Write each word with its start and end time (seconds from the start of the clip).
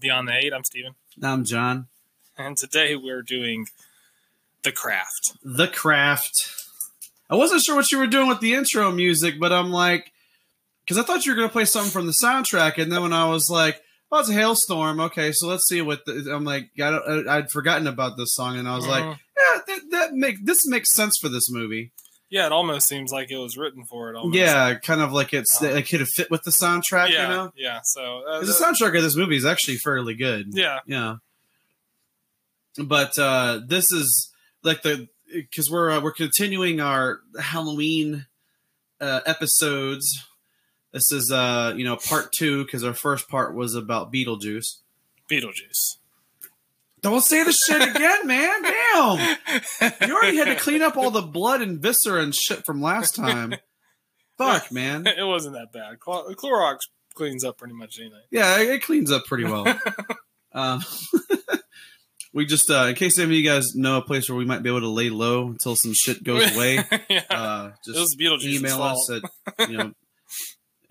Beyond 0.00 0.28
the 0.28 0.36
Eight. 0.36 0.52
I'm 0.52 0.64
Steven. 0.64 0.94
I'm 1.22 1.44
John. 1.44 1.86
And 2.38 2.56
today 2.56 2.96
we're 2.96 3.22
doing 3.22 3.66
The 4.62 4.72
Craft. 4.72 5.32
The 5.42 5.68
Craft. 5.68 6.34
I 7.28 7.34
wasn't 7.36 7.62
sure 7.62 7.76
what 7.76 7.92
you 7.92 7.98
were 7.98 8.06
doing 8.06 8.28
with 8.28 8.40
the 8.40 8.54
intro 8.54 8.90
music, 8.90 9.34
but 9.38 9.52
I'm 9.52 9.70
like, 9.70 10.10
because 10.84 10.96
I 10.98 11.02
thought 11.02 11.26
you 11.26 11.32
were 11.32 11.36
going 11.36 11.48
to 11.48 11.52
play 11.52 11.66
something 11.66 11.92
from 11.92 12.06
the 12.06 12.12
soundtrack, 12.12 12.78
and 12.78 12.90
then 12.90 13.02
when 13.02 13.12
I 13.12 13.28
was 13.28 13.48
like, 13.50 13.80
"Oh, 14.10 14.18
it's 14.18 14.30
a 14.30 14.32
hailstorm," 14.32 14.98
okay, 15.00 15.30
so 15.32 15.46
let's 15.46 15.68
see 15.68 15.82
what 15.82 16.04
the, 16.06 16.32
I'm 16.34 16.44
like. 16.44 16.70
I 16.82 17.36
would 17.36 17.50
forgotten 17.52 17.86
about 17.86 18.16
this 18.16 18.34
song, 18.34 18.56
and 18.58 18.66
I 18.66 18.74
was 18.74 18.86
like, 18.88 19.04
Mhm. 19.04 19.18
"Yeah, 19.36 19.60
that, 19.66 19.80
that 19.90 20.12
make 20.14 20.44
this 20.44 20.66
makes 20.66 20.92
sense 20.92 21.18
for 21.18 21.28
this 21.28 21.48
movie." 21.50 21.92
Yeah, 22.30 22.46
it 22.46 22.52
almost 22.52 22.86
seems 22.88 23.10
like 23.10 23.30
it 23.32 23.36
was 23.36 23.56
written 23.56 23.84
for 23.84 24.08
it. 24.10 24.16
Almost. 24.16 24.36
Yeah, 24.38 24.74
kind 24.76 25.00
of 25.00 25.12
like 25.12 25.34
it's 25.34 25.60
Um, 25.60 25.68
it 25.68 25.88
could 25.88 25.98
have 26.00 26.08
fit 26.14 26.30
with 26.30 26.42
the 26.44 26.52
soundtrack, 26.52 27.10
yeah, 27.10 27.22
you 27.22 27.28
know. 27.28 27.52
yeah. 27.56 27.80
So 27.82 28.22
uh, 28.26 28.40
Because 28.40 28.56
the 28.56 28.64
soundtrack 28.64 28.96
of 28.96 29.02
this 29.02 29.16
movie 29.16 29.36
is 29.36 29.44
actually 29.44 29.78
fairly 29.78 30.14
good. 30.14 30.46
yeah, 30.52 30.78
Yeah. 30.86 31.16
But 32.78 33.18
uh 33.18 33.60
this 33.66 33.90
is 33.90 34.32
like 34.62 34.82
the 34.82 35.08
because 35.32 35.68
we're 35.70 35.90
uh, 35.90 36.00
we're 36.00 36.12
continuing 36.12 36.80
our 36.80 37.18
Halloween 37.40 38.26
uh 39.00 39.20
episodes. 39.26 40.24
This 40.92 41.10
is 41.10 41.32
uh 41.32 41.74
you 41.76 41.84
know 41.84 41.96
part 41.96 42.30
two 42.32 42.64
because 42.64 42.84
our 42.84 42.94
first 42.94 43.28
part 43.28 43.54
was 43.56 43.74
about 43.74 44.12
Beetlejuice. 44.12 44.76
Beetlejuice. 45.28 45.96
Don't 47.02 47.22
say 47.22 47.42
the 47.44 47.52
shit 47.52 47.82
again, 47.82 48.26
man. 48.26 48.62
Damn. 48.62 49.36
You 50.06 50.14
already 50.14 50.36
had 50.36 50.44
to 50.46 50.56
clean 50.56 50.82
up 50.82 50.96
all 50.96 51.10
the 51.10 51.22
blood 51.22 51.62
and 51.62 51.80
viscera 51.80 52.22
and 52.22 52.34
shit 52.34 52.64
from 52.66 52.82
last 52.82 53.14
time. 53.14 53.54
Fuck, 54.38 54.70
man. 54.72 55.06
it 55.06 55.26
wasn't 55.26 55.54
that 55.54 55.72
bad. 55.72 55.98
Clor- 56.00 56.34
Clorox 56.34 56.78
cleans 57.14 57.44
up 57.44 57.58
pretty 57.58 57.74
much 57.74 57.98
anything. 57.98 58.20
Yeah, 58.30 58.58
it 58.60 58.82
cleans 58.82 59.10
up 59.10 59.24
pretty 59.24 59.44
well. 59.44 59.66
um, 60.52 60.82
we 62.32 62.46
just, 62.46 62.70
uh, 62.70 62.86
in 62.88 62.94
case 62.94 63.18
any 63.18 63.24
of 63.24 63.32
you 63.32 63.48
guys 63.48 63.74
know 63.74 63.98
a 63.98 64.02
place 64.02 64.28
where 64.28 64.36
we 64.36 64.44
might 64.44 64.62
be 64.62 64.68
able 64.68 64.80
to 64.80 64.88
lay 64.88 65.10
low 65.10 65.48
until 65.48 65.76
some 65.76 65.94
shit 65.94 66.22
goes 66.22 66.54
away, 66.54 66.84
yeah. 67.08 67.22
uh, 67.30 67.70
just 67.84 68.20
email 68.20 68.82
us 68.82 69.10
at 69.10 69.68
you 69.68 69.76
know 69.78 69.92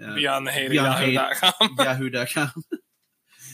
uh, 0.04 0.16
Beyond 0.16 0.48
the 0.48 0.68
Beyond 0.70 0.94
Hate. 1.04 1.14
yahoo.com. 1.14 1.76
yahoo.com. 1.78 2.64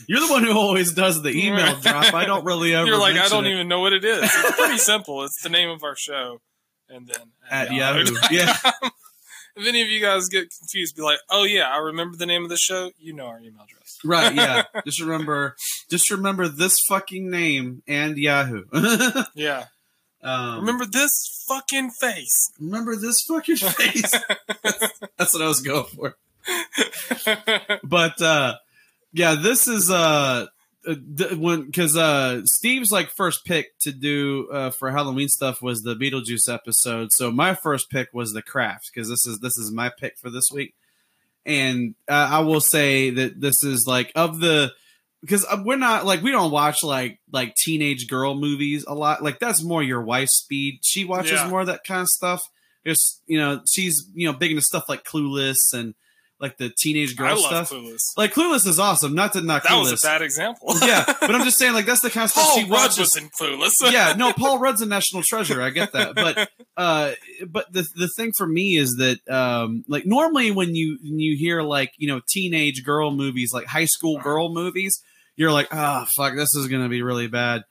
You're 0.08 0.20
the 0.20 0.32
one 0.32 0.44
who 0.44 0.52
always 0.56 0.92
does 0.92 1.22
the 1.22 1.30
email 1.30 1.74
drop. 1.80 2.14
I 2.14 2.24
don't 2.24 2.44
really 2.44 2.74
ever. 2.76 2.86
You're 2.86 2.98
like, 2.98 3.16
I 3.16 3.28
don't 3.28 3.46
it 3.46 3.52
even 3.52 3.68
know 3.68 3.80
what 3.80 3.92
it 3.92 4.04
is. 4.04 4.22
It's 4.24 4.56
pretty 4.56 4.78
simple. 4.92 5.22
It's 5.24 5.42
the 5.42 5.48
name 5.48 5.68
of 5.70 5.82
our 5.82 5.96
show. 5.96 6.40
And 6.88 7.06
then 7.08 7.32
at 7.50 7.72
Yahoo. 7.72 8.04
Yeah, 8.30 8.54
If 9.56 9.66
any 9.66 9.82
of 9.82 9.88
you 9.88 10.00
guys 10.00 10.28
get 10.28 10.48
confused, 10.56 10.94
be 10.96 11.02
like, 11.02 11.18
"Oh 11.30 11.44
yeah, 11.44 11.68
I 11.68 11.78
remember 11.78 12.16
the 12.16 12.26
name 12.26 12.44
of 12.44 12.50
the 12.50 12.56
show." 12.58 12.90
You 12.98 13.12
know 13.14 13.26
our 13.26 13.38
email 13.40 13.62
address. 13.64 13.98
right. 14.04 14.34
Yeah, 14.34 14.62
just 14.84 15.00
remember, 15.00 15.56
just 15.90 16.10
remember 16.10 16.46
this 16.46 16.78
fucking 16.88 17.28
name 17.30 17.82
and 17.88 18.16
Yahoo. 18.18 18.64
Yeah. 19.34 19.64
um, 20.22 20.60
Remember 20.60 20.84
this 20.86 21.44
fucking 21.48 21.90
face. 21.92 22.52
remember 22.60 22.94
this 22.96 23.22
fucking 23.26 23.56
face. 23.56 24.12
That's 25.16 25.32
what 25.34 25.42
I 25.42 25.48
was 25.48 25.62
going 25.62 25.86
for. 25.86 26.16
but 27.82 28.20
uh 28.20 28.54
yeah 29.16 29.34
this 29.34 29.66
is 29.66 29.90
uh 29.90 30.46
uh, 30.86 30.94
when 31.36 31.64
because 31.66 31.96
uh 31.96 32.42
steve's 32.44 32.92
like 32.92 33.10
first 33.10 33.44
pick 33.44 33.76
to 33.80 33.90
do 33.90 34.48
uh 34.52 34.70
for 34.70 34.90
halloween 34.92 35.28
stuff 35.28 35.60
was 35.60 35.82
the 35.82 35.96
beetlejuice 35.96 36.52
episode. 36.52 37.10
So 37.12 37.32
my 37.32 37.54
first 37.54 37.90
pick 37.90 38.08
was 38.12 38.32
the 38.32 38.42
craft 38.42 38.90
because 38.94 39.08
this 39.08 39.26
is 39.26 39.40
this 39.40 39.56
is 39.58 39.72
my 39.72 39.90
pick 39.90 40.16
for 40.18 40.30
this 40.30 40.48
week. 40.52 40.74
And 41.44 41.94
uh, 42.08 42.28
i 42.30 42.40
will 42.40 42.60
say 42.60 43.10
that 43.10 43.40
this 43.40 43.64
is 43.64 43.86
like 43.86 44.12
of 44.14 44.38
the 44.40 44.72
because 45.22 45.44
uh, 45.46 45.60
we're 45.64 45.76
not 45.76 46.04
like 46.06 46.22
we 46.22 46.30
don't 46.30 46.52
watch 46.52 46.84
like 46.84 47.18
like 47.32 47.54
teenage 47.56 48.06
girl 48.08 48.34
movies 48.36 48.84
a 48.86 48.94
lot. 48.94 49.22
Like 49.24 49.40
that's 49.40 49.62
more 49.62 49.82
your 49.82 50.02
wife's 50.02 50.36
speed. 50.36 50.80
She 50.84 51.04
watches 51.04 51.32
Yeah. 51.32 51.48
more 51.48 51.62
of 51.62 51.66
that 51.66 51.82
kind 51.84 52.02
of 52.02 52.08
stuff. 52.08 52.42
It's 52.84 53.20
you 53.26 53.38
know 53.38 53.60
she's 53.68 54.08
you 54.14 54.30
know 54.30 54.38
big 54.38 54.52
into 54.52 54.62
stuff 54.62 54.84
like 54.88 55.02
clueless 55.02 55.72
and 55.72 55.94
like 56.38 56.58
the 56.58 56.70
teenage 56.76 57.16
girl 57.16 57.36
stuff 57.38 57.70
Clueless. 57.70 58.00
like 58.16 58.34
Clueless 58.34 58.66
is 58.66 58.78
awesome. 58.78 59.14
Not 59.14 59.32
to 59.32 59.40
not 59.40 59.62
That 59.62 59.72
Clueless. 59.72 59.90
was 59.92 60.04
a 60.04 60.06
bad 60.06 60.22
example. 60.22 60.74
yeah, 60.82 61.04
but 61.06 61.34
I'm 61.34 61.44
just 61.44 61.58
saying 61.58 61.72
like 61.72 61.86
that's 61.86 62.00
the 62.02 62.10
kind 62.10 62.24
of 62.24 62.30
stuff 62.30 62.44
Paul 62.46 62.56
she 62.56 62.62
Rudd 62.64 62.70
watches. 62.72 62.98
was 62.98 63.16
in 63.16 63.28
Clueless. 63.30 63.92
yeah, 63.92 64.14
no, 64.16 64.32
Paul 64.36 64.58
Rudd's 64.58 64.80
a 64.82 64.86
national 64.86 65.22
treasure. 65.22 65.62
I 65.62 65.70
get 65.70 65.92
that, 65.92 66.14
but 66.14 66.50
uh, 66.76 67.12
but 67.48 67.72
the 67.72 67.86
the 67.96 68.08
thing 68.16 68.32
for 68.36 68.46
me 68.46 68.76
is 68.76 68.96
that 68.96 69.18
um, 69.32 69.84
like 69.88 70.04
normally 70.06 70.50
when 70.50 70.74
you 70.74 70.98
when 71.02 71.18
you 71.18 71.36
hear 71.38 71.62
like 71.62 71.92
you 71.96 72.08
know 72.08 72.20
teenage 72.28 72.84
girl 72.84 73.10
movies, 73.10 73.52
like 73.54 73.66
high 73.66 73.86
school 73.86 74.18
girl 74.18 74.52
movies, 74.52 75.00
you're 75.36 75.52
like, 75.52 75.68
ah, 75.72 76.06
fuck, 76.16 76.34
this 76.36 76.54
is 76.54 76.68
gonna 76.68 76.88
be 76.88 77.02
really 77.02 77.28
bad. 77.28 77.62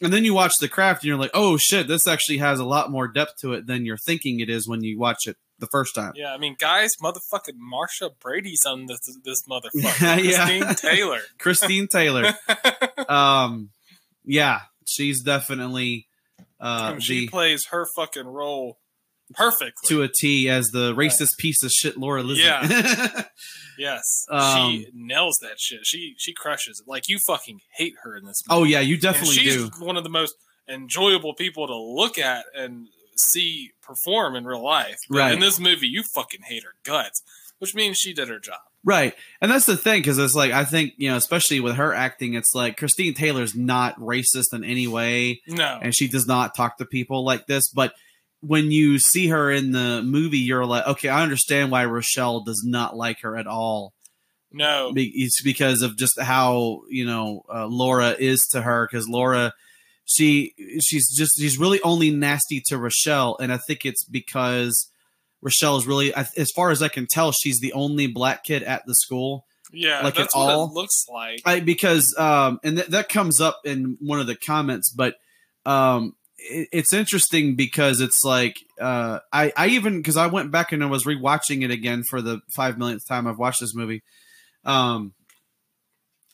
And 0.00 0.12
then 0.12 0.24
you 0.24 0.32
watch 0.32 0.52
The 0.60 0.68
Craft, 0.68 1.02
and 1.02 1.08
you're 1.08 1.18
like, 1.18 1.32
oh 1.34 1.56
shit, 1.56 1.88
this 1.88 2.06
actually 2.06 2.38
has 2.38 2.60
a 2.60 2.64
lot 2.64 2.92
more 2.92 3.08
depth 3.08 3.32
to 3.40 3.54
it 3.54 3.66
than 3.66 3.84
you're 3.84 3.96
thinking 3.96 4.38
it 4.38 4.48
is 4.48 4.68
when 4.68 4.84
you 4.84 4.96
watch 5.00 5.26
it 5.26 5.36
the 5.58 5.66
first 5.66 5.94
time. 5.94 6.12
Yeah, 6.14 6.32
I 6.32 6.38
mean, 6.38 6.56
guys, 6.58 6.90
motherfucking 7.02 7.56
Marcia 7.56 8.10
Brady's 8.20 8.64
on 8.66 8.86
this 8.86 9.00
this 9.24 9.42
motherfucker. 9.48 10.22
Yeah. 10.24 10.46
Christine 10.46 10.74
Taylor. 10.76 11.20
Christine 11.38 11.88
Taylor. 11.88 12.34
um 13.08 13.70
yeah 14.24 14.60
she's 14.86 15.22
definitely 15.22 16.06
uh 16.60 16.92
And 16.94 17.02
she 17.02 17.20
the 17.20 17.28
plays 17.28 17.66
her 17.66 17.86
fucking 17.96 18.26
role 18.26 18.78
perfectly. 19.34 19.88
to 19.88 20.02
a 20.02 20.08
t 20.08 20.48
as 20.48 20.66
the 20.68 20.94
racist 20.94 21.36
piece 21.38 21.62
of 21.62 21.70
shit 21.70 21.96
laura 21.96 22.22
Lizzie. 22.22 22.42
Yeah. 22.42 23.22
yes, 23.78 24.24
Um, 24.30 24.70
she 24.72 24.88
nails 24.94 25.38
that 25.42 25.58
shit. 25.58 25.80
She 25.84 26.14
she 26.18 26.32
crushes 26.32 26.80
it. 26.80 26.88
Like 26.90 27.08
you 27.08 27.18
fucking 27.26 27.60
hate 27.76 27.94
her 28.02 28.16
in 28.16 28.24
this. 28.26 28.40
oh 28.50 28.64
yeah 28.64 28.80
you 28.80 28.94
And 28.94 29.02
definitely 29.02 29.36
she's 29.36 29.54
do 29.70 29.70
one 29.84 29.96
of 29.96 30.04
the 30.04 30.10
most 30.10 30.34
enjoyable 30.68 31.34
people 31.34 31.66
to 31.66 31.76
look 31.76 32.18
at 32.18 32.44
and 32.54 32.88
see 33.18 33.72
perform 33.82 34.36
in 34.36 34.44
real 34.44 34.62
life. 34.62 34.98
But 35.08 35.18
Right. 35.18 35.32
In 35.34 35.40
this 35.40 35.58
movie, 35.58 35.88
you 35.88 36.02
fucking 36.02 36.42
hate 36.42 36.64
her 36.64 36.74
guts, 36.84 37.22
which 37.58 37.74
means 37.74 37.96
she 37.98 38.12
did 38.12 38.28
her 38.28 38.38
job. 38.38 38.60
right 38.84 39.14
and 39.40 39.50
that's 39.50 39.66
the 39.66 39.76
thing 39.76 40.00
because 40.00 40.18
it's 40.18 40.36
like 40.36 40.52
i 40.52 40.64
think 40.64 40.92
you 40.98 41.10
know 41.10 41.16
especially 41.16 41.58
with 41.58 41.74
her 41.74 41.92
acting 41.92 42.34
it's 42.34 42.54
like 42.54 42.76
christine 42.76 43.12
taylor's 43.12 43.52
not 43.56 43.98
racist 43.98 44.52
in 44.54 44.62
any 44.62 44.86
way 44.86 45.40
No. 45.48 45.80
and 45.82 45.92
she 45.92 46.06
does 46.06 46.28
not 46.28 46.54
talk 46.54 46.78
to 46.78 46.84
people 46.86 47.24
like 47.24 47.48
this 47.48 47.68
but 47.70 47.92
when 48.40 48.70
you 48.70 49.00
see 49.00 49.26
her 49.28 49.50
in 49.50 49.72
the 49.72 50.00
movie 50.04 50.38
you're 50.38 50.64
like 50.64 50.86
okay 50.86 51.08
i 51.08 51.24
understand 51.24 51.72
why 51.72 51.86
rochelle 51.86 52.40
does 52.44 52.62
not 52.64 52.96
like 52.96 53.20
her 53.22 53.36
at 53.36 53.48
all 53.48 53.92
no. 54.52 54.92
It's 54.96 55.42
because 55.42 55.82
of 55.82 55.98
just 55.98 56.18
how 56.18 56.82
you 56.88 57.04
know 57.04 57.42
uh, 57.52 57.66
Laura 57.66 58.16
is 58.18 58.46
to 58.52 58.62
her. 58.62 58.88
Because 58.90 59.06
Laura, 59.06 59.52
she 60.08 60.54
she's 60.80 61.14
just 61.16 61.38
she's 61.38 61.58
really 61.58 61.80
only 61.82 62.10
nasty 62.10 62.62
to 62.66 62.78
Rochelle, 62.78 63.36
and 63.40 63.52
I 63.52 63.58
think 63.58 63.84
it's 63.84 64.04
because 64.04 64.90
Rochelle 65.42 65.76
is 65.76 65.86
really, 65.86 66.12
as 66.14 66.50
far 66.56 66.70
as 66.70 66.82
I 66.82 66.88
can 66.88 67.06
tell, 67.06 67.30
she's 67.30 67.60
the 67.60 67.72
only 67.74 68.06
black 68.08 68.42
kid 68.42 68.62
at 68.64 68.82
the 68.86 68.94
school. 68.94 69.44
Yeah, 69.70 70.00
like 70.02 70.14
that's 70.14 70.34
it 70.34 70.38
what 70.38 70.50
all- 70.54 70.66
it 70.66 70.72
looks 70.72 71.04
like. 71.12 71.42
I 71.44 71.60
because 71.60 72.16
um 72.18 72.58
and 72.64 72.78
th- 72.78 72.88
that 72.88 73.10
comes 73.10 73.40
up 73.40 73.60
in 73.64 73.98
one 74.00 74.18
of 74.18 74.26
the 74.26 74.34
comments, 74.34 74.90
but 74.90 75.16
um, 75.66 76.14
it, 76.38 76.68
it's 76.72 76.94
interesting 76.94 77.54
because 77.54 78.00
it's 78.00 78.24
like 78.24 78.56
uh, 78.80 79.18
I 79.30 79.52
I 79.56 79.66
even 79.68 79.98
because 79.98 80.16
I 80.16 80.28
went 80.28 80.50
back 80.50 80.72
and 80.72 80.82
I 80.82 80.86
was 80.86 81.04
rewatching 81.04 81.62
it 81.64 81.70
again 81.70 82.02
for 82.08 82.22
the 82.22 82.40
five 82.56 82.78
millionth 82.78 83.06
time 83.06 83.26
I've 83.26 83.38
watched 83.38 83.60
this 83.60 83.74
movie, 83.74 84.02
um, 84.64 85.12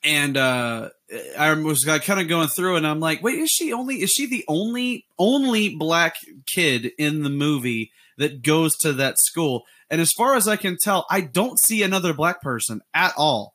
and 0.05 0.37
uh, 0.37 0.91
I 1.39 1.53
was 1.55 1.85
kind 1.85 2.21
of 2.21 2.29
going 2.29 2.49
through 2.49 2.77
and 2.77 2.87
I'm 2.87 3.01
like, 3.01 3.23
wait, 3.23 3.39
is 3.39 3.51
she 3.51 3.73
only 3.73 4.03
is 4.03 4.11
she 4.11 4.27
the 4.27 4.45
only 4.49 5.07
only 5.19 5.75
black 5.75 6.17
kid 6.47 6.93
in 6.99 7.23
the 7.23 7.31
movie 7.31 7.91
that 8.19 8.43
goes 8.43 8.77
to 8.79 8.93
that 8.95 9.19
school? 9.19 9.65
And 9.91 10.01
as 10.01 10.13
far 10.13 10.35
as 10.35 10.49
I 10.49 10.57
can 10.57 10.77
tell, 10.81 11.07
I 11.11 11.21
don't 11.21 11.59
see 11.59 11.83
another 11.83 12.13
black 12.15 12.41
person 12.43 12.81
at 12.95 13.13
all. 13.17 13.55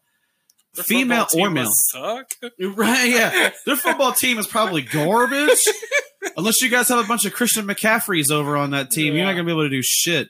Their 0.76 0.84
Female 0.84 1.28
or 1.36 1.50
male. 1.50 1.72
Suck. 1.72 2.32
Right, 2.60 3.10
yeah. 3.10 3.52
Their 3.66 3.76
football 3.76 4.14
team 4.14 4.38
is 4.38 4.48
probably 4.48 4.82
garbage. 4.82 5.64
Unless 6.38 6.62
you 6.62 6.70
guys 6.70 6.90
have 6.90 7.04
a 7.04 7.08
bunch 7.08 7.26
of 7.26 7.34
Christian 7.34 7.66
McCaffreys 7.66 8.32
over 8.32 8.56
on 8.56 8.72
that 8.72 8.92
team, 8.92 9.16
you're 9.16 9.26
not 9.26 9.34
gonna 9.34 9.46
be 9.46 9.52
able 9.52 9.64
to 9.64 9.70
do 9.70 9.82
shit. 9.82 10.30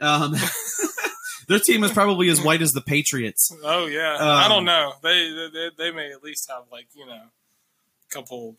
Um, 0.00 0.34
their 1.48 1.58
team 1.58 1.84
is 1.84 1.92
probably 1.92 2.28
as 2.28 2.40
white 2.42 2.62
as 2.62 2.72
the 2.72 2.80
Patriots. 2.80 3.54
Oh 3.64 3.86
yeah, 3.86 4.16
I 4.20 4.44
Um, 4.44 4.50
don't 4.50 4.64
know. 4.64 4.92
They, 5.02 5.48
they 5.52 5.70
they 5.76 5.90
may 5.90 6.10
at 6.12 6.22
least 6.22 6.50
have 6.50 6.64
like 6.72 6.86
you 6.94 7.06
know, 7.06 7.12
a 7.12 8.14
couple 8.14 8.56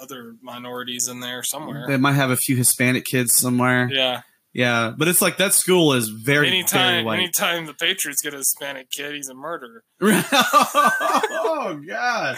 other 0.00 0.36
minorities 0.42 1.08
in 1.08 1.20
there 1.20 1.42
somewhere. 1.42 1.86
They 1.86 1.96
might 1.98 2.12
have 2.14 2.30
a 2.30 2.36
few 2.36 2.56
Hispanic 2.56 3.04
kids 3.04 3.34
somewhere. 3.36 3.88
yeah. 3.92 4.22
Yeah, 4.54 4.92
but 4.94 5.08
it's 5.08 5.22
like 5.22 5.38
that 5.38 5.54
school 5.54 5.94
is 5.94 6.10
very, 6.10 6.62
very 6.70 7.02
white. 7.04 7.18
anytime 7.20 7.64
the 7.64 7.72
Patriots 7.72 8.20
get 8.20 8.34
a 8.34 8.36
Hispanic 8.36 8.90
kid, 8.90 9.14
he's 9.14 9.30
a 9.30 9.34
murderer. 9.34 9.82
oh 10.02 11.80
god. 11.88 12.36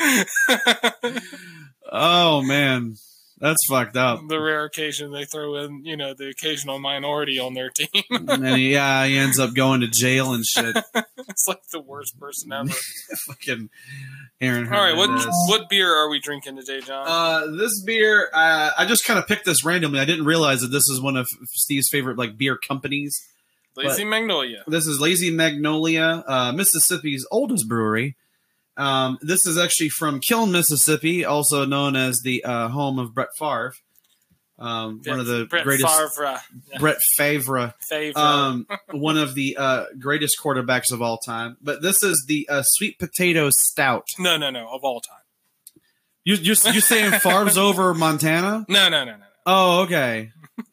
Oh 1.96 2.42
man, 2.42 2.94
that's 3.44 3.66
fucked 3.66 3.96
up. 3.96 4.26
the 4.26 4.40
rare 4.40 4.64
occasion 4.64 5.12
they 5.12 5.26
throw 5.26 5.56
in, 5.56 5.84
you 5.84 5.98
know, 5.98 6.14
the 6.14 6.30
occasional 6.30 6.78
minority 6.78 7.38
on 7.38 7.52
their 7.52 7.68
team. 7.68 7.88
And 8.10 8.60
yeah, 8.60 9.04
he 9.04 9.18
ends 9.18 9.38
up 9.38 9.54
going 9.54 9.82
to 9.82 9.86
jail 9.86 10.32
and 10.32 10.46
shit. 10.46 10.74
it's 10.94 11.46
like 11.46 11.60
the 11.70 11.80
worst 11.80 12.18
person 12.18 12.52
ever. 12.52 12.70
Fucking 13.26 13.68
Aaron. 14.40 14.72
All 14.72 14.82
right, 14.82 14.96
what 14.96 15.10
what 15.48 15.68
beer 15.68 15.94
are 15.94 16.08
we 16.08 16.20
drinking 16.20 16.56
today, 16.56 16.80
John? 16.80 17.04
Uh, 17.06 17.46
this 17.58 17.82
beer, 17.82 18.30
uh, 18.32 18.70
I 18.78 18.86
just 18.86 19.04
kind 19.04 19.18
of 19.18 19.26
picked 19.26 19.44
this 19.44 19.62
randomly. 19.62 20.00
I 20.00 20.06
didn't 20.06 20.24
realize 20.24 20.60
that 20.62 20.68
this 20.68 20.88
is 20.88 21.02
one 21.02 21.16
of 21.16 21.28
Steve's 21.52 21.88
favorite 21.90 22.16
like 22.16 22.38
beer 22.38 22.56
companies. 22.56 23.28
Lazy 23.76 24.04
Magnolia. 24.04 24.64
This 24.66 24.86
is 24.86 25.00
Lazy 25.00 25.30
Magnolia, 25.30 26.24
uh, 26.26 26.52
Mississippi's 26.52 27.26
oldest 27.30 27.68
brewery. 27.68 28.16
Um, 28.76 29.18
this 29.22 29.46
is 29.46 29.56
actually 29.58 29.88
from 29.90 30.20
Kiln, 30.20 30.50
Mississippi, 30.52 31.24
also 31.24 31.64
known 31.64 31.94
as 31.96 32.20
the 32.20 32.44
uh, 32.44 32.68
home 32.68 32.98
of 32.98 33.14
Brett 33.14 33.28
Favre, 33.38 33.72
um, 34.58 35.00
one 35.04 35.20
of 35.20 35.26
the 35.26 35.46
Brett 35.46 35.64
greatest. 35.64 35.88
Favre. 36.16 36.40
Brett 36.78 36.98
Favre, 37.16 37.74
Favre. 37.88 38.18
um, 38.18 38.66
one 38.90 39.16
of 39.16 39.34
the 39.34 39.56
uh, 39.58 39.84
greatest 39.98 40.36
quarterbacks 40.42 40.92
of 40.92 41.02
all 41.02 41.18
time. 41.18 41.56
But 41.62 41.82
this 41.82 42.02
is 42.02 42.24
the 42.26 42.48
uh, 42.50 42.62
sweet 42.64 42.98
potato 42.98 43.50
stout. 43.50 44.06
no, 44.18 44.36
no, 44.36 44.50
no, 44.50 44.68
of 44.72 44.82
all 44.84 45.00
time. 45.00 45.18
You 46.24 46.34
you 46.36 46.50
you 46.72 46.80
saying 46.80 47.12
Favre's 47.20 47.58
over 47.68 47.92
Montana? 47.94 48.64
No, 48.68 48.88
no, 48.88 49.04
no, 49.04 49.12
no, 49.12 49.16
no. 49.18 49.24
Oh, 49.46 49.82
okay. 49.82 50.30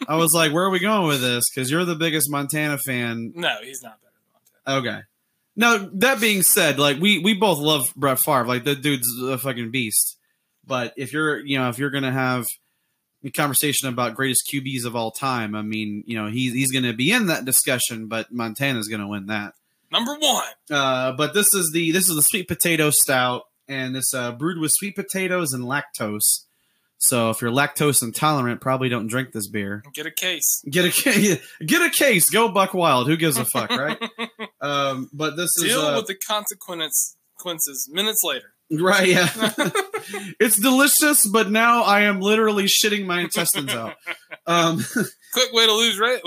I 0.07 0.15
was 0.15 0.31
like, 0.33 0.53
where 0.53 0.63
are 0.63 0.69
we 0.69 0.79
going 0.79 1.07
with 1.07 1.19
this? 1.21 1.43
Because 1.53 1.69
you're 1.69 1.83
the 1.85 1.95
biggest 1.95 2.31
Montana 2.31 2.77
fan. 2.77 3.33
No, 3.35 3.55
he's 3.61 3.81
not 3.83 3.97
better 4.01 4.13
than 4.65 4.73
Montana. 4.77 4.89
Okay. 4.97 5.01
Now 5.55 5.89
that 5.93 6.21
being 6.21 6.43
said, 6.43 6.79
like 6.79 6.99
we 6.99 7.19
we 7.19 7.33
both 7.33 7.59
love 7.59 7.93
Brett 7.95 8.19
Favre. 8.19 8.45
Like 8.45 8.63
the 8.63 8.75
dude's 8.75 9.07
a 9.21 9.37
fucking 9.37 9.71
beast. 9.71 10.17
But 10.65 10.93
if 10.97 11.13
you're 11.13 11.45
you 11.45 11.57
know 11.57 11.69
if 11.69 11.77
you're 11.77 11.89
gonna 11.89 12.11
have 12.11 12.45
a 13.23 13.29
conversation 13.29 13.89
about 13.89 14.15
greatest 14.15 14.49
QBs 14.51 14.85
of 14.85 14.95
all 14.95 15.11
time, 15.11 15.55
I 15.55 15.61
mean 15.61 16.03
you 16.07 16.21
know 16.21 16.29
he's 16.29 16.53
he's 16.53 16.71
gonna 16.71 16.93
be 16.93 17.11
in 17.11 17.27
that 17.27 17.45
discussion. 17.45 18.07
But 18.07 18.31
Montana's 18.31 18.87
gonna 18.87 19.07
win 19.07 19.27
that. 19.27 19.53
Number 19.91 20.15
one. 20.15 20.47
Uh, 20.69 21.11
but 21.11 21.33
this 21.33 21.53
is 21.53 21.71
the 21.73 21.91
this 21.91 22.09
is 22.09 22.15
the 22.15 22.21
sweet 22.21 22.47
potato 22.47 22.89
stout, 22.89 23.43
and 23.67 23.95
it's 23.97 24.13
uh, 24.13 24.31
brewed 24.31 24.59
with 24.59 24.71
sweet 24.73 24.95
potatoes 24.95 25.51
and 25.51 25.65
lactose. 25.65 26.45
So 27.03 27.31
if 27.31 27.41
you're 27.41 27.51
lactose 27.51 28.03
intolerant, 28.03 28.61
probably 28.61 28.87
don't 28.87 29.07
drink 29.07 29.31
this 29.31 29.47
beer. 29.47 29.83
Get 29.93 30.05
a 30.05 30.11
case. 30.11 30.63
Get 30.69 30.85
a 30.85 30.91
ca- 30.91 31.41
get 31.65 31.81
a 31.81 31.89
case. 31.89 32.29
Go 32.29 32.49
Buck 32.49 32.75
Wild. 32.75 33.07
Who 33.07 33.17
gives 33.17 33.37
a 33.37 33.45
fuck, 33.45 33.71
right? 33.71 33.97
um, 34.61 35.09
but 35.11 35.35
this 35.35 35.49
is 35.57 35.63
Deal 35.63 35.81
uh, 35.81 35.95
with 35.97 36.05
the 36.07 36.15
consequences 36.15 37.15
consequences 37.41 37.89
minutes 37.91 38.21
later. 38.23 38.53
right. 38.71 39.07
Yeah, 39.07 39.29
it's 40.39 40.57
delicious, 40.57 41.27
but 41.27 41.49
now 41.49 41.81
I 41.83 42.01
am 42.01 42.21
literally 42.21 42.65
shitting 42.65 43.05
my 43.07 43.21
intestines 43.21 43.73
out. 43.73 43.95
Um, 44.45 44.85
Quick 45.33 45.51
way 45.53 45.65
to 45.65 45.73
lose 45.73 45.99
weight. 45.99 46.21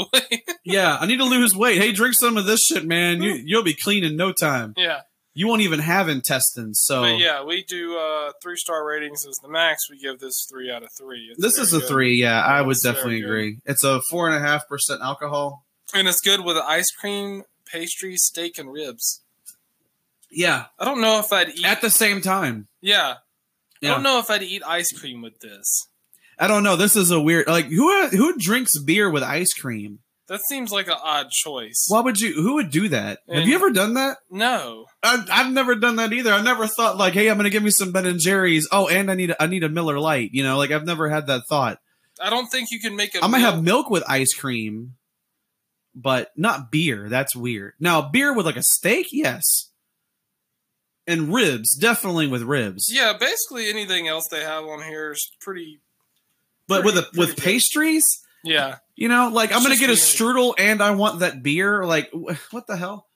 yeah, 0.64 0.96
I 1.00 1.06
need 1.06 1.18
to 1.18 1.24
lose 1.24 1.54
weight. 1.54 1.80
Hey, 1.80 1.92
drink 1.92 2.14
some 2.18 2.36
of 2.36 2.46
this 2.46 2.60
shit, 2.66 2.84
man. 2.84 3.22
You 3.22 3.34
you'll 3.44 3.62
be 3.62 3.74
clean 3.74 4.02
in 4.02 4.16
no 4.16 4.32
time. 4.32 4.74
yeah. 4.76 5.02
You 5.36 5.48
won't 5.48 5.62
even 5.62 5.80
have 5.80 6.08
intestines. 6.08 6.80
So 6.84 7.02
But 7.02 7.18
yeah, 7.18 7.42
we 7.42 7.64
do 7.64 7.98
uh, 7.98 8.32
three 8.40 8.56
star 8.56 8.86
ratings 8.86 9.26
as 9.26 9.34
the 9.42 9.48
max. 9.48 9.90
We 9.90 9.98
give 9.98 10.20
this 10.20 10.46
three 10.48 10.70
out 10.70 10.84
of 10.84 10.90
three. 10.96 11.28
It's 11.32 11.40
this 11.42 11.58
is 11.58 11.74
a 11.74 11.80
good. 11.80 11.88
three. 11.88 12.14
Yeah, 12.16 12.40
I 12.40 12.62
would 12.62 12.72
It's 12.72 12.82
definitely 12.82 13.22
agree. 13.22 13.58
It's 13.66 13.82
a 13.82 14.00
four 14.08 14.28
and 14.28 14.36
a 14.36 14.40
half 14.46 14.68
percent 14.68 15.02
alcohol. 15.02 15.66
and 15.92 16.06
it's 16.08 16.20
good 16.20 16.44
with 16.44 16.56
ice 16.56 16.90
cream, 16.92 17.42
pastry, 17.66 18.16
steak, 18.16 18.58
and 18.58 18.72
ribs. 18.72 19.22
Yeah, 20.30 20.66
I 20.78 20.84
don't 20.84 21.00
know 21.00 21.18
if 21.18 21.32
I'd 21.32 21.50
eat. 21.50 21.64
at 21.64 21.80
the 21.80 21.90
same 21.90 22.20
time. 22.20 22.68
yeah, 22.80 23.16
I 23.82 23.86
don't 23.86 24.02
know 24.02 24.18
if 24.20 24.30
I'd 24.30 24.42
eat 24.42 24.62
ice 24.64 24.92
cream 24.92 25.20
with 25.20 25.40
this. 25.40 25.88
I 26.38 26.46
don't 26.48 26.62
know. 26.62 26.76
This 26.76 26.96
is 26.96 27.10
a 27.10 27.20
weird. 27.20 27.46
Like 27.48 27.66
who 27.66 28.08
who 28.08 28.36
drinks 28.38 28.78
beer 28.78 29.10
with 29.10 29.22
ice 29.22 29.52
cream? 29.52 29.98
That 30.28 30.40
seems 30.48 30.72
like 30.72 30.86
an 30.88 30.94
odd 31.02 31.28
choice. 31.30 31.84
Why 31.88 32.00
would 32.00 32.18
you? 32.20 32.32
Who 32.32 32.54
would 32.54 32.70
do 32.70 32.88
that? 32.88 33.18
Have 33.30 33.46
you 33.46 33.54
ever 33.56 33.68
done 33.70 33.94
that? 33.94 34.16
No, 34.30 34.86
I, 35.02 35.22
I've 35.30 35.52
never 35.52 35.74
done 35.74 35.96
that 35.96 36.12
either. 36.14 36.32
I've 36.32 36.44
never 36.44 36.66
thought 36.66 36.96
like, 36.96 37.12
hey, 37.12 37.28
I'm 37.28 37.36
gonna 37.36 37.50
give 37.50 37.62
me 37.62 37.70
some 37.70 37.92
Ben 37.92 38.06
and 38.06 38.18
Jerry's. 38.18 38.66
Oh, 38.72 38.88
and 38.88 39.10
I 39.10 39.14
need 39.14 39.30
a, 39.32 39.42
I 39.42 39.46
need 39.46 39.64
a 39.64 39.68
Miller 39.68 39.98
Lite. 40.00 40.30
You 40.32 40.42
know, 40.42 40.56
like 40.56 40.70
I've 40.70 40.86
never 40.86 41.10
had 41.10 41.26
that 41.26 41.42
thought. 41.48 41.78
I 42.22 42.30
don't 42.30 42.46
think 42.46 42.70
you 42.70 42.80
can 42.80 42.96
make 42.96 43.14
a. 43.14 43.22
I 43.22 43.26
might 43.26 43.38
meal- 43.42 43.50
have 43.52 43.62
milk 43.62 43.90
with 43.90 44.02
ice 44.08 44.32
cream, 44.32 44.94
but 45.94 46.30
not 46.36 46.70
beer. 46.70 47.08
That's 47.10 47.36
weird. 47.36 47.74
Now, 47.78 48.00
beer 48.08 48.32
with 48.34 48.46
like 48.46 48.56
a 48.56 48.62
steak, 48.62 49.08
yes, 49.12 49.42
and 51.06 51.34
ribs, 51.34 51.76
definitely 51.76 52.28
with 52.28 52.42
ribs. 52.42 52.86
Yeah, 52.90 53.12
basically 53.18 53.68
anything 53.68 54.08
else 54.08 54.24
they 54.30 54.40
have 54.40 54.64
on 54.64 54.82
here 54.84 55.12
is 55.12 55.30
pretty. 55.40 55.80
but 56.66 56.82
with 56.84 56.96
a 56.96 57.02
pretty- 57.02 57.18
with 57.18 57.28
pretty 57.28 57.40
good. 57.40 57.44
pastries, 57.44 58.06
Yeah, 58.44 58.76
you 58.94 59.08
know, 59.08 59.28
like 59.32 59.52
I'm 59.52 59.62
gonna 59.62 59.76
get 59.76 59.90
a 59.90 59.94
strudel 59.94 60.54
and 60.58 60.82
I 60.82 60.92
want 60.92 61.20
that 61.20 61.42
beer. 61.42 61.84
Like, 61.84 62.10
wh- 62.12 62.36
what 62.52 62.66
the 62.66 62.76
hell? 62.76 63.06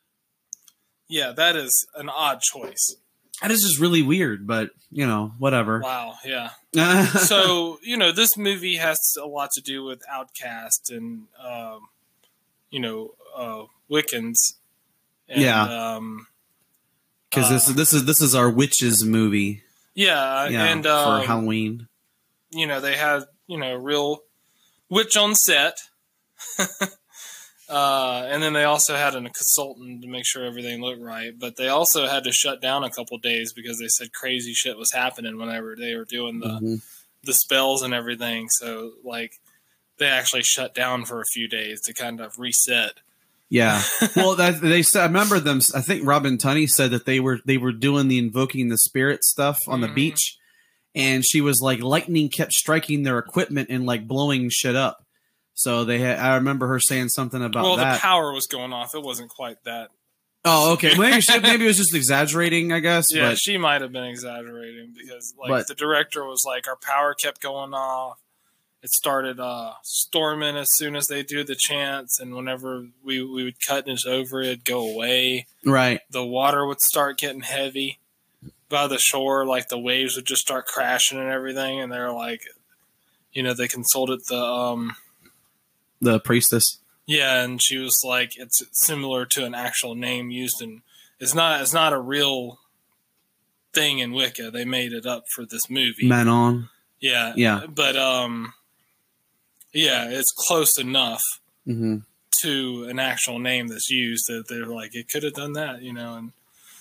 yeah, 1.11 1.33
that 1.33 1.57
is 1.57 1.87
an 1.95 2.09
odd 2.09 2.41
choice. 2.41 2.97
That 3.41 3.51
is 3.51 3.63
just 3.63 3.79
really 3.79 4.03
weird. 4.03 4.47
But 4.47 4.71
you 4.91 5.07
know, 5.07 5.33
whatever. 5.39 5.81
Wow. 5.81 6.15
Yeah. 6.25 6.51
so 7.07 7.79
you 7.83 7.97
know 7.97 8.11
this 8.13 8.37
movie 8.37 8.77
has 8.77 8.99
a 9.23 9.27
lot 9.27 9.51
to 9.53 9.61
do 9.61 9.85
with 9.85 10.03
outcast 10.11 10.91
and 10.91 11.27
um, 11.43 11.89
you 12.71 12.81
know 12.81 13.15
uh, 13.37 13.65
Wiccans. 13.91 14.55
And, 15.29 15.43
Yeah. 15.43 15.95
Um, 15.97 16.27
because 17.31 17.51
this 17.51 17.69
uh, 17.69 17.71
is 17.71 17.77
this 17.77 17.93
is 17.93 18.05
this 18.07 18.21
is 18.23 18.35
our 18.35 18.51
witches 18.51 19.05
movie. 19.05 19.63
yeah. 19.95 20.49
Yeah, 20.49 20.65
and 20.65 20.83
for 20.85 20.91
um, 20.91 21.25
Halloween. 21.25 21.89
you 22.51 22.67
know 22.67 22.81
they 22.81 22.97
had 22.97 23.25
you 23.47 23.59
know 23.59 23.75
real 23.75 24.23
witch 24.91 25.17
on 25.17 25.35
set. 25.35 25.79
Uh, 27.69 28.27
and 28.31 28.43
then 28.43 28.55
they 28.55 28.65
also 28.65 28.97
had 28.97 29.15
a 29.15 29.21
consultant 29.21 30.01
to 30.01 30.09
make 30.09 30.25
sure 30.25 30.43
everything 30.47 30.81
looked 30.81 31.03
right, 31.03 31.33
but 31.39 31.57
they 31.57 31.69
also 31.69 32.07
had 32.07 32.25
to 32.25 32.33
shut 32.33 32.63
down 32.63 32.83
a 32.83 32.89
couple 32.89 33.19
days 33.19 33.53
because 33.53 33.79
they 33.79 33.89
said 33.89 34.11
crazy 34.11 34.55
shit 34.55 34.79
was 34.79 34.91
happening 34.91 35.37
whenever 35.37 35.77
they 35.77 35.95
were 35.95 36.07
doing 36.07 36.41
the 36.41 36.47
Mhm. 36.49 36.83
the 37.25 37.35
spells 37.35 37.83
and 37.83 37.93
everything. 37.93 38.49
So 38.49 38.93
like 39.05 39.33
they 39.99 40.07
actually 40.07 40.45
shut 40.45 40.75
down 40.75 41.05
for 41.05 41.21
a 41.21 41.27
few 41.35 41.47
days 41.47 41.83
to 41.83 41.93
kind 41.93 42.21
of 42.23 42.39
reset. 42.39 42.93
Yeah. 43.51 43.83
well, 44.17 44.35
that, 44.37 44.63
they 44.63 44.83
said. 44.83 45.03
I 45.03 45.07
remember 45.07 45.39
them. 45.39 45.61
I 45.75 45.83
think 45.83 46.07
Robin 46.07 46.39
Tunney 46.39 46.71
said 46.71 46.91
that 46.93 47.05
they 47.05 47.21
were 47.21 47.41
they 47.45 47.59
were 47.59 47.73
doing 47.73 48.09
the 48.09 48.17
invoking 48.17 48.69
the 48.71 48.79
spirit 48.79 49.25
stuff 49.25 49.59
on 49.67 49.83
the 49.83 49.89
Mhm. 49.89 49.95
beach, 49.95 50.39
and 50.95 51.25
she 51.25 51.41
was 51.41 51.61
like 51.61 51.81
lightning 51.81 52.29
kept 52.29 52.53
striking 52.53 53.03
their 53.03 53.19
equipment 53.19 53.69
and 53.71 53.87
like 53.87 54.07
blowing 54.07 54.49
shit 54.51 54.77
up. 54.77 55.05
So 55.55 55.85
they 55.85 55.99
had. 55.99 56.19
I 56.19 56.37
remember 56.37 56.69
her 56.69 56.79
saying 56.79 57.09
something 57.09 57.43
about 57.43 57.65
well, 57.65 57.77
that. 57.77 57.95
the 57.95 58.01
power 58.01 58.33
was 58.33 58.47
going 58.47 58.73
off. 58.73 58.95
It 58.95 59.03
wasn't 59.03 59.31
quite 59.31 59.57
that. 59.65 59.91
oh, 60.45 60.75
okay. 60.75 60.97
Maybe 60.97 61.21
she, 61.21 61.39
maybe 61.41 61.65
it 61.65 61.67
was 61.67 61.79
just 61.79 61.95
exaggerating. 61.95 62.73
I 62.73 62.79
guess. 62.81 63.13
Yeah, 63.13 63.31
but 63.31 63.39
she 63.39 63.59
might 63.59 63.83
have 63.83 63.91
been 63.93 64.05
exaggerating 64.05 64.95
because 64.97 65.35
like 65.39 65.49
But- 65.49 65.67
the 65.67 65.75
director 65.75 66.25
was 66.25 66.45
like, 66.47 66.69
our 66.69 66.77
power 66.77 67.15
kept 67.15 67.41
going 67.41 67.75
off. 67.75 68.19
It 68.81 68.91
started 68.91 69.41
uh, 69.41 69.73
storming 69.83 70.57
as 70.57 70.69
soon 70.73 70.95
as 70.95 71.09
they 71.09 71.25
do 71.25 71.43
the 71.43 71.57
chants, 71.57 72.21
and 72.21 72.37
whenever 72.37 72.87
we, 73.03 73.21
we 73.21 73.43
would 73.43 73.57
cut 73.67 73.89
it 73.89 74.07
over, 74.07 74.41
it'd 74.41 74.65
go 74.65 74.89
away. 74.89 75.49
right. 75.67 76.01
The 76.09 76.25
water 76.25 76.65
would 76.65 76.81
start 76.81 77.19
getting 77.19 77.41
heavy 77.41 77.99
by 78.69 78.87
the 78.87 78.99
shore, 78.99 79.47
like 79.47 79.69
the 79.69 79.79
waves 79.79 80.17
would 80.17 80.27
just 80.27 80.43
start 80.43 80.67
crashing 80.67 81.19
and 81.19 81.31
everything. 81.31 81.81
And 81.81 81.91
they're 81.93 82.13
like, 82.13 82.43
you 83.33 83.43
know, 83.43 83.55
they 83.55 83.69
consulted 83.69 84.21
the 84.29 84.43
um, 84.43 84.97
The 86.01 86.21
priestess. 86.21 86.79
yeah, 87.07 87.43
and 87.43 87.63
she 87.63 87.79
was 87.79 88.01
like, 88.05 88.37
it's 88.37 88.63
similar 88.73 89.25
to 89.27 89.45
an 89.45 89.55
actual 89.55 89.95
name 89.95 90.31
used 90.31 90.61
in. 90.63 90.83
It's 91.21 91.35
not. 91.35 91.61
It's 91.63 91.73
not 91.75 91.93
a 91.93 91.99
real 92.01 92.59
thing 93.73 93.99
in 93.99 94.13
Wicca. 94.13 94.51
They 94.51 94.65
made 94.65 94.93
it 94.93 95.05
up 95.07 95.25
for 95.35 95.45
this 95.45 95.69
movie. 95.69 96.07
Manon. 96.09 96.69
Yeah, 97.01 97.33
Yeah. 97.37 97.67
but 97.69 97.97
um, 97.97 98.53
yeah, 99.73 100.09
it's 100.11 100.33
close 100.37 100.79
enough 100.79 101.23
hmm 101.65 101.99
to 102.43 102.85
an 102.89 103.01
actual 103.01 103.41
name 103.41 103.67
that's 103.67 103.91
used 103.91 104.25
that 104.29 104.45
they're 104.49 104.67
like 104.67 104.95
it 104.95 105.09
could 105.11 105.25
have 105.25 105.35
done 105.35 105.55
that, 105.55 105.83
you 105.83 105.93
know, 105.93 106.15
and 106.15 106.33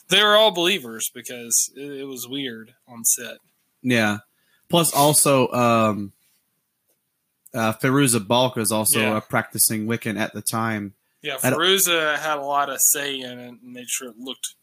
they 0.09 0.23
were 0.23 0.35
all 0.35 0.51
believers 0.51 1.09
because 1.13 1.71
it, 1.75 1.99
it 2.01 2.03
was 2.05 2.27
weird 2.27 2.73
on 2.87 3.03
set. 3.03 3.37
Yeah. 3.81 4.19
Plus, 4.69 4.93
also, 4.93 5.47
um, 5.49 6.11
uh, 7.53 7.73
Fairuza 7.73 8.25
Balk 8.25 8.55
was 8.55 8.71
also 8.71 8.99
Yeah. 8.99 9.17
a 9.17 9.21
practicing 9.21 9.87
Wiccan 9.87 10.17
at 10.19 10.33
the 10.33 10.41
time. 10.41 10.93
Yeah, 11.21 11.37
Fairuza 11.37 12.17
had 12.17 12.37
a 12.37 12.41
lot 12.41 12.69
of 12.69 12.79
say 12.81 13.19
in 13.19 13.39
it 13.39 13.47
and 13.47 13.59
made 13.63 13.89
sure 13.89 14.09
it 14.09 14.19
looked 14.19 14.55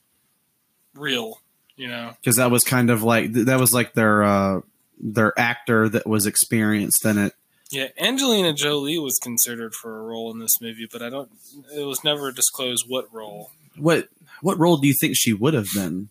real, 0.94 1.40
you 1.76 1.88
know. 1.88 2.14
because 2.20 2.36
that 2.36 2.50
was 2.50 2.62
kind 2.64 2.90
of 2.90 3.02
like 3.02 3.32
that 3.32 3.58
was 3.58 3.74
like 3.74 3.94
their 3.94 4.22
uh 4.22 4.60
their 5.00 5.38
actor 5.38 5.88
that 5.88 6.06
was 6.06 6.26
experienced 6.26 7.04
in 7.04 7.18
it. 7.18 7.34
Yeah, 7.70 7.88
Angelina 7.98 8.52
Jolie 8.52 8.98
was 8.98 9.18
considered 9.20 9.74
for 9.74 9.98
a 9.98 10.02
role 10.02 10.30
in 10.30 10.38
this 10.38 10.60
movie, 10.60 10.86
but 10.90 11.02
I 11.02 11.10
don't. 11.10 11.30
It 11.76 11.82
was 11.84 12.04
never 12.04 12.30
disclosed 12.30 12.84
what 12.88 13.12
role. 13.12 13.50
What 13.76 14.08
what 14.44 14.58
role 14.58 14.76
do 14.76 14.86
you 14.86 14.94
think 15.00 15.14
she 15.16 15.32
would 15.32 15.54
have 15.54 15.68
been? 15.74 16.10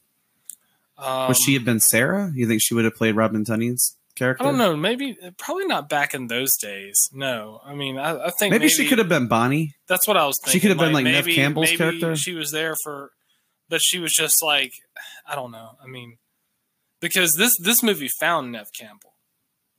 Um, 0.98 1.28
would 1.28 1.38
she 1.38 1.54
have 1.54 1.64
been 1.66 1.80
Sarah? 1.80 2.32
You 2.36 2.48
think 2.48 2.62
she 2.62 2.74
would 2.74 2.86
have 2.86 2.96
played 2.96 3.16
Robin 3.16 3.44
Tunney's 3.46 3.96
character? 4.16 4.44
I 4.44 4.48
don't 4.48 4.58
know. 4.58 4.76
Maybe, 4.76 5.18
probably 5.38 5.66
not 5.66 5.90
back 5.90 6.14
in 6.14 6.28
those 6.28 6.56
days. 6.58 7.10
No, 7.14 7.62
I 7.66 7.74
mean, 7.74 7.98
I, 7.98 8.26
I 8.28 8.30
think 8.32 8.52
Maybe, 8.52 8.70
she 8.70 8.88
could 8.88 9.00
have 9.00 9.10
been 9.10 9.28
Bonnie. 9.28 9.76
That's 9.88 10.08
what 10.08 10.18
I 10.18 10.26
was 10.26 10.38
thinking. 10.44 10.54
She 10.54 10.60
could 10.62 10.70
have 10.72 10.80
been 10.80 10.94
like 10.94 11.04
Neve 11.06 11.26
maybe, 11.26 11.36
Campbell's 11.36 11.68
maybe 11.70 11.78
character. 11.78 12.16
She 12.16 12.34
was 12.34 12.52
there 12.52 12.76
for, 12.84 13.12
but 13.70 13.82
she 13.84 14.00
was 14.00 14.12
just 14.14 14.44
like, 14.44 14.74
I 15.28 15.36
don't 15.36 15.52
know. 15.52 15.72
I 15.84 15.88
mean, 15.88 16.18
because 17.02 17.34
this 17.36 17.58
this 17.60 17.82
movie 17.84 18.10
found 18.20 18.52
Neve 18.52 18.72
Campbell. 18.78 19.14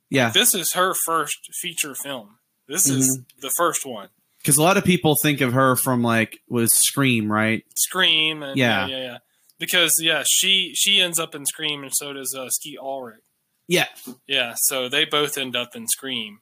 Yeah, 0.09 0.29
This 0.29 0.53
is 0.53 0.73
her 0.73 0.93
first 1.05 1.37
feature 1.53 1.95
film. 1.95 2.37
This 2.67 2.87
Mm-hmm. 2.87 2.99
is 2.99 3.19
the 3.41 3.49
first 3.49 3.85
one. 3.85 4.09
Because 4.45 4.57
a 4.57 4.61
lot 4.61 4.77
of 4.77 4.85
people 4.85 5.15
think 5.15 5.41
of 5.41 5.53
her 5.53 5.75
from 5.75 6.03
like 6.03 6.39
was 6.47 6.71
Scream, 6.71 7.31
right? 7.31 7.63
Scream 7.75 8.43
and 8.43 8.55
Yeah. 8.55 8.85
yeah, 8.85 8.95
yeah, 8.97 9.03
yeah. 9.03 9.17
Because 9.57 9.99
yeah, 9.99 10.23
she 10.27 10.73
she 10.75 11.01
ends 11.01 11.17
up 11.17 11.33
in 11.33 11.47
Scream, 11.47 11.81
and 11.81 11.91
so 11.91 12.13
does 12.13 12.35
uh, 12.37 12.49
Skeet 12.51 12.77
Ulrich. 12.77 13.21
Yeah, 13.67 13.87
Yeah, 14.27 14.53
so 14.55 14.87
they 14.87 15.05
both 15.05 15.39
end 15.39 15.55
up 15.55 15.75
in 15.75 15.87
Scream. 15.87 16.41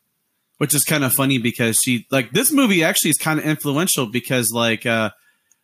which 0.57 0.73
is 0.73 0.83
kind 0.83 1.05
of 1.05 1.13
funny 1.13 1.37
because 1.37 1.79
she 1.81 2.05
like 2.11 2.31
this 2.31 2.51
movie 2.51 2.83
actually 2.83 3.11
is 3.11 3.17
kind 3.17 3.39
of 3.39 3.45
influential 3.45 4.07
because 4.07 4.51
like 4.51 4.85
uh 4.85 5.11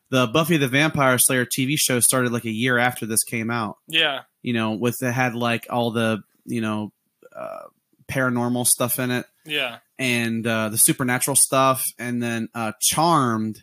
the 0.09 0.25
Buffy 0.27 0.55
the 0.55 0.69
Vampire 0.69 1.17
Slayer 1.17 1.45
TV 1.45 1.75
show 1.77 1.99
started 1.99 2.31
like 2.31 2.45
a 2.45 2.51
year 2.51 2.77
after 2.77 3.05
this 3.05 3.23
came 3.23 3.51
out. 3.51 3.75
Yeah, 3.87 4.21
you 4.41 4.53
know, 4.53 4.71
with 4.71 5.03
it 5.03 5.11
had 5.11 5.35
like 5.35 5.67
all 5.69 5.91
the 5.91 6.23
you 6.45 6.61
know 6.61 6.93
uh, 7.35 7.65
paranormal 8.07 8.65
stuff 8.65 8.97
in 8.99 9.11
it 9.11 9.25
yeah, 9.45 9.77
and 9.99 10.47
uh, 10.47 10.69
the 10.69 10.77
supernatural 10.79 11.35
stuff, 11.35 11.83
and 11.99 12.23
then 12.23 12.49
uh, 12.55 12.71
Charmed. 12.81 13.61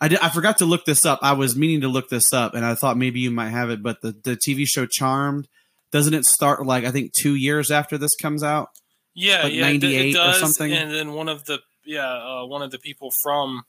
I 0.00 0.08
did, 0.08 0.18
I 0.18 0.28
forgot 0.30 0.58
to 0.58 0.64
look 0.66 0.84
this 0.84 1.06
up. 1.06 1.20
I 1.22 1.32
was 1.34 1.56
meaning 1.56 1.80
to 1.82 1.88
look 1.88 2.08
this 2.10 2.32
up, 2.32 2.54
and 2.54 2.64
I 2.66 2.74
thought 2.74 2.96
maybe 2.98 3.20
you 3.20 3.30
might 3.30 3.50
have 3.50 3.70
it. 3.70 3.82
But 3.82 4.02
the 4.02 4.10
the 4.24 4.36
TV 4.36 4.66
show 4.66 4.84
Charmed 4.84 5.46
doesn't 5.92 6.12
it 6.14 6.24
start 6.24 6.66
like 6.66 6.84
I 6.84 6.90
think 6.90 7.12
two 7.12 7.34
years 7.36 7.70
after 7.70 7.96
this 7.96 8.14
comes 8.20 8.42
out? 8.42 8.70
yeah, 9.14 9.42
Like 9.44 9.52
yeah. 9.52 9.68
it- 9.68 9.82
98 9.82 10.00
it 10.06 10.10
or 10.10 10.12
does, 10.14 10.40
something? 10.40 10.72
And 10.72 10.90
then 10.90 11.12
one 11.12 11.28
of 11.28 11.44
the 11.44 11.60
yeah, 11.84 12.08
uh, 12.08 12.46
one 12.46 12.62
of 12.62 12.70
the 12.72 12.78
people 12.78 13.10
from 13.22 13.62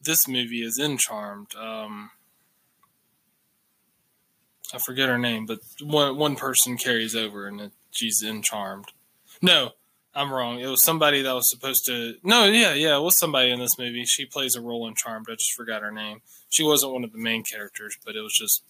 this 0.00 0.26
movie 0.28 0.62
is 0.62 0.78
in 0.78 0.96
Charmed. 0.96 1.54
Um, 1.56 2.10
I 4.72 4.78
forget 4.78 5.08
her 5.08 5.18
name, 5.18 5.46
but 5.46 5.58
one 5.82 6.16
one 6.16 6.36
person 6.36 6.76
carries 6.76 7.14
over, 7.14 7.46
and 7.46 7.60
it, 7.60 7.72
she's 7.90 8.22
in 8.22 8.42
Charmed. 8.42 8.86
No, 9.42 9.72
I'm 10.14 10.32
wrong. 10.32 10.60
It 10.60 10.66
was 10.66 10.82
somebody 10.82 11.22
that 11.22 11.32
was 11.34 11.50
supposed 11.50 11.86
to. 11.86 12.14
No, 12.22 12.44
yeah, 12.44 12.72
yeah, 12.74 12.96
it 12.96 13.00
was 13.00 13.18
somebody 13.18 13.50
in 13.50 13.58
this 13.58 13.76
movie. 13.78 14.04
She 14.04 14.24
plays 14.24 14.54
a 14.54 14.60
role 14.60 14.86
in 14.86 14.94
Charmed. 14.94 15.26
I 15.28 15.34
just 15.34 15.54
forgot 15.54 15.82
her 15.82 15.90
name. 15.90 16.20
She 16.48 16.62
wasn't 16.62 16.92
one 16.92 17.02
of 17.04 17.12
the 17.12 17.18
main 17.18 17.42
characters, 17.42 17.98
but 18.04 18.14
it 18.14 18.20
was 18.20 18.32
just, 18.32 18.62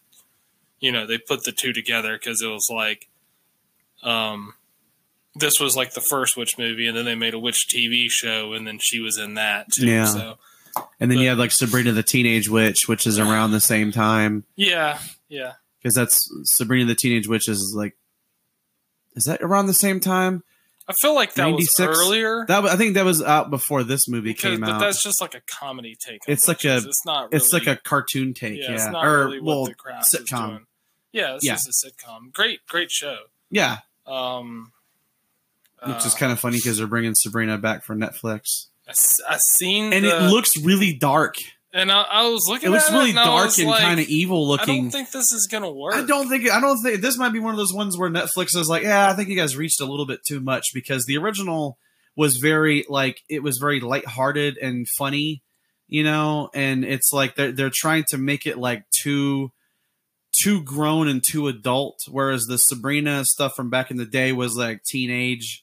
you 0.81 0.91
know, 0.91 1.07
they 1.07 1.19
put 1.19 1.45
the 1.45 1.53
two 1.53 1.73
together 1.75 2.17
because 2.19 2.41
it 2.41 2.47
was 2.47 2.69
like, 2.73 3.09
um, 4.03 4.55
this 5.35 5.61
was 5.61 5.77
like 5.77 5.93
the 5.93 6.01
first 6.01 6.37
witch 6.37 6.57
movie, 6.59 6.87
and 6.87 6.97
then 6.97 7.05
they 7.05 7.15
made 7.15 7.35
a 7.35 7.39
witch 7.39 7.67
TV 7.69 8.07
show, 8.09 8.53
and 8.55 8.67
then 8.67 8.79
she 8.81 9.01
was 9.01 9.19
in 9.19 9.35
that 9.35 9.71
too. 9.73 9.87
Yeah. 9.87 10.05
So 10.07 10.39
And 11.01 11.11
then 11.11 11.19
But- 11.19 11.23
you 11.23 11.29
had 11.29 11.39
like 11.39 11.51
Sabrina 11.51 11.93
the 11.93 12.03
Teenage 12.03 12.49
Witch, 12.49 12.89
which 12.89 13.07
is 13.07 13.19
around 13.19 13.51
the 13.53 13.61
same 13.61 13.93
time 13.93 14.45
yeah, 14.57 14.99
yeah. 15.29 15.53
because 15.81 15.95
that's 15.95 16.29
Sabrina 16.45 16.87
the 16.87 16.95
Teenage 16.95 17.29
Witch 17.29 17.49
is 17.49 17.75
like. 17.77 17.97
Is 19.17 19.25
that 19.25 19.41
around 19.43 19.67
the 19.67 19.75
same 19.75 20.01
time? 20.01 20.43
I 20.87 20.93
feel 20.93 21.15
like 21.15 21.35
that 21.35 21.45
96? 21.51 21.79
was 21.89 21.99
earlier. 21.99 22.45
That 22.47 22.65
I 22.67 22.77
think 22.77 22.95
that 22.95 23.05
was 23.07 23.23
out 23.23 23.51
before 23.51 23.85
this 23.85 24.07
movie 24.09 24.31
because, 24.33 24.51
came 24.53 24.61
but 24.61 24.69
out. 24.71 24.81
But 24.81 24.87
that's 24.87 25.03
just 25.03 25.21
like 25.21 25.35
a 25.35 25.41
comedy 25.47 25.97
take. 25.99 26.21
It's 26.29 26.47
like 26.47 26.65
a- 26.65 26.77
It's 26.77 27.07
not. 27.07 27.33
it's 27.33 27.53
like 27.55 27.67
a 27.67 27.77
cartoon 27.77 28.35
take, 28.35 28.59
Yeah, 28.61 28.69
yeah, 28.69 28.75
it's 28.75 28.87
not 28.87 29.05
or 29.07 29.25
really 29.27 29.41
what 29.41 29.47
well, 29.57 29.65
the 29.67 29.75
craft 29.75 30.13
is 30.15 30.21
sitcom. 30.21 30.47
doing. 30.49 30.67
Yeah, 31.13 31.35
it's 31.37 31.45
Yeah. 31.45 31.55
just 31.55 31.69
a 31.85 31.91
sitcom. 31.91 32.33
Great, 32.33 32.67
great 32.67 32.91
show. 32.91 33.17
Yeah, 33.51 33.79
Um, 34.07 34.73
which 35.87 36.05
is 36.05 36.15
uh, 36.15 36.19
kind 36.19 36.33
of 36.33 36.41
funny 36.41 36.57
because 36.59 36.77
they're 36.79 36.87
bringing 36.87 37.15
Sabrina 37.15 37.57
back 37.57 37.83
for 37.85 37.95
Netflix, 37.95 38.67
I, 38.87 38.93
I 39.33 39.37
seen 39.39 39.93
and 39.93 40.05
the, 40.05 40.27
it 40.27 40.31
looks 40.31 40.57
really 40.59 40.93
dark. 40.93 41.37
And 41.75 41.91
I, 41.93 42.03
I 42.03 42.29
was 42.29 42.47
looking. 42.49 42.69
It 42.69 42.73
looks 42.73 42.89
at 42.89 42.93
really 42.93 43.11
it 43.11 43.17
and 43.17 43.27
dark 43.27 43.47
was 43.47 43.59
and 43.59 43.69
like, 43.69 43.83
kind 43.83 44.01
of 44.01 44.07
evil 44.09 44.47
looking. 44.49 44.75
I 44.75 44.79
don't 44.83 44.91
think 44.91 45.11
this 45.11 45.33
is 45.33 45.49
gonna 45.51 45.71
work. 45.71 45.95
I 45.95 46.07
don't 46.07 46.29
think 46.29 46.49
I 46.51 46.61
don't 46.61 46.81
think 46.83 47.01
this 47.03 47.19
might 47.19 47.33
be 47.33 47.41
one 47.41 47.53
of 47.53 47.59
those 47.59 47.75
ones 47.75 47.99
where 47.99 48.09
Netflix 48.09 48.57
is 48.57 48.69
like, 48.69 48.85
yeah, 48.85 49.11
I 49.11 49.15
think 49.15 49.29
you 49.29 49.37
guys 49.37 49.57
reached 49.57 49.81
a 49.81 49.85
little 49.85 50.07
bit 50.07 50.21
too 50.27 50.41
much 50.41 50.69
because 50.73 51.05
the 51.05 51.19
original 51.19 51.77
was 52.17 52.37
very 52.37 52.85
like 52.89 53.21
it 53.29 53.43
was 53.43 53.59
very 53.59 53.81
lighthearted 53.81 54.57
and 54.59 54.87
funny, 54.97 55.43
you 55.89 56.05
know, 56.05 56.49
and 56.55 56.85
it's 56.85 57.13
like 57.13 57.35
they're 57.35 57.53
they're 57.53 57.73
trying 57.75 58.05
to 58.11 58.19
make 58.19 58.47
it 58.47 58.57
like 58.57 58.85
too 58.91 59.51
too 60.43 60.63
grown 60.63 61.09
and 61.09 61.23
too 61.25 61.49
adult, 61.49 61.99
whereas 62.09 62.45
the 62.47 62.59
Sabrina 62.59 63.25
stuff 63.25 63.55
from 63.55 63.71
back 63.71 63.91
in 63.91 63.97
the 63.97 64.05
day 64.07 64.33
was 64.33 64.57
like 64.57 64.83
teenage. 64.85 65.63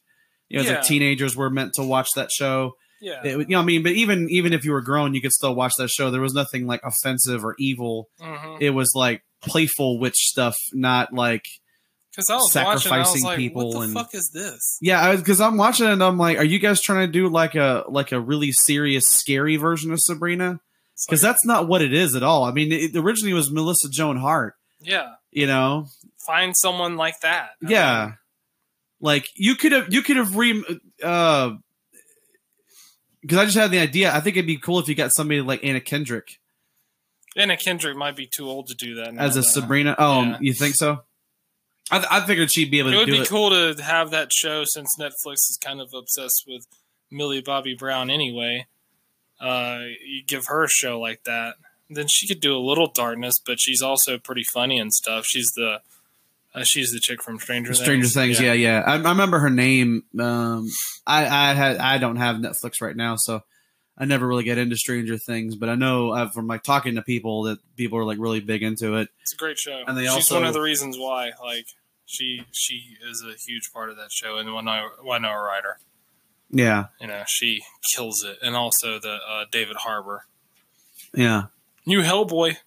You 0.49 0.57
know, 0.57 0.63
Yeah. 0.63 0.75
like 0.75 0.83
teenagers 0.83 1.35
were 1.35 1.49
meant 1.49 1.73
to 1.75 1.83
watch 1.83 2.09
that 2.15 2.31
show. 2.31 2.75
Yeah. 3.01 3.23
It- 3.23 3.49
you 3.49 3.55
know, 3.55 3.59
I 3.61 3.65
mean, 3.65 3.83
but 3.83 3.93
even 3.93 4.27
even 4.29 4.53
if 4.53 4.63
you 4.63 4.71
were 4.71 4.81
grown, 4.81 5.13
you 5.13 5.21
could 5.21 5.31
still 5.33 5.55
watch 5.55 5.73
that 5.77 5.89
show. 5.89 6.11
There 6.11 6.21
was 6.21 6.33
nothing 6.33 6.67
like 6.67 6.81
offensive 6.83 7.43
or 7.43 7.55
evil 7.59 8.07
Mhm. 8.21 8.57
it 8.61 8.69
was 8.71 8.91
like 8.95 9.23
playful 9.41 9.99
witch 9.99 10.17
stuff, 10.17 10.55
not 10.73 11.11
like 11.13 11.43
Because 12.11 12.29
I 12.29 12.35
was 12.35 12.53
watching, 12.53 12.67
I 12.67 12.73
was 12.73 12.83
sacrificing 12.83 13.23
like, 13.23 13.37
people 13.37 13.67
what 13.69 13.73
the 13.73 13.79
and- 13.85 13.93
fuck 13.93 14.13
is 14.13 14.29
this? 14.33 14.77
yeah. 14.81 15.15
Because 15.15 15.41
I'm 15.41 15.57
watching 15.57 15.87
it, 15.87 15.93
and 15.93 16.03
I'm 16.03 16.17
like, 16.17 16.37
are 16.37 16.43
you 16.43 16.59
guys 16.59 16.79
trying 16.81 17.07
to 17.07 17.11
do 17.11 17.27
like 17.29 17.55
a 17.55 17.83
like 17.89 18.11
a 18.11 18.19
really 18.19 18.51
serious, 18.51 19.07
scary 19.07 19.55
version 19.55 19.91
of 19.91 19.99
Sabrina? 19.99 20.59
Because 21.07 21.23
like, 21.23 21.31
that's 21.33 21.45
not 21.45 21.67
what 21.67 21.81
it 21.81 21.93
is 21.93 22.15
at 22.15 22.21
all. 22.21 22.43
I 22.43 22.51
mean, 22.51 22.71
it 22.71 22.95
originally 22.95 23.33
was 23.33 23.49
Melissa 23.49 23.89
Joan 23.89 24.17
Hart. 24.17 24.53
yeah, 24.79 25.13
You 25.31 25.47
know, 25.47 25.87
find 26.27 26.55
someone 26.55 26.95
like 26.97 27.19
that. 27.21 27.51
I 27.65 27.69
yeah. 27.69 28.05
mean, 28.05 28.17
like 28.99 29.25
you 29.35 29.55
could 29.55 29.71
have 29.71 29.91
you 29.91 30.03
could 30.03 30.17
have 30.17 30.35
re 30.35 30.63
uh 31.01 31.51
because 33.21 33.37
I 33.37 33.45
just 33.45 33.57
had 33.57 33.71
the 33.71 33.79
idea. 33.79 34.13
I 34.13 34.19
think 34.19 34.35
it'd 34.37 34.47
be 34.47 34.57
cool 34.57 34.79
if 34.79 34.87
you 34.89 34.95
got 34.95 35.11
somebody 35.13 35.41
like 35.41 35.63
Anna 35.63 35.79
Kendrick 35.81 36.39
Anna 37.37 37.55
Kendrick 37.55 37.95
might 37.95 38.15
be 38.15 38.27
too 38.27 38.47
old 38.49 38.67
to 38.67 38.73
do 38.75 38.95
that. 38.95 39.13
now, 39.13 39.23
as 39.23 39.37
a. 39.37 39.43
Sabrina. 39.43 39.95
Oh, 39.97 40.21
Yeah. 40.23 40.37
you 40.41 40.53
think 40.53 40.75
so? 40.75 41.03
I, 41.89 42.05
I 42.11 42.25
figured 42.25 42.51
she'd 42.51 42.69
be 42.71 42.79
able 42.79 42.89
It 42.89 42.93
to 42.93 42.97
would 42.99 43.09
it. 43.09 43.11
Would 43.13 43.21
be 43.21 43.25
cool 43.27 43.49
to 43.51 43.81
have 43.83 44.11
that 44.11 44.33
show 44.33 44.63
since 44.65 44.95
Netflix 44.99 45.35
is 45.49 45.57
kind 45.63 45.79
of 45.81 45.93
obsessed 45.93 46.43
with 46.47 46.65
Millie 47.09 47.41
Bobby 47.41 47.73
Brown 47.73 48.09
anyway. 48.09 48.65
Uh, 49.39 49.79
you 50.05 50.23
give 50.25 50.45
her 50.47 50.63
a 50.63 50.69
show 50.69 50.99
like 50.99 51.23
that, 51.23 51.55
then 51.89 52.07
she 52.07 52.27
could 52.27 52.39
do 52.39 52.55
a 52.55 52.59
little 52.59 52.87
darkness, 52.87 53.39
but 53.39 53.59
she's 53.59 53.81
also 53.81 54.17
pretty 54.17 54.43
funny 54.43 54.77
and 54.77 54.93
stuff. 54.93 55.25
She's 55.25 55.51
the 55.55 55.81
uh, 56.53 56.63
she's 56.63 56.91
the 56.91 56.99
chick 56.99 57.21
from 57.23 57.39
Stranger 57.39 57.73
Things. 57.73 57.81
Stranger 57.83 58.07
Things. 58.07 58.37
Things, 58.37 58.41
yeah, 58.41 58.53
yeah. 58.53 58.83
I, 58.85 58.93
I 58.93 59.09
remember 59.09 59.39
her 59.39 59.49
name. 59.49 60.03
Um, 60.19 60.67
I, 61.07 61.25
I 61.25 61.53
had, 61.53 61.77
I 61.77 61.97
don't 61.97 62.17
have 62.17 62.37
Netflix 62.37 62.81
right 62.81 62.95
now, 62.95 63.15
so 63.17 63.41
I 63.97 64.05
never 64.05 64.27
really 64.27 64.43
get 64.43 64.57
into 64.57 64.75
Stranger 64.75 65.17
Things. 65.17 65.55
But 65.55 65.69
I 65.69 65.75
know 65.75 66.11
uh, 66.11 66.29
from 66.29 66.47
like 66.47 66.63
talking 66.63 66.95
to 66.95 67.01
people 67.01 67.43
that 67.43 67.59
people 67.77 67.97
are 67.99 68.05
like 68.05 68.17
really 68.19 68.39
big 68.41 68.63
into 68.63 68.95
it. 68.97 69.09
It's 69.21 69.33
a 69.33 69.37
great 69.37 69.57
show. 69.57 69.83
And 69.87 69.97
they 69.97 70.03
she's 70.03 70.11
also- 70.11 70.35
one 70.35 70.45
of 70.45 70.53
the 70.53 70.61
reasons 70.61 70.97
why. 70.97 71.31
Like 71.43 71.65
she 72.05 72.43
she 72.51 72.97
is 73.09 73.23
a 73.23 73.33
huge 73.47 73.71
part 73.73 73.89
of 73.89 73.97
that 73.97 74.11
show, 74.11 74.37
and 74.37 74.53
Winona, 74.53 74.89
Winona 75.01 75.39
Ryder. 75.39 75.77
Yeah, 76.53 76.87
You 76.99 77.07
know, 77.07 77.23
she 77.27 77.61
kills 77.95 78.25
it, 78.25 78.37
and 78.41 78.57
also 78.57 78.99
the 78.99 79.19
uh, 79.25 79.45
David 79.49 79.77
Harbour, 79.77 80.25
yeah. 81.13 81.43
new 81.85 82.01
Hellboy. 82.01 82.57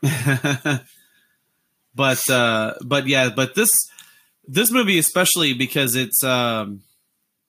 but 1.94 2.28
uh, 2.30 2.74
but 2.84 3.06
yeah, 3.06 3.30
but 3.34 3.54
this 3.54 3.70
this 4.46 4.70
movie 4.70 4.98
especially 4.98 5.54
because 5.54 5.94
it's 5.96 6.22
um, 6.24 6.82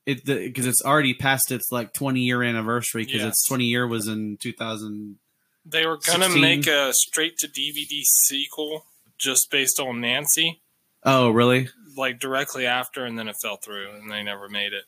it 0.06 0.26
because 0.26 0.66
it's 0.66 0.84
already 0.84 1.14
past 1.14 1.52
its 1.52 1.72
like 1.72 1.94
20 1.94 2.22
year 2.22 2.44
anniversary 2.44 3.06
because 3.06 3.24
its 3.24 3.48
20 3.48 3.66
year 3.66 3.88
was 3.88 4.08
in 4.08 4.38
2000. 4.38 5.18
They 5.66 5.86
were 5.86 5.98
gonna 5.98 6.30
make 6.30 6.68
a 6.68 6.94
straight 6.94 7.38
to 7.40 7.48
DVD 7.48 8.02
sequel 8.04 8.86
just 9.18 9.50
based 9.50 9.80
on 9.80 10.02
Nancy, 10.02 10.62
Oh, 11.04 11.30
really? 11.30 11.70
like 11.96 12.20
directly 12.20 12.66
after, 12.66 13.06
and 13.06 13.18
then 13.18 13.30
it 13.30 13.38
fell 13.42 13.56
through, 13.58 13.92
and 13.92 14.12
they 14.12 14.24
never 14.24 14.50
made 14.50 14.74
it. 14.74 14.84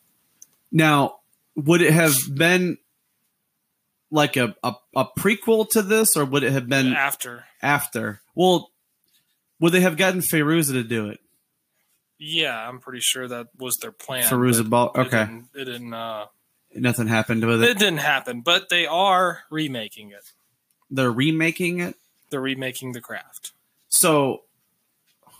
Now, 0.70 1.20
would 1.54 1.80
it 1.80 1.92
have 1.92 2.14
been 2.34 2.76
like 4.10 4.36
a, 4.36 4.54
a, 4.62 4.74
a 4.94 5.04
prequel 5.18 5.68
to 5.70 5.80
this, 5.82 6.16
or 6.16 6.24
would 6.26 6.42
it 6.42 6.52
have 6.52 6.68
been 6.68 6.92
after, 6.92 7.44
after? 7.62 8.20
Well, 8.34 8.70
would 9.60 9.72
they 9.72 9.80
have 9.80 9.96
gotten 9.96 10.20
Fairuza 10.20 10.72
to 10.72 10.82
do 10.84 11.08
it? 11.08 11.20
yeah, 12.18 12.56
I'm 12.68 12.80
pretty 12.80 13.00
sure 13.02 13.28
that 13.28 13.48
was 13.58 13.76
their 13.82 13.92
plan. 13.92 14.24
Fairuza 14.24 14.62
but 14.68 14.94
Balk. 14.94 14.96
it 14.96 15.00
Okay, 15.08 15.18
didn't, 15.26 15.48
it 15.54 15.64
didn't. 15.66 15.92
Uh, 15.92 16.26
nothing 16.74 17.08
happened 17.08 17.44
with 17.44 17.62
it. 17.62 17.70
it 17.70 17.78
didn't 17.78 17.98
happen, 17.98 18.40
but 18.40 18.68
they 18.70 18.86
are 18.86 19.42
remaking 19.50 20.10
it. 20.12 20.32
They're 20.90 21.12
remaking 21.12 21.80
it. 21.80 21.96
They're 22.30 22.40
remaking 22.40 22.92
the 22.92 23.00
craft. 23.02 23.52
So, 23.88 24.42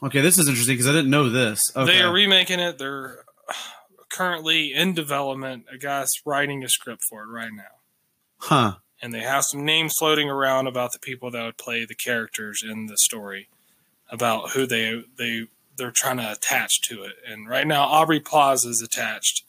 okay, 0.02 0.20
this 0.20 0.38
is 0.38 0.48
interesting 0.48 0.74
because 0.74 0.86
I 0.88 0.92
didn't 0.92 1.10
know 1.10 1.30
this. 1.30 1.62
Okay. 1.74 1.92
They 1.92 2.02
are 2.02 2.12
remaking 2.12 2.60
it. 2.60 2.76
They're 2.78 3.24
currently 4.10 4.72
in 4.74 4.92
development. 4.92 5.64
A 5.72 5.78
guy's 5.78 6.10
writing 6.26 6.62
a 6.62 6.68
script 6.68 7.02
for 7.08 7.22
it 7.22 7.28
right 7.28 7.52
now. 7.54 7.62
huh. 8.38 8.74
and 9.00 9.14
they 9.14 9.20
have 9.20 9.44
some 9.44 9.64
names 9.64 9.94
floating 9.98 10.28
around 10.28 10.66
about 10.66 10.92
the 10.92 10.98
people 10.98 11.30
that 11.30 11.42
would 11.44 11.56
play 11.58 11.84
the 11.86 11.94
characters 11.94 12.62
in 12.62 12.86
the 12.86 12.96
story 12.98 13.48
about 14.10 14.50
who 14.50 14.66
they 14.66 15.02
they 15.18 15.46
they're 15.76 15.90
trying 15.90 16.16
to 16.16 16.32
attach 16.32 16.80
to 16.82 17.02
it 17.02 17.12
and 17.26 17.48
right 17.48 17.66
now 17.66 17.82
aubrey 17.84 18.20
plaza 18.20 18.68
is 18.68 18.80
attached 18.82 19.44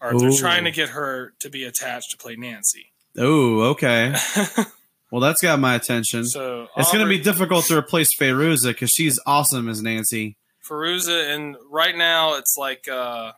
or 0.00 0.18
they're 0.18 0.32
trying 0.32 0.64
to 0.64 0.70
get 0.70 0.90
her 0.90 1.34
to 1.40 1.50
be 1.50 1.64
attached 1.64 2.10
to 2.10 2.16
play 2.16 2.36
nancy 2.36 2.92
Oh, 3.20 3.60
okay. 3.70 4.14
Well, 5.10 5.22
that's 5.22 5.40
got 5.40 5.58
my 5.58 5.74
attention. 5.74 6.26
so 6.26 6.68
it's 6.76 6.92
going 6.92 7.02
to 7.04 7.08
be 7.08 7.18
difficult 7.18 7.64
to 7.66 7.76
replace 7.78 8.14
Fairuza 8.14 8.68
because 8.68 8.90
she's 8.90 9.18
awesome 9.24 9.68
as 9.68 9.82
Nancy. 9.82 10.36
Fairuza, 10.68 11.34
and 11.34 11.56
right 11.70 11.96
now 11.96 12.34
it's 12.34 12.56
like 12.58 12.86
uh 12.88 13.32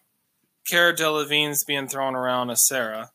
Cara 0.69 0.93
Delevingne's 0.93 1.63
being 1.65 1.87
thrown 1.87 2.17
around 2.17 2.51
as 2.51 2.67
Sarah, 2.67 3.11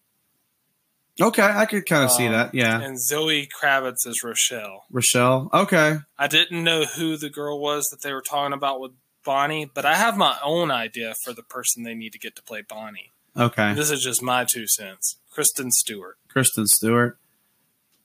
Okay, 1.21 1.41
I 1.43 1.65
could 1.65 1.85
kind 1.85 2.03
of 2.03 2.11
see 2.11 2.25
Um, 2.25 2.33
that. 2.33 2.53
Yeah. 2.53 2.81
and 2.81 3.01
Zoe 3.01 3.47
Kravitz 3.47 4.05
as 4.05 4.21
Rochelle. 4.23 4.83
Rochelle. 4.91 5.49
Okay. 5.53 5.97
I 6.19 6.27
didn't 6.27 6.63
know 6.63 6.83
who 6.83 7.15
the 7.15 7.29
girl 7.29 7.59
was 7.59 7.85
that 7.91 8.01
they 8.01 8.11
were 8.13 8.21
talking 8.21 8.51
about 8.53 8.81
with 8.81 8.91
Bonnie, 9.23 9.65
but 9.65 9.85
I 9.85 9.95
have 9.95 10.17
my 10.17 10.37
own 10.43 10.71
idea 10.71 11.15
for 11.23 11.31
the 11.33 11.41
person 11.43 11.83
they 11.83 11.93
need 11.95 12.11
to 12.13 12.19
get 12.19 12.35
to 12.35 12.43
play 12.43 12.61
Bonnie. 12.67 13.11
Okay. 13.37 13.73
This 13.73 13.91
is 13.91 14.01
just 14.03 14.21
my 14.21 14.43
two 14.45 14.67
cents. 14.67 15.17
Kristen 15.31 15.71
Stewart. 15.71 16.17
Kristen 16.27 16.67
Stewart. 16.67 17.17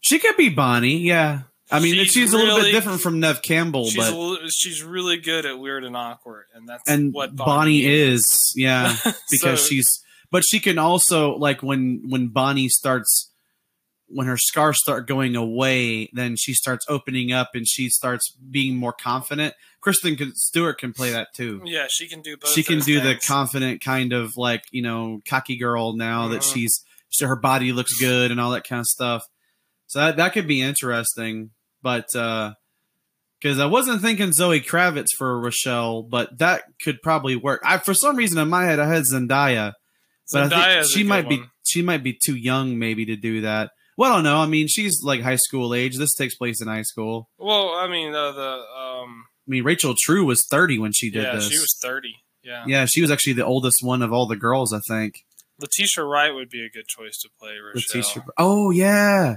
She 0.01 0.19
could 0.19 0.37
be 0.37 0.49
Bonnie. 0.49 0.99
Yeah. 0.99 1.43
I 1.71 1.79
mean, 1.79 1.95
she's, 1.95 2.13
She's 2.13 2.33
a 2.33 2.37
little 2.37 2.59
bit 2.61 2.73
different 2.73 3.01
from 3.01 3.21
Neve 3.21 3.43
Campbell, 3.43 3.85
She's 3.91 3.97
but 4.11 4.49
she's 4.51 4.83
really 4.83 5.19
good 5.19 5.47
at 5.47 5.59
weird 5.59 5.85
and 5.85 5.97
awkward, 5.97 6.47
and 6.55 6.69
that's 6.69 6.83
and 6.89 7.13
what 7.13 7.37
Bonnie, 7.37 7.85
is. 7.85 8.53
Yeah. 8.57 8.97
because 9.31 9.61
So- 9.63 9.69
she's 9.69 10.03
but 10.31 10.45
she 10.45 10.61
can 10.61 10.79
also 10.79 11.35
like 11.37 11.63
when 11.63 12.03
when 12.09 12.29
Bonnie 12.29 12.69
starts 12.69 13.33
when 14.13 14.27
her 14.27 14.37
scars 14.37 14.79
start 14.81 15.07
going 15.07 15.37
away 15.37 16.11
then 16.13 16.35
she 16.37 16.53
starts 16.53 16.85
opening 16.89 17.33
up 17.33 17.51
and 17.55 17.67
she 17.69 17.89
starts 17.89 18.31
being 18.51 18.77
more 18.77 18.93
confident 18.93 19.55
Kristen 19.81 20.17
can, 20.17 20.35
Stewart 20.35 20.79
can 20.79 20.93
play 20.93 21.11
that 21.13 21.29
too 21.35 21.63
yeah, 21.65 21.87
she 21.89 22.09
can 22.09 22.21
do 22.21 22.37
both. 22.37 22.51
she 22.51 22.63
can 22.63 22.81
do 22.81 23.01
the 23.01 23.15
confident 23.15 23.81
kind 23.83 24.13
of 24.13 24.37
like 24.37 24.65
you 24.73 24.83
know 24.83 25.21
cocky 25.29 25.57
girl 25.57 25.95
now 25.97 26.29
that 26.29 26.41
Mhm. 26.43 26.53
she's 26.55 26.85
so 27.09 27.27
her 27.29 27.37
body 27.37 27.73
looks 27.73 27.95
good 27.99 28.31
and 28.31 28.41
all 28.41 28.51
that 28.51 28.67
kind 28.67 28.81
of 28.81 28.87
stuff 28.87 29.23
so 29.87 29.99
that, 30.01 30.17
that 30.17 30.33
could 30.33 30.47
be 30.49 30.61
interesting 30.61 31.51
but 31.83 32.15
uh 32.17 32.55
because 33.41 33.59
I 33.59 33.65
wasn't 33.67 34.03
thinking 34.03 34.33
Zoe 34.33 34.61
Kravitz 34.61 35.13
for 35.17 35.41
Rochelle, 35.41 36.03
but 36.03 36.37
that 36.41 36.65
could 36.85 37.01
probably 37.01 37.37
work. 37.37 37.63
I 37.65 37.79
for 37.79 37.95
some 37.95 38.17
reason 38.17 38.39
in 38.39 38.49
my 38.51 38.65
head 38.67 38.79
I 38.79 38.87
had 38.87 39.05
Zendaya, 39.05 39.73
but 40.33 40.53
I 40.53 40.83
think 40.83 40.93
she 40.93 41.03
might 41.05 41.29
be 41.29 41.39
one. 41.39 41.51
she 41.65 41.83
might 41.83 42.03
be 42.03 42.13
too 42.13 42.37
young 42.37 42.79
maybe 42.79 43.07
to 43.07 43.17
do 43.17 43.43
that. 43.43 43.71
Well, 43.97 44.13
I 44.13 44.15
don't 44.17 44.25
know. 44.25 44.39
I 44.39 44.47
mean, 44.47 44.67
she's 44.69 45.03
like 45.03 45.21
high 45.21 45.37
school 45.37 45.75
age. 45.75 45.99
This 45.99 46.15
takes 46.15 46.35
place 46.35 46.63
in 46.63 46.69
high 46.69 46.83
school. 46.83 47.29
Well, 47.39 47.71
I 47.75 47.87
mean, 47.89 48.15
uh, 48.15 48.33
the 48.33 48.43
um, 48.43 49.25
I 49.47 49.49
mean, 49.49 49.65
Rachel 49.65 49.95
True 49.99 50.25
was 50.25 50.45
thirty 50.51 50.79
when 50.79 50.93
she 50.93 51.11
did 51.11 51.25
yeah, 51.25 51.35
this. 51.35 51.49
she 51.49 51.59
was 51.59 51.77
thirty. 51.83 52.15
Yeah. 52.43 52.65
yeah, 52.67 52.87
she 52.87 53.03
was 53.03 53.11
actually 53.11 53.35
the 53.35 53.45
oldest 53.45 53.79
one 53.83 54.01
of 54.01 54.13
all 54.13 54.27
the 54.27 54.37
girls, 54.37 54.73
I 54.73 54.81
think. 54.89 55.25
Letitia 55.61 56.05
Wright 56.05 56.35
would 56.35 56.49
be 56.49 56.65
a 56.65 56.71
good 56.71 56.87
choice 56.89 57.19
to 57.19 57.29
play 57.39 57.57
Rochelle. 57.59 58.01
Letitia- 58.01 58.25
Oh 58.39 58.71
yeah, 58.71 59.37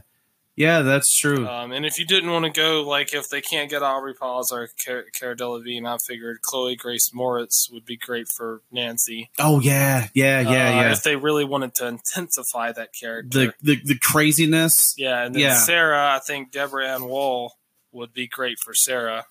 yeah, 0.55 0.81
that's 0.81 1.17
true. 1.17 1.47
Um, 1.47 1.71
and 1.71 1.85
if 1.85 1.97
you 1.97 2.05
didn't 2.05 2.31
want 2.31 2.45
to 2.45 2.51
go, 2.51 2.83
like 2.83 3.13
if 3.13 3.29
they 3.29 3.41
can't 3.41 3.69
get 3.69 3.81
Aubrey 3.81 4.13
Plaza 4.13 4.55
or 4.55 4.69
Cara, 4.83 5.03
Cara 5.11 5.35
Delevingne, 5.35 5.85
I 5.87 5.97
figured 6.05 6.41
Chloe 6.41 6.75
Grace 6.75 7.09
Moretz 7.15 7.71
would 7.71 7.85
be 7.85 7.97
great 7.97 8.27
for 8.27 8.61
Nancy. 8.71 9.29
oh 9.39 9.59
yeah, 9.59 10.07
yeah, 10.13 10.41
yeah, 10.41 10.49
Uh, 10.49 10.51
yeah. 10.51 10.91
If 10.91 11.03
they 11.03 11.15
really 11.15 11.45
wanted 11.45 11.75
to 11.75 11.87
intensify 11.87 12.71
that 12.71 12.93
character. 12.93 13.53
The, 13.61 13.75
the 13.75 13.81
the 13.83 13.99
craziness. 13.99 14.93
yeah, 14.97 15.23
and 15.25 15.33
then 15.35 15.41
yeah. 15.41 15.55
Sarah, 15.55 16.13
I 16.15 16.19
think 16.19 16.51
Deborah 16.51 16.87
Ann 16.87 17.05
Woll 17.05 17.53
would 17.91 18.13
be 18.13 18.27
great 18.27 18.57
for 18.59 18.73
Sarah. 18.73 19.25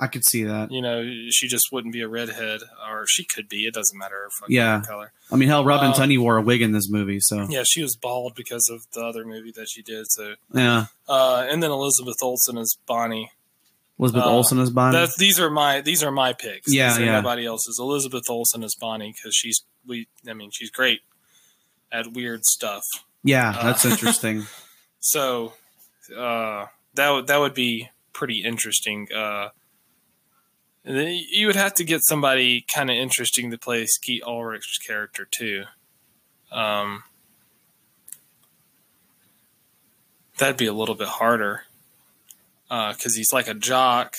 I 0.00 0.06
could 0.08 0.24
see 0.24 0.44
that. 0.44 0.72
You 0.72 0.82
know, 0.82 1.04
she 1.30 1.46
just 1.48 1.70
wouldn't 1.70 1.92
be 1.92 2.00
a 2.00 2.08
redhead, 2.08 2.60
or 2.90 3.06
she 3.06 3.24
could 3.24 3.48
be. 3.48 3.66
It 3.66 3.74
doesn't 3.74 3.96
matter 3.96 4.28
Yeah. 4.48 4.80
color. 4.86 5.12
I 5.30 5.36
mean, 5.36 5.48
hell, 5.48 5.64
Robin 5.64 5.90
Uh, 5.90 5.94
Tunney 5.94 6.18
wore 6.18 6.36
a 6.38 6.42
wig 6.42 6.62
in 6.62 6.72
this 6.72 6.88
movie, 6.88 7.20
so 7.20 7.46
Yeah, 7.48 7.62
she 7.64 7.82
was 7.82 7.94
bald 7.94 8.34
because 8.34 8.68
of 8.68 8.86
the 8.92 9.04
other 9.04 9.24
movie 9.24 9.52
that 9.52 9.68
she 9.68 9.82
did. 9.82 10.06
So, 10.10 10.34
yeah. 10.52 10.86
uh, 11.08 11.46
and 11.48 11.62
then 11.62 11.70
Elizabeth 11.70 12.16
Olsen 12.22 12.58
as 12.58 12.74
Bonnie. 12.86 13.30
Elizabeth 13.98 14.24
Uh, 14.24 14.30
Olsen 14.30 14.58
is 14.58 14.70
Bonnie. 14.70 15.06
These 15.18 15.38
are 15.38 15.50
my 15.50 15.80
these 15.82 16.02
are 16.02 16.10
my 16.10 16.32
picks. 16.32 16.72
Yeah, 16.72 16.98
yeah. 16.98 17.20
Nobody 17.20 17.44
else's. 17.46 17.78
Elizabeth 17.78 18.24
Olsen 18.28 18.64
as 18.64 18.74
Bonnie 18.74 19.12
because 19.16 19.36
she's 19.36 19.62
we. 19.86 20.08
I 20.28 20.32
mean, 20.32 20.50
she's 20.52 20.70
great 20.70 21.00
at 21.92 22.12
weird 22.12 22.44
stuff. 22.44 22.82
yeah, 23.22 23.50
uh, 23.50 23.62
that's 23.64 23.84
interesting. 23.84 24.46
So 25.04 25.52
uh, 26.16 26.66
that 26.94 27.10
would 27.10 27.26
that 27.26 27.38
would 27.38 27.54
be 27.54 27.90
pretty 28.12 28.44
interesting. 28.44 29.08
Uh, 29.12 29.48
and 30.84 30.96
then 30.96 31.20
you 31.30 31.46
would 31.46 31.56
have 31.56 31.74
to 31.74 31.84
get 31.84 32.02
somebody 32.04 32.64
kind 32.74 32.90
of 32.90 32.96
interesting 32.96 33.50
to 33.50 33.58
play 33.58 33.86
Skeet 33.86 34.22
Ulrich's 34.26 34.78
character 34.78 35.26
too. 35.30 35.64
Um, 36.50 37.04
that'd 40.38 40.56
be 40.56 40.66
a 40.66 40.72
little 40.72 40.94
bit 40.94 41.08
harder 41.08 41.62
because 42.68 43.14
he's 43.16 43.32
like 43.32 43.48
a 43.48 43.54
jock 43.54 44.14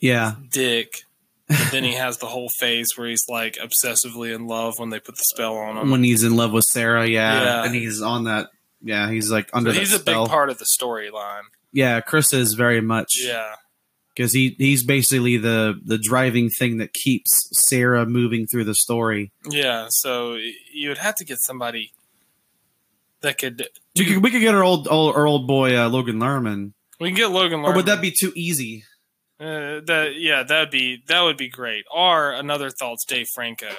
Yeah, 0.00 0.34
dick. 0.50 1.02
But 1.48 1.68
then 1.72 1.84
he 1.84 1.92
has 1.94 2.18
the 2.18 2.26
whole 2.26 2.48
phase 2.48 2.88
where 2.96 3.08
he's 3.08 3.24
like 3.28 3.56
obsessively 3.56 4.34
in 4.34 4.46
love 4.46 4.74
when 4.78 4.90
they 4.90 4.98
put 5.00 5.16
the 5.16 5.24
spell 5.24 5.56
on 5.56 5.76
him. 5.76 5.90
when 5.90 6.02
he's 6.02 6.22
in 6.24 6.36
love 6.36 6.52
with 6.52 6.64
Sarah, 6.64 7.06
yeah, 7.06 7.42
Yeah. 7.42 7.64
and 7.64 7.74
he's 7.74 8.00
on 8.02 8.24
that. 8.24 8.48
Yeah, 8.82 9.10
he's 9.10 9.30
like 9.30 9.48
under 9.52 9.72
So 9.72 9.78
he's 9.80 9.92
a 9.92 9.98
spell. 9.98 10.24
big 10.24 10.30
part 10.30 10.50
of 10.50 10.58
the 10.58 10.66
storyline. 10.66 11.42
Yeah, 11.72 12.00
Chris 12.00 12.32
is 12.32 12.54
very 12.54 12.80
much. 12.80 13.08
Yeah. 13.24 13.54
Because 14.14 14.32
he 14.32 14.54
he's 14.58 14.82
basically 14.84 15.36
the 15.36 15.80
the 15.84 15.98
driving 15.98 16.48
thing 16.50 16.78
that 16.78 16.92
keeps 16.92 17.48
Sarah 17.68 18.06
moving 18.06 18.46
through 18.46 18.64
the 18.64 18.74
story. 18.74 19.32
Yeah. 19.48 19.86
So 19.90 20.36
you 20.72 20.88
would 20.88 20.98
have 20.98 21.14
to 21.16 21.24
get 21.24 21.38
somebody 21.40 21.92
that 23.22 23.38
could. 23.38 23.68
We 23.98 24.04
could, 24.06 24.22
we 24.22 24.30
could 24.30 24.40
get 24.40 24.54
our 24.54 24.62
old 24.64 24.86
old, 24.88 25.14
our 25.16 25.26
old 25.26 25.46
boy 25.46 25.76
uh, 25.78 25.88
Logan 25.88 26.18
Lerman, 26.18 26.72
We 27.00 27.08
can 27.10 27.16
get 27.16 27.30
Logan 27.30 27.60
Lerman. 27.60 27.68
or 27.72 27.76
would 27.76 27.86
that 27.86 28.00
be 28.00 28.10
too 28.10 28.32
easy? 28.36 28.84
Uh, 29.40 29.80
that 29.86 30.12
yeah, 30.16 30.42
that'd 30.44 30.70
be 30.70 31.02
that 31.08 31.22
would 31.22 31.36
be 31.36 31.48
great. 31.48 31.84
Or 31.94 32.32
another 32.32 32.70
thought's 32.70 33.04
Dave 33.04 33.26
Franco. 33.34 33.70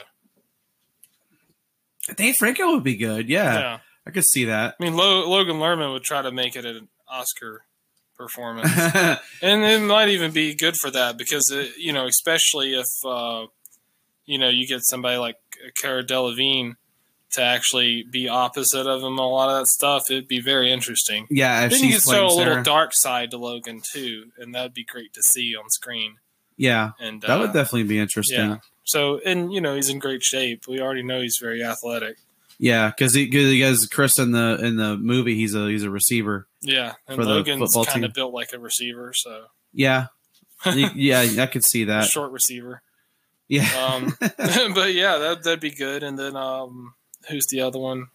Dave 2.15 2.35
Franco 2.35 2.71
would 2.73 2.83
be 2.83 2.95
good. 2.97 3.29
Yeah, 3.29 3.53
Yeah. 3.59 3.79
I 4.07 4.11
could 4.11 4.25
see 4.25 4.45
that. 4.45 4.75
I 4.79 4.83
mean, 4.83 4.95
Lo- 4.95 5.27
Logan 5.27 5.55
Lerman 5.55 5.91
would 5.91 6.03
try 6.03 6.21
to 6.21 6.31
make 6.31 6.55
it 6.55 6.65
an 6.65 6.87
Oscar 7.09 7.63
performance. 8.17 8.71
and 9.41 9.63
it 9.63 9.81
might 9.81 10.09
even 10.09 10.31
be 10.31 10.55
good 10.55 10.75
for 10.77 10.91
that 10.91 11.17
because 11.17 11.49
it, 11.51 11.77
you 11.77 11.93
know 11.93 12.05
especially 12.07 12.73
if 12.73 12.87
uh, 13.05 13.45
you 14.25 14.37
know 14.37 14.49
you 14.49 14.67
get 14.67 14.81
somebody 14.83 15.17
like 15.17 15.37
Cara 15.81 16.03
Delevingne 16.03 16.75
to 17.31 17.41
actually 17.41 18.03
be 18.03 18.29
opposite 18.29 18.87
of 18.87 19.01
him 19.01 19.17
a 19.17 19.27
lot 19.27 19.49
of 19.49 19.59
that 19.59 19.67
stuff 19.67 20.03
it'd 20.09 20.27
be 20.27 20.39
very 20.39 20.71
interesting 20.71 21.27
yeah, 21.29 21.67
then 21.67 21.83
you 21.83 21.93
could 21.93 22.03
show 22.03 22.27
a 22.27 22.27
little 22.27 22.53
Sarah. 22.53 22.63
dark 22.63 22.91
side 22.93 23.31
to 23.31 23.37
Logan 23.37 23.81
too 23.83 24.31
and 24.37 24.55
that'd 24.55 24.73
be 24.73 24.85
great 24.85 25.13
to 25.13 25.23
see 25.23 25.55
on 25.55 25.69
screen 25.69 26.17
yeah, 26.57 26.91
and 27.01 27.21
that 27.21 27.31
uh, 27.31 27.39
would 27.39 27.53
definitely 27.53 27.83
be 27.83 27.99
interesting. 27.99 28.39
yeah 28.39 28.57
so 28.85 29.19
and 29.25 29.51
you 29.51 29.59
know 29.59 29.75
he's 29.75 29.89
in 29.89 29.99
great 29.99 30.23
shape 30.23 30.67
we 30.67 30.79
already 30.79 31.03
know 31.03 31.19
he's 31.19 31.37
very 31.41 31.63
athletic 31.63 32.17
Yeah, 32.57 32.89
because 32.89 33.13
he, 33.13 33.29
cause 33.29 33.41
he 33.41 33.61
has 33.61 33.87
Chris 33.87 34.17
in 34.17 34.31
the 34.31 34.57
in 34.63 34.77
the 34.77 34.95
movie. 34.97 35.35
He's 35.35 35.53
a 35.55 35.67
he's 35.67 35.83
a 35.83 35.89
receiver. 35.89 36.47
yeah 36.61 36.93
and 37.07 37.17
For 37.17 37.25
Logan's 37.25 37.75
kind 37.87 38.05
of 38.05 38.13
built 38.13 38.33
like 38.33 38.53
a 38.53 38.59
receiver 38.59 39.11
so 39.13 39.45
Yeah, 39.73 40.07
yeah, 40.65 41.21
I 41.39 41.45
could 41.47 41.63
see 41.63 41.85
that. 41.85 42.05
short 42.05 42.31
receiver 42.31 42.81
Yeah. 43.47 43.67
Um, 43.77 44.15
but 44.19 44.93
yeah, 44.93 45.17
that 45.17 45.43
that'd 45.43 45.59
be 45.59 45.71
good. 45.71 46.03
And 46.03 46.17
then 46.17 46.35
um, 46.35 46.93
who's 47.29 47.45
the 47.47 47.61
other 47.61 47.79
one? 47.79 48.07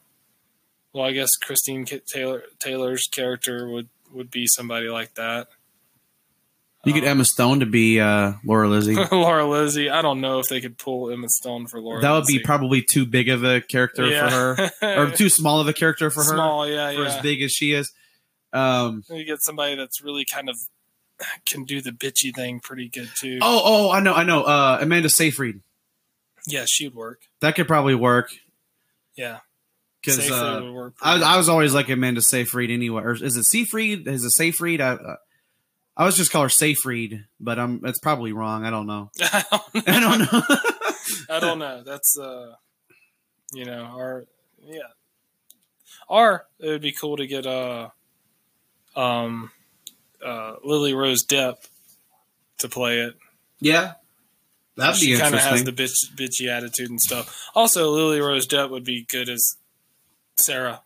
Well, 0.92 1.05
I 1.05 1.12
guess 1.12 1.37
Christine 1.37 1.85
Taylor 1.85 2.42
Taylor's 2.59 3.07
character 3.11 3.68
would 3.68 3.88
would 4.12 4.31
be 4.31 4.46
somebody 4.46 4.88
like 4.88 5.14
that. 5.14 5.48
You 6.85 6.95
get 6.95 7.03
Um, 7.05 7.09
Emma 7.11 7.25
Stone 7.27 7.61
to 7.61 7.66
be 7.66 8.01
uh, 8.01 8.33
Laura 8.45 8.66
Lizzie. 8.69 8.95
Laura 9.12 9.47
Lizzie. 9.47 9.90
I 9.90 10.01
don't 10.01 10.21
know 10.23 10.38
if 10.38 10.49
they 10.49 10.61
could 10.62 10.79
pull 10.79 11.11
Emma 11.11 11.29
Stone 11.29 11.66
for 11.66 11.79
Laura. 11.81 12.01
that 12.01 12.11
would 12.12 12.25
be 12.27 12.38
probably 12.38 12.81
too 12.83 13.05
big 13.05 13.29
of 13.29 13.45
a 13.45 13.61
character 13.61 14.07
for 14.09 14.71
her, 14.81 14.97
or 15.07 15.11
too 15.11 15.29
small 15.29 15.61
of 15.61 15.69
a 15.69 15.75
character 15.75 16.09
for 16.11 16.25
her, 16.25 16.33
Small, 16.33 16.66
yeah, 16.66 16.90
for 16.95 17.03
yeah. 17.03 17.09
as 17.16 17.23
big 17.23 17.43
as 17.43 17.53
she 17.53 17.73
is. 17.73 17.93
Um, 18.53 19.05
You 19.11 19.25
get 19.25 19.43
somebody 19.43 19.77
that's 19.77 20.03
really 20.03 20.25
kind 20.25 20.49
of 20.49 20.57
can 21.47 21.64
do 21.64 21.83
the 21.83 21.90
bitchy 21.90 22.35
thing 22.35 22.61
pretty 22.61 22.88
good 22.88 23.11
too. 23.14 23.38
oh, 23.43 23.61
oh, 23.62 23.90
I 23.90 24.01
know, 24.01 24.14
I 24.14 24.25
know. 24.25 24.43
Uh, 24.45 24.79
Amanda 24.81 25.11
Seyfried. 25.11 25.61
Yeah, 26.47 26.64
she'd 26.66 26.95
work. 26.95 27.21
That 27.43 27.55
could 27.57 27.69
probably 27.69 27.95
work 27.95 28.31
Yeah, 29.14 29.40
because 30.03 30.31
uh. 30.31 30.90
I, 31.03 31.21
I 31.21 31.37
was 31.37 31.51
always 31.51 31.75
like 31.75 31.90
Amanda 31.90 32.23
Seyfried 32.23 32.71
anyway. 32.71 33.03
Or 33.03 33.12
is 33.12 33.37
it 33.37 33.45
Seyfried? 33.45 34.09
Is 34.09 34.25
it 34.25 34.31
Seyfried? 34.31 34.81
I, 34.81 34.93
uh, 34.95 35.16
I 35.96 36.05
was 36.07 36.16
just 36.16 36.31
call 36.33 36.42
her 36.44 36.48
Seyfried, 36.48 37.24
but 37.38 37.59
I'm 37.59 37.81
that's 37.81 37.98
probably 37.98 38.33
wrong. 38.33 38.64
I 38.64 38.70
don't 38.70 38.87
know. 38.87 39.11
I 39.20 39.44
don't 39.50 39.74
know. 39.74 39.83
I 39.87 40.00
don't 40.00 40.18
know. 40.20 40.42
I 41.37 41.40
don't 41.40 41.59
know. 41.59 41.83
That's 41.85 42.18
uh, 42.18 42.55
you 43.53 43.64
know, 43.64 43.83
our 43.85 44.24
yeah, 44.62 44.81
or 46.09 46.46
it 46.59 46.68
would 46.68 46.83
be 46.83 46.92
cool 46.92 47.16
to 47.18 47.26
get 47.26 47.46
uh, 47.46 47.88
um, 48.96 49.50
uh, 50.24 50.57
Lily 50.64 50.94
Rose 50.94 51.24
Depp 51.26 51.57
to 52.59 52.68
play 52.68 53.00
it. 53.00 53.16
yeah, 53.61 53.94
that'd 54.76 55.00
be 55.00 55.14
she 55.14 55.18
kind 55.18 55.35
of 55.35 55.40
has 55.40 55.64
the 55.64 55.72
bitch, 55.72 55.94
bitchy 56.14 56.48
attitude 56.48 56.90
and 56.90 57.00
stuff. 57.00 57.48
Also, 57.55 57.90
Lily 57.90 58.20
Rose 58.20 58.46
Depp 58.46 58.70
would 58.70 58.85
be 58.85 59.05
good 59.09 59.29
as 59.29 59.57
Sarah. 60.38 60.83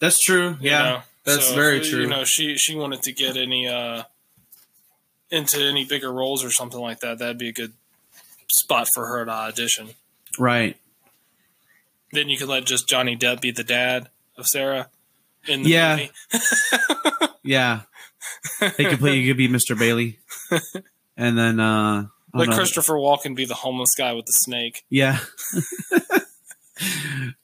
that's 0.00 0.18
true. 0.20 0.50
you 0.60 0.70
Yeah, 0.70 0.82
know? 0.82 1.02
That's 1.24 1.44
So 1.46 1.50
if, 1.50 1.56
very 1.56 1.86
You 1.86 2.06
know, 2.06 2.24
she 2.24 2.56
she 2.56 2.74
wanted 2.74 3.02
to 3.02 3.12
get 3.12 3.36
any 3.36 3.68
uh 3.68 4.04
into 5.30 5.60
any 5.62 5.84
bigger 5.84 6.12
roles 6.12 6.44
or 6.44 6.50
something 6.50 6.80
like 6.80 7.00
that. 7.00 7.18
That'd 7.18 7.38
be 7.38 7.48
a 7.48 7.52
good 7.52 7.72
spot 8.50 8.88
for 8.94 9.06
her 9.06 9.24
to 9.24 9.30
audition. 9.30 9.90
right. 10.38 10.76
Then 12.12 12.28
you 12.28 12.36
could 12.36 12.48
let 12.48 12.64
just 12.64 12.88
Johnny 12.88 13.16
Depp 13.16 13.40
be 13.40 13.52
the 13.52 13.62
dad 13.62 14.08
of 14.36 14.46
Sarah 14.46 14.88
in 15.46 15.62
the 15.62 15.70
Yeah. 15.70 15.96
movie. 15.96 16.10
Yeah, 17.42 17.82
he 18.76 18.84
could 18.84 18.98
play. 18.98 19.16
He 19.16 19.26
could 19.26 19.38
be 19.38 19.48
Mr. 19.48 19.76
Bailey, 19.76 20.18
and 21.16 21.38
then 21.38 21.58
uh, 21.58 22.04
I 22.34 22.38
Let 22.38 22.48
know. 22.50 22.54
Christopher 22.54 22.94
Walken 22.94 23.34
be 23.34 23.46
the 23.46 23.54
homeless 23.54 23.94
guy 23.96 24.12
with 24.12 24.26
the 24.26 24.32
snake. 24.32 24.84
Yeah. 24.90 25.18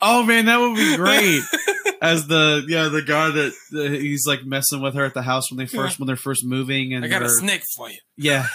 oh 0.03 0.23
man, 0.23 0.45
that 0.47 0.59
would 0.61 0.77
be 0.77 0.97
great. 0.97 1.43
As 2.03 2.27
the 2.27 2.65
yeah 2.69 2.89
the 2.89 3.03
guy 3.03 3.31
that 3.31 3.53
uh, 3.75 3.81
he's 3.93 4.27
like 4.27 4.45
messing 4.45 4.81
with 4.83 4.95
her 4.95 5.05
at 5.05 5.15
the 5.15 5.23
house 5.23 5.51
when 5.51 5.59
they 5.59 5.67
first 5.67 5.99
when 5.99 6.07
they're 6.07 6.17
first 6.17 6.45
moving 6.45 6.93
and 6.95 7.05
I 7.05 7.09
got 7.09 7.23
a 7.23 7.27
they're- 7.27 7.35
snake 7.37 7.63
for 7.77 7.89
you. 7.91 7.99
yeah 8.17 8.47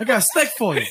I 0.00 0.04
got 0.04 0.18
a 0.18 0.22
snake 0.22 0.50
for 0.56 0.74
you. 0.76 0.86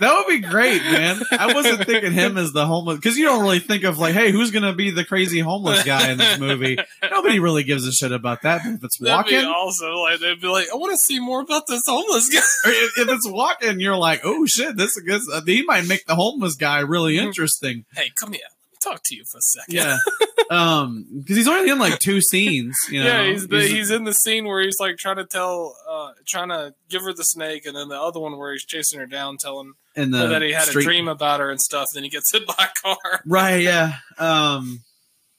That 0.00 0.16
would 0.16 0.26
be 0.26 0.40
great, 0.40 0.82
man. 0.82 1.20
I 1.30 1.52
wasn't 1.54 1.84
thinking 1.86 2.12
him 2.12 2.36
as 2.36 2.52
the 2.52 2.66
homeless 2.66 2.96
because 2.96 3.16
you 3.16 3.24
don't 3.26 3.42
really 3.42 3.60
think 3.60 3.84
of 3.84 3.98
like, 3.98 4.14
hey, 4.14 4.32
who's 4.32 4.50
gonna 4.50 4.72
be 4.74 4.90
the 4.90 5.04
crazy 5.04 5.38
homeless 5.38 5.84
guy 5.84 6.10
in 6.10 6.18
this 6.18 6.40
movie? 6.40 6.76
Nobody 7.08 7.38
really 7.38 7.62
gives 7.62 7.86
a 7.86 7.92
shit 7.92 8.10
about 8.10 8.42
that. 8.42 8.62
But 8.64 8.72
if 8.74 8.84
it's 8.84 8.98
That'd 8.98 9.32
Walken, 9.32 9.46
also 9.46 9.92
like 9.98 10.18
they'd 10.18 10.40
be 10.40 10.48
like, 10.48 10.66
I 10.72 10.76
want 10.76 10.90
to 10.92 10.96
see 10.96 11.20
more 11.20 11.40
about 11.40 11.64
this 11.68 11.82
homeless 11.86 12.28
guy. 12.30 12.38
if, 12.70 12.98
if 12.98 13.08
it's 13.10 13.28
Walken, 13.28 13.80
you're 13.80 13.96
like, 13.96 14.22
oh 14.24 14.44
shit, 14.46 14.76
this 14.76 14.96
is 14.96 15.02
good. 15.04 15.20
He 15.46 15.62
might 15.62 15.86
make 15.86 16.04
the 16.06 16.16
homeless 16.16 16.56
guy 16.56 16.80
really 16.80 17.16
Mhm. 17.18 17.26
interesting. 17.26 17.84
Hey, 17.94 18.10
come 18.18 18.32
here. 18.32 18.42
Talk 18.82 19.02
to 19.04 19.14
you 19.14 19.24
for 19.30 19.38
a 19.38 19.42
second. 19.42 19.74
Yeah. 19.74 19.96
um, 20.50 21.06
because 21.18 21.36
he's 21.36 21.48
only 21.48 21.70
in 21.70 21.78
like 21.78 21.98
two 21.98 22.20
scenes. 22.20 22.76
You 22.90 23.02
know? 23.02 23.06
yeah, 23.06 23.30
he's 23.30 23.46
the, 23.46 23.62
he's 23.62 23.90
in 23.90 24.04
the 24.04 24.14
scene 24.14 24.44
where 24.44 24.60
he's 24.60 24.78
like 24.80 24.96
trying 24.96 25.16
to 25.16 25.24
tell, 25.24 25.76
uh, 25.88 26.10
trying 26.26 26.48
to 26.48 26.74
give 26.88 27.02
her 27.02 27.12
the 27.12 27.24
snake, 27.24 27.64
and 27.66 27.76
then 27.76 27.88
the 27.88 28.00
other 28.00 28.20
one 28.20 28.36
where 28.36 28.52
he's 28.52 28.64
chasing 28.64 28.98
her 29.00 29.06
down, 29.06 29.36
telling 29.36 29.72
and 29.96 30.12
the 30.12 30.26
that 30.26 30.42
he 30.42 30.52
had 30.52 30.64
street- 30.64 30.82
a 30.82 30.84
dream 30.84 31.08
about 31.08 31.40
her 31.40 31.50
and 31.50 31.60
stuff. 31.60 31.86
Then 31.94 32.02
he 32.02 32.10
gets 32.10 32.32
hit 32.32 32.46
by 32.46 32.54
a 32.58 32.82
car. 32.82 33.20
Right. 33.26 33.62
Yeah. 33.62 33.94
Um. 34.18 34.80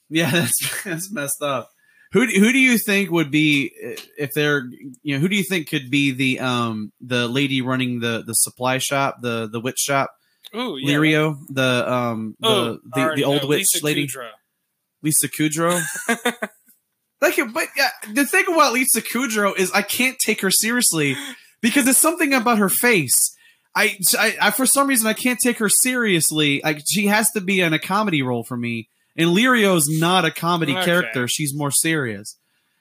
Yeah, 0.10 0.29
that's 0.32 0.84
that's 0.84 1.12
messed 1.12 1.41
up. 1.41 1.69
Who 2.13 2.27
do, 2.27 2.39
who 2.39 2.51
do 2.51 2.60
you 2.60 2.77
think 2.77 3.10
would 3.10 3.32
be 3.32 3.71
if 4.17 4.34
they're 4.34 4.69
you 5.01 5.15
know 5.15 5.19
who 5.19 5.27
do 5.27 5.36
you 5.36 5.43
think 5.43 5.67
could 5.67 5.89
be 5.89 6.12
the 6.12 6.39
um 6.39 6.91
the 7.01 7.27
lady 7.27 7.62
running 7.62 8.01
the 8.01 8.23
the 8.25 8.34
supply 8.34 8.77
shop 8.77 9.17
the 9.21 9.49
the 9.51 9.60
witch 9.60 9.79
shop 9.79 10.12
Ooh, 10.56 10.78
yeah. 10.78 10.94
Lirio 10.98 11.38
the 11.50 11.92
um 11.92 12.36
the 12.39 12.48
Oh, 12.48 12.78
the, 12.94 13.12
the 13.16 13.24
old 13.24 13.44
know. 13.44 13.48
witch 13.50 13.68
Lisa 13.74 13.86
lady 13.86 14.08
Kudrow. 14.08 14.30
Lisa 15.02 15.28
Kudrow. 15.28 15.82
like, 17.22 17.38
but 17.54 17.68
yeah, 17.76 17.89
the 18.13 18.26
thing 18.26 18.46
about 18.48 18.74
Lisa 18.74 19.02
Kudrow 19.02 19.56
is 19.58 19.72
I 19.72 19.82
can't 19.82 20.18
take 20.20 20.42
her 20.42 20.52
seriously 20.52 21.16
because 21.62 21.86
there's 21.86 21.98
something 21.98 22.34
about 22.34 22.58
her 22.58 22.70
face. 22.70 23.20
I, 23.76 23.98
I, 24.18 24.36
I 24.42 24.52
for 24.52 24.66
some 24.66 24.88
reason 24.88 25.08
I 25.08 25.13
can't 25.13 25.39
take 25.39 25.58
her 25.58 25.70
seriously. 25.70 26.62
Like 26.63 26.82
she 26.88 27.08
has 27.08 27.32
to 27.32 27.42
be 27.42 27.60
in 27.62 27.74
a 27.74 27.80
comedy 27.80 28.22
role 28.22 28.44
for 28.44 28.56
me, 28.58 28.89
and 29.18 29.30
Lirio's 29.36 29.88
not 29.89 30.26
a 30.26 30.32
comedy 30.32 30.74
Okay. 30.74 30.86
character. 30.86 31.28
She's 31.28 31.56
more 31.56 31.72
serious. 31.72 32.38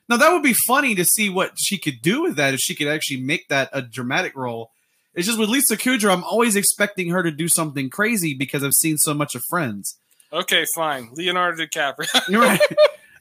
Now 0.08 0.16
that 0.18 0.30
would 0.32 0.42
be 0.42 0.52
funny 0.52 0.94
to 0.96 1.04
see 1.04 1.30
what 1.30 1.52
she 1.56 1.78
could 1.78 2.02
do 2.02 2.22
with 2.22 2.36
that 2.36 2.52
if 2.52 2.60
she 2.60 2.74
could 2.74 2.88
actually 2.88 3.22
make 3.22 3.48
that 3.48 3.70
a 3.72 3.80
dramatic 3.80 4.36
role. 4.36 4.70
It's 5.14 5.26
just 5.26 5.38
with 5.38 5.48
Lisa 5.50 5.76
Kudrow, 5.76 6.12
I'm 6.12 6.24
always 6.24 6.56
expecting 6.56 7.10
her 7.10 7.22
to 7.22 7.30
do 7.30 7.48
something 7.48 7.90
crazy 7.90 8.34
because 8.34 8.64
I've 8.64 8.72
seen 8.72 8.96
so 8.96 9.12
much 9.12 9.34
of 9.34 9.42
Friends. 9.48 9.98
Okay, 10.32 10.64
fine. 10.74 11.10
Leonardo 11.12 11.64
DiCaprio. 11.64 12.08
You're 12.28 12.40
right. 12.40 12.60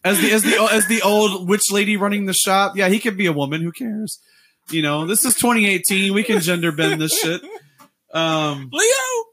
As 0.04 0.20
the 0.22 0.32
as 0.32 0.44
the 0.44 0.56
as 0.72 0.88
the 0.88 1.02
old 1.02 1.48
witch 1.48 1.72
lady 1.72 1.98
running 1.98 2.26
the 2.26 2.34
shop, 2.34 2.76
yeah, 2.76 2.88
he 2.88 3.00
could 3.00 3.18
be 3.18 3.26
a 3.26 3.34
woman. 3.34 3.62
Who 3.62 3.72
cares? 3.72 4.20
You 4.70 4.82
know, 4.82 5.06
this 5.06 5.26
is 5.26 5.36
2018. 5.36 6.14
We 6.14 6.24
can 6.24 6.40
gender 6.40 6.72
bend 6.72 7.02
this 7.02 7.20
shit. 7.20 7.42
Um, 8.14 8.70
Leo. 8.72 9.26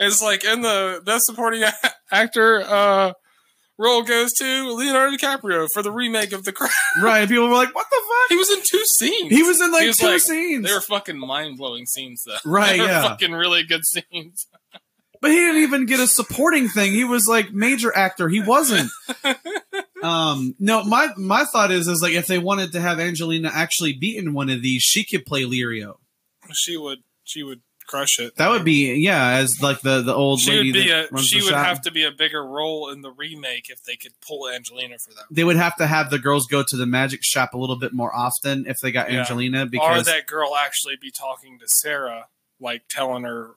is 0.00 0.22
like 0.22 0.44
in 0.44 0.60
the 0.60 1.00
best 1.04 1.26
supporting 1.26 1.64
actor 2.12 2.60
uh, 2.60 3.12
role 3.78 4.02
goes 4.02 4.32
to 4.34 4.74
Leonardo 4.74 5.16
DiCaprio 5.16 5.66
for 5.72 5.82
the 5.82 5.90
remake 5.92 6.32
of 6.32 6.44
The 6.44 6.52
Craft. 6.52 6.74
right? 7.02 7.28
People 7.28 7.48
were 7.48 7.54
like, 7.54 7.74
"What 7.74 7.86
the 7.90 7.96
fuck?" 8.08 8.28
He 8.28 8.36
was 8.36 8.50
in 8.50 8.60
two 8.64 8.84
scenes. 8.84 9.30
He 9.34 9.42
was 9.42 9.60
in 9.60 9.72
like 9.72 9.86
was 9.86 9.96
two 9.96 10.06
like- 10.06 10.20
scenes, 10.20 10.66
They 10.66 10.72
were 10.74 10.80
fucking 10.80 11.18
mind 11.18 11.58
blowing 11.58 11.86
scenes 11.86 12.22
though. 12.26 12.36
Right, 12.50 12.72
They 12.72 12.80
were 12.80 12.86
yeah. 12.86 13.02
fucking 13.02 13.32
really 13.32 13.64
good 13.64 13.84
scenes. 13.84 14.46
but 15.20 15.30
he 15.30 15.36
didn't 15.36 15.62
even 15.62 15.86
get 15.86 16.00
a 16.00 16.06
supporting 16.06 16.68
thing. 16.68 16.92
He 16.92 17.04
was 17.04 17.26
like 17.28 17.52
major 17.52 17.94
actor. 17.96 18.28
He 18.28 18.40
wasn't. 18.40 18.90
Um, 20.02 20.56
no, 20.58 20.82
my 20.82 21.10
my 21.16 21.44
thought 21.44 21.70
is 21.70 21.86
is 21.86 22.02
like 22.02 22.14
if 22.14 22.26
they 22.26 22.38
wanted 22.38 22.72
to 22.72 22.80
have 22.80 22.98
Angelina 22.98 23.50
actually 23.52 23.92
be 23.92 24.16
in 24.16 24.34
one 24.34 24.50
of 24.50 24.60
these, 24.60 24.82
she 24.82 25.04
could 25.04 25.24
play 25.24 25.44
Lirio. 25.44 25.94
She 26.52 26.76
would. 26.76 26.98
She 27.24 27.44
would 27.44 27.60
crush 27.92 28.18
it. 28.18 28.34
That 28.36 28.48
would 28.50 28.64
be 28.64 28.94
yeah, 28.94 29.32
as 29.36 29.60
like 29.62 29.80
the 29.82 30.02
the 30.02 30.14
old 30.14 30.40
She 30.40 30.50
lady 30.50 30.72
would 30.72 30.84
be 30.84 30.90
a. 30.90 31.18
She 31.18 31.42
would 31.42 31.50
shop. 31.50 31.66
have 31.66 31.80
to 31.82 31.90
be 31.92 32.04
a 32.04 32.10
bigger 32.10 32.44
role 32.44 32.88
in 32.90 33.02
the 33.02 33.10
remake 33.10 33.68
if 33.70 33.82
they 33.84 33.96
could 33.96 34.12
pull 34.26 34.48
Angelina 34.48 34.98
for 34.98 35.10
that. 35.14 35.24
they 35.30 35.44
would 35.44 35.56
have 35.56 35.76
to 35.76 35.86
have 35.86 36.10
the 36.10 36.18
girls 36.18 36.46
go 36.46 36.62
to 36.66 36.76
the 36.76 36.86
magic 36.86 37.20
shop 37.22 37.54
a 37.54 37.58
little 37.58 37.76
bit 37.76 37.92
more 37.92 38.14
often 38.14 38.64
if 38.66 38.78
they 38.80 38.90
got 38.90 39.10
Yeah. 39.12 39.20
Angelina 39.20 39.62
or 39.62 39.66
because 39.66 40.06
that 40.06 40.26
girl 40.26 40.56
actually 40.56 40.96
be 40.96 41.10
talking 41.10 41.58
to 41.58 41.66
Sarah, 41.68 42.26
like 42.60 42.82
telling 42.88 43.24
her 43.24 43.50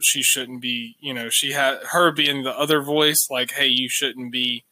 she 0.00 0.22
shouldn't 0.22 0.60
be, 0.60 0.96
you 1.00 1.14
know, 1.14 1.28
she 1.30 1.52
had 1.52 1.78
her 1.90 2.10
being 2.10 2.42
the 2.42 2.50
other 2.58 2.80
voice, 2.82 3.28
like, 3.30 3.52
hey, 3.52 3.68
you 3.68 3.88
shouldn't 3.88 4.32
be 4.32 4.64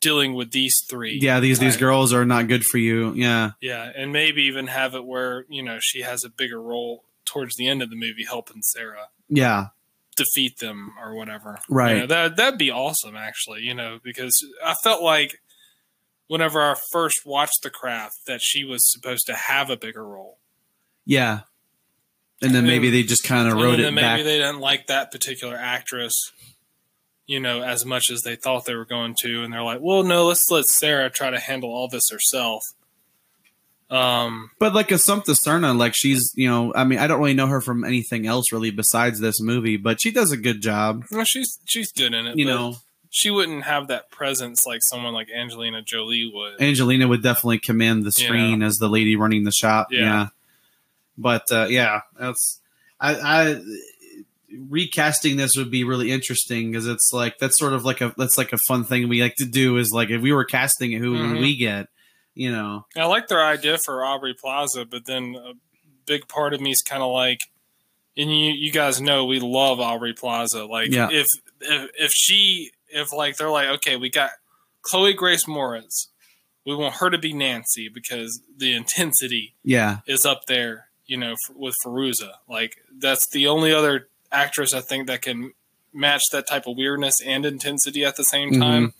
dealing 0.00 0.34
with 0.34 0.50
these 0.50 0.80
three. 0.88 1.18
yeah, 1.22 1.38
these 1.38 1.58
these 1.60 1.76
girls 1.76 2.12
are 2.12 2.24
not 2.24 2.48
good 2.48 2.64
for 2.64 2.78
you. 2.78 3.12
Yeah. 3.14 3.52
Yeah, 3.60 3.90
and 3.94 4.12
maybe 4.12 4.42
even 4.44 4.66
have 4.66 4.94
it 4.94 5.04
where, 5.04 5.44
you 5.48 5.62
know, 5.62 5.78
she 5.80 6.00
has 6.02 6.24
a 6.24 6.28
bigger 6.30 6.60
role 6.60 7.04
towards 7.24 7.56
the 7.56 7.68
end 7.68 7.82
of 7.82 7.90
the 7.90 7.96
movie 7.96 8.24
helping 8.26 8.62
Sarah 8.62 9.08
Yeah. 9.28 9.68
defeat 10.16 10.58
them 10.58 10.92
or 11.00 11.14
whatever. 11.14 11.58
Right. 11.68 11.94
You 11.94 12.00
know, 12.00 12.06
that 12.08 12.36
that'd 12.36 12.58
be 12.58 12.70
awesome 12.70 13.16
actually, 13.16 13.62
you 13.62 13.74
know, 13.74 13.98
because 14.02 14.34
I 14.64 14.74
felt 14.82 15.02
like 15.02 15.40
whenever 16.28 16.60
I 16.60 16.74
first 16.92 17.24
watched 17.26 17.62
The 17.62 17.70
Craft 17.70 18.16
that 18.26 18.40
she 18.42 18.64
was 18.64 18.80
supposed 18.90 19.26
to 19.26 19.34
have 19.34 19.70
a 19.70 19.76
bigger 19.76 20.06
role. 20.06 20.38
Yeah. 21.06 21.40
And 22.40 22.54
then 22.54 22.64
maybe 22.66 22.90
they 22.90 23.02
just 23.04 23.22
kind 23.24 23.46
of 23.46 23.54
And 23.54 23.62
wrote 23.62 23.76
then 23.76 23.80
it 23.86 23.92
maybe 23.92 24.00
back. 24.02 24.24
they 24.24 24.38
didn't 24.38 24.58
like 24.60 24.86
that 24.88 25.12
particular 25.12 25.56
actress, 25.56 26.32
you 27.26 27.38
know, 27.38 27.62
as 27.62 27.84
much 27.84 28.10
as 28.10 28.22
they 28.22 28.34
thought 28.34 28.64
they 28.64 28.74
were 28.74 28.84
going 28.84 29.14
to, 29.20 29.44
and 29.44 29.52
they're 29.52 29.62
like, 29.62 29.78
"Well, 29.80 30.02
no, 30.02 30.26
let's 30.26 30.50
let 30.50 30.64
Sarah 30.66 31.08
try 31.08 31.30
to 31.30 31.38
handle 31.38 31.70
all 31.70 31.86
this 31.88 32.10
herself." 32.10 32.64
Um, 33.92 34.50
But 34.58 34.74
like 34.74 34.88
Assumpta 34.88 35.36
Serna, 35.36 35.76
like 35.76 35.94
she's, 35.94 36.32
you 36.34 36.48
know, 36.48 36.72
I 36.74 36.84
mean, 36.84 36.98
I 36.98 37.06
don't 37.06 37.18
really 37.20 37.34
know 37.34 37.46
her 37.46 37.60
from 37.60 37.84
anything 37.84 38.26
else 38.26 38.50
really 38.50 38.70
besides 38.70 39.20
this 39.20 39.40
movie, 39.40 39.76
but 39.76 40.00
she 40.00 40.10
does 40.10 40.32
a 40.32 40.36
good 40.36 40.62
job. 40.62 41.04
well, 41.10 41.24
she's 41.24 41.58
she's 41.66 41.92
good 41.92 42.14
in 42.14 42.26
it. 42.26 42.36
You 42.38 42.46
but 42.46 42.50
know, 42.54 42.76
she 43.10 43.30
wouldn't 43.30 43.64
have 43.64 43.88
that 43.88 44.10
presence 44.10 44.66
like 44.66 44.80
someone 44.82 45.12
like 45.12 45.28
Angelina 45.30 45.82
Jolie 45.82 46.30
would. 46.32 46.60
Angelina 46.62 47.06
would 47.06 47.22
definitely 47.22 47.58
command 47.58 48.04
the 48.04 48.12
screen 48.12 48.62
as 48.62 48.78
the 48.78 48.88
lady 48.88 49.14
running 49.16 49.44
the 49.44 49.52
shop. 49.52 49.88
Yeah. 49.90 50.00
Yeah. 50.00 50.26
But 51.18 51.52
uh, 51.52 51.66
yeah, 51.68 52.00
that's 52.18 52.60
I, 52.98 53.14
I 53.16 53.62
recasting 54.70 55.36
this 55.36 55.56
would 55.56 55.70
be 55.70 55.84
really 55.84 56.10
interesting 56.10 56.70
because 56.70 56.86
it's 56.86 57.10
like 57.12 57.38
that's 57.38 57.58
sort 57.58 57.72
of 57.72 57.84
like 57.84 58.00
a 58.00 58.14
that's 58.16 58.38
like 58.38 58.52
a 58.52 58.58
fun 58.58 58.84
thing 58.84 59.08
we 59.08 59.22
like 59.22 59.34
to 59.36 59.44
do 59.46 59.76
is 59.76 59.92
like 59.92 60.10
if 60.10 60.20
we 60.22 60.32
were 60.32 60.44
casting 60.44 60.92
it, 60.92 60.98
who 60.98 61.12
would 61.12 61.20
Mhm. 61.20 61.40
we 61.40 61.56
get? 61.56 61.88
You 62.34 62.50
know, 62.50 62.86
I 62.96 63.04
like 63.06 63.28
their 63.28 63.44
idea 63.44 63.78
for 63.84 64.04
Aubrey 64.04 64.34
Plaza, 64.34 64.84
but 64.86 65.04
then 65.06 65.36
a 65.36 65.52
big 66.06 66.28
part 66.28 66.54
of 66.54 66.60
me 66.60 66.70
is 66.70 66.80
kind 66.82 67.02
of 67.02 67.12
like, 67.12 67.40
and 68.16 68.30
you 68.30 68.52
you 68.52 68.72
guys 68.72 69.00
know 69.00 69.24
we 69.26 69.38
love 69.40 69.80
Aubrey 69.80 70.14
Plaza. 70.14 70.64
Like 70.64 70.90
Yeah. 70.90 71.08
if 71.10 71.26
if 71.60 71.90
if 71.98 72.12
she 72.14 72.70
if 72.88 73.12
like 73.12 73.36
they're 73.36 73.50
like 73.50 73.68
okay 73.68 73.96
we 73.96 74.08
got 74.10 74.30
Chloe 74.82 75.12
Grace 75.14 75.44
Moretz, 75.46 76.06
we 76.64 76.74
want 76.74 76.96
her 76.96 77.10
to 77.10 77.18
be 77.18 77.32
Nancy 77.34 77.88
because 77.88 78.40
the 78.56 78.72
intensity 78.74 79.54
yeah, 79.62 79.98
is 80.06 80.24
up 80.24 80.46
there. 80.46 80.88
You 81.04 81.18
know 81.18 81.32
f- 81.32 81.54
with 81.54 81.74
Fairuza, 81.84 82.32
like 82.48 82.76
that's 82.96 83.28
the 83.28 83.46
only 83.46 83.72
other 83.72 84.08
actress 84.30 84.72
I 84.72 84.80
think 84.80 85.06
that 85.08 85.20
can 85.20 85.52
match 85.92 86.22
that 86.32 86.48
type 86.48 86.66
of 86.66 86.76
weirdness 86.78 87.20
and 87.20 87.44
intensity 87.44 88.02
at 88.04 88.16
the 88.16 88.24
same 88.24 88.52
Mhm. 88.52 88.58
time. 88.60 88.94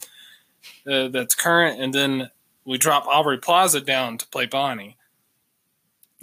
Uh, 0.87 1.09
that's 1.09 1.35
current, 1.35 1.81
and 1.81 1.95
then 1.95 2.31
we 2.65 2.79
drop 2.79 3.07
Aubrey 3.07 3.39
Plaza 3.39 3.81
down 3.81 4.19
to 4.19 4.27
play 4.29 4.47
Bonnie. 4.47 4.97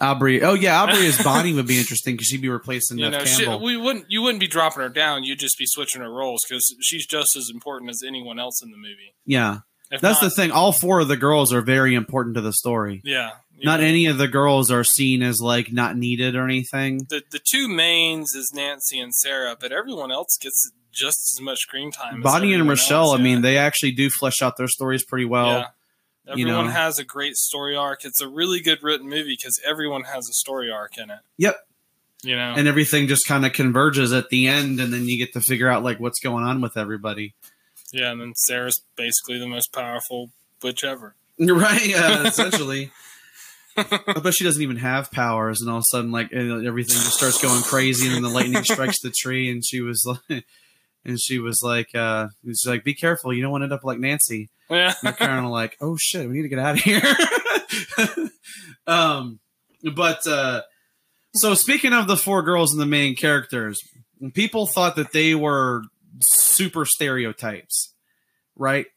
Aubrey. 0.02 0.42
Oh 0.42 0.54
yeah, 0.54 0.82
Aubrey 0.82 1.06
as 1.08 1.22
Bonnie 1.22 1.54
would 1.54 1.68
be 1.68 1.78
interesting 1.78 2.14
because 2.16 2.28
she'd 2.28 2.42
be 2.42 2.48
replacing 2.50 2.98
You 3.00 3.10
know, 3.10 3.26
she, 3.26 3.44
Campbell. 3.44 3.62
we 3.66 3.76
wouldn't 3.76 4.06
you 4.08 4.22
wouldn't 4.22 4.40
be 4.40 4.48
dropping 4.48 4.82
her 4.82 4.90
down. 4.90 5.24
You'd 5.26 5.40
just 5.40 5.58
be 5.58 5.66
switching 5.68 6.02
her 6.02 6.10
roles 6.12 6.46
because 6.48 6.74
she's 6.82 7.06
just 7.06 7.36
as 7.36 7.50
important 7.54 7.90
as 7.90 8.02
anyone 8.08 8.40
else 8.40 8.62
in 8.64 8.72
the 8.72 8.78
movie. 8.78 9.14
yeah, 9.26 9.60
If 9.92 10.00
that's 10.00 10.22
the 10.22 10.30
thing. 10.30 10.52
All 10.52 10.72
four 10.72 11.02
of 11.02 11.10
the 11.10 11.18
girls 11.18 11.52
are 11.52 11.62
very 11.62 11.96
important 11.96 12.36
to 12.36 12.42
the 12.42 12.54
story. 12.54 13.02
yeah. 13.04 13.32
Not 13.62 13.82
know, 13.82 13.88
any 13.88 14.06
of 14.06 14.18
the 14.18 14.30
girls 14.30 14.72
are 14.72 14.86
seen 14.86 15.22
as 15.22 15.42
like 15.42 15.74
not 15.74 15.98
needed 15.98 16.34
or 16.34 16.46
anything. 16.46 17.00
the 17.10 17.22
the 17.30 17.42
two 17.44 17.68
mains 17.68 18.34
is 18.34 18.54
Nancy 18.54 19.02
and 19.02 19.14
Sarah, 19.14 19.58
but 19.60 19.74
everyone 19.74 20.14
else 20.14 20.38
gets 20.42 20.72
just 20.94 21.34
as 21.36 21.42
much 21.42 21.60
screen 21.60 21.92
time. 21.92 22.20
as 22.20 22.24
Bonnie 22.24 22.54
and 22.54 22.70
Rochelle, 22.70 23.12
else, 23.12 23.20
I 23.20 23.22
mean, 23.22 23.42
they 23.42 23.58
actually 23.58 23.92
do 23.92 24.10
flesh 24.10 24.42
out 24.42 24.56
their 24.56 24.70
stories 24.70 25.04
pretty 25.04 25.26
well. 25.26 25.48
yeah. 25.48 25.66
You 26.36 26.46
Everyone 26.46 26.66
know. 26.68 26.72
has 26.72 27.00
a 27.00 27.04
great 27.04 27.36
story 27.36 27.76
arc. 27.76 28.06
It's 28.06 28.22
a 28.22 28.28
really 28.28 28.60
good 28.60 28.84
written 28.84 29.08
movie 29.10 29.36
because 29.38 29.60
everyone 29.66 30.04
has 30.04 30.28
a 30.30 30.34
story 30.34 30.72
arc 30.72 30.98
in 30.98 31.10
it. 31.10 31.20
Yep. 31.38 31.58
You 32.22 32.36
know, 32.36 32.54
And 32.58 32.68
everything 32.68 33.08
just 33.08 33.26
kind 33.28 33.46
of 33.46 33.54
converges 33.54 34.12
at 34.12 34.28
the 34.30 34.48
end, 34.48 34.80
and 34.82 34.92
then 34.92 35.06
you 35.06 35.18
get 35.18 35.32
to 35.34 35.42
figure 35.42 35.70
out 35.70 35.84
like 35.84 36.00
what's 36.02 36.20
going 36.20 36.44
on 36.44 36.60
with 36.62 36.76
everybody. 36.76 37.34
yeah, 37.94 38.12
and 38.12 38.20
then 38.20 38.34
Sarah's 38.36 38.82
basically 38.98 39.40
the 39.40 39.48
most 39.48 39.72
powerful 39.74 40.32
witch 40.62 40.84
ever. 40.84 41.16
Right, 41.40 41.94
uh, 41.96 42.24
essentially. 42.26 42.92
I 43.78 44.20
bet 44.22 44.34
she 44.34 44.44
doesn't 44.44 44.62
even 44.62 44.76
have 44.76 45.10
powers, 45.12 45.62
and 45.62 45.70
all 45.70 45.78
of 45.78 45.82
a 45.82 45.90
sudden, 45.90 46.12
like 46.12 46.34
uh, 46.36 46.38
everything 46.68 46.96
just 46.96 47.14
starts 47.14 47.42
going 47.42 47.62
crazy, 47.64 48.08
and 48.08 48.16
then 48.18 48.24
the 48.24 48.30
lightning 48.30 48.62
strikes 48.66 49.00
the 49.00 49.10
tree, 49.10 49.50
and 49.50 49.64
she 49.66 49.80
was 49.80 50.06
like, 50.06 50.44
and 51.06 51.20
she 51.20 51.40
was 51.40 51.62
like, 51.64 51.94
uh, 51.96 52.28
she's 52.46 52.66
like, 52.66 52.84
"Be 52.84 52.94
careful, 52.94 53.34
you 53.34 53.42
don't 53.42 53.52
want 53.52 53.62
to 53.62 53.66
end 53.66 53.74
up 53.74 53.84
like 53.84 54.00
Nancy." 54.00 54.50
Yeah. 54.70 54.94
Kind 55.04 55.46
of 55.46 55.52
like, 55.52 55.78
"Oh 55.82 55.98
shit, 55.98 56.28
we 56.28 56.36
need 56.36 56.44
to 56.44 56.50
get 56.50 56.60
out 56.60 56.78
of 56.78 56.82
here." 56.82 57.02
um, 58.88 59.40
but 59.94 60.26
uh, 60.28 60.62
so 61.34 61.54
speaking 61.54 61.94
of 61.94 62.08
the 62.08 62.18
four 62.18 62.42
girls 62.42 62.72
and 62.72 62.82
the 62.82 62.86
main 62.86 63.16
characters, 63.16 63.80
people 64.34 64.68
thought 64.68 64.96
that 64.96 65.14
they 65.14 65.36
were 65.36 65.84
super 66.22 66.86
stereotypes, 66.86 67.94
right? 68.56 68.88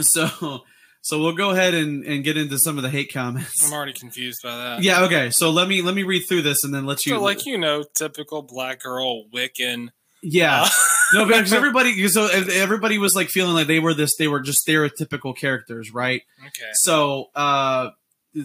So, 0.00 0.62
so 1.02 1.18
we'll 1.18 1.32
go 1.32 1.50
ahead 1.50 1.74
and, 1.74 2.04
and 2.04 2.22
get 2.22 2.36
into 2.36 2.58
some 2.58 2.76
of 2.76 2.82
the 2.82 2.90
hate 2.90 3.12
comments. 3.12 3.66
I'm 3.66 3.72
already 3.72 3.92
confused 3.92 4.40
by 4.42 4.56
that. 4.56 4.82
Yeah, 4.82 5.04
okay. 5.04 5.30
So 5.30 5.50
let 5.50 5.68
me 5.68 5.82
let 5.82 5.94
me 5.94 6.02
read 6.02 6.24
through 6.28 6.42
this 6.42 6.64
and 6.64 6.72
then 6.72 6.86
let 6.86 7.04
you. 7.06 7.14
So, 7.14 7.22
like 7.22 7.46
you 7.46 7.58
know, 7.58 7.84
typical 7.94 8.42
black 8.42 8.80
girl 8.80 9.24
Wiccan. 9.28 9.88
Yeah, 10.22 10.62
Uh, 10.62 10.68
no, 11.14 11.26
because 11.26 11.52
everybody, 11.52 12.08
so 12.08 12.26
everybody 12.26 12.98
was 12.98 13.14
like 13.14 13.28
feeling 13.28 13.54
like 13.54 13.66
they 13.66 13.80
were 13.80 13.94
this, 13.94 14.16
they 14.16 14.28
were 14.28 14.40
just 14.40 14.66
stereotypical 14.66 15.36
characters, 15.36 15.92
right? 15.92 16.22
okay. 16.46 16.70
So, 16.74 17.26
uh, 17.34 17.90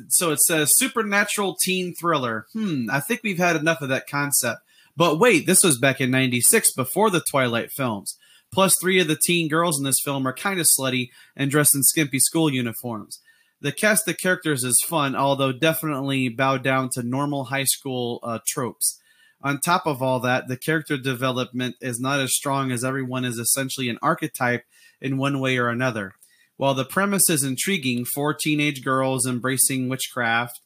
so 0.07 0.31
it 0.31 0.39
says 0.39 0.71
supernatural 0.75 1.55
teen 1.62 1.93
thriller. 1.93 2.45
Hmm, 2.53 2.86
I 2.91 2.99
think 2.99 3.21
we've 3.23 3.38
had 3.38 3.55
enough 3.55 3.81
of 3.81 3.89
that 3.89 4.07
concept. 4.07 4.62
But 4.95 5.19
wait, 5.19 5.45
this 5.45 5.63
was 5.63 5.77
back 5.77 5.99
in 5.99 6.12
'96 6.12 6.71
before 6.73 7.09
the 7.09 7.23
Twilight 7.29 7.71
films. 7.71 8.17
Plus, 8.53 8.75
three 8.79 9.01
of 9.01 9.07
the 9.07 9.17
teen 9.25 9.49
girls 9.49 9.79
in 9.79 9.83
this 9.83 9.99
film 10.03 10.27
are 10.27 10.33
kind 10.33 10.59
of 10.59 10.67
slutty 10.67 11.09
and 11.36 11.49
dressed 11.49 11.75
in 11.75 11.81
skimpy 11.81 12.19
school 12.19 12.53
uniforms. 12.53 13.19
The 13.62 13.71
cast 13.71 14.07
of 14.07 14.17
characters 14.17 14.63
is 14.63 14.79
fun, 14.88 15.15
although 15.15 15.51
definitely 15.51 16.29
bow 16.29 16.57
down 16.57 16.89
to 16.93 17.01
normal 17.01 17.45
high 17.45 17.63
school 17.63 18.19
uh, 18.21 18.39
tropes. 18.45 18.99
On 19.43 19.60
top 19.60 19.86
of 19.86 20.01
all 20.01 20.21
that, 20.21 20.47
the 20.47 20.56
character 20.56 20.97
development 20.97 21.75
is 21.82 21.99
not 21.99 22.21
as 22.21 22.34
strong 22.34 22.71
as 22.71 22.84
everyone 22.84 23.25
is 23.25 23.38
essentially 23.38 23.89
an 23.89 23.99
archetype 24.01 24.63
in 25.01 25.17
one 25.17 25.39
way 25.41 25.58
or 25.58 25.67
another. 25.67 26.13
While 26.56 26.73
the 26.73 26.86
premise 26.86 27.29
is 27.29 27.43
intriguing, 27.43 28.06
four 28.06 28.34
teenage 28.34 28.84
girls 28.84 29.27
embracing 29.27 29.89
witchcraft, 29.89 30.62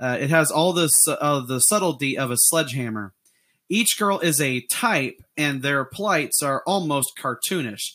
uh, 0.00 0.16
it 0.20 0.30
has 0.30 0.50
all 0.50 0.72
the 0.72 0.90
uh, 1.20 1.40
the 1.40 1.60
subtlety 1.60 2.18
of 2.18 2.30
a 2.30 2.36
sledgehammer. 2.36 3.12
Each 3.68 3.98
girl 3.98 4.18
is 4.18 4.40
a 4.40 4.62
type, 4.62 5.22
and 5.36 5.62
their 5.62 5.84
plights 5.84 6.42
are 6.42 6.62
almost 6.66 7.12
cartoonish. 7.20 7.92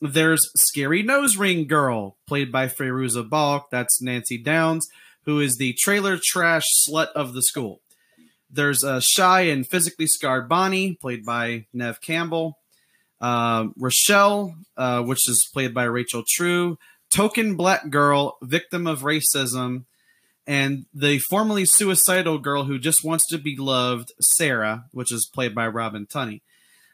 There's 0.00 0.50
Scary 0.56 1.02
Nose 1.02 1.36
Ring 1.36 1.66
Girl, 1.66 2.16
played 2.26 2.52
by 2.52 2.68
Fairuza 2.68 3.28
Balk, 3.28 3.70
that's 3.70 4.02
Nancy 4.02 4.36
Downs, 4.36 4.86
who 5.24 5.40
is 5.40 5.56
the 5.56 5.74
trailer 5.80 6.18
trash 6.22 6.64
slut 6.86 7.08
of 7.12 7.32
the 7.32 7.42
school. 7.42 7.80
There's 8.54 8.84
a 8.84 9.00
Shy 9.00 9.42
and 9.42 9.66
Physically 9.66 10.06
Scarred 10.06 10.48
Bonnie, 10.48 10.94
played 10.94 11.24
by 11.24 11.66
Neve 11.72 12.00
Campbell. 12.00 12.58
Uh, 13.20 13.68
Rochelle, 13.76 14.54
uh, 14.76 15.02
which 15.02 15.28
is 15.28 15.48
played 15.52 15.74
by 15.74 15.84
Rachel 15.84 16.22
True. 16.26 16.78
Token 17.12 17.56
Black 17.56 17.90
Girl, 17.90 18.36
victim 18.42 18.86
of 18.86 19.00
racism. 19.02 19.84
And 20.46 20.86
the 20.94 21.18
formerly 21.30 21.64
suicidal 21.64 22.38
girl 22.38 22.64
who 22.64 22.78
just 22.78 23.02
wants 23.02 23.26
to 23.28 23.38
be 23.38 23.56
loved, 23.56 24.12
Sarah, 24.20 24.84
which 24.92 25.10
is 25.10 25.28
played 25.32 25.54
by 25.54 25.66
Robin 25.66 26.06
Tunney. 26.06 26.42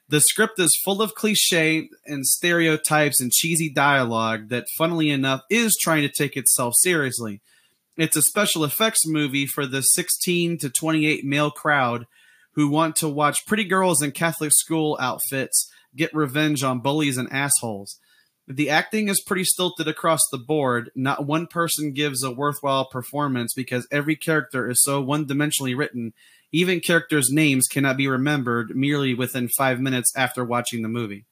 The 0.09 0.21
script 0.21 0.59
is 0.59 0.81
full 0.83 1.03
of 1.03 1.15
cliche 1.15 1.89
and 2.07 2.27
stereotypes 2.27 3.21
and 3.21 3.31
cheesy 3.31 3.69
dialogue 3.69 4.49
that, 4.49 4.67
funnily 4.79 5.11
enough, 5.11 5.43
is 5.51 5.77
trying 5.77 6.03
to 6.03 6.09
take 6.09 6.37
itself 6.37 6.75
seriously. 6.79 7.41
It's 7.97 8.17
a 8.17 8.23
special 8.23 8.65
effects 8.65 9.07
movie 9.07 9.47
for 9.47 9.67
the 9.67 9.83
16 9.83 10.59
to 10.59 10.71
28 10.71 11.25
male 11.25 11.51
crowd 11.51 12.07
who 12.55 12.69
want 12.69 12.97
to 12.97 13.09
watch 13.09 13.47
pretty 13.47 13.65
girls 13.65 14.03
in 14.03 14.13
Catholic 14.13 14.53
school 14.53 14.97
outfits 15.01 15.71
get 15.95 16.15
revenge 16.15 16.63
on 16.63 16.81
bullies 16.81 17.17
and 17.17 17.31
assholes. 17.33 17.99
The 18.47 18.71
acting 18.71 19.09
is 19.09 19.23
pretty 19.23 19.45
stilted 19.45 19.87
across 19.87 20.21
the 20.31 20.39
board. 20.39 20.91
Not 20.97 21.27
one 21.27 21.47
person 21.47 21.93
gives 21.93 22.25
a 22.25 22.33
worthwhile 22.33 22.85
performance 22.85 23.53
because 23.55 23.87
every 23.93 24.17
character 24.17 24.69
is 24.69 24.83
so 24.83 25.01
one 25.01 25.27
dimensionally 25.27 25.77
written. 25.77 26.15
Even 26.51 26.81
characters' 26.81 27.31
names 27.31 27.69
cannot 27.69 27.97
be 27.97 28.09
remembered 28.09 28.75
merely 28.75 29.15
within 29.15 29.49
five 29.57 29.79
minutes 29.79 30.13
after 30.17 30.45
watching 30.45 30.83
the 30.83 30.89
movie. 30.89 31.27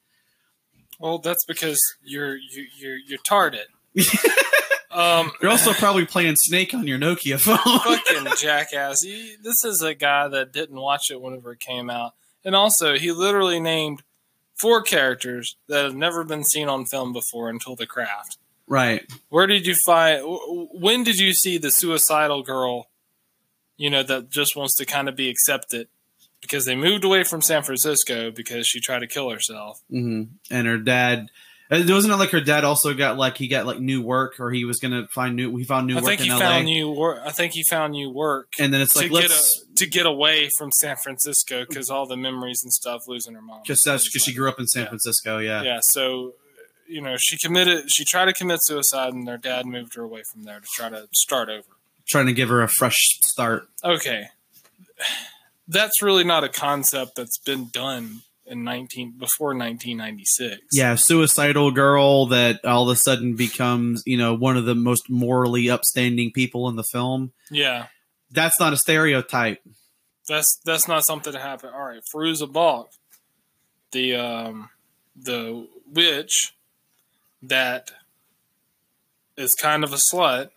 Well, 0.97 1.19
that's 1.19 1.43
because 1.45 1.79
you're 2.03 2.35
you, 2.37 2.65
you're 2.77 2.97
you're 3.05 3.19
tarded. 3.27 3.67
um, 4.99 5.31
You're 5.41 5.51
also 5.51 5.73
probably 5.73 6.05
playing 6.05 6.35
Snake 6.35 6.73
on 6.73 6.87
your 6.87 6.99
Nokia 6.99 7.39
phone. 7.39 7.57
fucking 7.97 8.33
jackass. 8.37 9.01
He, 9.01 9.35
this 9.41 9.63
is 9.63 9.81
a 9.81 9.93
guy 9.93 10.27
that 10.27 10.51
didn't 10.51 10.79
watch 10.79 11.09
it 11.11 11.21
whenever 11.21 11.53
it 11.53 11.59
came 11.59 11.89
out, 11.89 12.13
and 12.43 12.55
also 12.55 12.97
he 12.97 13.11
literally 13.11 13.59
named 13.59 14.03
four 14.59 14.81
characters 14.81 15.55
that 15.67 15.83
have 15.85 15.95
never 15.95 16.23
been 16.23 16.43
seen 16.43 16.67
on 16.67 16.85
film 16.85 17.13
before 17.13 17.49
until 17.49 17.75
The 17.75 17.85
Craft. 17.87 18.37
right. 18.67 19.03
Where 19.29 19.47
did 19.47 19.65
you 19.65 19.75
find? 19.85 20.21
When 20.25 21.03
did 21.03 21.15
you 21.17 21.33
see 21.33 21.57
the 21.57 21.71
suicidal 21.71 22.43
girl? 22.43 22.87
You 23.77 23.89
know 23.89 24.03
that 24.03 24.29
just 24.29 24.55
wants 24.57 24.75
to 24.75 24.85
kind 24.85 25.07
of 25.07 25.15
be 25.15 25.29
accepted 25.29 25.87
because 26.41 26.65
they 26.65 26.75
moved 26.75 27.05
away 27.05 27.23
from 27.23 27.41
San 27.41 27.63
Francisco 27.63 28.29
because 28.31 28.67
she 28.67 28.79
tried 28.81 28.99
to 28.99 29.07
kill 29.07 29.29
herself. 29.29 29.79
hmm 29.89 30.23
And 30.51 30.67
her 30.67 30.77
dad. 30.77 31.29
Uh, 31.71 31.75
it 31.77 31.89
wasn't 31.89 32.11
it 32.11 32.17
like 32.17 32.31
her 32.31 32.41
dad 32.41 32.63
also 32.63 32.93
got 32.93 33.17
like 33.17 33.37
he 33.37 33.47
got 33.47 33.65
like 33.65 33.79
new 33.79 34.01
work 34.01 34.39
or 34.39 34.49
he 34.51 34.65
was 34.65 34.79
gonna 34.79 35.07
find 35.07 35.35
new 35.35 35.55
he 35.57 35.63
found 35.63 35.85
new 35.87 35.93
I 35.97 36.01
work 36.01 36.05
think 36.05 36.21
in 36.21 36.25
he 36.27 36.31
LA 36.33 36.39
found 36.39 36.65
new 36.65 36.91
work. 36.91 37.21
I 37.23 37.31
think 37.31 37.53
he 37.53 37.63
found 37.63 37.91
new 37.91 38.09
work 38.09 38.47
and 38.59 38.73
then 38.73 38.81
it's 38.81 38.95
like 38.95 39.11
get 39.11 39.13
let's 39.13 39.61
a, 39.71 39.75
to 39.75 39.85
get 39.87 40.05
away 40.05 40.49
from 40.57 40.71
San 40.71 40.95
Francisco 40.95 41.65
because 41.67 41.89
all 41.89 42.05
the 42.07 42.17
memories 42.17 42.61
and 42.63 42.73
stuff 42.73 43.07
losing 43.07 43.35
her 43.35 43.41
mom. 43.41 43.61
because 43.63 43.83
that's 43.83 44.07
because 44.09 44.23
she 44.23 44.33
grew 44.33 44.49
up 44.49 44.59
in 44.59 44.65
San 44.67 44.83
Yeah. 44.83 44.87
Francisco 44.89 45.37
yeah. 45.37 45.61
Yeah, 45.61 45.79
so 45.81 46.33
you 46.87 47.01
know 47.01 47.15
she 47.17 47.37
committed. 47.37 47.91
She 47.91 48.03
tried 48.03 48.25
to 48.25 48.33
commit 48.33 48.63
suicide, 48.63 49.13
and 49.13 49.27
their 49.27 49.37
dad 49.37 49.67
moved 49.67 49.93
her 49.95 50.01
away 50.01 50.23
from 50.31 50.43
there 50.43 50.59
to 50.59 50.65
try 50.73 50.89
to 50.89 51.07
start 51.13 51.49
over. 51.49 51.67
trying 52.07 52.25
to 52.25 52.33
give 52.33 52.49
her 52.49 52.63
a 52.63 52.67
fresh 52.67 52.97
start 53.23 53.69
Okay, 53.83 54.29
that's 55.67 56.01
really 56.01 56.23
not 56.23 56.43
a 56.43 56.49
concept 56.49 57.15
that's 57.15 57.37
been 57.37 57.69
done 57.71 58.21
in 58.49 58.63
nineteen 58.63 59.13
before 59.17 59.53
nineteen 59.53 59.97
ninety 59.97 60.25
six. 60.25 60.57
yeah 60.71 60.95
suicidal 60.95 61.71
girl 61.71 62.25
that 62.27 62.63
all 62.65 62.89
of 62.89 62.93
a 62.93 62.99
sudden 62.99 63.35
becomes 63.35 64.03
you 64.05 64.17
know 64.17 64.33
one 64.33 64.57
of 64.57 64.65
the 64.65 64.75
most 64.75 65.09
morally 65.09 65.69
upstanding 65.69 66.31
people 66.31 66.67
in 66.69 66.75
the 66.75 66.83
film 66.83 67.31
yeah, 67.51 67.87
that's 68.31 68.59
not 68.59 68.73
a 68.73 68.77
stereotype 68.77 69.61
that's 70.27 70.59
that's 70.63 70.87
not 70.87 71.03
something 71.03 71.33
to 71.33 71.39
happen. 71.39 71.71
All 71.73 71.85
right, 71.85 72.01
Fairuza 72.13 72.51
Balk. 72.51 72.91
the 73.91 74.15
um, 74.15 74.69
the 75.15 75.67
witch 75.91 76.53
that 77.41 77.91
is 79.35 79.55
kind 79.55 79.83
of 79.83 79.91
a 79.91 79.97
slut, 79.97 80.51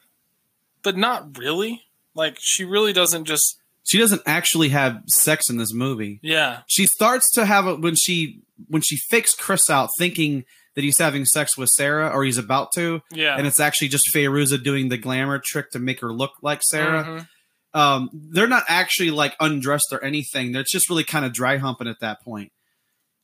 but 0.83 0.97
not 0.97 1.39
really. 1.39 1.85
Like 2.15 2.37
she 2.39 2.65
really 2.65 2.93
doesn't 2.93 3.25
just 3.25 3.59
She 3.85 3.99
doesn't 3.99 4.23
actually 4.27 4.69
have 4.71 5.03
sex 5.09 5.51
in 5.51 5.57
this 5.57 5.73
movie. 5.75 6.21
yeah 6.23 6.61
She 6.69 6.87
starts 6.87 7.31
to 7.33 7.45
have 7.45 7.67
it 7.67 7.81
when 7.81 7.95
she 7.97 8.43
when 8.69 8.83
she 8.83 8.97
fakes 8.97 9.35
Chris 9.35 9.69
out, 9.69 9.91
thinking 9.99 10.45
that 10.75 10.85
he's 10.85 10.99
having 10.99 11.25
sex 11.25 11.59
with 11.59 11.69
Sarah 11.69 12.09
or 12.09 12.25
he's 12.25 12.39
about 12.39 12.73
to, 12.77 13.01
yeah. 13.13 13.37
and 13.37 13.47
it's 13.47 13.61
actually 13.61 13.89
just 13.89 14.07
Fairuza 14.15 14.63
doing 14.63 14.89
the 14.89 14.97
glamour 14.97 15.39
trick 15.45 15.71
to 15.73 15.79
make 15.79 16.01
her 16.01 16.13
look 16.13 16.33
like 16.43 16.63
Sarah. 16.63 17.05
Mhm. 17.05 17.29
Um, 17.75 18.11
they're 18.13 18.47
not 18.47 18.65
actually 18.69 19.11
like 19.11 19.35
undressed 19.41 19.89
or 19.93 20.03
anything. 20.05 20.53
They're 20.53 20.65
just 20.71 20.89
really 20.89 21.05
kind 21.05 21.25
of 21.25 21.33
dry 21.33 21.57
humping 21.59 21.89
at 21.89 22.01
that 22.01 22.23
point. 22.23 22.53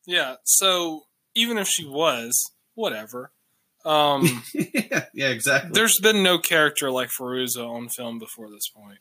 Yeah. 0.06 0.36
So 0.44 1.04
even 1.34 1.56
if 1.58 1.68
she 1.68 1.84
was, 1.86 2.42
whatever. 2.74 3.30
Um, 3.84 4.42
yeah, 4.54 5.04
yeah, 5.14 5.28
exactly. 5.28 5.70
there's 5.72 5.98
been 6.00 6.22
no 6.22 6.38
character 6.38 6.90
like 6.90 7.10
Fairuza 7.10 7.66
on 7.66 7.88
film 7.88 8.18
before 8.18 8.50
this 8.50 8.68
point. 8.68 8.98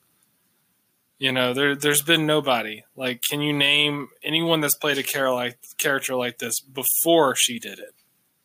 You 1.19 1.32
know, 1.32 1.53
there 1.53 1.75
there's 1.75 2.01
been 2.03 2.25
nobody. 2.27 2.84
Like, 2.95 3.21
can 3.27 3.41
you 3.41 3.51
name 3.53 4.10
anyone 4.23 4.62
that's 4.62 4.75
played 4.75 4.97
a 4.99 5.03
character 5.03 5.34
like 5.34 5.58
character 5.80 6.15
like 6.15 6.38
this 6.38 6.60
before 6.60 7.36
she 7.36 7.58
did 7.60 7.80
it? 7.80 7.95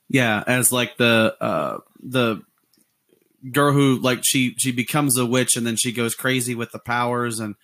Yeah, 0.08 0.42
as 0.46 0.72
like 0.72 0.96
the 0.96 1.36
uh 1.40 1.78
the 2.02 2.42
girl 3.50 3.72
who 3.72 3.98
like 3.98 4.20
she 4.22 4.54
she 4.58 4.72
becomes 4.72 5.18
a 5.18 5.26
witch 5.26 5.56
and 5.56 5.66
then 5.66 5.76
she 5.76 5.92
goes 5.92 6.14
crazy 6.14 6.54
with 6.54 6.72
the 6.72 6.78
powers 6.78 7.40
and 7.40 7.56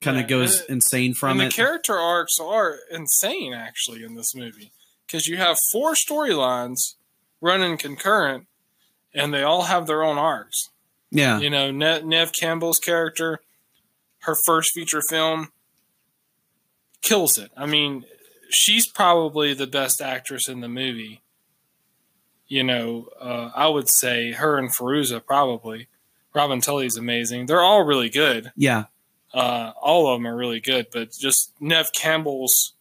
kind 0.00 0.16
of 0.16 0.22
Yeah, 0.22 0.28
goes 0.28 0.60
and- 0.62 0.70
insane 0.70 1.14
from 1.14 1.32
and 1.40 1.42
it. 1.42 1.50
the 1.50 1.56
character 1.56 1.96
arcs 1.98 2.38
are 2.40 2.78
insane, 2.90 3.52
actually, 3.52 4.02
in 4.02 4.14
this 4.16 4.34
movie 4.34 4.72
because 5.06 5.26
you 5.28 5.36
have 5.36 5.58
four 5.72 5.94
storylines 5.94 6.94
running 7.40 7.76
concurrent, 7.78 8.46
and 9.14 9.32
they 9.32 9.42
all 9.42 9.62
have 9.62 9.86
their 9.86 10.02
own 10.02 10.18
arcs. 10.18 10.70
yeah. 11.10 11.38
You 11.38 11.50
know, 11.50 11.70
ne- 11.70 12.02
Neve 12.02 12.32
Campbell's 12.38 12.78
character, 12.78 13.40
her 14.20 14.36
first 14.46 14.72
feature 14.72 15.02
film, 15.02 15.48
kills 17.02 17.38
it. 17.38 17.50
I 17.56 17.66
mean, 17.66 18.04
she's 18.50 18.86
probably 18.86 19.54
the 19.54 19.66
best 19.66 20.00
actress 20.00 20.48
in 20.48 20.60
the 20.60 20.68
movie. 20.68 21.22
You 22.46 22.64
know, 22.64 23.08
uh, 23.20 23.50
I 23.54 23.68
would 23.68 23.88
say 23.88 24.32
her 24.32 24.58
and 24.58 24.74
Fairuza 24.74 25.24
probably. 25.24 25.88
Robin 26.34 26.60
Tunney's 26.60 26.96
amazing. 26.96 27.46
They're 27.46 27.62
all 27.62 27.84
really 27.84 28.08
good. 28.10 28.52
Yeah. 28.56 28.84
Uh, 29.32 29.72
all 29.80 30.08
of 30.08 30.18
them 30.18 30.26
are 30.26 30.36
really 30.36 30.60
good, 30.60 30.86
but 30.92 31.12
just 31.12 31.52
Neve 31.60 31.92
Campbell's 31.92 32.74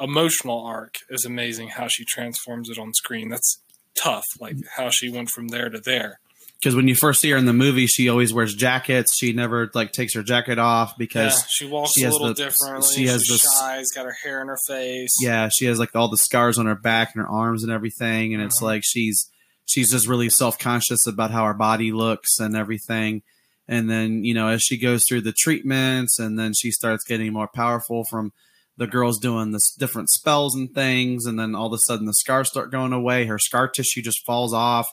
emotional 0.00 0.60
arc 0.60 0.96
is 1.10 1.24
amazing. 1.24 1.68
How 1.68 1.88
she 1.88 2.04
transforms 2.04 2.70
it 2.70 2.78
on 2.78 2.94
screen. 2.94 3.28
That's 3.28 3.60
tough. 3.94 4.26
Like 4.40 4.56
how 4.76 4.90
she 4.90 5.08
went 5.08 5.30
from 5.30 5.48
there 5.48 5.68
to 5.68 5.78
there. 5.78 6.20
Because 6.60 6.74
when 6.74 6.88
you 6.88 6.94
first 6.94 7.20
see 7.20 7.28
her 7.30 7.36
in 7.36 7.44
the 7.44 7.52
movie, 7.52 7.86
she 7.86 8.08
always 8.08 8.32
wears 8.32 8.54
jackets. 8.54 9.14
She 9.16 9.32
never 9.34 9.70
like 9.74 9.92
takes 9.92 10.14
her 10.14 10.22
jacket 10.22 10.58
off 10.58 10.96
because 10.96 11.34
yeah, 11.34 11.46
she 11.50 11.66
walks 11.66 11.92
she 11.92 12.04
a 12.04 12.10
little 12.10 12.28
the- 12.28 12.34
differently. 12.34 12.94
she 12.94 13.06
has 13.06 13.24
shy. 13.26 13.78
She's 13.80 13.92
got 13.92 14.06
her 14.06 14.12
hair 14.22 14.40
in 14.40 14.48
her 14.48 14.58
face. 14.66 15.14
yeah, 15.20 15.48
she 15.50 15.66
has 15.66 15.78
like 15.78 15.94
all 15.94 16.08
the 16.08 16.16
scars 16.16 16.56
on 16.58 16.64
her 16.66 16.74
back 16.74 17.14
and 17.14 17.22
her 17.22 17.28
arms 17.28 17.62
and 17.64 17.70
everything, 17.72 18.32
and 18.32 18.42
it's 18.42 18.60
Mhm. 18.60 18.62
like 18.62 18.82
she's 18.84 19.28
she's 19.66 19.90
just 19.90 20.06
really 20.06 20.30
self 20.30 20.58
conscious 20.58 21.06
about 21.06 21.30
how 21.32 21.44
her 21.44 21.54
body 21.54 21.92
looks 21.92 22.38
and 22.38 22.56
everything. 22.56 23.22
And 23.68 23.90
then 23.90 24.24
you 24.24 24.32
know, 24.32 24.48
as 24.48 24.62
she 24.62 24.78
goes 24.78 25.04
through 25.04 25.20
the 25.22 25.32
treatments, 25.32 26.18
and 26.18 26.38
then 26.38 26.54
she 26.54 26.70
starts 26.70 27.04
getting 27.04 27.30
more 27.32 27.48
powerful 27.48 28.04
from 28.04 28.32
the 28.78 28.86
girls 28.86 29.18
doing 29.18 29.52
this 29.52 29.70
different 29.74 30.08
spells 30.10 30.54
and 30.54 30.74
things, 30.74 31.26
and 31.26 31.38
then 31.38 31.54
all 31.54 31.66
of 31.66 31.72
a 31.74 31.78
sudden 31.78 32.06
the 32.06 32.14
scars 32.14 32.48
start 32.48 32.70
going 32.72 32.92
away. 32.94 33.26
Her 33.26 33.38
scar 33.38 33.68
tissue 33.68 34.00
just 34.02 34.24
falls 34.24 34.52
off, 34.54 34.88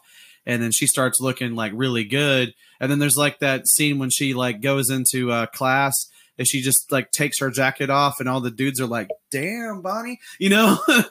and 0.46 0.62
then 0.62 0.72
she 0.72 0.88
starts 0.88 1.20
looking 1.20 1.56
like 1.56 1.72
really 1.76 2.04
good. 2.04 2.54
And 2.80 2.92
then 2.92 3.00
there's 3.00 3.18
like 3.18 3.40
that 3.40 3.68
scene 3.68 4.00
when 4.00 4.10
she 4.10 4.34
like 4.34 4.62
goes 4.62 4.90
into 4.90 5.32
uh, 5.32 5.46
class 5.48 6.08
and 6.38 6.48
she 6.48 6.62
just 6.62 6.92
like 6.92 7.12
takes 7.12 7.40
her 7.40 7.52
jacket 7.52 7.90
off 7.90 8.20
and 8.20 8.28
all 8.28 8.42
the 8.42 8.50
dudes 8.50 8.82
are 8.82 8.88
like 8.88 9.10
damn 9.30 9.82
bonnie 9.82 10.20
you 10.40 10.50
know? 10.50 10.78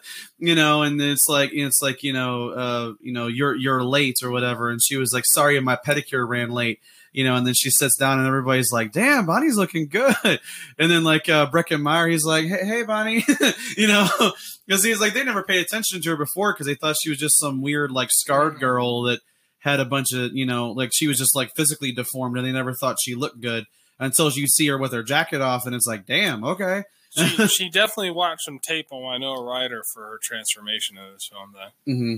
You 0.43 0.55
know 0.55 0.83
and 0.83 0.99
it's 1.03 1.29
like 1.29 1.51
it's 1.53 1.83
like 1.83 2.03
you 2.03 2.15
know 2.15 2.49
uh 2.49 2.93
you 3.03 3.13
know 3.13 3.27
you're 3.27 3.55
you're 3.55 3.85
late 3.85 4.17
or 4.23 4.31
whatever. 4.31 4.71
And 4.71 4.81
she 4.83 4.97
was 4.97 5.13
like 5.13 5.25
sorry 5.27 5.61
my 5.61 5.77
pedicure 5.77 6.27
ran 6.27 6.51
late 6.51 6.81
you 7.13 7.25
know 7.25 7.35
and 7.35 7.47
then 7.47 7.55
she 7.55 7.71
sits 7.71 7.97
down 7.97 8.19
and 8.19 8.27
everybody's 8.27 8.71
like 8.73 8.93
damn 8.93 9.27
bonnie's 9.27 9.57
looking 9.57 9.89
good. 9.89 10.15
And 10.79 10.91
then 10.91 11.05
like 11.05 11.29
uh 11.29 11.51
Breckin 11.51 11.83
Meyer 11.83 12.09
he's 12.09 12.25
like 12.25 12.47
hey, 12.47 12.65
hey 12.65 12.83
bonnie 12.83 13.25
you 13.77 13.87
know 13.87 14.09
because 14.67 14.83
he's 14.83 15.01
like 15.01 15.13
they 15.13 15.25
never 15.25 15.43
paid 15.43 15.65
attention 15.65 16.01
to 16.01 16.11
her 16.11 16.17
before 16.17 16.53
because 16.53 16.67
they 16.67 16.75
thought 16.75 16.97
she 17.03 17.11
was 17.11 17.19
just 17.19 17.39
some 17.39 17.63
weird 17.63 17.91
like 17.91 18.11
scarred 18.11 18.59
girl 18.59 19.03
that 19.03 19.21
had 19.59 19.81
a 19.81 19.85
bunch 19.85 20.13
of 20.13 20.33
you 20.33 20.47
know 20.47 20.71
like 20.71 20.91
she 20.93 21.07
was 21.07 21.19
just 21.19 21.37
like 21.37 21.55
physically 21.55 21.93
deformed 21.93 22.37
and 22.37 22.47
they 22.47 22.53
never 22.53 22.73
thought 22.75 22.97
she 23.03 23.15
looked 23.15 23.41
good 23.41 23.67
until 23.99 24.31
you 24.31 24.47
see 24.47 24.67
her 24.69 24.79
with 24.79 24.93
her 24.93 25.03
jacket 25.03 25.41
off 25.41 25.67
and 25.67 25.75
it's 25.75 25.87
like 25.87 26.07
damn 26.07 26.45
okay. 26.45 26.85
She, 27.13 27.49
she 27.49 27.69
definitely 27.69 28.13
watched 28.13 28.45
some 28.45 28.61
tape 28.61 28.87
on 28.93 29.03
Winona 29.03 29.43
Ryder 29.43 29.83
for 29.93 30.03
her 30.05 30.21
transformation 30.23 30.97
in 30.97 31.13
this 31.13 31.29
film. 31.29 31.53
Though. 31.53 31.93
Hmm 31.93 32.15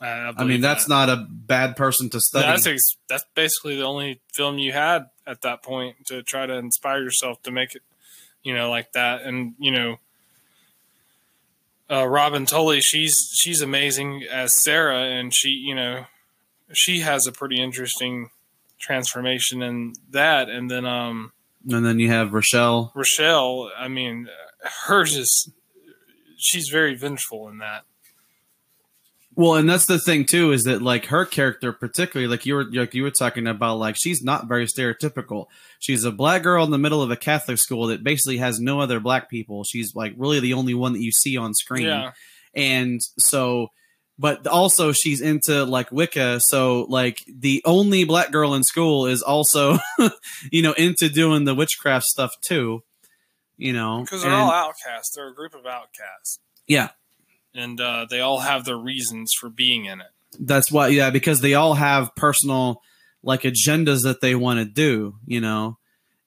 I, 0.00 0.32
I, 0.36 0.44
mean 0.44 0.60
that's 0.60 0.84
that. 0.84 0.90
not 0.90 1.08
a 1.08 1.26
bad 1.28 1.76
person 1.76 2.08
to 2.10 2.20
study 2.20 2.46
that's 2.46 2.66
ex- 2.66 2.96
that's 3.08 3.24
basically 3.34 3.76
the 3.76 3.84
only 3.84 4.20
film 4.32 4.58
you 4.58 4.72
had 4.72 5.06
at 5.26 5.42
that 5.42 5.62
point 5.62 5.96
to 6.06 6.22
try 6.22 6.46
to 6.46 6.54
inspire 6.54 7.02
yourself 7.02 7.42
to 7.42 7.50
make 7.50 7.74
it, 7.74 7.82
you 8.42 8.54
know, 8.54 8.70
like 8.70 8.92
that. 8.92 9.22
And 9.22 9.54
you 9.58 9.72
know, 9.72 9.96
uh, 11.90 12.06
Robin 12.06 12.46
Tunney, 12.46 12.80
she's 12.82 13.30
she's 13.34 13.60
amazing 13.60 14.24
as 14.30 14.52
Sarah, 14.52 15.02
and 15.02 15.34
she, 15.34 15.48
you 15.48 15.74
know, 15.74 16.06
she 16.72 17.00
has 17.00 17.26
a 17.26 17.32
pretty 17.32 17.60
interesting 17.60 18.30
transformation 18.78 19.62
in 19.62 19.94
that. 20.10 20.48
And 20.48 20.70
then 20.70 20.86
um, 20.86 21.32
and 21.68 21.84
then 21.84 21.98
you 21.98 22.08
have 22.08 22.32
rochelle 22.32 22.92
Rochelle, 22.94 23.70
I 23.76 23.88
mean, 23.88 24.28
hers 24.86 25.16
is 25.16 25.50
she's 26.36 26.68
very 26.68 26.94
vengeful 26.94 27.48
in 27.48 27.58
that. 27.58 27.84
Well 29.38 29.54
and 29.54 29.70
that's 29.70 29.86
the 29.86 30.00
thing 30.00 30.24
too 30.24 30.50
is 30.50 30.64
that 30.64 30.82
like 30.82 31.06
her 31.06 31.24
character 31.24 31.72
particularly 31.72 32.28
like 32.28 32.44
you 32.44 32.56
were 32.56 32.64
like 32.64 32.92
you 32.92 33.04
were 33.04 33.12
talking 33.12 33.46
about 33.46 33.78
like 33.78 33.94
she's 33.96 34.20
not 34.20 34.48
very 34.48 34.66
stereotypical. 34.66 35.46
She's 35.78 36.02
a 36.02 36.10
black 36.10 36.42
girl 36.42 36.64
in 36.64 36.72
the 36.72 36.76
middle 36.76 37.00
of 37.00 37.12
a 37.12 37.16
catholic 37.16 37.58
school 37.58 37.86
that 37.86 38.02
basically 38.02 38.38
has 38.38 38.58
no 38.58 38.80
other 38.80 38.98
black 38.98 39.30
people. 39.30 39.62
She's 39.62 39.94
like 39.94 40.12
really 40.16 40.40
the 40.40 40.54
only 40.54 40.74
one 40.74 40.92
that 40.92 41.00
you 41.00 41.12
see 41.12 41.36
on 41.36 41.54
screen. 41.54 41.86
Yeah, 41.86 42.10
and 42.52 43.00
so 43.16 43.68
but 44.18 44.44
also 44.48 44.90
she's 44.90 45.20
into 45.20 45.64
like 45.64 45.92
wicca. 45.92 46.40
So 46.40 46.86
like 46.88 47.22
the 47.32 47.62
only 47.64 48.02
black 48.02 48.32
girl 48.32 48.54
in 48.54 48.64
school 48.64 49.06
is 49.06 49.22
also 49.22 49.78
you 50.50 50.62
know 50.62 50.72
into 50.72 51.08
doing 51.08 51.44
the 51.44 51.54
witchcraft 51.54 52.06
stuff 52.06 52.34
too 52.44 52.82
you 53.56 53.72
know 53.72 54.00
because 54.00 54.22
they're 54.22 54.32
and- 54.32 54.40
all 54.40 54.50
outcasts. 54.50 55.14
They're 55.14 55.30
a 55.30 55.34
group 55.34 55.54
of 55.54 55.64
outcasts. 55.64 56.40
yeah 56.66 56.88
and 57.54 57.80
uh, 57.80 58.06
they 58.08 58.20
all 58.20 58.40
have 58.40 58.64
their 58.64 58.76
reasons 58.76 59.32
for 59.38 59.48
being 59.48 59.84
in 59.86 60.00
it. 60.00 60.06
that's 60.40 60.70
why 60.70 60.88
yeah 60.88 61.10
because 61.10 61.40
they 61.40 61.54
all 61.54 61.74
have 61.74 62.14
personal 62.14 62.80
like 63.22 63.42
agendas 63.42 64.02
that 64.04 64.20
they 64.20 64.34
want 64.34 64.58
to 64.58 64.64
do 64.64 65.14
you 65.26 65.40
know 65.40 65.76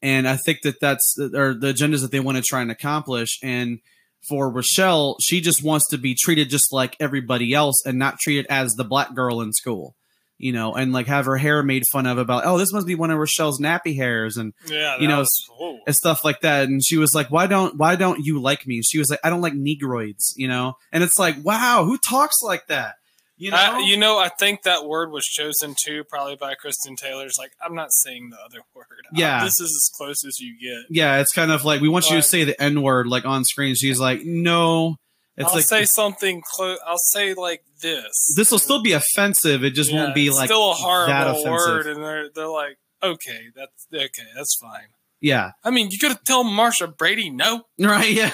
and 0.01 0.27
i 0.27 0.35
think 0.35 0.61
that 0.63 0.79
that's 0.79 1.17
or 1.19 1.53
the 1.53 1.73
agendas 1.73 2.01
that 2.01 2.11
they 2.11 2.19
want 2.19 2.37
to 2.37 2.43
try 2.43 2.61
and 2.61 2.71
accomplish 2.71 3.39
and 3.43 3.79
for 4.27 4.49
rochelle 4.51 5.15
she 5.21 5.41
just 5.41 5.63
wants 5.63 5.87
to 5.87 5.97
be 5.97 6.13
treated 6.15 6.49
just 6.49 6.73
like 6.73 6.95
everybody 6.99 7.53
else 7.53 7.81
and 7.85 7.97
not 7.97 8.19
treated 8.19 8.45
as 8.49 8.73
the 8.73 8.83
black 8.83 9.13
girl 9.15 9.41
in 9.41 9.53
school 9.53 9.95
you 10.41 10.51
know 10.51 10.73
and 10.75 10.91
like 10.91 11.07
have 11.07 11.25
her 11.25 11.37
hair 11.37 11.63
made 11.63 11.83
fun 11.91 12.05
of 12.05 12.17
about 12.17 12.43
oh 12.45 12.57
this 12.57 12.73
must 12.73 12.87
be 12.87 12.95
one 12.95 13.11
of 13.11 13.17
rochelle's 13.17 13.59
nappy 13.59 13.95
hairs 13.95 14.37
and 14.37 14.53
Yeah, 14.67 14.97
You 14.97 15.07
know, 15.07 15.19
was- 15.19 15.49
and 15.87 15.95
stuff 15.95 16.23
like 16.25 16.41
that. 16.41 16.67
And 16.67 16.81
she 16.85 16.97
was 16.97 17.15
like, 17.15 17.29
"Why 17.31 17.47
don't 17.47 17.77
Why 17.77 17.95
don't 17.95 18.25
you 18.25 18.41
like 18.41 18.67
me?" 18.67 18.81
She 18.81 18.97
was 18.99 19.09
like, 19.09 19.19
"I 19.23 19.29
don't 19.29 19.41
like 19.41 19.53
negroids," 19.53 20.33
you 20.35 20.47
know. 20.47 20.73
And 20.91 21.03
it's 21.03 21.17
like, 21.19 21.35
wow, 21.43 21.83
who 21.85 21.97
talks 21.97 22.41
like 22.41 22.67
that? 22.67 22.95
You 23.37 23.49
know, 23.49 23.57
I, 23.57 23.79
you 23.79 23.97
know, 23.97 24.19
I 24.19 24.29
think 24.29 24.61
that 24.63 24.85
word 24.85 25.09
was 25.11 25.25
chosen 25.25 25.73
too, 25.83 26.03
probably 26.03 26.35
by 26.35 26.53
Christine 26.53 26.95
Taylor. 26.95 27.25
It's 27.25 27.39
like 27.39 27.51
I'm 27.63 27.73
not 27.73 27.91
saying 27.91 28.29
the 28.29 28.37
other 28.37 28.59
word. 28.75 28.85
Yeah. 29.13 29.43
this 29.43 29.59
is 29.59 29.71
as 29.75 29.89
close 29.97 30.23
as 30.25 30.39
you 30.39 30.53
get. 30.61 30.85
yeah, 30.91 31.19
it's 31.21 31.33
kind 31.33 31.51
of 31.51 31.65
like 31.65 31.81
we 31.81 31.89
want 31.89 32.09
you 32.11 32.17
to 32.17 32.21
say 32.21 32.43
the 32.43 32.61
N 32.61 32.81
word 32.83 33.07
like 33.07 33.25
on 33.25 33.43
screen. 33.43 33.73
She's 33.73 33.99
like, 33.99 34.21
no, 34.23 34.97
it's 35.37 35.49
I'll 35.49 35.55
like 35.55 35.65
say 35.65 35.85
something 35.85 36.43
close. 36.45 36.77
I'll 36.85 36.97
say 36.99 37.33
like 37.33 37.63
this. 37.81 38.33
this 38.35 38.51
will 38.51 38.59
still 38.59 38.81
be 38.81 38.93
offensive. 38.93 39.63
It 39.63 39.71
just 39.73 39.91
Yeah, 39.91 40.03
won't 40.03 40.15
be 40.15 40.29
like 40.29 40.47
still 40.47 40.71
a 40.71 40.75
that 40.75 40.81
horrible 41.27 41.31
offensive. 41.41 41.51
word, 41.51 41.87
and 41.87 42.03
they're 42.03 42.29
they're 42.33 42.47
like, 42.47 42.77
okay, 43.03 43.47
that's 43.55 43.87
okay, 43.93 44.27
that's 44.35 44.55
fine. 44.61 44.87
Yeah, 45.19 45.51
I 45.63 45.69
mean, 45.71 45.89
you 45.91 45.99
gotta 45.99 46.19
tell 46.25 46.43
Marcia 46.43 46.87
Brady 46.87 47.29
no. 47.29 47.63
right. 47.79 48.11
Yeah, 48.11 48.33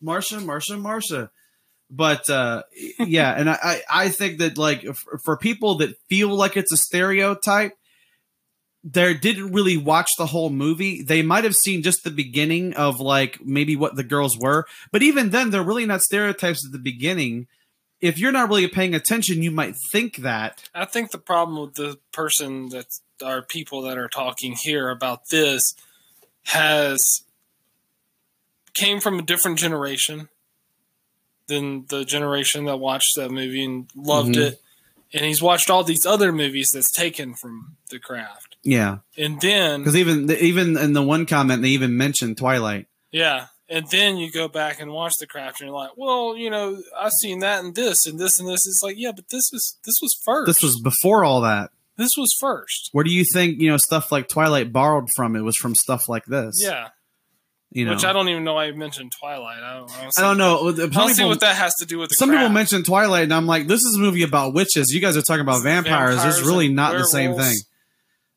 Marcia, 0.00 0.40
Marcia, 0.40 0.76
Marcia. 0.76 1.30
But 1.90 2.28
uh, 2.30 2.62
yeah, 2.98 3.32
and 3.32 3.48
I, 3.48 3.58
I 3.62 3.82
I 4.04 4.08
think 4.08 4.38
that 4.38 4.58
like 4.58 4.84
for 5.24 5.36
people 5.36 5.76
that 5.76 5.94
feel 6.08 6.28
like 6.34 6.56
it's 6.56 6.72
a 6.72 6.76
stereotype, 6.76 7.72
they 8.82 9.14
didn't 9.14 9.52
really 9.52 9.76
watch 9.76 10.08
the 10.18 10.26
whole 10.26 10.50
movie. 10.50 11.02
They 11.02 11.22
might 11.22 11.44
have 11.44 11.54
seen 11.54 11.82
just 11.82 12.02
the 12.02 12.10
beginning 12.10 12.74
of 12.74 12.98
like 13.00 13.38
maybe 13.44 13.76
what 13.76 13.94
the 13.96 14.02
girls 14.04 14.36
were, 14.38 14.64
but 14.90 15.02
even 15.02 15.30
then, 15.30 15.50
they're 15.50 15.62
really 15.62 15.86
not 15.86 16.02
stereotypes 16.02 16.64
at 16.66 16.72
the 16.72 16.78
beginning. 16.78 17.46
If 18.00 18.18
you're 18.18 18.32
not 18.32 18.48
really 18.48 18.68
paying 18.68 18.94
attention, 18.94 19.42
you 19.42 19.50
might 19.50 19.74
think 19.90 20.16
that. 20.18 20.68
I 20.74 20.84
think 20.84 21.10
the 21.10 21.18
problem 21.18 21.60
with 21.60 21.74
the 21.74 21.98
person 22.12 22.68
that 22.70 22.86
are 23.24 23.42
people 23.42 23.82
that 23.82 23.96
are 23.96 24.08
talking 24.08 24.54
here 24.60 24.90
about 24.90 25.28
this 25.30 25.74
has 26.44 27.22
came 28.74 29.00
from 29.00 29.18
a 29.18 29.22
different 29.22 29.58
generation 29.58 30.28
than 31.46 31.86
the 31.88 32.04
generation 32.04 32.64
that 32.66 32.76
watched 32.76 33.16
that 33.16 33.30
movie 33.30 33.64
and 33.64 33.88
loved 33.94 34.34
Mhm. 34.34 34.48
it. 34.52 34.62
And 35.12 35.24
he's 35.24 35.40
watched 35.40 35.70
all 35.70 35.84
these 35.84 36.04
other 36.04 36.32
movies 36.32 36.70
that's 36.74 36.90
taken 36.90 37.34
from 37.34 37.76
The 37.88 37.98
Craft. 37.98 38.56
Yeah, 38.62 38.98
And 39.16 39.40
then 39.40 39.80
because 39.80 39.96
even 39.96 40.30
even 40.30 40.76
in 40.76 40.92
the 40.92 41.02
one 41.02 41.24
comment, 41.24 41.62
they 41.62 41.68
even 41.68 41.96
mentioned 41.96 42.36
Twilight. 42.36 42.86
Yeah. 43.12 43.46
And 43.68 43.88
then 43.90 44.16
you 44.16 44.30
go 44.30 44.46
back 44.46 44.80
and 44.80 44.92
watch 44.92 45.14
the 45.18 45.26
craft 45.26 45.60
and 45.60 45.68
you're 45.68 45.76
like, 45.76 45.90
well, 45.96 46.36
you 46.36 46.50
know, 46.50 46.80
I've 46.96 47.12
seen 47.12 47.40
that 47.40 47.64
and 47.64 47.74
this 47.74 48.06
and 48.06 48.18
this 48.18 48.38
and 48.38 48.48
this. 48.48 48.64
It's 48.66 48.80
like, 48.82 48.94
yeah, 48.96 49.10
but 49.14 49.24
this 49.30 49.50
was 49.52 49.76
this 49.84 49.96
was 50.00 50.16
first. 50.24 50.46
This 50.46 50.62
was 50.62 50.80
before 50.80 51.24
all 51.24 51.40
that. 51.40 51.70
this 51.96 52.12
was 52.16 52.32
first. 52.38 52.90
Where 52.92 53.02
do 53.04 53.10
you 53.10 53.24
think 53.32 53.60
you 53.60 53.68
know 53.68 53.76
stuff 53.76 54.12
like 54.12 54.28
Twilight 54.28 54.72
borrowed 54.72 55.08
from? 55.16 55.34
It 55.34 55.40
was 55.40 55.56
from 55.56 55.74
stuff 55.74 56.08
like 56.08 56.26
this. 56.26 56.54
Yeah. 56.62 56.90
you 57.72 57.84
know. 57.84 57.92
Which 57.92 58.04
I 58.04 58.12
don't 58.12 58.28
even 58.28 58.44
know 58.44 58.54
why 58.54 58.66
I 58.66 58.72
mentioned 58.72 59.10
Twilight. 59.18 59.62
I 59.62 59.74
don't, 59.78 59.90
I 59.90 60.02
don't, 60.02 60.14
see, 60.14 60.22
I 60.22 60.24
don't 60.28 60.38
know. 60.38 60.68
I 60.68 60.72
don't 60.72 60.92
Some 60.92 61.08
see 61.08 61.14
people, 61.14 61.28
what 61.30 61.40
that 61.40 61.56
has 61.56 61.74
to 61.80 61.86
do 61.86 61.98
with 61.98 62.10
the 62.10 62.14
some 62.14 62.28
people 62.28 62.42
Craft. 62.42 62.54
mention 62.54 62.82
Twilight, 62.84 63.24
and 63.24 63.34
I'm 63.34 63.46
like, 63.46 63.66
this 63.66 63.82
is 63.82 63.96
a 63.96 63.98
movie 63.98 64.22
about 64.22 64.54
witches. 64.54 64.92
You 64.94 65.00
guys 65.00 65.16
are 65.16 65.22
talking 65.22 65.40
about 65.40 65.64
vampires. 65.64 66.14
Vampires 66.14 66.38
it's 66.38 66.46
really 66.46 66.68
not 66.68 66.92
the 66.92 67.04
same 67.04 67.34
thing. 67.34 67.56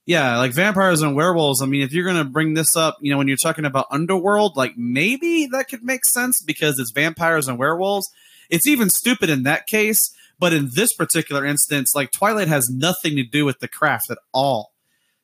Yeah, 0.09 0.39
like 0.39 0.53
vampires 0.53 1.03
and 1.03 1.15
werewolves. 1.15 1.61
I 1.61 1.67
mean, 1.67 1.83
if 1.83 1.93
you're 1.93 2.03
gonna 2.03 2.25
bring 2.25 2.55
this 2.55 2.75
up, 2.75 2.97
you 2.99 3.11
know, 3.11 3.19
when 3.19 3.27
you're 3.27 3.37
talking 3.37 3.63
about 3.63 3.85
underworld, 3.91 4.57
like 4.57 4.75
maybe 4.75 5.47
that 5.51 5.69
could 5.69 5.83
make 5.83 6.03
sense 6.03 6.41
because 6.41 6.79
it's 6.79 6.89
vampires 6.89 7.47
and 7.47 7.59
werewolves. 7.59 8.09
It's 8.49 8.65
even 8.65 8.89
stupid 8.89 9.29
in 9.29 9.43
that 9.43 9.67
case, 9.67 10.11
but 10.39 10.51
in 10.51 10.71
this 10.73 10.93
particular 10.93 11.45
instance, 11.45 11.93
like 11.93 12.11
Twilight 12.11 12.47
has 12.47 12.71
nothing 12.71 13.17
to 13.17 13.23
do 13.23 13.45
with 13.45 13.59
the 13.59 13.67
craft 13.67 14.09
at 14.09 14.17
all. 14.33 14.71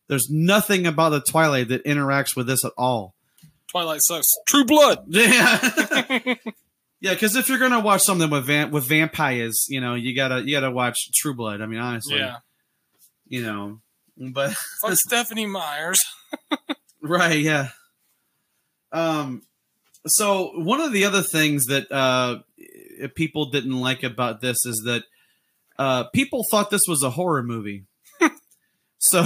There's 0.08 0.30
nothing 0.30 0.86
about 0.86 1.10
the 1.10 1.22
Twilight 1.22 1.70
that 1.70 1.84
interacts 1.84 2.36
with 2.36 2.46
this 2.46 2.64
at 2.64 2.74
all. 2.78 3.16
Twilight 3.72 4.02
sucks. 4.04 4.28
True 4.48 4.66
Blood. 4.66 5.06
Yeah. 5.10 6.36
Yeah, 7.02 7.14
because 7.14 7.36
if 7.36 7.50
you're 7.50 7.58
gonna 7.58 7.80
watch 7.80 8.04
something 8.04 8.30
with 8.30 8.46
van- 8.46 8.70
with 8.70 8.84
vampires, 8.84 9.66
you 9.68 9.82
know, 9.82 9.96
you 9.96 10.16
gotta 10.16 10.44
you 10.44 10.52
gotta 10.52 10.70
watch 10.70 11.12
True 11.12 11.34
Blood. 11.34 11.62
I 11.62 11.66
mean, 11.66 11.80
honestly, 11.80 12.18
yeah. 12.18 12.38
you 13.28 13.42
know, 13.42 13.82
but 14.18 14.54
Fuck 14.82 14.94
Stephenie 15.08 15.46
Myers. 15.46 16.04
right, 17.02 17.40
yeah. 17.40 17.70
Um, 18.92 19.42
so 20.08 20.52
one 20.56 20.82
of 20.82 20.94
the 20.94 21.06
other 21.06 21.22
things 21.22 21.66
that 21.66 21.92
uh 21.92 22.40
people 23.16 23.50
didn't 23.50 23.80
like 23.80 24.04
about 24.04 24.42
this 24.42 24.66
is 24.66 24.84
that 24.86 25.04
uh 25.78 26.06
people 26.14 26.44
thought 26.50 26.70
this 26.70 26.88
was 26.88 27.04
a 27.04 27.10
horror 27.10 27.44
movie. 27.44 27.86
so, 29.00 29.26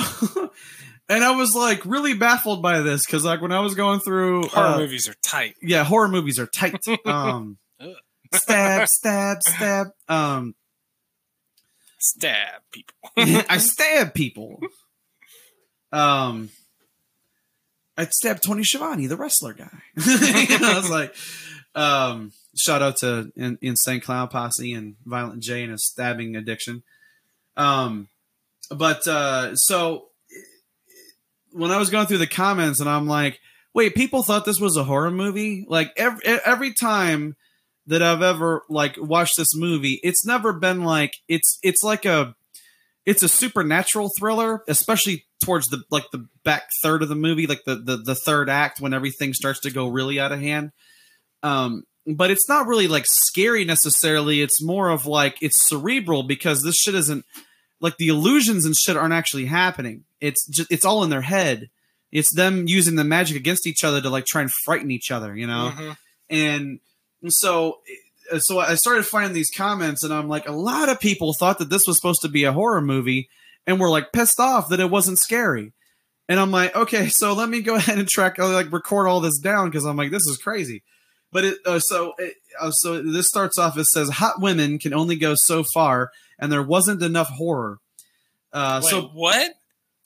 and 1.07 1.23
I 1.23 1.31
was 1.31 1.53
like 1.55 1.85
really 1.85 2.13
baffled 2.15 2.61
by 2.61 2.81
this 2.81 3.05
because 3.05 3.23
like 3.25 3.41
when 3.41 3.51
I 3.51 3.59
was 3.59 3.75
going 3.75 3.99
through 3.99 4.47
Horror 4.47 4.67
uh, 4.67 4.77
movies 4.77 5.07
are 5.07 5.15
tight. 5.23 5.55
yeah, 5.61 5.83
horror 5.83 6.07
movies 6.07 6.39
are 6.39 6.47
tight. 6.47 6.79
Um, 7.05 7.57
stab, 8.33 8.87
stab, 8.87 9.43
stab. 9.43 9.87
Um, 10.07 10.55
Stab 12.01 12.61
people. 12.71 12.95
I 13.17 13.57
stab 13.57 14.13
people. 14.13 14.61
Um, 15.91 16.49
I 17.97 18.05
stabbed 18.05 18.43
Tony 18.43 18.63
Schiavone, 18.63 19.07
the 19.07 19.17
wrestler 19.17 19.53
guy. 19.53 19.67
I 19.97 20.73
was 20.75 20.89
like, 20.89 21.15
um, 21.75 22.31
shout 22.55 22.81
out 22.81 22.97
to 22.97 23.31
In- 23.35 23.57
Insane 23.61 23.99
Clown 23.99 24.27
Posse 24.29 24.73
and 24.73 24.95
Violent 25.05 25.43
J 25.43 25.63
and 25.63 25.71
his 25.71 25.85
stabbing 25.85 26.35
addiction. 26.35 26.83
Um, 27.57 28.07
but 28.71 29.07
uh, 29.07 29.55
so 29.55 30.07
when 31.51 31.71
I 31.71 31.77
was 31.77 31.89
going 31.89 32.07
through 32.07 32.19
the 32.19 32.27
comments, 32.27 32.79
and 32.79 32.89
I'm 32.89 33.07
like, 33.07 33.39
wait, 33.73 33.95
people 33.95 34.23
thought 34.23 34.45
this 34.45 34.59
was 34.59 34.77
a 34.77 34.83
horror 34.83 35.11
movie. 35.11 35.65
Like 35.67 35.91
every 35.97 36.21
every 36.25 36.73
time 36.73 37.35
that 37.87 38.03
I've 38.03 38.21
ever 38.21 38.63
like 38.69 38.95
watched 38.97 39.37
this 39.37 39.55
movie, 39.55 39.99
it's 40.03 40.25
never 40.25 40.53
been 40.53 40.83
like 40.83 41.15
it's 41.27 41.59
it's 41.63 41.83
like 41.83 42.05
a 42.05 42.35
it's 43.09 43.23
a 43.23 43.29
supernatural 43.29 44.09
thriller, 44.19 44.61
especially 44.67 45.25
towards 45.43 45.67
the 45.67 45.81
like 45.89 46.05
the 46.11 46.27
back 46.43 46.63
third 46.83 47.01
of 47.01 47.09
the 47.09 47.15
movie, 47.15 47.47
like 47.47 47.63
the 47.65 47.75
the, 47.75 47.97
the 47.97 48.15
third 48.15 48.49
act 48.49 48.79
when 48.79 48.93
everything 48.93 49.33
starts 49.33 49.59
to 49.61 49.71
go 49.71 49.87
really 49.87 50.19
out 50.19 50.31
of 50.31 50.39
hand. 50.39 50.71
Um, 51.43 51.83
but 52.05 52.31
it's 52.31 52.47
not 52.47 52.67
really 52.67 52.87
like 52.87 53.05
scary 53.07 53.65
necessarily. 53.65 54.41
It's 54.41 54.61
more 54.63 54.89
of 54.89 55.05
like 55.05 55.37
it's 55.41 55.61
cerebral 55.61 56.23
because 56.23 56.61
this 56.63 56.75
shit 56.75 56.95
isn't 56.95 57.25
like 57.81 57.97
the 57.97 58.07
illusions 58.09 58.65
and 58.65 58.75
shit 58.75 58.97
aren't 58.97 59.13
actually 59.13 59.45
happening. 59.45 60.03
It's 60.21 60.45
just 60.47 60.71
it's 60.71 60.85
all 60.85 61.03
in 61.03 61.09
their 61.09 61.21
head. 61.21 61.69
It's 62.11 62.33
them 62.33 62.67
using 62.67 62.95
the 62.95 63.03
magic 63.03 63.37
against 63.37 63.67
each 63.67 63.83
other 63.83 64.01
to 64.01 64.09
like 64.09 64.25
try 64.25 64.41
and 64.41 64.51
frighten 64.65 64.91
each 64.91 65.11
other, 65.11 65.35
you 65.35 65.47
know 65.47 65.73
Mhm. 65.75 65.97
and 66.29 66.79
so 67.27 67.79
so 68.37 68.59
I 68.59 68.75
started 68.75 69.05
finding 69.05 69.33
these 69.33 69.51
comments, 69.55 70.03
and 70.03 70.13
I'm 70.13 70.27
like, 70.27 70.47
a 70.47 70.53
lot 70.53 70.89
of 70.89 70.99
people 70.99 71.33
thought 71.33 71.59
that 71.59 71.69
this 71.69 71.87
was 71.87 71.95
supposed 71.95 72.21
to 72.21 72.29
be 72.29 72.43
a 72.43 72.53
horror 72.53 72.81
movie, 72.81 73.29
and 73.65 73.79
were 73.79 73.89
like 73.89 74.11
pissed 74.11 74.39
off 74.39 74.69
that 74.69 74.79
it 74.79 74.89
wasn't 74.89 75.19
scary. 75.19 75.73
And 76.27 76.39
I'm 76.39 76.51
like, 76.51 76.75
okay, 76.75 77.09
so 77.09 77.33
let 77.33 77.49
me 77.49 77.61
go 77.61 77.75
ahead 77.75 77.97
and 77.97 78.07
track, 78.07 78.39
uh, 78.39 78.51
like, 78.53 78.71
record 78.71 79.07
all 79.07 79.19
this 79.19 79.39
down 79.39 79.69
because 79.69 79.85
I'm 79.85 79.97
like, 79.97 80.11
this 80.11 80.27
is 80.27 80.37
crazy. 80.37 80.83
But 81.31 81.45
it, 81.45 81.57
uh, 81.65 81.79
so, 81.79 82.13
it, 82.17 82.35
uh, 82.59 82.71
so 82.71 83.01
this 83.01 83.27
starts 83.27 83.57
off. 83.59 83.77
It 83.77 83.85
says, 83.85 84.09
"Hot 84.09 84.41
women 84.41 84.79
can 84.79 84.95
only 84.95 85.15
go 85.15 85.35
so 85.35 85.63
far, 85.63 86.09
and 86.39 86.51
there 86.51 86.63
wasn't 86.63 87.03
enough 87.03 87.29
horror." 87.29 87.77
Uh, 88.51 88.81
Wait, 88.83 88.89
so 88.89 89.01
what? 89.13 89.51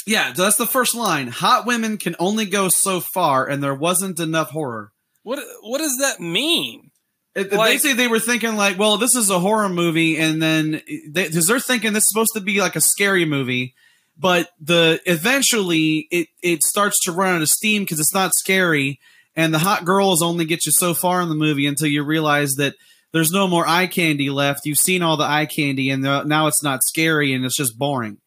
yeah, 0.05 0.33
so 0.33 0.43
that's 0.43 0.57
the 0.57 0.67
first 0.67 0.95
line. 0.95 1.27
Hot 1.27 1.65
women 1.65 1.97
can 1.97 2.17
only 2.19 2.45
go 2.45 2.67
so 2.67 2.99
far, 2.99 3.47
and 3.47 3.63
there 3.63 3.73
wasn't 3.73 4.19
enough 4.19 4.49
horror. 4.49 4.91
What 5.23 5.39
what 5.61 5.77
does 5.77 5.95
that 6.01 6.19
mean? 6.19 6.91
It, 7.35 7.51
Like- 7.51 7.71
basically, 7.71 7.95
they 7.97 8.07
were 8.07 8.19
thinking 8.19 8.55
like, 8.55 8.77
well, 8.77 8.97
this 8.97 9.15
is 9.15 9.29
a 9.29 9.39
horror 9.39 9.69
movie, 9.69 10.17
and 10.17 10.41
then 10.41 10.81
they, 11.07 11.27
because 11.27 11.47
they're 11.47 11.59
thinking 11.59 11.93
this 11.93 12.03
is 12.03 12.09
supposed 12.09 12.33
to 12.35 12.41
be 12.41 12.59
like 12.61 12.75
a 12.75 12.81
scary 12.81 13.25
movie, 13.25 13.73
but 14.17 14.49
the 14.61 15.01
eventually 15.05 16.07
it 16.11 16.27
it 16.43 16.63
starts 16.63 16.99
to 17.05 17.11
run 17.11 17.35
out 17.35 17.41
of 17.41 17.49
steam 17.49 17.81
because 17.83 17.99
it's 17.99 18.13
not 18.13 18.35
scary, 18.35 18.99
and 19.35 19.51
the 19.53 19.59
hot 19.59 19.83
girls 19.83 20.21
only 20.21 20.45
get 20.45 20.65
you 20.67 20.71
so 20.71 20.93
far 20.93 21.21
in 21.21 21.29
the 21.29 21.35
movie 21.35 21.65
until 21.65 21.87
you 21.87 22.03
realize 22.03 22.53
that 22.55 22.75
there's 23.13 23.31
no 23.31 23.47
more 23.47 23.67
eye 23.67 23.87
candy 23.87 24.29
left. 24.29 24.65
You've 24.65 24.77
seen 24.77 25.01
all 25.01 25.17
the 25.17 25.23
eye 25.23 25.47
candy, 25.47 25.89
and 25.89 26.03
the, 26.03 26.23
now 26.23 26.45
it's 26.47 26.61
not 26.63 26.83
scary, 26.83 27.33
and 27.33 27.43
it's 27.45 27.57
just 27.57 27.77
boring. 27.79 28.17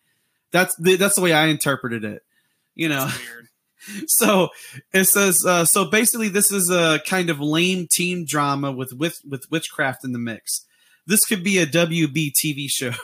That's 0.51 0.75
the, 0.77 0.97
that's 0.97 1.15
the 1.15 1.21
way 1.21 1.33
I 1.33 1.47
interpreted 1.47 2.03
it. 2.05 2.23
You 2.75 2.89
know. 2.89 3.09
so 4.07 4.49
it 4.93 5.05
says 5.05 5.45
uh, 5.47 5.65
so 5.65 5.85
basically 5.85 6.29
this 6.29 6.51
is 6.51 6.71
a 6.71 7.01
kind 7.07 7.31
of 7.31 7.41
lame 7.41 7.87
teen 7.91 8.25
drama 8.27 8.73
with 8.73 8.93
with 8.93 9.21
with 9.29 9.51
witchcraft 9.51 10.05
in 10.05 10.13
the 10.13 10.19
mix. 10.19 10.65
This 11.07 11.25
could 11.25 11.45
be 11.45 11.59
a 11.59 11.67
wb 11.67 12.33
tv 12.33 12.67
show. 12.69 12.93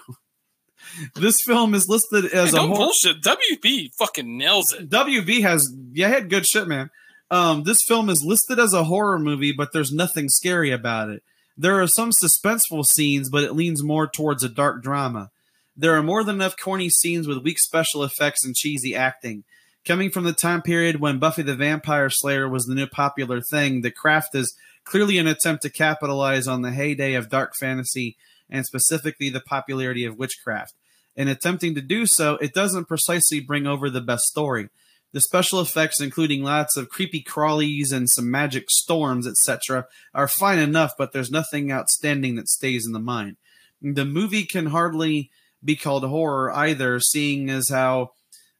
This 1.14 1.40
film 1.40 1.74
is 1.74 1.88
listed 1.88 2.26
as 2.26 2.50
Hey, 2.50 2.56
a 2.56 2.60
don't 2.60 2.68
horror 2.68 2.78
bullshit. 2.80 3.22
WB 3.22 3.94
fucking 3.94 4.36
nails 4.36 4.72
it. 4.74 4.90
wb 4.90 5.40
has 5.40 5.72
yeah 5.92 6.08
had 6.08 6.28
good 6.28 6.44
shit 6.44 6.68
man. 6.68 6.90
Um, 7.30 7.62
this 7.62 7.78
film 7.86 8.10
is 8.10 8.22
listed 8.26 8.58
as 8.58 8.74
a 8.74 8.84
horror 8.84 9.18
movie 9.18 9.52
but 9.52 9.72
there's 9.72 9.92
nothing 9.92 10.28
scary 10.28 10.70
about 10.70 11.08
it. 11.08 11.22
There 11.56 11.80
are 11.80 11.86
some 11.86 12.10
suspenseful 12.10 12.84
scenes 12.84 13.30
but 13.30 13.44
it 13.44 13.54
leans 13.54 13.82
more 13.82 14.06
towards 14.06 14.42
a 14.42 14.48
dark 14.50 14.82
drama. 14.82 15.30
There 15.76 15.94
are 15.94 16.02
more 16.02 16.24
than 16.24 16.34
enough 16.34 16.56
corny 16.58 16.90
scenes 16.90 17.26
with 17.26 17.44
weak 17.44 17.58
special 17.60 18.02
effects 18.04 18.44
and 18.44 18.54
cheesy 18.54 18.94
acting 18.94 19.44
Coming 19.84 20.10
from 20.10 20.22
the 20.22 20.32
time 20.32 20.62
period 20.62 21.00
when 21.00 21.18
Buffy 21.18 21.42
the 21.42 21.56
Vampire 21.56 22.08
Slayer 22.08 22.48
was 22.48 22.66
the 22.66 22.74
new 22.74 22.86
popular 22.86 23.40
thing, 23.40 23.80
The 23.80 23.90
Craft 23.90 24.32
is 24.36 24.54
clearly 24.84 25.18
an 25.18 25.26
attempt 25.26 25.62
to 25.62 25.70
capitalize 25.70 26.46
on 26.46 26.62
the 26.62 26.70
heyday 26.70 27.14
of 27.14 27.28
dark 27.28 27.54
fantasy 27.58 28.16
and 28.48 28.64
specifically 28.64 29.28
the 29.28 29.40
popularity 29.40 30.04
of 30.04 30.16
witchcraft. 30.16 30.74
In 31.16 31.26
attempting 31.26 31.74
to 31.74 31.80
do 31.80 32.06
so, 32.06 32.36
it 32.36 32.54
doesn't 32.54 32.86
precisely 32.86 33.40
bring 33.40 33.66
over 33.66 33.90
the 33.90 34.00
best 34.00 34.22
story. 34.22 34.68
The 35.12 35.20
special 35.20 35.60
effects, 35.60 36.00
including 36.00 36.44
lots 36.44 36.76
of 36.76 36.88
creepy 36.88 37.20
crawlies 37.20 37.92
and 37.92 38.08
some 38.08 38.30
magic 38.30 38.70
storms, 38.70 39.26
etc., 39.26 39.86
are 40.14 40.28
fine 40.28 40.60
enough, 40.60 40.92
but 40.96 41.12
there's 41.12 41.30
nothing 41.30 41.72
outstanding 41.72 42.36
that 42.36 42.48
stays 42.48 42.86
in 42.86 42.92
the 42.92 43.00
mind. 43.00 43.36
The 43.82 44.04
movie 44.04 44.44
can 44.44 44.66
hardly 44.66 45.32
be 45.64 45.74
called 45.74 46.04
horror 46.04 46.52
either, 46.52 47.00
seeing 47.00 47.50
as 47.50 47.68
how 47.68 48.12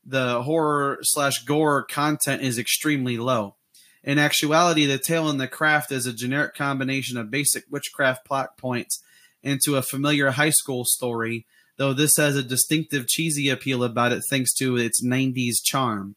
the 0.04 0.42
horror 0.42 0.98
slash 1.02 1.44
gore 1.44 1.82
content 1.82 2.42
is 2.42 2.58
extremely 2.58 3.16
low. 3.18 3.56
In 4.04 4.18
actuality, 4.18 4.86
The 4.86 4.98
Tale 4.98 5.30
in 5.30 5.38
the 5.38 5.46
Craft 5.46 5.92
is 5.92 6.06
a 6.06 6.12
generic 6.12 6.54
combination 6.54 7.16
of 7.16 7.30
basic 7.30 7.64
witchcraft 7.70 8.24
plot 8.24 8.56
points 8.56 9.02
into 9.42 9.76
a 9.76 9.82
familiar 9.82 10.32
high 10.32 10.50
school 10.50 10.84
story 10.84 11.46
though 11.76 11.92
this 11.92 12.16
has 12.16 12.36
a 12.36 12.42
distinctive 12.42 13.08
cheesy 13.08 13.48
appeal 13.48 13.82
about 13.82 14.12
it 14.12 14.22
thanks 14.28 14.52
to 14.54 14.76
its 14.76 15.04
90s 15.04 15.56
charm. 15.62 16.16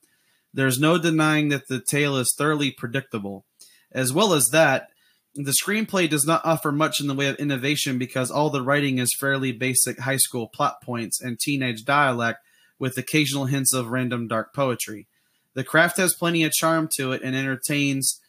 There's 0.53 0.79
no 0.79 0.97
denying 0.97 1.49
that 1.49 1.67
the 1.67 1.81
tale 1.81 2.17
is 2.17 2.33
thoroughly 2.37 2.71
predictable. 2.71 3.45
As 3.91 4.13
well 4.13 4.33
as 4.33 4.49
that, 4.49 4.89
the 5.33 5.55
screenplay 5.59 6.09
does 6.09 6.25
not 6.25 6.45
offer 6.45 6.71
much 6.71 7.01
in 7.01 7.07
the 7.07 7.13
way 7.13 7.27
of 7.27 7.35
innovation 7.37 7.97
because 7.97 8.31
all 8.31 8.49
the 8.49 8.61
writing 8.61 8.99
is 8.99 9.15
fairly 9.19 9.51
basic 9.51 9.99
high 9.99 10.17
school 10.17 10.47
plot 10.47 10.81
points 10.81 11.19
and 11.21 11.39
teenage 11.39 11.83
dialect 11.83 12.39
with 12.79 12.97
occasional 12.97 13.45
hints 13.45 13.73
of 13.73 13.87
random 13.87 14.27
dark 14.27 14.53
poetry. 14.53 15.07
The 15.53 15.63
craft 15.63 15.97
has 15.97 16.13
plenty 16.13 16.43
of 16.43 16.51
charm 16.51 16.89
to 16.95 17.11
it 17.11 17.21
and 17.23 17.35
entertains 17.35 18.21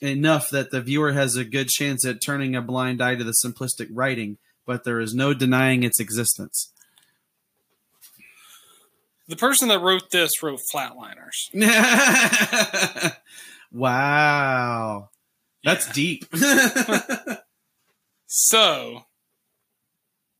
enough 0.00 0.50
that 0.50 0.70
the 0.70 0.80
viewer 0.80 1.12
has 1.12 1.36
a 1.36 1.44
good 1.44 1.68
chance 1.68 2.04
at 2.04 2.20
turning 2.20 2.56
a 2.56 2.62
blind 2.62 3.02
eye 3.02 3.14
to 3.14 3.24
the 3.24 3.34
simplistic 3.44 3.88
writing, 3.90 4.38
but 4.66 4.84
there 4.84 5.00
is 5.00 5.14
no 5.14 5.34
denying 5.34 5.82
its 5.82 6.00
existence. 6.00 6.72
The 9.28 9.36
person 9.36 9.68
that 9.68 9.80
wrote 9.80 10.10
this 10.10 10.42
wrote 10.42 10.60
Flatliners. 10.74 11.54
wow. 13.72 15.10
That's 15.62 15.90
deep. 15.92 16.26
So, 18.34 19.04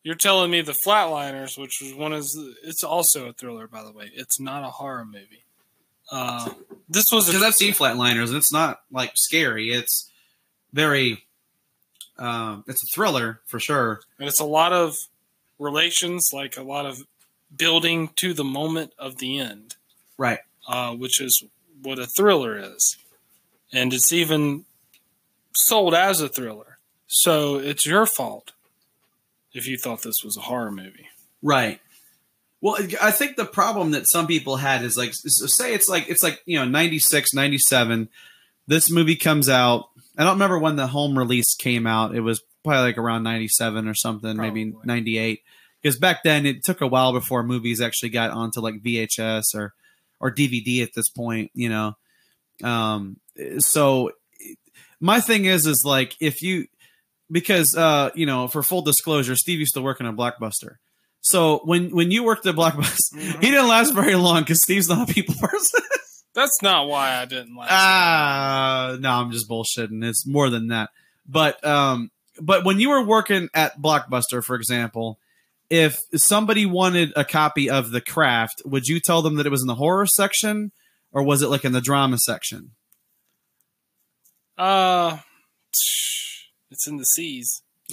you're 0.03 0.15
telling 0.17 0.51
me 0.51 0.61
the 0.63 0.75
Flatliners, 0.87 1.57
which 1.59 1.79
was 1.83 1.95
one 1.95 2.13
is 2.13 2.39
it's 2.65 2.83
also 2.85 3.29
a 3.29 3.33
thriller, 3.33 3.67
by 3.67 3.83
the 3.85 3.93
way. 3.93 4.11
It's 4.15 4.41
not 4.41 4.65
a 4.65 4.69
horror 4.69 5.05
movie. 5.05 5.45
Uh, 6.11 6.51
this 6.89 7.07
was 7.13 7.27
Because 7.27 7.43
I've 7.43 7.55
seen 7.55 7.73
Flatliners, 7.73 8.29
and 8.29 8.37
it's 8.37 8.53
not 8.53 8.81
like 8.91 9.13
scary. 9.15 9.71
It's 9.71 10.11
very, 10.73 11.25
um, 12.19 12.65
it's 12.67 12.83
a 12.83 12.87
thriller 12.95 13.41
for 13.47 13.59
sure. 13.61 14.01
and 14.19 14.29
it's 14.29 14.41
a 14.41 14.45
lot 14.45 14.73
of 14.73 14.97
relations, 15.59 16.31
like 16.33 16.57
a 16.57 16.63
lot 16.63 16.85
of 16.87 16.99
building 17.57 18.11
to 18.17 18.35
the 18.35 18.45
moment 18.45 18.93
of 18.99 19.19
the 19.19 19.39
end, 19.39 19.77
Right. 20.19 20.41
uh, 20.67 20.93
which 20.95 21.21
is 21.21 21.43
what 21.83 21.99
a 21.99 22.07
thriller 22.07 22.59
is, 22.59 22.97
and 23.73 23.93
it's 23.95 24.13
even 24.13 24.65
sold 25.55 25.95
as 25.95 26.21
a 26.21 26.29
thriller. 26.29 26.79
So 27.07 27.57
it's 27.59 27.87
your 27.87 28.07
fault 28.07 28.53
if 29.55 29.67
you 29.67 29.77
thought 29.77 30.03
this 30.03 30.23
was 30.25 30.37
a 30.37 30.41
horror 30.41 30.71
movie. 30.71 31.09
Right. 31.43 31.81
Well, 32.61 32.79
I 33.01 33.11
think 33.11 33.37
the 33.37 33.45
problem 33.45 33.91
that 33.91 34.09
some 34.09 34.29
people 34.29 34.57
had 34.57 34.85
is 34.85 34.97
like, 34.97 35.15
say 35.15 35.75
it's 35.75 35.89
like, 35.89 36.09
it's 36.09 36.23
like, 36.23 36.41
you 36.47 36.59
know, 36.59 36.65
96, 36.65 37.35
97. 37.35 38.09
This 38.69 38.89
movie 38.89 39.17
comes 39.17 39.49
out. 39.49 39.89
I 40.17 40.23
don't 40.23 40.35
remember 40.35 40.61
when 40.61 40.77
the 40.77 40.87
home 40.87 41.19
release 41.19 41.57
came 41.57 41.89
out. 41.89 42.15
It 42.15 42.21
was 42.21 42.41
probably 42.63 42.83
like 42.83 42.99
around 42.99 43.25
97 43.25 43.89
or 43.89 43.95
something, 43.95 44.37
maybe 44.37 44.73
98. 44.85 45.43
Because 45.83 45.99
back 45.99 46.23
then 46.23 46.47
it 46.47 46.63
took 46.63 46.81
a 46.81 46.87
while 46.87 47.13
before 47.13 47.43
movies 47.43 47.81
actually 47.81 48.11
got 48.11 48.31
onto 48.31 48.61
like 48.61 48.81
VHS 48.81 49.57
or, 49.57 49.75
or 50.21 50.33
DVD 50.33 50.85
at 50.85 50.95
this 50.95 51.09
point, 51.09 51.51
you 51.55 51.69
know? 51.69 51.97
Um, 52.63 53.17
so 53.59 54.13
my 55.01 55.19
thing 55.19 55.47
is, 55.47 55.67
is 55.67 55.85
like, 55.85 56.15
if 56.21 56.43
you, 56.43 56.69
because, 57.33 57.75
uh, 57.77 58.11
you 58.15 58.27
know, 58.27 58.47
for 58.47 58.63
full 58.63 58.83
disclosure, 58.83 59.35
Steve 59.35 59.59
used 59.59 59.75
to 59.75 59.83
work 59.83 59.99
in 60.01 60.07
a 60.07 60.13
blockbuster. 60.13 60.77
So 61.23 61.61
when 61.65 61.91
when 61.95 62.11
you 62.11 62.23
worked 62.25 62.45
at 62.47 62.55
Blockbuster, 62.57 63.15
Mhm. 63.15 63.41
he 63.45 63.51
didn't 63.51 63.69
last 63.69 63.95
very 63.95 64.17
long 64.17 64.43
because 64.43 64.63
Steve's 64.63 64.89
not 64.89 65.09
a 65.09 65.13
people 65.13 65.35
person. 65.41 65.81
That's 66.35 66.61
not 66.63 66.89
why 66.89 67.15
I 67.17 67.25
didn't 67.27 67.53
it. 67.57 67.67
ah, 67.71 68.97
no, 68.99 69.11
I'm 69.11 69.31
just 69.31 69.49
bullshitting. 69.49 70.05
It's 70.05 70.27
more 70.27 70.51
than 70.51 70.69
that. 70.69 70.91
But 71.27 71.65
um, 71.65 72.11
but 72.41 72.65
when 72.65 72.81
you 72.81 72.91
were 72.91 73.05
working 73.05 73.49
at 73.55 73.81
Blockbuster, 73.81 74.43
for 74.43 74.57
example, 74.57 75.19
if 75.71 76.01
somebody 76.17 76.67
wanted 76.67 77.13
a 77.17 77.25
copy 77.25 77.71
of 77.71 77.93
The 77.93 78.01
Craft, 78.01 78.63
would 78.65 78.89
you 78.89 78.99
tell 78.99 79.23
them 79.23 79.37
that 79.37 79.47
it 79.47 79.51
was 79.51 79.61
in 79.63 79.69
the 79.69 79.77
horror 79.77 80.07
section 80.07 80.73
or 81.13 81.23
was 81.23 81.41
it 81.43 81.49
like 81.49 81.65
in 81.65 81.73
the 81.73 81.81
drama 81.81 82.19
section? 82.19 82.73
Uh, 84.59 85.19
it's 86.73 86.87
in 86.89 86.97
the 86.97 87.05
C's. 87.05 87.63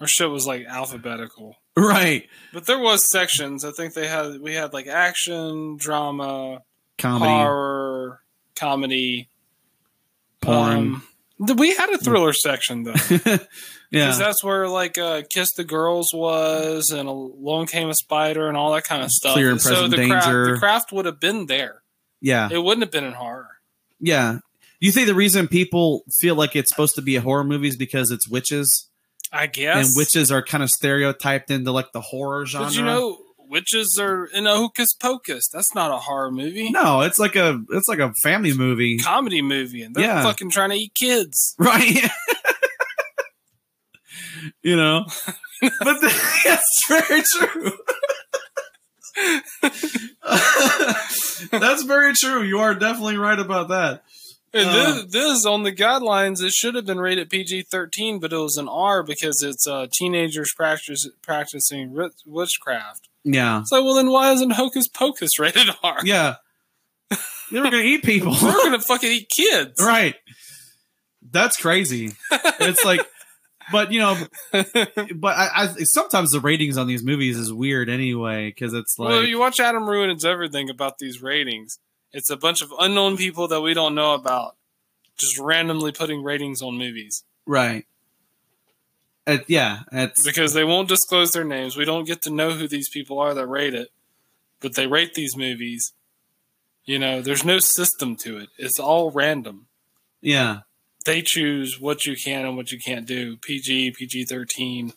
Our 0.00 0.06
shit 0.06 0.30
was 0.30 0.46
like 0.46 0.64
alphabetical, 0.66 1.56
Right, 1.76 2.26
but 2.54 2.64
there 2.66 2.78
was 2.78 3.08
sections. 3.10 3.64
I 3.66 3.70
think 3.70 3.92
they 3.92 4.06
had 4.08 4.40
we 4.40 4.54
had 4.54 4.72
like 4.72 4.86
action, 4.86 5.76
drama, 5.76 6.62
comedy, 6.96 7.30
horror, 7.30 8.20
comedy, 8.56 9.28
porn. 10.40 11.02
Um, 11.38 11.56
we 11.56 11.74
had 11.74 11.90
a 11.90 11.98
thriller 11.98 12.32
section 12.32 12.84
though, 12.84 12.94
because 12.94 13.46
yeah, 13.90 14.12
that's 14.12 14.42
where 14.42 14.68
like 14.68 14.96
uh, 14.96 15.22
Kiss 15.28 15.52
the 15.52 15.64
Girls 15.64 16.14
was, 16.14 16.90
and 16.90 17.06
Along 17.06 17.66
Came 17.66 17.90
a 17.90 17.94
Spider, 17.94 18.48
and 18.48 18.56
all 18.56 18.72
that 18.72 18.84
kind 18.84 19.02
of 19.02 19.10
stuff. 19.10 19.34
Clear 19.34 19.50
and 19.50 19.60
so 19.60 19.70
Present 19.70 19.90
the 19.96 20.08
craft, 20.08 20.26
Danger. 20.26 20.52
the 20.54 20.58
craft 20.58 20.92
would 20.92 21.04
have 21.04 21.20
been 21.20 21.44
there. 21.44 21.82
yeah. 22.22 22.48
It 22.50 22.62
wouldn't 22.62 22.82
have 22.82 22.90
been 22.90 23.04
in 23.04 23.12
horror. 23.12 23.48
Yeah. 24.00 24.38
You 24.80 24.90
think 24.92 25.06
the 25.06 25.14
reason 25.14 25.46
people 25.46 26.02
feel 26.18 26.34
like 26.34 26.56
it's 26.56 26.70
supposed 26.70 26.94
to 26.96 27.02
be 27.02 27.16
a 27.16 27.20
horror 27.20 27.44
movie 27.44 27.68
is 27.68 27.76
because 27.76 28.10
it's 28.10 28.28
witches? 28.28 28.88
I 29.32 29.46
guess. 29.46 29.88
And 29.88 29.96
witches 29.96 30.32
are 30.32 30.42
kind 30.42 30.62
of 30.64 30.70
stereotyped 30.70 31.50
into 31.50 31.70
like 31.70 31.92
the 31.92 32.00
horror 32.00 32.46
genre. 32.46 32.66
But 32.68 32.74
you 32.76 32.82
know, 32.84 33.18
witches 33.38 33.98
are 34.00 34.24
in 34.26 34.46
a 34.46 34.56
hocus 34.56 34.92
pocus. 34.94 35.48
That's 35.52 35.74
not 35.74 35.90
a 35.90 35.98
horror 35.98 36.30
movie. 36.32 36.70
No, 36.70 37.02
it's 37.02 37.18
like 37.18 37.36
a 37.36 37.60
it's 37.70 37.88
like 37.88 37.98
a 37.98 38.12
family 38.22 38.54
movie. 38.54 38.98
Comedy 38.98 39.42
movie, 39.42 39.82
and 39.82 39.94
they're 39.94 40.04
Yeah. 40.04 40.22
fucking 40.22 40.50
trying 40.50 40.70
to 40.70 40.76
eat 40.76 40.92
kids. 40.94 41.54
Right. 41.58 42.08
you 44.62 44.76
know. 44.76 45.04
But 45.62 46.00
the, 46.00 46.40
that's 46.46 46.80
very 46.88 47.22
true. 47.36 47.72
that's 51.52 51.82
very 51.82 52.14
true. 52.14 52.42
You 52.42 52.60
are 52.60 52.74
definitely 52.74 53.18
right 53.18 53.38
about 53.38 53.68
that. 53.68 54.02
And 54.52 54.68
Uh. 54.68 54.72
this, 54.72 55.04
this 55.12 55.46
on 55.46 55.62
the 55.62 55.72
guidelines, 55.72 56.42
it 56.42 56.52
should 56.52 56.74
have 56.74 56.86
been 56.86 56.98
rated 57.00 57.30
PG 57.30 57.62
thirteen, 57.70 58.18
but 58.18 58.32
it 58.32 58.36
was 58.36 58.56
an 58.56 58.68
R 58.68 59.02
because 59.02 59.42
it's 59.42 59.66
uh, 59.66 59.86
teenagers 59.92 60.52
practice, 60.56 61.08
practicing 61.22 61.96
witchcraft. 62.26 63.08
Yeah. 63.22 63.62
So, 63.64 63.84
well, 63.84 63.94
then 63.94 64.10
why 64.10 64.32
isn't 64.32 64.52
Hocus 64.52 64.88
Pocus 64.88 65.38
rated 65.38 65.68
R? 65.82 65.98
Yeah. 66.04 66.36
They 67.52 67.58
were 67.58 67.64
gonna 67.64 67.78
eat 67.82 68.04
people. 68.04 68.30
We're 68.40 68.52
gonna 68.52 68.78
fucking 68.88 69.10
eat 69.10 69.28
kids, 69.28 69.80
Right. 69.82 70.14
That's 71.32 71.56
crazy. 71.56 72.12
It's 72.32 72.84
like, 72.84 73.00
but 73.72 73.92
you 73.92 73.98
know, 74.00 74.16
but 74.52 75.36
I, 75.36 75.48
I 75.54 75.66
sometimes 75.82 76.30
the 76.30 76.40
ratings 76.40 76.78
on 76.78 76.86
these 76.86 77.02
movies 77.04 77.36
is 77.36 77.52
weird 77.52 77.88
anyway 77.88 78.48
because 78.50 78.72
it's 78.72 78.96
like, 78.98 79.08
well, 79.10 79.24
you 79.24 79.38
watch 79.38 79.58
Adam 79.60 79.88
Ruins 79.88 80.24
everything 80.24 80.70
about 80.70 80.98
these 80.98 81.20
ratings. 81.22 81.78
It's 82.12 82.30
a 82.30 82.36
bunch 82.36 82.60
of 82.62 82.72
unknown 82.78 83.16
people 83.16 83.46
that 83.48 83.60
we 83.60 83.72
don't 83.74 83.94
know 83.94 84.14
about, 84.14 84.56
just 85.16 85.38
randomly 85.38 85.92
putting 85.92 86.22
ratings 86.22 86.60
on 86.62 86.76
movies 86.78 87.24
right. 87.46 87.84
It, 89.26 89.44
yeah, 89.48 89.80
it's 89.92 90.24
because 90.24 90.54
they 90.54 90.64
won't 90.64 90.88
disclose 90.88 91.32
their 91.32 91.44
names. 91.44 91.76
We 91.76 91.84
don't 91.84 92.06
get 92.06 92.22
to 92.22 92.30
know 92.30 92.52
who 92.52 92.66
these 92.66 92.88
people 92.88 93.18
are 93.18 93.34
that 93.34 93.46
rate 93.46 93.74
it, 93.74 93.88
but 94.60 94.74
they 94.74 94.86
rate 94.86 95.14
these 95.14 95.36
movies. 95.36 95.92
You 96.84 96.98
know, 96.98 97.20
there's 97.20 97.44
no 97.44 97.58
system 97.58 98.16
to 98.16 98.38
it. 98.38 98.48
It's 98.58 98.78
all 98.80 99.10
random. 99.10 99.66
yeah, 100.20 100.60
They 101.04 101.22
choose 101.22 101.78
what 101.78 102.06
you 102.06 102.16
can 102.16 102.46
and 102.46 102.56
what 102.56 102.72
you 102.72 102.78
can't 102.78 103.06
do. 103.06 103.36
PG, 103.36 103.92
PG 103.92 104.24
13. 104.24 104.94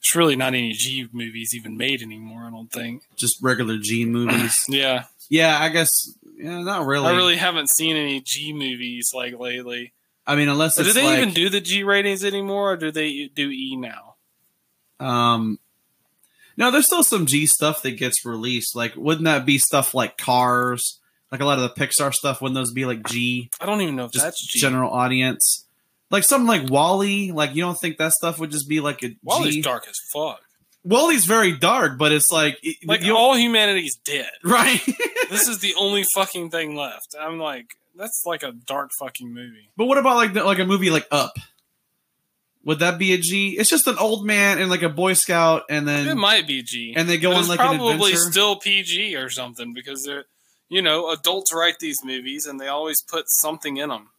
It's 0.00 0.14
really 0.16 0.34
not 0.36 0.54
any 0.54 0.72
G 0.72 1.08
movies 1.12 1.50
even 1.54 1.76
made 1.76 2.00
anymore, 2.02 2.44
I 2.46 2.50
don't 2.50 2.72
think. 2.72 3.02
just 3.16 3.40
regular 3.42 3.76
G 3.78 4.04
movies. 4.04 4.64
Yeah. 4.68 5.04
yeah, 5.28 5.58
I 5.60 5.68
guess. 5.68 5.90
Yeah, 6.38 6.62
not 6.62 6.86
really. 6.86 7.08
I 7.08 7.16
really 7.16 7.36
haven't 7.36 7.68
seen 7.68 7.96
any 7.96 8.20
G 8.20 8.52
movies 8.52 9.10
like 9.12 9.38
lately. 9.38 9.92
I 10.26 10.36
mean, 10.36 10.48
unless 10.48 10.78
it's 10.78 10.88
do 10.88 10.94
they 10.94 11.06
like, 11.06 11.18
even 11.18 11.34
do 11.34 11.48
the 11.48 11.60
G 11.60 11.82
ratings 11.84 12.24
anymore, 12.24 12.72
or 12.72 12.76
do 12.76 12.90
they 12.90 13.28
do 13.34 13.50
E 13.50 13.76
now? 13.76 14.14
um. 15.00 15.58
No, 16.56 16.72
there's 16.72 16.86
still 16.86 17.04
some 17.04 17.26
G 17.26 17.46
stuff 17.46 17.82
that 17.82 17.92
gets 17.92 18.24
released. 18.26 18.74
Like, 18.74 18.96
wouldn't 18.96 19.26
that 19.26 19.46
be 19.46 19.58
stuff 19.58 19.94
like 19.94 20.16
Cars? 20.18 20.98
Like 21.30 21.40
a 21.40 21.44
lot 21.44 21.60
of 21.60 21.62
the 21.62 21.80
Pixar 21.80 22.12
stuff, 22.12 22.42
wouldn't 22.42 22.56
those 22.56 22.72
be 22.72 22.84
like 22.84 23.06
G? 23.06 23.48
I 23.60 23.66
don't 23.66 23.80
even 23.80 23.94
know 23.94 24.06
if 24.06 24.10
Just 24.12 24.24
that's 24.24 24.44
G. 24.44 24.58
general 24.58 24.90
audience. 24.90 25.66
Like 26.10 26.24
something 26.24 26.48
like 26.48 26.68
WALL-E. 26.68 27.30
Like 27.30 27.54
you 27.54 27.62
don't 27.62 27.78
think 27.78 27.98
that 27.98 28.12
stuff 28.12 28.40
would 28.40 28.50
just 28.50 28.68
be 28.68 28.80
like 28.80 29.04
a 29.04 29.14
WALL-E's 29.22 29.54
G? 29.54 29.62
dark 29.62 29.86
as 29.88 30.00
fuck. 30.12 30.40
WALL-E's 30.84 31.24
very 31.26 31.52
dark, 31.56 31.98
but 31.98 32.12
it's 32.12 32.30
like 32.30 32.58
it- 32.62 32.76
Like 32.86 33.02
you- 33.02 33.16
all 33.16 33.36
humanity's 33.36 33.96
dead. 33.96 34.30
right. 34.44 34.80
this 35.30 35.48
is 35.48 35.58
the 35.58 35.74
only 35.78 36.04
fucking 36.14 36.50
thing 36.50 36.76
left. 36.76 37.14
I'm 37.20 37.38
like, 37.38 37.76
that's 37.94 38.22
like 38.24 38.42
a 38.42 38.52
dark 38.52 38.90
fucking 38.98 39.32
movie. 39.32 39.70
but 39.76 39.86
what 39.86 39.98
about 39.98 40.16
like 40.16 40.32
the, 40.34 40.44
like 40.44 40.58
a 40.60 40.64
movie 40.64 40.90
like 40.90 41.06
Up? 41.10 41.36
Would 42.64 42.80
that 42.80 42.98
be 42.98 43.12
a 43.12 43.18
G? 43.18 43.56
It's 43.58 43.70
just 43.70 43.86
an 43.86 43.96
old 43.98 44.26
man 44.26 44.58
and 44.58 44.68
like 44.70 44.82
a 44.82 44.88
Boy 44.88 45.14
Scout, 45.14 45.62
and 45.70 45.86
then 45.88 46.06
It 46.06 46.16
might 46.16 46.46
be 46.46 46.62
G. 46.62 46.92
and 46.96 47.08
they 47.08 47.16
go 47.18 47.32
on 47.32 47.48
like 47.48 47.58
probably 47.58 48.14
still 48.14 48.56
PG 48.56 49.16
or 49.16 49.30
something 49.30 49.72
because 49.72 50.04
they're, 50.04 50.24
you 50.68 50.82
know, 50.82 51.10
adults 51.10 51.52
write 51.54 51.78
these 51.80 52.04
movies 52.04 52.46
and 52.46 52.60
they 52.60 52.68
always 52.68 53.00
put 53.02 53.24
something 53.30 53.78
in 53.78 53.88
them. 53.88 54.10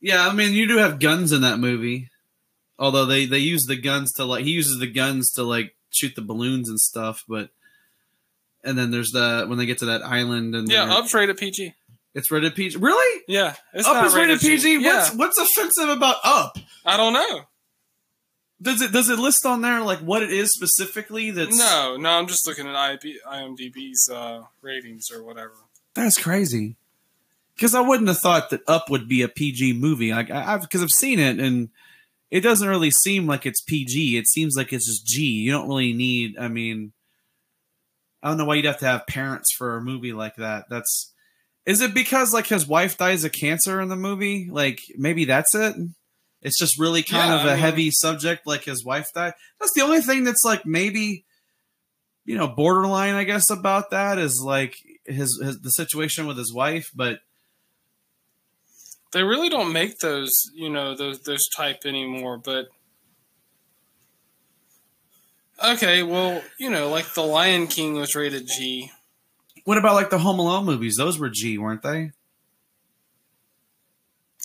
yeah, 0.00 0.26
I 0.28 0.32
mean 0.34 0.52
you 0.52 0.68
do 0.68 0.78
have 0.78 1.00
guns 1.00 1.32
in 1.32 1.40
that 1.42 1.58
movie. 1.58 2.10
Although 2.78 3.06
they 3.06 3.26
they 3.26 3.38
use 3.38 3.64
the 3.64 3.76
guns 3.76 4.12
to 4.12 4.24
like 4.24 4.44
he 4.44 4.50
uses 4.50 4.78
the 4.78 4.86
guns 4.86 5.32
to 5.32 5.42
like 5.42 5.74
shoot 5.90 6.14
the 6.14 6.22
balloons 6.22 6.68
and 6.68 6.78
stuff, 6.78 7.24
but 7.28 7.50
and 8.64 8.76
then 8.76 8.90
there's 8.90 9.10
the 9.12 9.46
when 9.48 9.58
they 9.58 9.66
get 9.66 9.78
to 9.78 9.86
that 9.86 10.02
island 10.04 10.54
and 10.54 10.68
Yeah, 10.70 10.94
Up's 10.94 11.14
rated 11.14 11.38
PG. 11.38 11.74
it's 12.14 12.30
rated 12.30 12.54
PG. 12.54 12.78
Really? 12.78 13.22
Yeah, 13.28 13.54
it's 13.72 13.86
Up 13.88 13.94
not 13.94 14.06
is 14.06 14.14
rated 14.14 14.40
G. 14.40 14.48
PG. 14.56 14.78
Yeah, 14.82 14.94
What's 14.96 15.14
what's 15.14 15.38
offensive 15.38 15.88
about 15.88 16.16
Up? 16.24 16.58
I 16.84 16.96
don't 16.96 17.12
know. 17.14 17.42
Does 18.60 18.80
it 18.82 18.92
does 18.92 19.08
it 19.10 19.18
list 19.18 19.44
on 19.46 19.60
there 19.62 19.80
like 19.82 19.98
what 20.00 20.22
it 20.22 20.30
is 20.32 20.50
specifically? 20.52 21.30
That's 21.30 21.58
No, 21.58 21.96
no, 21.98 22.10
I'm 22.10 22.26
just 22.26 22.46
looking 22.46 22.66
at 22.66 22.74
IMDb 22.74 23.14
IMDb's 23.26 24.08
uh, 24.10 24.42
ratings 24.62 25.10
or 25.10 25.22
whatever. 25.22 25.52
That's 25.94 26.22
crazy. 26.22 26.76
Because 27.54 27.74
I 27.74 27.80
wouldn't 27.80 28.08
have 28.08 28.18
thought 28.18 28.50
that 28.50 28.60
Up 28.68 28.90
would 28.90 29.08
be 29.08 29.22
a 29.22 29.28
PG 29.28 29.74
movie. 29.74 30.10
Like 30.12 30.30
I, 30.30 30.54
I've 30.54 30.62
because 30.62 30.82
I've 30.82 30.90
seen 30.90 31.18
it 31.18 31.38
and 31.38 31.68
it 32.30 32.40
doesn't 32.40 32.68
really 32.68 32.90
seem 32.90 33.26
like 33.26 33.46
it's 33.46 33.60
PG. 33.62 34.16
It 34.18 34.26
seems 34.28 34.56
like 34.56 34.72
it's 34.72 34.86
just 34.86 35.06
G. 35.06 35.22
You 35.22 35.52
don't 35.52 35.68
really 35.68 35.92
need. 35.92 36.36
I 36.38 36.48
mean, 36.48 36.92
I 38.22 38.28
don't 38.28 38.38
know 38.38 38.44
why 38.44 38.56
you'd 38.56 38.64
have 38.64 38.78
to 38.78 38.86
have 38.86 39.06
parents 39.06 39.52
for 39.56 39.76
a 39.76 39.82
movie 39.82 40.12
like 40.12 40.36
that. 40.36 40.64
That's 40.68 41.12
is 41.64 41.80
it 41.80 41.94
because 41.94 42.32
like 42.32 42.46
his 42.46 42.66
wife 42.66 42.96
dies 42.98 43.24
of 43.24 43.32
cancer 43.32 43.80
in 43.80 43.88
the 43.88 43.96
movie? 43.96 44.48
Like 44.50 44.80
maybe 44.96 45.24
that's 45.24 45.54
it. 45.54 45.74
It's 46.42 46.58
just 46.58 46.78
really 46.78 47.02
kind 47.02 47.30
Yeah, 47.32 47.40
of 47.40 47.46
a 47.46 47.50
I 47.50 47.52
mean- 47.54 47.60
heavy 47.60 47.90
subject, 47.90 48.46
like 48.46 48.64
his 48.64 48.84
wife 48.84 49.08
died. 49.14 49.34
That's 49.60 49.72
the 49.74 49.82
only 49.82 50.00
thing 50.00 50.22
that's 50.24 50.44
like 50.44 50.64
maybe, 50.66 51.24
you 52.24 52.36
know, 52.36 52.46
borderline. 52.48 53.14
I 53.14 53.24
guess 53.24 53.50
about 53.50 53.90
that 53.90 54.18
is 54.18 54.40
like 54.44 54.76
his, 55.06 55.40
his 55.42 55.60
the 55.60 55.70
situation 55.70 56.26
with 56.26 56.36
his 56.38 56.52
wife, 56.52 56.90
but 56.94 57.18
They 59.16 59.22
really 59.22 59.48
don't 59.48 59.72
make 59.72 60.00
those, 60.00 60.30
you 60.52 60.68
know, 60.68 60.94
those 60.94 61.20
those 61.20 61.48
type 61.48 61.86
anymore. 61.86 62.36
But 62.36 62.66
okay, 65.64 66.02
well, 66.02 66.42
you 66.58 66.68
know, 66.68 66.90
like 66.90 67.14
the 67.14 67.22
Lion 67.22 67.66
King 67.66 67.94
was 67.94 68.14
rated 68.14 68.46
G. 68.46 68.90
What 69.64 69.78
about 69.78 69.94
like 69.94 70.10
the 70.10 70.18
Home 70.18 70.38
Alone 70.38 70.66
movies? 70.66 70.96
Those 70.96 71.18
were 71.18 71.30
G, 71.30 71.56
weren't 71.56 71.82
they? 71.82 72.10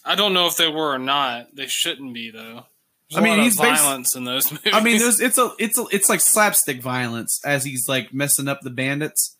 I 0.06 0.16
don't 0.16 0.34
know 0.34 0.48
if 0.48 0.56
they 0.56 0.70
were 0.70 0.94
or 0.94 1.00
not. 1.00 1.54
They 1.54 1.68
shouldn't 1.68 2.14
be 2.14 2.32
though. 2.32 2.64
There's 3.10 3.20
I 3.20 3.22
mean, 3.22 3.40
lot 3.40 3.44
he's 3.44 3.60
of 3.60 3.66
violence 3.66 4.16
in 4.16 4.24
those 4.24 4.54
movies. 4.54 4.72
I 4.74 4.82
mean, 4.82 5.00
there's 5.00 5.20
it's 5.20 5.38
a 5.38 5.52
it's 5.60 5.78
a 5.78 5.86
it's 5.92 6.08
like 6.08 6.22
slapstick 6.22 6.82
violence 6.82 7.42
as 7.46 7.66
he's 7.66 7.90
like 7.90 8.14
messing 8.14 8.48
up 8.48 8.62
the 8.62 8.70
bandits, 8.70 9.36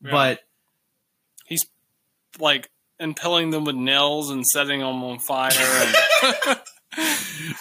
Yeah. 0.00 0.12
but 0.12 0.40
he's 1.44 1.66
like 2.38 2.70
impaling 3.00 3.50
them 3.50 3.64
with 3.64 3.76
nails 3.76 4.30
and 4.30 4.46
setting 4.46 4.80
them 4.80 5.02
on 5.02 5.18
fire. 5.18 5.50
And 5.52 5.94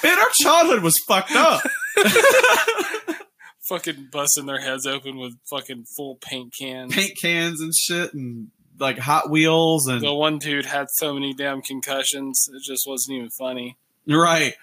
man, 0.04 0.20
our 0.20 0.30
childhood 0.42 0.84
was 0.84 0.98
fucked 1.08 1.36
up. 1.36 1.62
fucking 3.70 4.10
busting 4.12 4.46
their 4.46 4.60
heads 4.60 4.86
open 4.86 5.18
with 5.18 5.34
fucking 5.50 5.86
full 5.96 6.16
paint 6.22 6.54
cans. 6.60 6.94
Paint 6.94 7.18
cans 7.22 7.62
and 7.62 7.74
shit, 7.76 8.14
and 8.14 8.50
like 8.80 8.98
Hot 8.98 9.30
Wheels 9.30 9.88
and 9.88 10.02
The 10.02 10.14
one 10.14 10.40
dude 10.40 10.66
had 10.66 10.88
so 10.96 11.14
many 11.14 11.34
damn 11.34 11.62
concussions, 11.62 12.48
it 12.54 12.64
just 12.64 12.86
wasn't 12.88 13.18
even 13.18 13.30
funny. 13.30 13.78
right. 14.08 14.56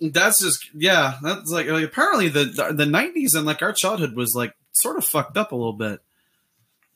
That's 0.00 0.42
just 0.42 0.68
yeah. 0.74 1.18
That's 1.22 1.48
like, 1.48 1.68
like 1.68 1.84
apparently 1.84 2.28
the 2.28 2.44
the 2.46 2.72
the 2.72 2.86
nineties 2.86 3.34
and 3.36 3.46
like 3.46 3.62
our 3.62 3.72
childhood 3.72 4.16
was 4.16 4.34
like 4.36 4.52
sort 4.72 4.96
of 4.96 5.04
fucked 5.04 5.36
up 5.36 5.52
a 5.52 5.54
little 5.54 5.74
bit. 5.74 6.00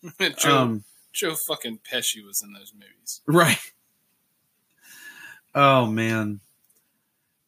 Joe, 0.39 0.57
Um, 0.57 0.85
Joe 1.17 1.35
fucking 1.49 1.81
Pesci 1.91 2.25
was 2.25 2.43
in 2.45 2.53
those 2.53 2.73
movies. 2.75 3.23
Right. 3.27 3.59
Oh 5.55 5.87
man. 5.87 6.41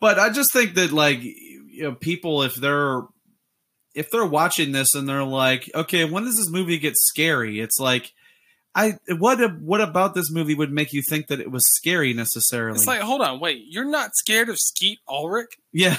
But 0.00 0.18
I 0.18 0.30
just 0.30 0.52
think 0.52 0.74
that 0.74 0.92
like 0.92 1.22
you 1.22 1.82
know 1.82 1.92
people 1.94 2.42
if 2.42 2.54
they're 2.54 3.02
if 3.94 4.10
they're 4.10 4.24
watching 4.24 4.72
this 4.72 4.94
and 4.94 5.08
they're 5.08 5.24
like, 5.24 5.70
okay, 5.74 6.04
when 6.04 6.24
does 6.24 6.36
this 6.36 6.50
movie 6.50 6.78
get 6.78 6.94
scary? 6.96 7.60
It's 7.60 7.78
like 7.78 8.12
I 8.74 8.94
what 9.08 9.38
what 9.60 9.80
about 9.80 10.14
this 10.14 10.30
movie 10.30 10.54
would 10.54 10.72
make 10.72 10.92
you 10.92 11.02
think 11.02 11.26
that 11.26 11.40
it 11.40 11.50
was 11.50 11.66
scary 11.66 12.14
necessarily? 12.14 12.76
It's 12.76 12.86
like, 12.86 13.00
hold 13.00 13.20
on, 13.22 13.40
wait, 13.40 13.64
you're 13.68 13.84
not 13.90 14.10
scared 14.14 14.48
of 14.48 14.56
Skeet 14.58 15.00
Ulrich? 15.08 15.50
yeah, 15.72 15.96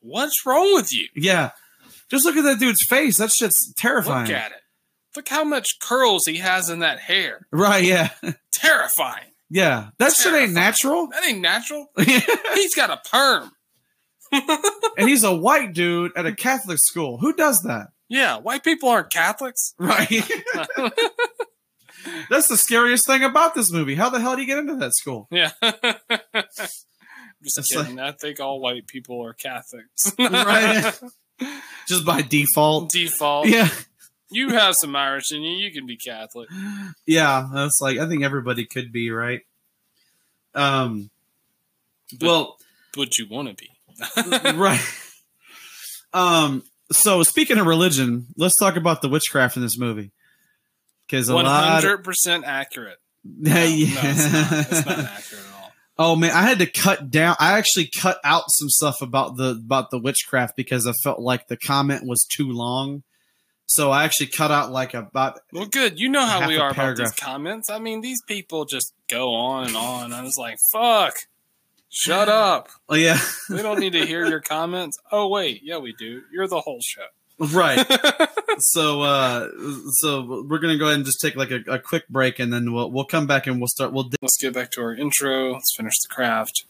What's 0.00 0.44
wrong 0.44 0.74
with 0.74 0.92
you? 0.92 1.08
yeah. 1.14 1.50
Just 2.10 2.26
look 2.26 2.36
at 2.36 2.42
that 2.44 2.58
dude's 2.58 2.84
face. 2.84 3.16
That 3.16 3.30
shit's 3.30 3.72
terrifying. 3.74 4.26
Look 4.26 4.36
at 4.36 4.50
it. 4.52 4.58
Look 5.16 5.28
how 5.28 5.44
much 5.44 5.78
curls 5.80 6.22
he 6.26 6.36
has 6.38 6.68
in 6.70 6.78
that 6.80 6.98
hair. 7.00 7.46
Right, 7.50 7.84
yeah. 7.84 8.10
Terrifying. 8.52 9.26
Yeah. 9.50 9.88
That 9.98 10.12
shit 10.14 10.32
ain't 10.32 10.52
natural. 10.52 11.08
That 11.08 11.24
ain't 11.26 11.40
natural. 11.40 11.88
He's 11.98 12.74
got 12.74 12.90
a 12.90 13.00
perm. 13.08 13.50
And 14.96 15.08
he's 15.08 15.24
a 15.24 15.34
white 15.34 15.72
dude 15.74 16.12
at 16.16 16.24
a 16.26 16.34
Catholic 16.34 16.78
school. 16.78 17.18
Who 17.18 17.34
does 17.34 17.62
that? 17.62 17.88
Yeah, 18.08 18.38
white 18.38 18.62
people 18.64 18.88
aren't 18.88 19.10
Catholics. 19.10 19.74
Right. 19.78 20.08
That's 22.30 22.48
the 22.48 22.56
scariest 22.56 23.06
thing 23.06 23.22
about 23.24 23.54
this 23.54 23.70
movie. 23.70 23.94
How 23.94 24.08
the 24.10 24.20
hell 24.20 24.34
do 24.34 24.40
you 24.42 24.46
get 24.46 24.58
into 24.58 24.76
that 24.76 24.94
school? 24.94 25.28
yeah. 25.30 25.50
Just 27.42 27.58
It's 27.58 27.74
kidding. 27.74 27.98
I 28.00 28.12
think 28.12 28.40
all 28.40 28.60
white 28.60 28.86
people 28.86 29.22
are 29.24 29.32
Catholics. 29.34 30.12
Right. 30.18 30.92
Just 31.88 32.04
by 32.04 32.22
default. 32.22 32.90
Default. 32.90 33.48
Yeah. 33.48 33.68
You 34.32 34.50
have 34.50 34.74
some 34.74 34.94
Irish 34.96 35.32
in 35.32 35.42
you. 35.42 35.50
You 35.56 35.72
can 35.72 35.86
be 35.86 35.96
Catholic. 35.96 36.48
Yeah. 37.06 37.48
That's 37.52 37.78
like 37.80 37.98
I 37.98 38.08
think 38.08 38.24
everybody 38.24 38.64
could 38.66 38.92
be, 38.92 39.10
right? 39.10 39.40
Um 40.54 41.10
But, 42.18 42.26
well, 42.26 42.56
but 42.94 43.18
you 43.18 43.26
want 43.28 43.48
to 43.48 43.54
be. 43.54 43.70
right. 44.58 44.80
Um 46.12 46.62
so 46.90 47.22
speaking 47.22 47.58
of 47.58 47.66
religion, 47.66 48.26
let's 48.36 48.58
talk 48.58 48.76
about 48.76 49.02
the 49.02 49.08
witchcraft 49.08 49.56
in 49.56 49.62
this 49.62 49.78
movie. 49.78 50.12
A 51.12 51.32
lot 51.44 51.72
hundred 51.82 52.04
percent 52.04 52.44
accurate. 52.44 52.98
Yeah, 53.24 53.54
No, 53.54 53.64
yeah. 53.64 54.02
no, 54.02 54.10
it's 54.10 54.32
not. 54.32 54.52
It's 54.52 54.86
not 54.86 54.98
accurate 54.98 55.44
at 55.46 55.54
all. 55.54 55.72
Oh 55.98 56.16
man, 56.16 56.32
I 56.32 56.42
had 56.42 56.58
to 56.58 56.66
cut 56.66 57.08
down. 57.10 57.36
I 57.38 57.56
actually 57.58 57.88
cut 58.00 58.18
out 58.24 58.44
some 58.48 58.68
stuff 58.68 59.00
about 59.00 59.36
the 59.36 59.50
about 59.50 59.90
the 59.90 59.98
witchcraft 59.98 60.56
because 60.56 60.86
I 60.88 60.92
felt 61.04 61.20
like 61.20 61.46
the 61.46 61.56
comment 61.56 62.02
was 62.04 62.26
too 62.28 62.50
long. 62.50 63.04
So 63.66 63.90
I 63.90 64.04
actually 64.04 64.26
cut 64.26 64.50
out 64.50 64.70
like 64.70 64.92
about 64.92 65.40
Well, 65.52 65.66
good. 65.66 65.98
You 65.98 66.08
know 66.10 66.26
how 66.26 66.46
we 66.46 66.58
are 66.58 66.70
about 66.70 66.96
these 66.96 67.12
comments. 67.12 67.70
I 67.70 67.78
mean, 67.78 68.00
these 68.02 68.20
people 68.22 68.64
just 68.64 68.92
go 69.08 69.34
on 69.34 69.68
and 69.68 69.76
on. 69.76 70.12
I 70.12 70.22
was 70.22 70.36
like, 70.36 70.58
"Fuck, 70.72 71.14
shut 71.88 72.28
up." 72.28 72.68
oh 72.88 72.96
yeah, 72.96 73.18
We 73.48 73.62
don't 73.62 73.80
need 73.80 73.92
to 73.94 74.04
hear 74.04 74.26
your 74.26 74.40
comments. 74.40 74.98
Oh 75.10 75.28
wait, 75.28 75.62
yeah, 75.64 75.78
we 75.78 75.94
do. 75.94 76.22
You're 76.32 76.48
the 76.48 76.60
whole 76.60 76.80
show. 76.82 77.06
right. 77.38 77.84
so 78.58 79.00
uh 79.00 79.48
so 79.92 80.44
we're 80.48 80.58
gonna 80.58 80.76
go 80.76 80.84
ahead 80.84 80.96
and 80.96 81.06
just 81.06 81.20
take 81.20 81.34
like 81.34 81.50
a, 81.50 81.60
a 81.66 81.78
quick 81.78 82.06
break 82.08 82.38
and 82.38 82.52
then 82.52 82.72
we'll 82.72 82.90
we'll 82.90 83.06
come 83.06 83.26
back 83.26 83.46
and 83.46 83.58
we'll 83.58 83.68
start. 83.68 83.92
We'll 83.92 84.10
Let's 84.20 84.36
get 84.38 84.52
back 84.52 84.70
to 84.72 84.82
our 84.82 84.94
intro. 84.94 85.54
Let's 85.54 85.74
finish 85.74 85.94
the 86.00 86.14
craft. 86.14 86.64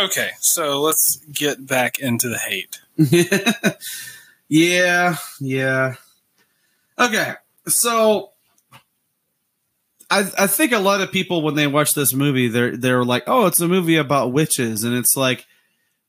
Okay, 0.00 0.30
so 0.40 0.80
let's 0.80 1.16
get 1.30 1.66
back 1.66 1.98
into 1.98 2.30
the 2.30 2.38
hate. 2.38 2.80
yeah, 4.48 5.16
yeah. 5.40 5.94
Okay, 6.98 7.34
so 7.66 8.30
I 10.10 10.20
I 10.38 10.46
think 10.46 10.72
a 10.72 10.78
lot 10.78 11.02
of 11.02 11.12
people 11.12 11.42
when 11.42 11.54
they 11.54 11.66
watch 11.66 11.92
this 11.92 12.14
movie, 12.14 12.48
they're 12.48 12.78
they're 12.78 13.04
like, 13.04 13.24
oh, 13.26 13.44
it's 13.44 13.60
a 13.60 13.68
movie 13.68 13.96
about 13.96 14.32
witches, 14.32 14.84
and 14.84 14.94
it's 14.94 15.18
like 15.18 15.46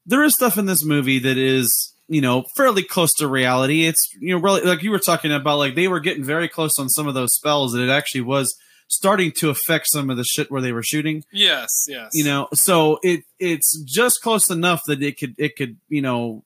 there 0.05 0.23
is 0.23 0.35
stuff 0.35 0.57
in 0.57 0.67
this 0.67 0.85
movie 0.85 1.19
that 1.19 1.37
is 1.37 1.93
you 2.07 2.21
know 2.21 2.43
fairly 2.55 2.83
close 2.83 3.13
to 3.15 3.27
reality. 3.27 3.85
It's 3.87 4.01
you 4.21 4.35
know 4.35 4.41
really 4.41 4.61
like 4.61 4.83
you 4.83 4.91
were 4.91 4.99
talking 4.99 5.33
about, 5.33 5.57
like 5.57 5.75
they 5.75 5.89
were 5.89 5.99
getting 5.99 6.23
very 6.23 6.47
close 6.47 6.79
on 6.79 6.87
some 6.87 7.09
of 7.09 7.13
those 7.13 7.33
spells, 7.33 7.73
and 7.73 7.83
it 7.83 7.89
actually 7.89 8.21
was 8.21 8.55
starting 8.91 9.31
to 9.31 9.49
affect 9.49 9.87
some 9.87 10.09
of 10.09 10.17
the 10.17 10.23
shit 10.23 10.51
where 10.51 10.61
they 10.61 10.71
were 10.71 10.83
shooting 10.83 11.23
Yes, 11.31 11.69
yes. 11.87 12.09
you 12.13 12.23
know 12.23 12.47
so 12.53 12.99
it 13.01 13.23
it's 13.39 13.81
just 13.85 14.21
close 14.21 14.49
enough 14.49 14.83
that 14.87 15.01
it 15.01 15.17
could 15.17 15.35
it 15.37 15.55
could 15.55 15.77
you 15.89 16.01
know 16.01 16.43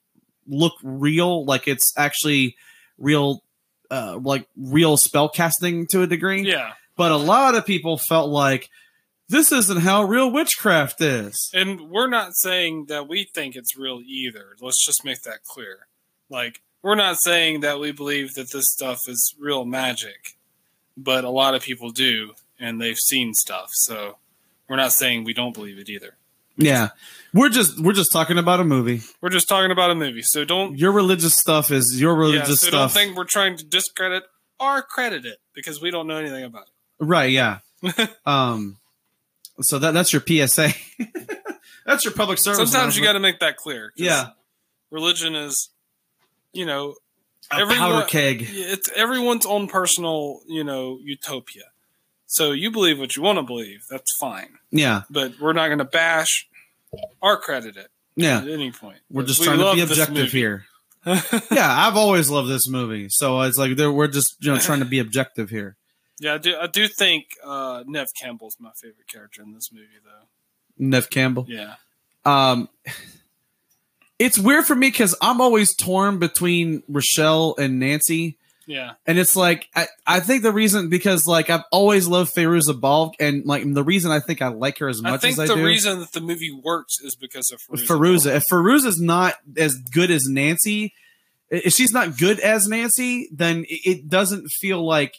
look 0.48 0.74
real 0.84 1.44
like 1.46 1.68
it's 1.68 1.92
actually 1.98 2.56
real 2.98 3.44
uh 3.92 4.18
like 4.22 4.48
real 4.56 4.96
spell 4.98 5.28
casting 5.28 5.88
to 5.88 6.02
a 6.04 6.08
degree 6.08 6.44
yeah. 6.44 6.74
but 6.96 7.12
a 7.12 7.18
lot 7.18 7.56
of 7.56 7.66
people 7.66 7.98
felt 7.98 8.30
like 8.30 8.70
this 9.28 9.52
isn't 9.52 9.80
how 9.82 10.04
real 10.04 10.32
witchcraft 10.32 11.02
is 11.02 11.50
And 11.54 11.90
we're 11.90 12.10
not 12.10 12.36
saying 12.36 12.86
that 12.90 13.08
we 13.08 13.28
think 13.34 13.56
it's 13.56 13.76
real 13.76 14.02
either. 14.06 14.56
Let's 14.62 14.86
just 14.86 15.04
make 15.04 15.24
that 15.24 15.44
clear. 15.44 15.88
Like, 16.30 16.62
we're 16.84 16.94
not 16.94 17.18
saying 17.20 17.62
that 17.62 17.80
we 17.80 17.92
believe 17.92 18.36
that 18.36 18.52
this 18.52 18.66
stuff 18.68 19.00
is 19.08 19.34
real 19.40 19.66
magic, 19.66 20.35
but 20.98 21.24
a 21.24 21.30
lot 21.30 21.56
of 21.56 21.62
people 21.62 21.92
do, 21.92 22.34
and 22.60 22.82
they've 22.82 22.98
seen 22.98 23.34
stuff. 23.34 23.70
So 23.74 24.18
we're 24.70 24.76
not 24.76 24.92
saying 24.92 25.24
we 25.24 25.34
don't 25.34 25.54
believe 25.54 25.78
it 25.80 25.90
either. 25.90 26.18
Yeah, 26.58 26.90
we're 27.34 27.50
just 27.50 27.80
we're 27.80 27.94
just 27.94 28.14
talking 28.14 28.38
about 28.38 28.60
a 28.62 28.64
movie. 28.64 29.02
We're 29.22 29.30
just 29.30 29.50
talking 29.50 29.72
about 29.72 29.92
a 29.92 29.96
movie, 29.96 30.22
so 30.22 30.46
don't 30.46 30.78
Your 30.78 30.94
religious 30.94 31.34
stuff 31.38 31.70
is 31.70 32.00
your 32.00 32.14
yeah, 32.14 32.20
religious 32.20 32.62
so 32.62 32.72
don't 32.72 32.90
stuff, 32.90 32.94
think 32.94 33.18
we're 33.18 33.26
trying 33.26 33.58
to 33.58 33.66
discredit 33.66 34.24
or 34.60 34.82
credit 34.82 35.26
it 35.26 35.40
because 35.54 35.82
we 35.82 35.92
don't 35.92 36.08
know 36.08 36.18
anything 36.18 36.46
about 36.46 36.64
it. 36.64 37.06
right? 37.06 37.30
Yeah. 37.30 37.60
um, 38.26 38.78
so 39.62 39.80
that 39.80 39.92
that's 39.92 40.14
your 40.14 40.22
PSA. 40.26 40.70
that's 41.86 42.06
your 42.06 42.14
public 42.14 42.40
service. 42.40 42.72
Sometimes 42.72 42.98
you 42.98 43.04
got 43.04 43.14
to 43.14 43.20
make 43.20 43.40
that 43.40 43.58
clear. 43.58 43.92
Yeah, 43.98 44.30
religion 44.90 45.36
is, 45.36 45.70
you 46.54 46.66
know, 46.66 46.96
a 47.52 47.56
everyone- 47.56 47.78
powder 47.78 48.06
keg. 48.08 48.46
it's 48.50 48.90
everyone's 48.96 49.46
own 49.46 49.68
personal, 49.68 50.42
you 50.48 50.64
know, 50.64 51.00
utopia. 51.04 51.64
So 52.28 52.52
you 52.52 52.72
believe 52.72 53.00
what 53.00 53.16
you 53.16 53.22
want 53.22 53.38
to 53.38 53.44
believe. 53.44 53.86
That's 53.90 54.16
fine, 54.18 54.58
Yeah, 54.72 55.04
but 55.10 55.40
we're 55.40 55.54
not 55.54 55.68
going 55.68 55.78
to 55.80 55.86
bash 55.86 56.48
or 57.22 57.38
credit 57.38 57.78
it 57.78 57.90
yeah. 58.16 58.40
at 58.40 58.48
any 58.50 58.72
point. 58.72 58.98
We're 59.12 59.24
just 59.24 59.40
We 59.42 59.46
trying 59.46 59.60
to 59.60 59.74
be 59.76 59.82
objective 59.82 60.32
here. 60.32 60.66
yeah, 61.06 61.22
I've 61.88 61.96
always 61.98 62.30
loved 62.32 62.50
this 62.50 62.68
movie, 62.68 63.10
so 63.10 63.42
it's 63.42 63.58
like 63.60 63.76
there- 63.78 63.92
we're 63.92 64.08
just 64.08 64.38
you 64.44 64.52
know 64.52 64.58
trying 64.60 64.80
to 64.80 64.86
be 64.86 64.98
objective 65.00 65.50
here. 65.52 65.78
Yeah, 66.20 66.34
I 66.36 66.38
do. 66.40 66.56
I 66.58 66.68
do 66.68 66.88
think 66.88 67.26
uh, 67.44 67.84
Neve 67.86 68.08
Campbell's 68.20 68.56
my 68.60 68.72
favorite 68.72 69.08
character 69.08 69.44
in 69.44 69.54
this 69.54 69.70
movie, 69.72 69.88
though. 70.04 70.28
Neve 70.80 71.10
Campbell. 71.10 71.46
Yeah, 71.48 71.76
Um, 72.26 72.70
it's 74.20 74.38
weird 74.40 74.66
for 74.66 74.76
me 74.76 74.88
because 74.88 75.16
I'm 75.22 75.42
always 75.42 75.76
torn 75.76 76.20
between 76.20 76.84
Rochelle 76.88 77.56
and 77.58 77.80
Nancy, 77.80 78.38
yeah, 78.68 78.94
and 79.06 79.20
it's 79.20 79.36
like 79.36 79.68
I, 79.76 79.88
I 80.08 80.20
think 80.22 80.42
the 80.44 80.52
reason 80.52 80.90
because 80.90 81.28
like 81.28 81.50
I've 81.50 81.64
always 81.72 82.08
loved 82.08 82.34
Fairuza 82.36 82.80
Balk, 82.80 83.14
and 83.20 83.46
like 83.46 83.64
the 83.74 83.84
reason 83.84 84.12
I 84.12 84.20
think 84.20 84.42
I 84.42 84.48
like 84.48 84.78
her 84.80 84.88
as 84.88 85.02
much 85.02 85.24
as 85.24 85.38
I 85.40 85.46
do. 85.48 85.54
the 85.56 85.60
do. 85.60 85.66
reason 85.66 86.00
that 86.00 86.12
the 86.14 86.22
movie 86.22 86.52
works 86.52 87.00
is 87.02 87.16
because 87.16 87.52
of 87.52 87.60
Fairuza. 87.62 87.86
Fairuza. 87.88 88.36
If 88.38 88.48
Fairuza's 88.48 89.00
not 89.02 89.36
as 89.58 89.76
good 89.76 90.10
as 90.12 90.24
Nancy, 90.28 90.94
if 91.52 91.74
she's 91.74 91.92
not 91.92 92.18
good 92.18 92.40
as 92.40 92.68
Nancy, 92.68 93.30
then 93.32 93.66
it- 93.70 93.82
it 93.86 94.10
doesn't 94.10 94.48
feel 94.50 94.84
like 94.86 95.16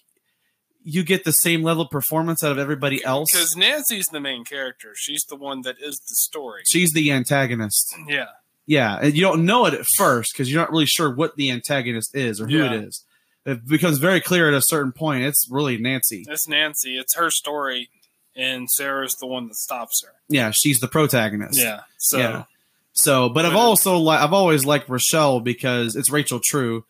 you 0.88 1.02
get 1.02 1.24
the 1.24 1.32
same 1.32 1.62
level 1.64 1.82
of 1.84 1.90
performance 1.90 2.42
out 2.44 2.52
of 2.52 2.58
everybody 2.58 3.04
else. 3.04 3.28
because 3.32 3.56
Nancy's 3.56 4.06
the 4.06 4.20
main 4.20 4.44
character. 4.44 4.92
She's 4.96 5.24
the 5.28 5.34
one 5.36 5.62
that 5.62 5.76
is 5.80 5.96
the 6.08 6.14
story. 6.14 6.62
She's 6.70 6.92
the 6.92 7.10
antagonist. 7.10 7.92
Yeah, 8.08 8.26
Yeah, 8.66 8.98
and 9.00 9.14
you 9.14 9.20
don't 9.22 9.44
know 9.46 9.66
it 9.66 9.74
at 9.74 9.86
first 9.96 10.32
because 10.32 10.50
you're 10.50 10.60
not 10.60 10.70
really 10.72 10.86
sure 10.86 11.14
what 11.14 11.36
the 11.36 11.50
antagonist 11.50 12.14
is 12.16 12.40
or 12.40 12.46
who 12.48 12.56
Yeah. 12.58 12.72
it 12.72 12.84
is. 12.84 13.04
It 13.44 13.64
becomes 13.66 13.98
very 13.98 14.20
clear 14.20 14.48
at 14.48 14.54
a 14.54 14.60
certain 14.62 14.90
point. 14.92 15.22
It's 15.22 15.46
really 15.48 15.78
Nancy. 15.78 16.24
it's 16.28 16.48
Nancy. 16.48 16.98
It's 16.98 17.14
her 17.14 17.30
story, 17.30 17.90
and 18.34 18.68
Sarah's 18.68 19.14
the 19.20 19.26
one 19.28 19.46
that 19.48 19.54
stops 19.54 20.02
her. 20.04 20.12
Yeah, 20.28 20.50
she's 20.50 20.80
the 20.80 20.88
protagonist. 20.88 21.58
Yeah. 21.58 21.82
So 21.98 22.18
Yeah. 22.18 22.44
So, 22.92 23.28
but 23.28 23.44
I've 23.44 23.54
also 23.54 23.98
li- 23.98 24.16
I've 24.16 24.32
always 24.32 24.64
liked 24.64 24.88
Rochelle 24.88 25.38
because 25.40 25.94
it's 25.96 26.10
Rachel 26.10 26.40
True, 26.42 26.84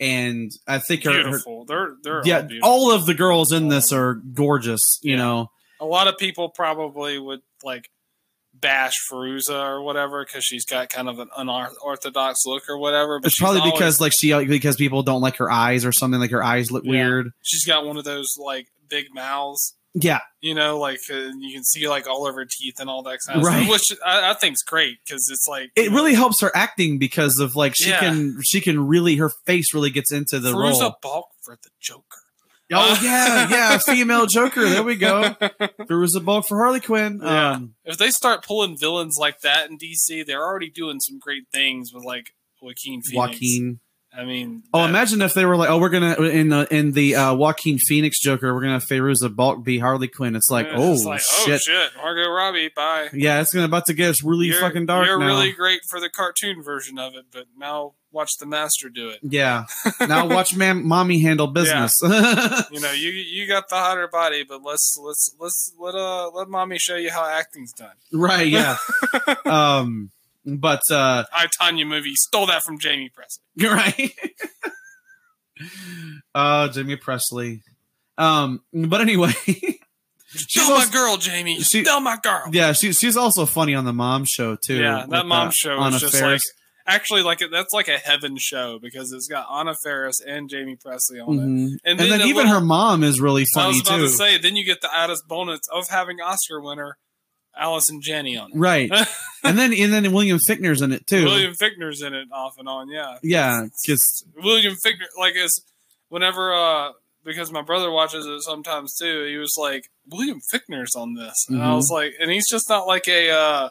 and 0.00 0.50
I 0.66 0.78
think 0.78 1.04
her, 1.04 1.12
her 1.12 1.22
beautiful. 1.22 1.64
they're 1.64 1.94
they're 2.02 2.18
all 2.18 2.26
yeah, 2.26 2.42
beautiful. 2.42 2.68
all 2.68 2.92
of 2.92 3.06
the 3.06 3.14
girls 3.14 3.52
in 3.52 3.68
this 3.68 3.92
are 3.92 4.14
gorgeous. 4.14 4.98
You 5.02 5.12
Yeah. 5.12 5.16
know, 5.18 5.50
a 5.80 5.86
lot 5.86 6.08
of 6.08 6.18
people 6.18 6.48
probably 6.50 7.18
would 7.18 7.40
like 7.62 7.88
bash 8.64 8.94
Fairuza 9.10 9.64
or 9.64 9.82
whatever 9.82 10.24
because 10.24 10.44
she's 10.44 10.64
got 10.64 10.88
kind 10.90 11.08
of 11.08 11.18
an 11.18 11.28
unorthodox 11.36 12.40
look 12.46 12.64
or 12.68 12.78
whatever. 12.78 13.20
But 13.20 13.28
it's 13.28 13.38
probably 13.38 13.60
always- 13.60 13.72
because 13.74 14.00
like 14.00 14.12
she 14.12 14.32
because 14.46 14.76
people 14.76 15.02
don't 15.02 15.20
like 15.20 15.36
her 15.36 15.50
eyes 15.50 15.84
or 15.84 15.92
something. 15.92 16.18
Like 16.20 16.30
her 16.30 16.42
eyes 16.42 16.70
look 16.70 16.84
Yeah. 16.84 16.90
weird. 16.90 17.30
she's 17.42 17.64
got 17.64 17.84
one 17.84 17.96
of 17.96 18.04
those 18.04 18.36
like 18.38 18.66
big 18.88 19.06
mouths. 19.14 19.76
Yeah, 19.96 20.18
You 20.40 20.54
know, 20.56 20.80
like 20.80 20.98
uh, 21.08 21.14
you 21.38 21.54
can 21.54 21.62
see 21.62 21.86
like 21.86 22.08
all 22.08 22.26
of 22.26 22.34
her 22.34 22.44
teeth 22.44 22.80
and 22.80 22.90
all 22.90 23.04
that 23.04 23.20
kind 23.24 23.38
of 23.38 23.46
Right. 23.46 23.62
stuff, 23.64 23.70
which 23.70 23.98
I, 24.04 24.30
I 24.30 24.34
think's 24.34 24.62
great 24.64 24.96
because 25.04 25.28
it's 25.30 25.46
like 25.48 25.70
it 25.76 25.92
really 25.92 26.14
helps 26.14 26.40
her 26.40 26.50
acting 26.52 26.98
because 26.98 27.38
of 27.38 27.54
like 27.54 27.74
she 27.76 27.90
Yeah. 27.90 28.00
can 28.00 28.40
she 28.42 28.60
can 28.60 28.88
really 28.88 29.14
her 29.16 29.30
face 29.46 29.72
really 29.72 29.90
gets 29.90 30.10
into 30.10 30.40
the 30.40 30.50
Fairuza 30.52 30.80
role. 30.80 30.96
Balk 31.00 31.26
for 31.44 31.56
the 31.62 31.68
Joker. 31.80 32.22
Oh 32.72 32.98
yeah, 33.02 33.48
yeah, 33.48 33.78
female 33.84 34.26
Joker. 34.26 34.68
There 34.68 34.82
we 34.82 34.96
go. 34.96 35.34
There 35.86 35.98
was 35.98 36.14
a 36.16 36.20
Balk 36.20 36.46
for 36.46 36.56
Harley 36.56 36.80
Quinn. 36.80 37.20
Yeah. 37.22 37.52
Um, 37.52 37.74
if 37.84 37.98
they 37.98 38.10
start 38.10 38.44
pulling 38.44 38.78
villains 38.78 39.16
like 39.20 39.40
that 39.40 39.68
in 39.68 39.76
DC, 39.76 40.24
they're 40.24 40.42
already 40.42 40.70
doing 40.70 40.98
some 40.98 41.18
great 41.18 41.44
things 41.52 41.90
with 41.92 42.04
like 42.04 42.30
Joaquin 42.62 43.02
Phoenix. 43.02 43.34
Joaquin. 43.34 43.80
I 44.16 44.24
mean, 44.24 44.62
Oh, 44.72 44.82
that- 44.82 44.90
imagine 44.90 45.22
if 45.22 45.34
they 45.34 45.44
were 45.44 45.56
like, 45.56 45.70
oh, 45.70 45.78
we're 45.78 45.88
gonna 45.88 46.14
in 46.22 46.48
the 46.48 46.72
in 46.72 46.92
the 46.92 47.16
uh, 47.16 47.34
Joaquin 47.34 47.78
Phoenix 47.78 48.20
Joker, 48.20 48.54
we're 48.54 48.60
gonna 48.60 48.74
have 48.74 48.84
Fairuza 48.84 49.34
Balk 49.34 49.64
be 49.64 49.78
Harley 49.78 50.06
Quinn. 50.08 50.36
It's 50.36 50.50
like, 50.50 50.66
Yeah, 50.66 50.74
oh, 50.76 50.92
it's 50.92 51.04
like, 51.04 51.20
shit. 51.20 51.54
oh 51.54 51.58
shit, 51.58 51.90
Margot 51.96 52.30
Robbie, 52.30 52.68
bye. 52.74 53.08
Yeah, 53.12 53.40
it's 53.40 53.52
gonna 53.52 53.66
about 53.66 53.86
to 53.86 53.94
get 53.94 54.22
really 54.22 54.46
you're, 54.46 54.60
fucking 54.60 54.86
dark 54.86 55.06
You're 55.06 55.18
now. 55.18 55.26
really 55.26 55.52
great 55.52 55.80
for 55.88 55.98
the 56.00 56.08
cartoon 56.08 56.62
version 56.62 56.98
of 56.98 57.14
it, 57.14 57.24
but 57.32 57.46
now 57.58 57.94
watch 58.12 58.38
the 58.38 58.46
master 58.46 58.88
do 58.88 59.08
it. 59.08 59.18
yeah. 59.22 59.64
Now 60.00 60.28
watch 60.28 60.54
man, 60.54 60.86
mommy 60.86 61.20
handle 61.20 61.48
business. 61.48 62.00
You 62.70 62.80
know, 62.80 62.92
you 62.92 63.10
you 63.10 63.48
got 63.48 63.68
the 63.68 63.74
hotter 63.76 64.06
body, 64.08 64.44
but 64.44 64.62
let's 64.62 64.96
let's 65.02 65.34
let's 65.40 65.72
let 65.78 65.94
uh 65.96 66.30
let 66.30 66.48
mommy 66.48 66.78
show 66.78 66.94
you 66.96 67.10
how 67.10 67.24
acting's 67.28 67.72
done. 67.72 67.94
right? 68.12 68.46
Yeah. 68.46 68.76
um, 69.44 70.10
but 70.46 70.80
uh, 70.90 71.24
I 71.32 71.46
Tonya 71.60 71.86
movie 71.86 72.14
stole 72.14 72.46
that 72.46 72.62
from 72.62 72.78
Jaime 72.82 73.10
Pressly. 73.10 73.38
you're 73.54 73.74
right. 73.74 74.12
uh, 76.34 76.68
Jimmy 76.68 76.96
Presley. 76.96 77.62
Um, 78.18 78.60
but 78.72 79.00
anyway, 79.00 79.32
she's 79.46 79.78
Steal 80.62 80.70
my 80.76 80.86
girl, 80.92 81.16
Jaime. 81.20 81.56
she- 81.58 81.82
Steal 81.82 82.00
my 82.00 82.16
girl. 82.22 82.44
yeah, 82.52 82.72
she, 82.72 82.92
she's 82.92 83.16
also 83.16 83.46
funny 83.46 83.74
on 83.74 83.84
the 83.84 83.92
mom 83.92 84.24
show 84.24 84.56
too. 84.56 84.76
Yeah, 84.80 85.06
that 85.08 85.26
mom 85.26 85.48
uh, 85.48 85.50
show 85.50 85.78
Anna 85.80 85.96
is 85.96 86.02
just 86.02 86.14
Faris. 86.16 86.32
like 86.32 86.40
actually 86.86 87.22
like 87.22 87.40
that's 87.50 87.72
like 87.72 87.88
a 87.88 87.96
heaven 87.98 88.36
show 88.38 88.78
because 88.80 89.10
it's 89.12 89.26
got 89.26 89.46
Anna 89.50 89.74
Faris 89.82 90.16
and 90.26 90.50
Jaime 90.52 90.76
Pressly 90.76 91.26
on 91.26 91.38
it. 91.38 91.42
Mhm. 91.42 91.66
And, 91.84 92.00
And 92.00 92.00
then 92.00 92.20
even 92.22 92.36
little- 92.36 92.52
her 92.52 92.60
mom 92.60 93.02
is 93.02 93.20
really 93.20 93.42
I 93.42 93.46
funny 93.54 93.68
was 93.78 93.80
about 93.80 93.96
too. 93.96 94.02
to 94.02 94.08
say, 94.10 94.38
then 94.38 94.54
you 94.54 94.64
get 94.64 94.80
the 94.80 94.94
added 94.96 95.18
bonus 95.28 95.60
of 95.72 95.88
having 95.88 96.20
Oscar 96.20 96.60
winner 96.60 96.98
Allison 97.58 98.00
Janney 98.00 98.36
on 98.36 98.50
it. 98.52 98.56
Right. 98.56 98.90
and 99.44 99.58
then 99.58 99.72
and 99.72 99.92
then 99.92 100.12
William 100.12 100.38
Fichtner's 100.38 100.82
in 100.82 100.92
it 100.92 101.06
too. 101.06 101.24
William 101.24 101.54
Fichtner's 101.54 102.02
in 102.02 102.14
it 102.14 102.28
off 102.32 102.58
and 102.58 102.68
on, 102.68 102.88
yeah. 102.88 103.16
yeah, 103.22 103.66
because 103.82 104.24
William 104.36 104.74
Fichtner, 104.74 105.06
like, 105.18 105.34
is 105.36 105.62
whenever, 106.08 106.52
uh, 106.54 106.92
because 107.24 107.50
my 107.50 107.62
brother 107.62 107.90
watches 107.90 108.26
it 108.26 108.42
sometimes 108.42 108.94
too, 108.96 109.24
he 109.26 109.36
was 109.36 109.54
like, 109.58 109.88
William 110.10 110.40
Fichtner's 110.52 110.94
on 110.94 111.14
this. 111.14 111.46
And 111.48 111.62
I 111.62 111.66
Mhm. 111.68 111.76
was 111.76 111.90
like, 111.90 112.12
and 112.20 112.30
he's 112.30 112.48
just 112.48 112.68
not 112.68 112.86
like 112.86 113.08
a, 113.08 113.30
uh, 113.30 113.68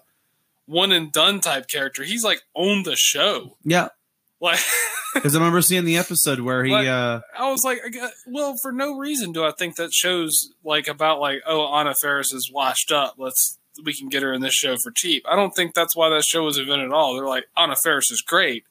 one 0.66 0.92
and 0.92 1.12
done 1.12 1.40
type 1.42 1.68
character. 1.68 2.04
He's 2.04 2.24
like 2.24 2.42
on 2.54 2.84
the 2.84 2.96
show. 2.96 3.58
yeah, 3.64 3.90
Like, 4.40 4.60
because 5.14 5.36
I 5.36 5.40
remember 5.40 5.62
seeing 5.62 5.86
the 5.86 5.98
episode 5.98 6.40
where 6.40 6.64
he 6.64 6.72
Like- 6.72 6.88
uh 6.88 7.20
I 7.38 7.52
was 7.52 7.64
like, 7.64 7.80
I 7.86 8.10
well, 8.26 8.56
for 8.62 8.72
no 8.72 8.98
reason 8.98 9.32
do 9.34 9.44
I 9.46 9.52
think 9.52 9.76
that 9.76 9.94
shows 9.94 10.32
like 10.64 10.88
about 10.88 11.20
like, 11.20 11.42
oh, 11.46 11.72
Anna 11.76 11.94
Faris 12.02 12.34
is 12.34 12.50
washed 12.52 12.92
up. 12.92 13.16
Let's 13.18 13.60
we 13.84 13.94
can 13.94 14.10
get 14.10 14.24
her 14.24 14.34
in 14.34 14.42
this 14.42 14.54
show 14.54 14.76
for 14.78 14.92
cheap. 14.92 15.24
I 15.28 15.36
don't 15.36 15.56
think 15.56 15.74
that's 15.74 15.96
why 15.96 16.10
that 16.10 16.24
show 16.24 16.44
was 16.44 16.58
invented 16.58 16.88
at 16.88 16.94
all. 16.94 17.16
They're 17.16 17.26
like, 17.28 17.46
Anna 17.58 17.76
Faris 17.76 18.12
is 18.12 18.22
great. 18.22 18.66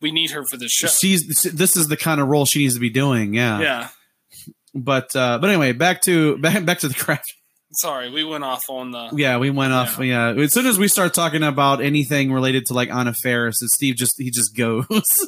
We 0.00 0.10
need 0.12 0.30
her 0.32 0.44
for 0.44 0.56
this 0.56 0.70
show. 0.72 0.88
she's 0.88 1.26
this 1.44 1.76
is 1.76 1.88
the 1.88 1.96
kind 1.96 2.20
of 2.20 2.28
role 2.28 2.44
she 2.46 2.60
needs 2.60 2.74
to 2.74 2.80
be 2.80 2.90
doing. 2.90 3.34
Yeah. 3.34 3.60
yeah. 3.60 3.88
But 4.74 5.14
uh 5.16 5.38
but 5.38 5.48
anyway, 5.48 5.72
back 5.72 6.02
to 6.02 6.36
back 6.38 6.64
back 6.64 6.80
to 6.80 6.88
the 6.88 6.94
craft. 6.94 7.34
Sorry, 7.72 8.08
we 8.10 8.22
went 8.22 8.44
off 8.44 8.70
on 8.70 8.92
the. 8.92 9.10
Yeah, 9.14 9.38
we 9.38 9.50
went 9.50 9.72
off. 9.72 9.98
Yeah. 9.98 10.32
As 10.32 10.52
soon 10.52 10.66
as 10.66 10.78
we 10.78 10.86
start 10.86 11.12
talking 11.12 11.42
about 11.42 11.82
anything 11.82 12.32
related 12.32 12.66
to 12.66 12.74
like 12.74 12.88
Anna 12.88 13.12
Faris, 13.12 13.60
and 13.60 13.70
Steve 13.70 13.96
just 13.96 14.14
he 14.16 14.30
just 14.30 14.56
goes. 14.56 14.86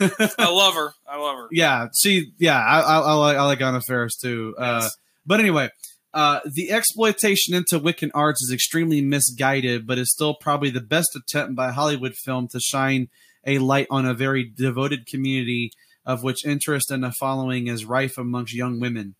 I 0.00 0.50
love 0.50 0.74
her. 0.74 0.92
I 1.08 1.16
love 1.16 1.36
her. 1.36 1.48
yeah, 1.52 1.86
she. 1.96 2.32
Yeah, 2.38 2.58
I, 2.58 2.80
I, 2.80 2.98
I 2.98 3.12
like 3.12 3.36
I 3.36 3.44
like 3.44 3.60
Anna 3.60 3.80
Faris 3.80 4.16
too. 4.16 4.54
Uh, 4.58 4.88
but 5.26 5.38
anyway, 5.38 5.68
uh, 6.14 6.40
the 6.44 6.70
exploitation 6.70 7.54
into 7.54 7.80
Wiccan 7.80 8.10
arts 8.14 8.40
is 8.40 8.52
extremely 8.52 9.02
misguided, 9.02 9.84
but 9.84 9.98
is 9.98 10.12
still 10.12 10.34
probably 10.34 10.70
the 10.70 10.80
best 10.80 11.16
attempt 11.16 11.56
by 11.56 11.72
Hollywood 11.72 12.14
film 12.14 12.46
to 12.48 12.60
shine 12.60 13.08
a 13.44 13.58
light 13.58 13.88
on 13.90 14.06
a 14.06 14.14
very 14.14 14.44
devoted 14.44 15.06
community 15.06 15.72
of 16.06 16.22
which 16.22 16.46
interest 16.46 16.90
and 16.90 17.04
a 17.04 17.12
following 17.12 17.66
is 17.66 17.84
rife 17.84 18.16
amongst 18.16 18.54
young 18.54 18.78
women. 18.78 19.16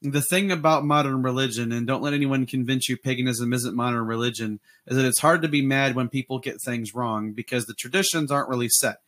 The 0.00 0.22
thing 0.22 0.50
about 0.50 0.84
modern 0.84 1.22
religion, 1.22 1.70
and 1.70 1.86
don't 1.86 2.02
let 2.02 2.14
anyone 2.14 2.46
convince 2.46 2.88
you 2.88 2.96
paganism 2.96 3.52
isn't 3.52 3.76
modern 3.76 4.06
religion, 4.06 4.60
is 4.86 4.96
that 4.96 5.04
it's 5.04 5.18
hard 5.18 5.42
to 5.42 5.48
be 5.48 5.60
mad 5.60 5.94
when 5.94 6.08
people 6.08 6.38
get 6.38 6.62
things 6.62 6.94
wrong 6.94 7.32
because 7.32 7.66
the 7.66 7.74
traditions 7.74 8.30
aren't 8.30 8.48
really 8.48 8.68
set. 8.68 8.98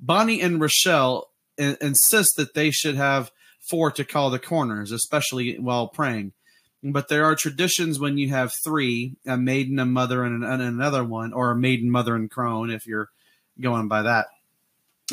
Bonnie 0.00 0.40
and 0.40 0.60
Rochelle 0.60 1.30
in- 1.58 1.76
insist 1.80 2.36
that 2.36 2.54
they 2.54 2.70
should 2.70 2.94
have 2.94 3.32
four 3.68 3.90
to 3.90 4.04
call 4.04 4.30
the 4.30 4.38
corners, 4.38 4.92
especially 4.92 5.58
while 5.58 5.88
praying. 5.88 6.32
But 6.82 7.08
there 7.08 7.24
are 7.24 7.34
traditions 7.34 7.98
when 7.98 8.18
you 8.18 8.28
have 8.30 8.52
three 8.64 9.16
a 9.26 9.36
maiden, 9.36 9.78
a 9.78 9.86
mother, 9.86 10.24
and, 10.24 10.44
an, 10.44 10.50
and 10.50 10.62
another 10.62 11.04
one, 11.04 11.32
or 11.32 11.50
a 11.50 11.56
maiden, 11.56 11.90
mother, 11.90 12.14
and 12.14 12.30
crone, 12.30 12.70
if 12.70 12.86
you're 12.86 13.08
going 13.60 13.88
by 13.88 14.02
that. 14.02 14.26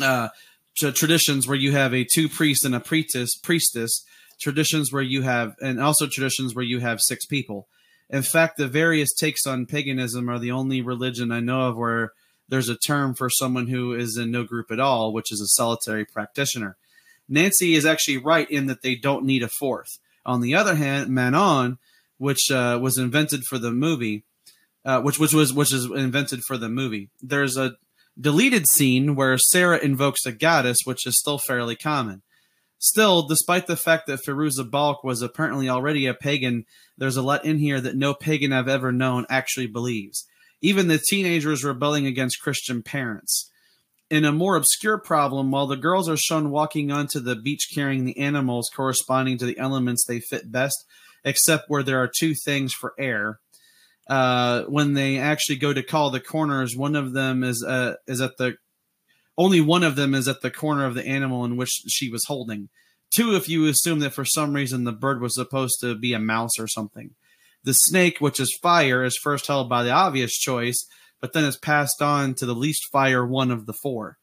Uh, 0.00 0.28
tra- 0.76 0.92
traditions 0.92 1.48
where 1.48 1.56
you 1.56 1.72
have 1.72 1.94
a 1.94 2.04
two 2.04 2.28
priest 2.28 2.64
and 2.64 2.74
a 2.74 2.80
priestess, 2.80 3.34
priestess. 3.36 4.04
Traditions 4.40 4.92
where 4.92 5.02
you 5.02 5.22
have, 5.22 5.54
and 5.62 5.80
also 5.80 6.06
traditions 6.06 6.54
where 6.54 6.64
you 6.64 6.80
have 6.80 7.00
six 7.00 7.24
people. 7.24 7.68
In 8.10 8.22
fact, 8.22 8.58
the 8.58 8.68
various 8.68 9.12
takes 9.14 9.46
on 9.46 9.64
paganism 9.64 10.28
are 10.28 10.38
the 10.38 10.50
only 10.50 10.82
religion 10.82 11.32
I 11.32 11.40
know 11.40 11.68
of 11.68 11.76
where 11.76 12.12
there's 12.48 12.68
a 12.68 12.76
term 12.76 13.14
for 13.14 13.30
someone 13.30 13.68
who 13.68 13.94
is 13.94 14.18
in 14.18 14.30
no 14.30 14.44
group 14.44 14.70
at 14.70 14.80
all, 14.80 15.12
which 15.12 15.32
is 15.32 15.40
a 15.40 15.46
solitary 15.46 16.04
practitioner. 16.04 16.76
Nancy 17.28 17.74
is 17.74 17.86
actually 17.86 18.18
right 18.18 18.50
in 18.50 18.66
that 18.66 18.82
they 18.82 18.94
don't 18.94 19.24
need 19.24 19.42
a 19.42 19.48
fourth. 19.48 19.98
On 20.26 20.40
the 20.40 20.54
other 20.54 20.74
hand, 20.74 21.10
Manon, 21.10 21.78
which 22.18 22.50
uh, 22.50 22.78
was 22.80 22.98
invented 22.98 23.44
for 23.44 23.58
the 23.58 23.70
movie, 23.70 24.24
uh, 24.84 25.00
which 25.00 25.18
which 25.18 25.34
was 25.34 25.52
which 25.52 25.72
is 25.72 25.84
invented 25.86 26.42
for 26.46 26.56
the 26.56 26.68
movie. 26.68 27.10
There's 27.22 27.56
a 27.56 27.76
deleted 28.18 28.66
scene 28.66 29.16
where 29.16 29.36
Sarah 29.38 29.78
invokes 29.78 30.24
a 30.26 30.32
goddess, 30.32 30.78
which 30.84 31.06
is 31.06 31.18
still 31.18 31.38
fairly 31.38 31.76
common. 31.76 32.22
Still, 32.78 33.22
despite 33.26 33.66
the 33.66 33.76
fact 33.76 34.06
that 34.06 34.20
Fairuza 34.24 34.70
Balk 34.70 35.02
was 35.02 35.22
apparently 35.22 35.68
already 35.68 36.06
a 36.06 36.14
pagan, 36.14 36.66
there's 36.98 37.16
a 37.16 37.22
lot 37.22 37.44
in 37.44 37.58
here 37.58 37.80
that 37.80 37.96
no 37.96 38.12
pagan 38.12 38.52
I've 38.52 38.68
ever 38.68 38.92
known 38.92 39.26
actually 39.30 39.66
believes. 39.66 40.26
Even 40.60 40.88
the 40.88 40.98
teenagers 40.98 41.64
rebelling 41.64 42.06
against 42.06 42.42
Christian 42.42 42.82
parents. 42.82 43.50
In 44.10 44.24
a 44.24 44.32
more 44.32 44.56
obscure 44.56 44.98
problem, 44.98 45.50
while 45.50 45.66
the 45.66 45.76
girls 45.76 46.08
are 46.08 46.16
shown 46.16 46.50
walking 46.50 46.92
onto 46.92 47.20
the 47.20 47.36
beach 47.36 47.68
carrying 47.74 48.04
the 48.04 48.18
animals 48.18 48.70
corresponding 48.74 49.38
to 49.38 49.46
the 49.46 49.58
elements 49.58 50.04
they 50.04 50.20
fit 50.20 50.52
best, 50.52 50.84
except 51.24 51.64
where 51.68 51.82
there 51.82 52.02
are 52.02 52.10
two 52.14 52.34
things 52.34 52.74
for 52.74 52.92
air, 52.98 53.40
uh, 54.08 54.64
when 54.64 54.92
they 54.92 55.18
actually 55.18 55.56
go 55.56 55.72
to 55.72 55.82
call 55.82 56.10
the 56.10 56.20
corners, 56.20 56.76
one 56.76 56.94
of 56.94 57.14
them 57.14 57.42
is 57.42 57.64
uh, 57.66 57.94
is 58.06 58.20
at 58.20 58.36
the 58.36 58.56
only 59.36 59.60
one 59.60 59.82
of 59.82 59.96
them 59.96 60.14
is 60.14 60.28
at 60.28 60.42
the 60.42 60.50
corner 60.50 60.84
of 60.84 60.94
the 60.94 61.06
animal 61.06 61.44
in 61.44 61.56
which 61.56 61.70
she 61.88 62.10
was 62.10 62.24
holding. 62.26 62.68
Two, 63.10 63.34
if 63.34 63.48
you 63.48 63.66
assume 63.66 64.00
that 64.00 64.12
for 64.12 64.24
some 64.24 64.52
reason 64.52 64.84
the 64.84 64.92
bird 64.92 65.20
was 65.20 65.34
supposed 65.34 65.80
to 65.80 65.96
be 65.96 66.12
a 66.12 66.18
mouse 66.18 66.58
or 66.58 66.68
something. 66.68 67.10
The 67.64 67.72
snake, 67.72 68.20
which 68.20 68.38
is 68.38 68.58
fire, 68.62 69.04
is 69.04 69.16
first 69.16 69.46
held 69.46 69.68
by 69.68 69.82
the 69.82 69.90
obvious 69.90 70.36
choice, 70.36 70.86
but 71.24 71.32
then 71.32 71.44
is 71.44 71.56
passed 71.56 72.02
on 72.02 72.34
to 72.34 72.44
the 72.44 72.54
least 72.54 72.90
fire 72.92 73.24
one 73.24 73.50
of 73.50 73.64
the 73.64 73.72
four. 73.72 74.18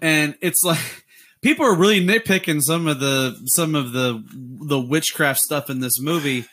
And 0.00 0.34
it's 0.40 0.64
like 0.64 1.04
people 1.42 1.66
are 1.66 1.76
really 1.76 2.02
nitpicking 2.02 2.62
some 2.62 2.86
of 2.86 2.98
the 2.98 3.38
some 3.48 3.74
of 3.74 3.92
the 3.92 4.24
the 4.62 4.80
witchcraft 4.80 5.40
stuff 5.40 5.68
in 5.68 5.80
this 5.80 6.00
movie 6.00 6.46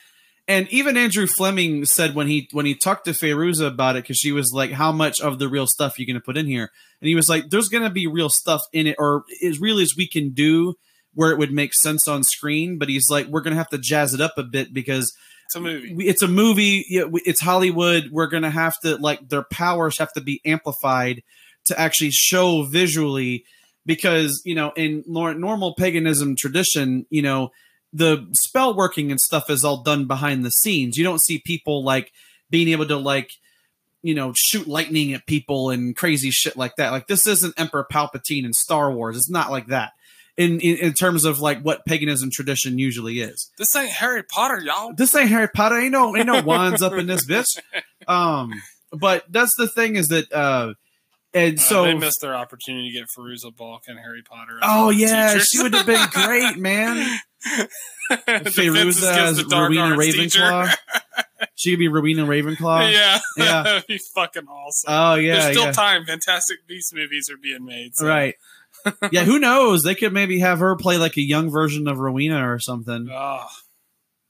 and 0.50 0.68
even 0.68 0.98
Andrew 0.98 1.28
Fleming 1.28 1.86
said 1.86 2.14
when 2.14 2.28
he 2.28 2.50
when 2.52 2.66
he 2.66 2.76
talked 2.76 3.06
to 3.06 3.12
Fairuza 3.12 3.68
about 3.68 3.96
it 3.96 4.04
because 4.04 4.18
she 4.18 4.34
was 4.34 4.52
like, 4.54 4.72
"How 4.72 4.92
much 4.92 5.22
of 5.22 5.40
the 5.40 5.48
real 5.48 5.66
stuff 5.66 5.98
you 5.98 6.06
going 6.06 6.16
to 6.16 6.20
put 6.20 6.36
in 6.36 6.46
here?" 6.46 6.72
And 7.00 7.08
he 7.08 7.16
was 7.16 7.30
like, 7.30 7.52
"There's 7.52 7.70
going 7.70 7.86
to 7.86 7.90
be 7.90 8.06
real 8.06 8.30
stuff 8.30 8.64
in 8.74 8.88
it, 8.88 8.98
or 9.00 9.24
as 9.42 9.62
real 9.62 9.80
as 9.80 9.96
we 9.96 10.10
can 10.10 10.32
do, 10.34 10.76
where 11.14 11.32
it 11.32 11.38
would 11.38 11.54
make 11.54 11.74
sense 11.74 12.06
on 12.06 12.26
screen." 12.26 12.78
But 12.78 12.90
he's 12.90 13.10
like, 13.10 13.28
"We're 13.28 13.42
going 13.42 13.54
to 13.54 13.58
have 13.58 13.70
to 13.70 13.78
jazz 13.78 14.14
it 14.14 14.20
up 14.20 14.34
a 14.38 14.44
bit 14.44 14.74
because 14.74 15.16
It's 15.46 15.56
a 15.56 15.62
movie. 15.62 16.08
it's 16.08 16.22
a 16.22 16.28
movie. 16.28 16.86
It's 16.90 17.42
Hollywood. 17.42 18.10
We're 18.12 18.28
to 18.44 18.50
have 18.50 18.80
to 18.82 18.98
like 18.98 19.30
their 19.30 19.44
powers 19.44 19.98
have 20.00 20.14
to 20.14 20.22
be 20.22 20.42
amplified 20.46 21.24
to 21.66 21.80
actually 21.80 22.12
show 22.12 22.64
visually 22.64 23.46
because 23.86 24.42
you 24.46 24.56
know 24.56 24.72
in 24.76 25.04
nor- 25.08 25.34
normal 25.34 25.76
paganism 25.76 26.36
tradition, 26.36 27.06
you 27.10 27.22
know." 27.22 27.52
the 27.96 28.28
spell 28.34 28.76
working 28.76 29.10
and 29.10 29.22
stuff 29.22 29.50
is 29.50 29.64
all 29.64 29.82
done 29.82 30.06
behind 30.06 30.44
the 30.44 30.52
scenes. 30.52 30.98
You 30.98 31.06
don't 31.06 31.22
see 31.22 31.40
people 31.40 31.82
like 31.82 32.12
being 32.50 32.68
able 32.68 32.86
to 32.88 32.98
like 32.98 33.32
you 34.02 34.14
know 34.14 34.34
shoot 34.36 34.68
lightning 34.68 35.14
at 35.14 35.26
people 35.26 35.70
and 35.70 35.96
crazy 35.96 36.30
shit 36.30 36.58
like 36.58 36.76
that. 36.76 36.92
Like 36.92 37.08
this 37.08 37.26
isn't 37.26 37.58
Emperor 37.58 37.88
Palpatine 37.90 38.44
in 38.44 38.52
Star 38.52 38.92
Wars. 38.92 39.16
It's 39.16 39.30
not 39.30 39.50
like 39.50 39.68
that. 39.68 39.94
In, 40.38 40.60
in 40.60 40.76
in 40.80 40.94
terms 40.94 41.24
of 41.24 41.40
like 41.40 41.62
what 41.62 41.86
paganism 41.86 42.30
tradition 42.30 42.78
usually 42.78 43.22
is. 43.22 43.50
This 43.58 43.74
ain't 43.74 43.90
Harry 43.92 44.22
Potter, 44.24 44.60
y'all. 44.62 44.94
This 44.94 45.16
ain't 45.16 45.30
Harry 45.30 45.48
Potter. 45.48 45.78
Ain't 45.80 45.94
no 45.94 46.14
ain't 46.16 46.26
no 46.28 46.42
wands 46.42 46.82
up 46.82 46.92
in 46.94 47.08
this 47.08 47.26
bitch. 47.30 47.58
Um, 48.06 48.52
but 48.92 49.24
that's 49.30 49.56
the 49.58 49.68
thing 49.70 49.96
is 49.96 50.10
that 50.10 50.30
uh, 50.34 50.74
and 51.34 51.58
Uh, 51.58 51.62
so 51.62 51.84
they 51.84 51.94
missed 51.94 52.20
their 52.22 52.36
opportunity 52.36 52.92
to 52.92 53.00
get 53.00 53.08
Fairuza 53.18 53.56
Balk 53.56 53.84
and 53.88 53.98
Harry 53.98 54.24
Potter. 54.24 54.60
oh 54.62 54.90
yeah, 54.90 55.30
teachers. 55.34 55.48
she 55.48 55.64
would 55.64 55.74
have 55.74 55.86
been 55.86 56.06
great, 56.12 56.58
man. 56.58 57.18
Fairuza 58.12 59.16
as 59.18 59.44
Rowena 59.46 59.96
Ravenclaw. 59.96 60.74
She 61.58 61.72
could 61.72 61.80
be 61.80 61.88
Rowena 61.88 62.26
Ravenclaw. 62.26 62.92
yeah, 62.92 63.20
Yeah. 63.38 63.64
that'd 63.64 63.88
be 63.88 64.00
fucking 64.14 64.48
awesome. 64.48 64.88
Oh 64.92 65.16
yeah, 65.16 65.34
There's 65.40 65.52
still 65.58 65.66
yeah. 65.66 65.72
time. 65.74 66.06
Fantastic 66.06 66.66
Beast 66.68 66.94
movies 66.94 67.30
are 67.30 67.38
being 67.38 67.64
made. 67.66 67.96
so- 67.96 68.08
Right. 68.08 68.36
Yeah, 69.12 69.24
who 69.24 69.40
knows? 69.40 69.84
They 69.84 69.96
could 69.96 70.14
maybe 70.14 70.40
have 70.40 70.60
her 70.60 70.76
play 70.76 70.98
like 70.98 71.18
a 71.18 71.22
young 71.22 71.50
version 71.50 71.88
of 71.88 71.98
Rowena 72.00 72.50
or 72.52 72.60
something. 72.60 73.10
Oh, 73.12 73.46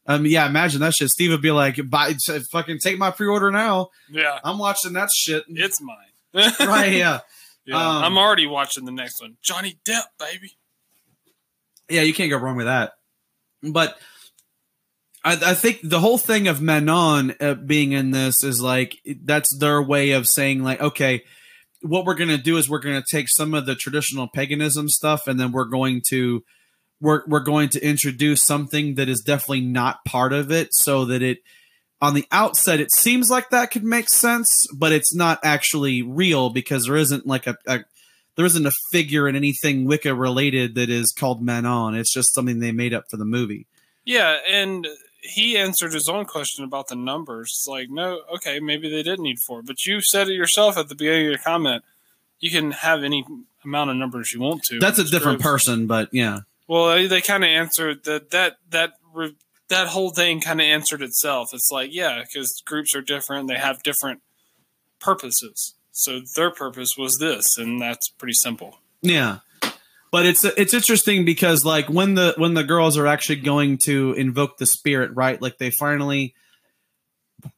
Um, 0.07 0.25
yeah, 0.25 0.45
imagine 0.47 0.81
that 0.81 0.93
shit. 0.93 1.09
Steve 1.09 1.31
would 1.31 1.41
be 1.41 1.51
like, 1.51 1.77
"Buy, 1.89 2.13
fucking 2.51 2.79
take 2.83 2.97
my 2.97 3.11
pre-order 3.11 3.51
now. 3.51 3.89
yeah, 4.11 4.39
I'm 4.43 4.57
watching 4.59 4.93
that 4.93 5.09
shit." 5.15 5.43
it's 5.49 5.81
mine. 5.81 5.97
right? 6.59 6.91
Yeah, 6.93 7.19
Yeah, 7.65 7.75
Um, 7.77 8.03
I'm 8.03 8.17
already 8.17 8.45
watching 8.47 8.85
the 8.85 8.91
next 8.91 9.19
one. 9.21 9.37
Johnny 9.41 9.79
Depp, 9.87 10.03
baby. 10.19 10.51
yeah. 11.89 12.01
You 12.03 12.13
can't 12.13 12.29
go 12.29 12.37
wrong 12.37 12.57
with 12.57 12.67
that. 12.67 12.93
But 13.63 13.97
I, 15.23 15.33
I 15.33 15.53
think 15.55 15.79
the 15.83 15.99
whole 15.99 16.19
thing 16.19 16.47
of 16.47 16.61
Manon 16.61 17.33
uh, 17.39 17.55
being 17.55 17.93
in 17.93 18.11
this 18.11 18.43
is 18.43 18.61
like 18.61 18.99
that's 19.23 19.57
their 19.57 19.81
way 19.81 20.11
of 20.11 20.27
saying 20.27 20.63
like, 20.63 20.79
okay, 20.81 21.23
what 21.81 22.05
we're 22.05 22.15
gonna 22.15 22.37
do 22.37 22.57
is 22.57 22.69
we're 22.69 22.79
gonna 22.79 23.03
take 23.09 23.27
some 23.29 23.53
of 23.53 23.65
the 23.65 23.75
traditional 23.75 24.27
paganism 24.27 24.89
stuff, 24.89 25.27
and 25.27 25.39
then 25.39 25.51
we're 25.51 25.65
going 25.65 26.01
to 26.09 26.43
we're 27.01 27.23
we're 27.27 27.39
going 27.41 27.69
to 27.69 27.85
introduce 27.85 28.41
something 28.41 28.95
that 28.95 29.09
is 29.09 29.21
definitely 29.21 29.61
not 29.61 30.03
part 30.05 30.33
of 30.33 30.51
it, 30.51 30.69
so 30.71 31.05
that 31.05 31.21
it 31.21 31.39
on 32.01 32.13
the 32.13 32.25
outset 32.31 32.79
it 32.79 32.91
seems 32.91 33.29
like 33.29 33.49
that 33.49 33.71
could 33.71 33.83
make 33.83 34.09
sense, 34.09 34.67
but 34.73 34.91
it's 34.91 35.13
not 35.13 35.39
actually 35.43 36.01
real 36.01 36.49
because 36.49 36.85
there 36.85 36.95
isn't 36.95 37.25
like 37.25 37.47
a, 37.47 37.57
a 37.67 37.79
there 38.35 38.45
isn't 38.45 38.65
a 38.65 38.71
figure 38.91 39.27
in 39.27 39.35
anything 39.35 39.85
Wicca 39.85 40.13
related 40.13 40.75
that 40.75 40.89
is 40.89 41.11
called 41.11 41.41
Manon. 41.41 41.95
It's 41.95 42.13
just 42.13 42.33
something 42.33 42.59
they 42.59 42.71
made 42.71 42.93
up 42.93 43.05
for 43.09 43.17
the 43.17 43.25
movie. 43.25 43.67
Yeah, 44.03 44.37
and 44.47 44.87
he 45.25 45.57
answered 45.57 45.93
his 45.93 46.07
own 46.07 46.25
question 46.25 46.63
about 46.63 46.87
the 46.87 46.95
numbers. 46.95 47.49
It's 47.51 47.67
like, 47.67 47.89
no, 47.89 48.21
okay, 48.35 48.59
maybe 48.59 48.89
they 48.89 49.03
didn't 49.03 49.23
need 49.23 49.39
four, 49.39 49.61
but 49.61 49.85
you 49.85 50.01
said 50.01 50.29
it 50.29 50.33
yourself 50.33 50.77
at 50.77 50.89
the 50.89 50.95
beginning 50.95 51.25
of 51.25 51.31
your 51.31 51.39
comment. 51.39 51.83
You 52.39 52.51
can 52.51 52.71
have 52.71 53.03
any 53.03 53.25
amount 53.63 53.89
of 53.89 53.95
numbers 53.97 54.31
you 54.33 54.39
want 54.39 54.63
to. 54.63 54.79
That's 54.79 54.99
a 54.99 55.03
different 55.03 55.41
groups. 55.41 55.65
person, 55.65 55.87
but 55.87 56.09
yeah. 56.11 56.39
Well, 56.67 56.87
they, 56.89 57.07
they 57.07 57.21
kind 57.21 57.43
of 57.43 57.49
answered 57.49 58.03
that 58.05 58.31
that 58.31 58.57
that 58.69 58.93
re- 59.13 59.35
that 59.69 59.87
whole 59.87 60.11
thing 60.11 60.41
kind 60.41 60.59
of 60.59 60.65
answered 60.65 61.01
itself. 61.01 61.49
It's 61.53 61.71
like, 61.71 61.93
yeah, 61.93 62.21
because 62.21 62.61
groups 62.65 62.95
are 62.95 63.01
different; 63.01 63.47
they 63.47 63.55
have 63.57 63.83
different 63.83 64.21
purposes. 64.99 65.75
So 65.91 66.21
their 66.35 66.51
purpose 66.51 66.97
was 66.97 67.19
this, 67.19 67.57
and 67.57 67.81
that's 67.81 68.09
pretty 68.09 68.33
simple. 68.33 68.79
Yeah. 69.01 69.39
But 70.15 70.25
it's 70.25 70.45
it's 70.45 70.73
interesting 70.73 71.25
because 71.25 71.65
like 71.65 71.89
when 71.89 72.13
the 72.13 72.35
when 72.37 72.53
the 72.53 72.63
girls 72.63 72.97
are 72.97 73.05
actually 73.05 73.41
going 73.41 73.79
to 73.79 74.13
invoke 74.13 74.57
the 74.57 74.65
spirit, 74.65 75.11
right? 75.13 75.41
Like 75.41 75.57
they 75.57 75.71
finally 75.71 76.33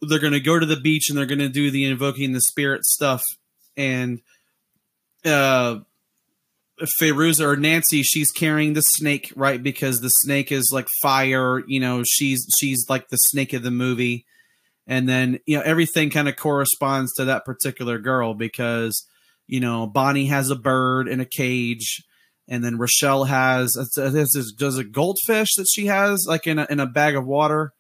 they're 0.02 0.18
going 0.18 0.34
to 0.34 0.40
go 0.40 0.58
to 0.58 0.66
the 0.66 0.76
beach 0.76 1.08
and 1.08 1.16
they're 1.16 1.28
going 1.28 1.38
to 1.38 1.50
do 1.50 1.70
the 1.70 1.86
invoking 1.86 2.32
the 2.32 2.42
spirit 2.42 2.84
stuff 2.84 3.22
and 3.78 4.22
uh 5.24 5.82
Fairuza 7.00 7.42
or 7.42 7.58
Nancy, 7.58 8.02
she's 8.02 8.32
carrying 8.32 8.74
the 8.74 8.82
snake, 8.82 9.32
right? 9.36 9.62
Because 9.62 10.02
the 10.02 10.10
snake 10.10 10.52
is 10.52 10.72
like 10.74 10.88
fire, 11.00 11.62
you 11.68 11.80
know, 11.80 12.02
she's 12.08 12.44
she's 12.60 12.88
like 12.90 13.10
the 13.10 13.18
snake 13.18 13.54
of 13.54 13.62
the 13.62 13.70
movie. 13.70 14.26
And 14.88 15.08
then, 15.08 15.42
you 15.46 15.58
know, 15.58 15.64
everything 15.64 16.10
kind 16.10 16.28
of 16.28 16.36
corresponds 16.36 17.14
to 17.18 17.26
that 17.26 17.46
particular 17.46 18.00
girl 18.00 18.34
because, 18.34 19.08
you 19.46 19.60
know, 19.60 19.86
Bonnie 19.86 20.26
has 20.26 20.50
a 20.50 20.56
bird 20.56 21.08
in 21.08 21.20
a 21.20 21.26
cage, 21.26 22.02
and 22.48 22.64
then 22.64 22.78
Rochelle 22.78 23.26
has 23.26 23.74
this 23.96 24.36
is 24.36 24.54
does 24.58 24.78
a 24.78 24.84
goldfish 24.84 25.54
that 25.56 25.68
she 25.72 25.88
has 25.88 26.26
like 26.28 26.48
in 26.48 26.60
a 26.60 26.68
in 26.70 26.80
a 26.80 26.86
bag 26.86 27.16
of 27.16 27.26
water. 27.26 27.74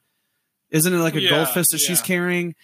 Isn't 0.69 0.93
it 0.93 0.97
like 0.97 1.15
a 1.15 1.21
Yeah, 1.21 1.29
goldfish 1.29 1.67
that 1.71 1.79
she's 1.79 2.01
carrying? 2.01 2.55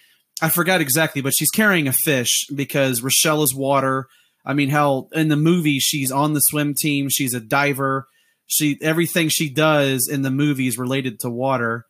I 0.42 0.48
forgot 0.50 0.80
exactly, 0.80 1.22
but 1.22 1.32
she's 1.34 1.50
carrying 1.50 1.88
a 1.88 1.92
fish 1.92 2.46
because 2.54 3.02
Rochelle 3.02 3.42
is 3.42 3.54
water. 3.54 4.08
I 4.44 4.52
mean, 4.52 4.68
hell, 4.68 5.08
in 5.12 5.28
the 5.28 5.36
movie, 5.36 5.78
she's 5.78 6.12
on 6.12 6.34
the 6.34 6.40
swim 6.40 6.74
team. 6.74 7.08
She's 7.08 7.32
a 7.32 7.40
diver. 7.40 8.06
She 8.46 8.76
everything 8.82 9.28
she 9.30 9.48
does 9.48 10.06
in 10.06 10.20
the 10.22 10.30
movie 10.30 10.66
is 10.66 10.76
related 10.76 11.20
to 11.20 11.30
water. 11.30 11.86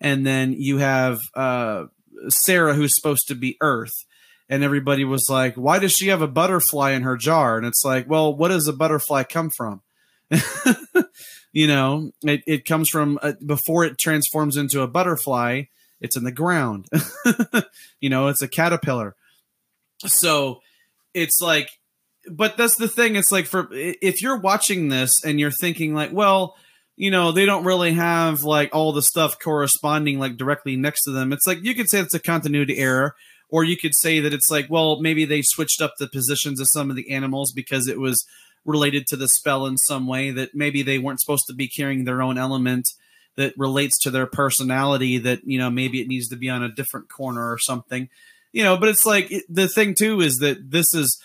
And 0.00 0.26
then 0.26 0.52
you 0.52 0.78
have 0.78 1.20
uh, 1.36 1.84
Sarah, 2.28 2.74
who's 2.74 2.96
supposed 2.96 3.28
to 3.28 3.36
be 3.36 3.56
Earth, 3.60 3.94
and 4.52 4.62
everybody 4.62 5.02
was 5.02 5.30
like, 5.30 5.54
"Why 5.54 5.78
does 5.78 5.92
she 5.92 6.08
have 6.08 6.20
a 6.20 6.28
butterfly 6.28 6.90
in 6.90 7.04
her 7.04 7.16
jar?" 7.16 7.56
And 7.56 7.66
it's 7.66 7.82
like, 7.86 8.06
well, 8.06 8.36
what 8.36 8.48
does 8.48 8.68
a 8.68 8.74
butterfly 8.74 9.22
come 9.22 9.48
from? 9.48 9.80
you 11.54 11.66
know, 11.66 12.12
it, 12.22 12.42
it 12.46 12.66
comes 12.66 12.90
from 12.90 13.18
uh, 13.22 13.32
before 13.44 13.86
it 13.86 13.96
transforms 13.96 14.58
into 14.58 14.82
a 14.82 14.86
butterfly. 14.86 15.62
It's 16.02 16.18
in 16.18 16.24
the 16.24 16.32
ground. 16.32 16.86
you 18.00 18.10
know, 18.10 18.28
it's 18.28 18.42
a 18.42 18.48
caterpillar. 18.48 19.16
So 20.00 20.60
it's 21.14 21.40
like 21.40 21.70
but 22.30 22.58
that's 22.58 22.76
the 22.76 22.88
thing 22.88 23.16
it's 23.16 23.32
like 23.32 23.46
for 23.46 23.68
if 23.72 24.20
you're 24.20 24.38
watching 24.38 24.90
this 24.90 25.24
and 25.24 25.40
you're 25.40 25.50
thinking 25.50 25.94
like 25.94 26.12
well 26.12 26.56
you 26.96 27.10
know, 27.10 27.32
they 27.32 27.46
don't 27.46 27.64
really 27.64 27.94
have 27.94 28.44
like 28.44 28.74
all 28.74 28.92
the 28.92 29.02
stuff 29.02 29.38
corresponding 29.38 30.18
like 30.18 30.36
directly 30.36 30.76
next 30.76 31.04
to 31.04 31.10
them. 31.10 31.32
It's 31.32 31.46
like 31.46 31.64
you 31.64 31.74
could 31.74 31.88
say 31.88 32.00
it's 32.00 32.14
a 32.14 32.20
continuity 32.20 32.78
error, 32.78 33.14
or 33.52 33.62
you 33.62 33.76
could 33.76 33.94
say 33.94 34.18
that 34.18 34.32
it's 34.32 34.50
like, 34.50 34.66
well, 34.70 34.98
maybe 34.98 35.26
they 35.26 35.42
switched 35.42 35.82
up 35.82 35.92
the 35.98 36.08
positions 36.08 36.58
of 36.58 36.68
some 36.68 36.88
of 36.88 36.96
the 36.96 37.10
animals 37.10 37.52
because 37.52 37.86
it 37.86 38.00
was 38.00 38.26
related 38.64 39.06
to 39.06 39.14
the 39.14 39.28
spell 39.28 39.66
in 39.66 39.76
some 39.76 40.06
way 40.06 40.30
that 40.30 40.54
maybe 40.54 40.82
they 40.82 40.98
weren't 40.98 41.20
supposed 41.20 41.46
to 41.46 41.54
be 41.54 41.68
carrying 41.68 42.04
their 42.04 42.22
own 42.22 42.38
element 42.38 42.88
that 43.36 43.52
relates 43.58 43.98
to 43.98 44.10
their 44.10 44.26
personality 44.26 45.18
that 45.18 45.40
you 45.44 45.58
know 45.58 45.68
maybe 45.68 46.00
it 46.00 46.08
needs 46.08 46.28
to 46.28 46.36
be 46.36 46.48
on 46.48 46.62
a 46.62 46.72
different 46.72 47.10
corner 47.10 47.52
or 47.52 47.58
something. 47.58 48.08
You 48.52 48.64
know 48.64 48.78
but 48.78 48.88
it's 48.88 49.04
like 49.04 49.30
it, 49.30 49.44
the 49.48 49.68
thing 49.68 49.94
too 49.94 50.20
is 50.20 50.38
that 50.38 50.70
this 50.70 50.94
is 50.94 51.20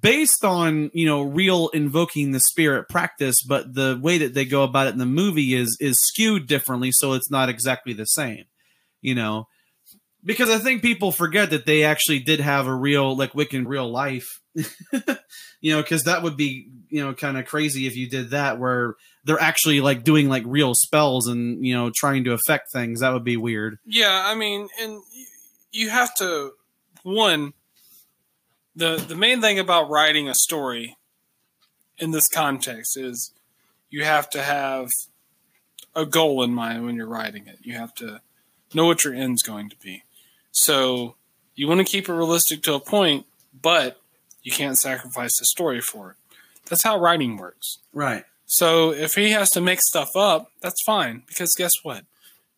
based 0.00 0.44
on 0.44 0.90
you 0.94 1.06
know 1.06 1.22
real 1.22 1.68
invoking 1.68 2.32
the 2.32 2.40
spirit 2.40 2.88
practice 2.88 3.42
but 3.42 3.74
the 3.74 3.98
way 4.00 4.18
that 4.18 4.34
they 4.34 4.44
go 4.44 4.62
about 4.62 4.86
it 4.86 4.92
in 4.92 4.98
the 4.98 5.06
movie 5.06 5.54
is 5.54 5.78
is 5.80 5.98
skewed 6.00 6.46
differently 6.46 6.92
so 6.92 7.14
it's 7.14 7.30
not 7.30 7.48
exactly 7.48 7.94
the 7.94 8.04
same 8.04 8.44
you 9.00 9.14
know 9.14 9.48
because 10.24 10.50
i 10.50 10.58
think 10.58 10.82
people 10.82 11.12
forget 11.12 11.50
that 11.50 11.66
they 11.66 11.84
actually 11.84 12.18
did 12.18 12.40
have 12.40 12.66
a 12.66 12.74
real 12.74 13.16
like 13.16 13.32
wiccan 13.32 13.66
real 13.66 13.90
life 13.90 14.40
you 15.60 15.72
know 15.72 15.82
because 15.82 16.04
that 16.04 16.22
would 16.22 16.36
be 16.36 16.68
you 16.88 17.04
know 17.04 17.14
kind 17.14 17.38
of 17.38 17.46
crazy 17.46 17.86
if 17.86 17.96
you 17.96 18.08
did 18.08 18.30
that 18.30 18.58
where 18.58 18.94
they're 19.24 19.40
actually 19.40 19.80
like 19.80 20.04
doing 20.04 20.28
like 20.28 20.42
real 20.46 20.74
spells 20.74 21.26
and 21.28 21.64
you 21.64 21.74
know 21.74 21.90
trying 21.94 22.24
to 22.24 22.32
affect 22.32 22.72
things 22.72 23.00
that 23.00 23.12
would 23.12 23.24
be 23.24 23.36
weird 23.36 23.78
Yeah, 23.84 24.22
I 24.24 24.34
mean, 24.34 24.68
and 24.80 25.02
you 25.72 25.90
have 25.90 26.14
to 26.16 26.52
one 27.02 27.52
the 28.74 28.96
the 28.96 29.16
main 29.16 29.40
thing 29.40 29.58
about 29.58 29.90
writing 29.90 30.28
a 30.28 30.34
story 30.34 30.96
in 31.98 32.12
this 32.12 32.28
context 32.28 32.96
is 32.96 33.32
you 33.90 34.04
have 34.04 34.30
to 34.30 34.42
have 34.42 34.90
a 35.94 36.06
goal 36.06 36.42
in 36.42 36.54
mind 36.54 36.84
when 36.84 36.94
you're 36.94 37.08
writing 37.08 37.46
it. 37.46 37.58
You 37.62 37.74
have 37.74 37.94
to 37.96 38.20
know 38.72 38.86
what 38.86 39.04
your 39.04 39.14
end's 39.14 39.42
going 39.42 39.68
to 39.70 39.76
be. 39.76 40.04
So 40.58 41.14
you 41.54 41.68
want 41.68 41.78
to 41.78 41.84
keep 41.84 42.08
it 42.08 42.12
realistic 42.12 42.62
to 42.62 42.74
a 42.74 42.80
point, 42.80 43.26
but 43.62 44.00
you 44.42 44.52
can't 44.52 44.76
sacrifice 44.76 45.38
the 45.38 45.46
story 45.46 45.80
for 45.80 46.10
it. 46.10 46.16
That's 46.68 46.82
how 46.82 46.98
writing 46.98 47.36
works. 47.36 47.78
right 47.92 48.24
So 48.46 48.92
if 48.92 49.14
he 49.14 49.30
has 49.30 49.50
to 49.50 49.60
make 49.60 49.80
stuff 49.80 50.10
up, 50.16 50.50
that's 50.60 50.82
fine 50.82 51.22
because 51.26 51.54
guess 51.56 51.72
what? 51.82 52.04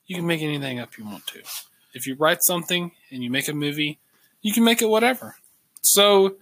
You 0.07 0.17
can 0.17 0.27
make 0.27 0.43
anything 0.43 0.79
up 0.81 0.97
you 0.99 1.05
want 1.05 1.27
to. 1.29 1.43
If 1.93 2.07
you 2.07 2.15
write 2.15 2.43
something 2.43 2.93
and 3.11 3.23
you 3.23 3.31
make 3.31 3.49
a 3.49 3.53
movie, 3.53 3.99
you 4.41 4.53
can 4.53 4.65
make 4.65 4.81
it 4.83 4.89
whatever. 4.89 5.37
So 5.83 6.37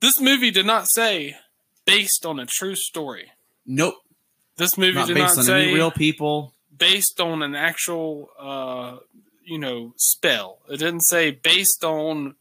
this 0.00 0.20
movie 0.20 0.50
did 0.50 0.66
not 0.66 0.88
say 0.88 1.36
based 1.84 2.26
on 2.26 2.38
a 2.38 2.46
true 2.46 2.74
story. 2.74 3.32
nope 3.64 3.94
This 4.56 4.76
movie 4.76 4.94
not 4.94 5.06
did 5.06 5.14
based 5.14 5.36
not 5.36 5.38
on 5.38 5.44
say 5.44 5.62
any 5.64 5.74
real 5.74 5.90
people 5.90 6.52
based 6.76 7.20
on 7.20 7.42
an 7.42 7.54
actual 7.54 8.30
uh 8.38 8.96
you 9.46 9.58
know 9.58 9.94
spell. 9.96 10.58
It 10.68 10.78
didn't 10.78 11.02
say 11.02 11.30
based 11.30 11.84
on 11.84 12.34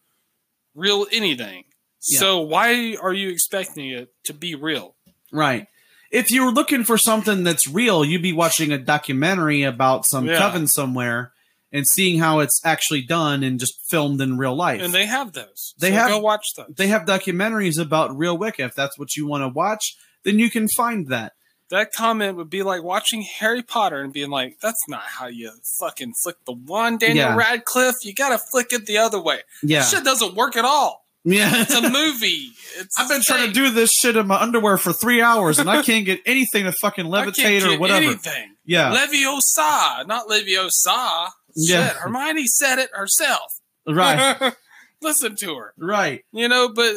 real 0.74 1.06
anything. 1.12 1.66
Yeah. 2.08 2.20
So 2.20 2.42
why 2.42 2.96
are 3.02 3.14
you 3.14 3.30
expecting 3.30 3.90
it 3.90 4.10
to 4.26 4.34
be 4.34 4.56
real? 4.56 4.96
Right. 5.32 5.68
If 6.12 6.32
you 6.32 6.46
were 6.46 6.52
looking 6.52 6.84
for 6.84 6.98
something 6.98 7.44
that's 7.44 7.68
real, 7.68 8.06
you'd 8.06 8.22
be 8.22 8.34
watching 8.34 8.72
a 8.72 8.78
documentary 8.78 9.64
about 9.64 10.06
some 10.06 10.26
Yeah. 10.28 10.38
coven 10.38 10.68
somewhere 10.68 11.32
and 11.72 11.88
seeing 11.88 12.20
how 12.20 12.40
it's 12.40 12.62
actually 12.64 13.02
done 13.02 13.44
and 13.44 13.60
just 13.60 13.74
filmed 13.90 14.22
in 14.22 14.38
real 14.38 14.56
life. 14.56 14.82
And 14.82 14.94
they 14.94 15.08
have 15.08 15.34
those. 15.34 15.74
They 15.80 15.90
So 15.90 15.96
have- 15.96 16.10
go 16.10 16.20
watch 16.20 16.46
those. 16.56 16.68
they 16.78 16.88
have 16.88 17.04
documentaries 17.04 17.80
about 17.80 18.16
real 18.18 18.38
Wicca. 18.38 18.64
If 18.66 18.76
that's 18.76 18.98
what 19.00 19.16
you 19.16 19.26
want 19.28 19.42
to 19.44 19.50
watch, 19.50 19.96
then 20.24 20.40
you 20.40 20.50
can 20.50 20.68
find 20.70 21.08
that. 21.10 21.34
That 21.70 21.92
comment 21.94 22.38
would 22.38 22.50
be 22.50 22.64
like 22.64 22.84
watching 22.84 23.24
Harry 23.40 23.62
Potter 23.64 24.02
and 24.02 24.14
being 24.14 24.30
like, 24.30 24.58
"That's 24.62 24.88
not 24.88 25.02
how 25.04 25.28
you 25.28 25.52
fucking 25.80 26.14
flick 26.24 26.38
the 26.46 26.52
wand, 26.54 27.00
Daniel 27.00 27.30
Yeah. 27.30 27.36
Radcliffe. 27.36 27.96
You 28.04 28.14
gotta 28.14 28.38
flick 28.52 28.72
it 28.72 28.86
the 28.86 28.98
other 28.98 29.20
way. 29.22 29.42
Yeah. 29.64 29.84
Shit 29.84 30.04
doesn't 30.04 30.36
work 30.36 30.56
at 30.56 30.66
all. 30.66 31.06
Yeah. 31.24 31.50
It's 31.62 31.74
a 31.74 31.82
movie. 31.90 32.52
It's 32.78 33.00
I've 33.00 33.10
been 33.10 33.22
trying 33.24 33.48
to 33.48 33.54
do 33.54 33.72
this 33.72 33.90
shit 33.92 34.16
in 34.16 34.28
my 34.28 34.36
underwear 34.40 34.78
for 34.78 34.94
three 34.94 35.22
hours 35.22 35.58
and 35.58 35.68
I 35.70 35.82
can't 35.82 36.06
get 36.06 36.22
anything 36.26 36.66
to 36.66 36.72
fucking 36.72 37.06
levitate 37.06 37.64
or 37.66 37.80
whatever. 37.80 38.06
Anything. 38.06 38.54
Yeah. 38.64 38.96
Leviosa, 38.96 40.06
not 40.08 40.28
Leviosa. 40.28 41.30
Yeah. 41.56 41.88
Shit, 41.88 41.98
Hermione 41.98 42.46
said 42.48 42.78
it 42.80 42.90
herself. 42.94 43.60
right. 43.88 44.54
Listen 45.02 45.36
to 45.38 45.56
her. 45.56 45.74
Right. 45.78 46.24
You 46.32 46.48
know, 46.48 46.70
but 46.70 46.94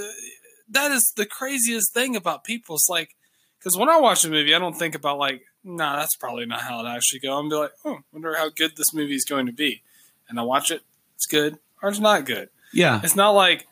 that 0.70 0.90
is 0.92 1.12
the 1.16 1.26
craziest 1.26 1.92
thing 1.94 2.14
about 2.16 2.44
people. 2.44 2.76
It's 2.76 2.88
like, 2.88 3.14
because 3.58 3.76
when 3.76 3.88
I 3.88 3.98
watch 4.00 4.24
a 4.24 4.30
movie, 4.30 4.54
I 4.54 4.58
don't 4.58 4.76
think 4.78 4.94
about 4.94 5.18
like, 5.18 5.42
nah, 5.64 5.96
that's 5.96 6.16
probably 6.16 6.46
not 6.46 6.60
how 6.60 6.84
it 6.84 6.88
actually 6.88 7.20
go. 7.20 7.38
I'm 7.38 7.48
be 7.48 7.56
like, 7.56 7.72
oh, 7.84 7.98
wonder 8.12 8.34
how 8.36 8.50
good 8.50 8.76
this 8.76 8.92
movie 8.94 9.14
is 9.14 9.24
going 9.24 9.46
to 9.46 9.52
be, 9.52 9.82
and 10.28 10.38
I 10.38 10.42
watch 10.42 10.70
it. 10.70 10.82
It's 11.16 11.26
good 11.26 11.58
or 11.82 11.88
it's 11.88 11.98
not 11.98 12.24
good. 12.26 12.48
Yeah. 12.72 13.00
It's 13.02 13.16
not 13.16 13.30
like, 13.30 13.66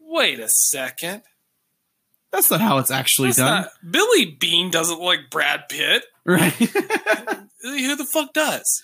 wait 0.00 0.40
a 0.40 0.48
second, 0.48 1.22
That's 2.32 2.50
not 2.50 2.60
how 2.60 2.78
it's 2.78 2.90
actually 2.90 3.28
that's 3.28 3.38
done. 3.38 3.62
not 3.62 3.70
Billy 3.88 4.24
Beane 4.26 4.70
doesn't 4.70 5.00
like 5.00 5.30
Brad 5.30 5.68
Pitt. 5.68 6.04
Right. 6.24 6.52
Who 7.62 7.96
the 7.96 8.06
fuck 8.12 8.32
does? 8.32 8.82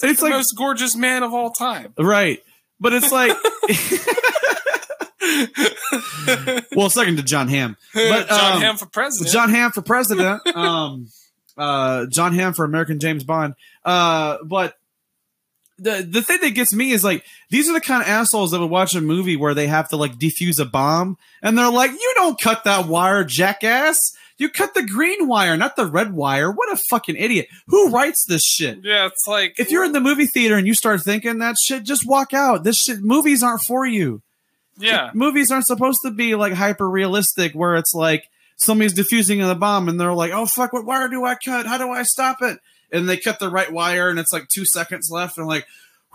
it's 0.00 0.20
the 0.20 0.26
like 0.26 0.34
most 0.34 0.52
gorgeous 0.56 0.94
man 0.94 1.22
of 1.24 1.34
all 1.34 1.50
time. 1.50 1.94
right. 1.98 2.40
But 2.78 2.92
it's 2.92 3.10
like 3.10 3.32
well, 6.74 6.90
second 6.90 7.16
to 7.16 7.22
Jon 7.22 7.48
Hamm. 7.48 7.76
But, 7.94 8.28
Jon 8.28 8.52
um, 8.54 8.60
Hamm 8.60 8.76
for 8.76 8.86
president. 8.86 9.32
Jon 9.32 9.50
Hamm 9.50 9.72
for 9.72 9.82
president. 9.82 10.46
Um, 10.54 11.08
uh, 11.56 12.06
Jon 12.06 12.34
Hamm 12.34 12.54
for 12.54 12.64
American 12.64 13.00
James 13.00 13.24
Bond. 13.24 13.54
Uh, 13.84 14.38
but 14.44 14.76
the 15.78 16.06
the 16.08 16.22
thing 16.22 16.40
that 16.40 16.50
gets 16.50 16.74
me 16.74 16.90
is 16.90 17.04
like 17.04 17.24
these 17.50 17.68
are 17.68 17.72
the 17.72 17.80
kind 17.80 18.02
of 18.02 18.08
assholes 18.08 18.50
that 18.50 18.60
would 18.60 18.70
watch 18.70 18.94
a 18.94 19.00
movie 19.00 19.36
where 19.36 19.54
they 19.54 19.66
have 19.66 19.88
to 19.90 19.96
like 19.96 20.16
defuse 20.18 20.60
a 20.60 20.64
bomb, 20.64 21.16
and 21.42 21.56
they're 21.56 21.70
like, 21.70 21.92
"You 21.92 22.12
don't 22.14 22.40
cut 22.40 22.64
that 22.64 22.86
wire, 22.86 23.24
jackass." 23.24 24.12
You 24.40 24.48
cut 24.48 24.72
the 24.72 24.84
green 24.84 25.26
wire, 25.26 25.56
not 25.56 25.74
the 25.74 25.84
red 25.84 26.12
wire. 26.12 26.52
What 26.52 26.72
a 26.72 26.80
fucking 26.88 27.16
idiot. 27.16 27.48
Who 27.66 27.90
writes 27.90 28.24
this 28.24 28.44
shit? 28.44 28.78
yeah, 28.84 29.06
it's 29.06 29.26
like 29.26 29.56
If 29.58 29.72
you're 29.72 29.84
in 29.84 29.90
the 29.90 30.00
movie 30.00 30.26
theater 30.26 30.56
and 30.56 30.64
you 30.64 30.74
start 30.74 31.02
thinking 31.02 31.38
that 31.38 31.56
shit, 31.58 31.82
just 31.82 32.06
walk 32.06 32.32
out. 32.32 32.62
This 32.62 32.76
shit, 32.76 33.00
movies 33.00 33.42
aren't 33.42 33.62
for 33.66 33.84
you 33.84 34.22
yeah, 34.78 35.10
movies 35.14 35.50
aren't 35.50 35.66
supposed 35.66 36.00
to 36.04 36.10
be 36.10 36.34
like 36.34 36.52
hyper 36.52 36.88
realistic 36.88 37.52
where 37.52 37.76
it's 37.76 37.94
like 37.94 38.28
somebody's 38.56 38.94
defusing 38.94 39.46
the 39.46 39.54
bomb 39.54 39.88
and 39.88 40.00
they're 40.00 40.12
like, 40.12 40.32
oh 40.32 40.46
fuck, 40.46 40.72
what 40.72 40.84
wire 40.84 41.08
do 41.08 41.24
I 41.24 41.34
cut? 41.34 41.66
How 41.66 41.78
do 41.78 41.90
I 41.90 42.02
stop 42.02 42.42
it? 42.42 42.58
And 42.90 43.08
they 43.08 43.16
cut 43.16 43.38
the 43.38 43.50
right 43.50 43.72
wire 43.72 44.08
and 44.08 44.18
it's 44.18 44.32
like 44.32 44.48
two 44.48 44.64
seconds 44.64 45.10
left 45.10 45.38
and 45.38 45.46
like, 45.46 45.66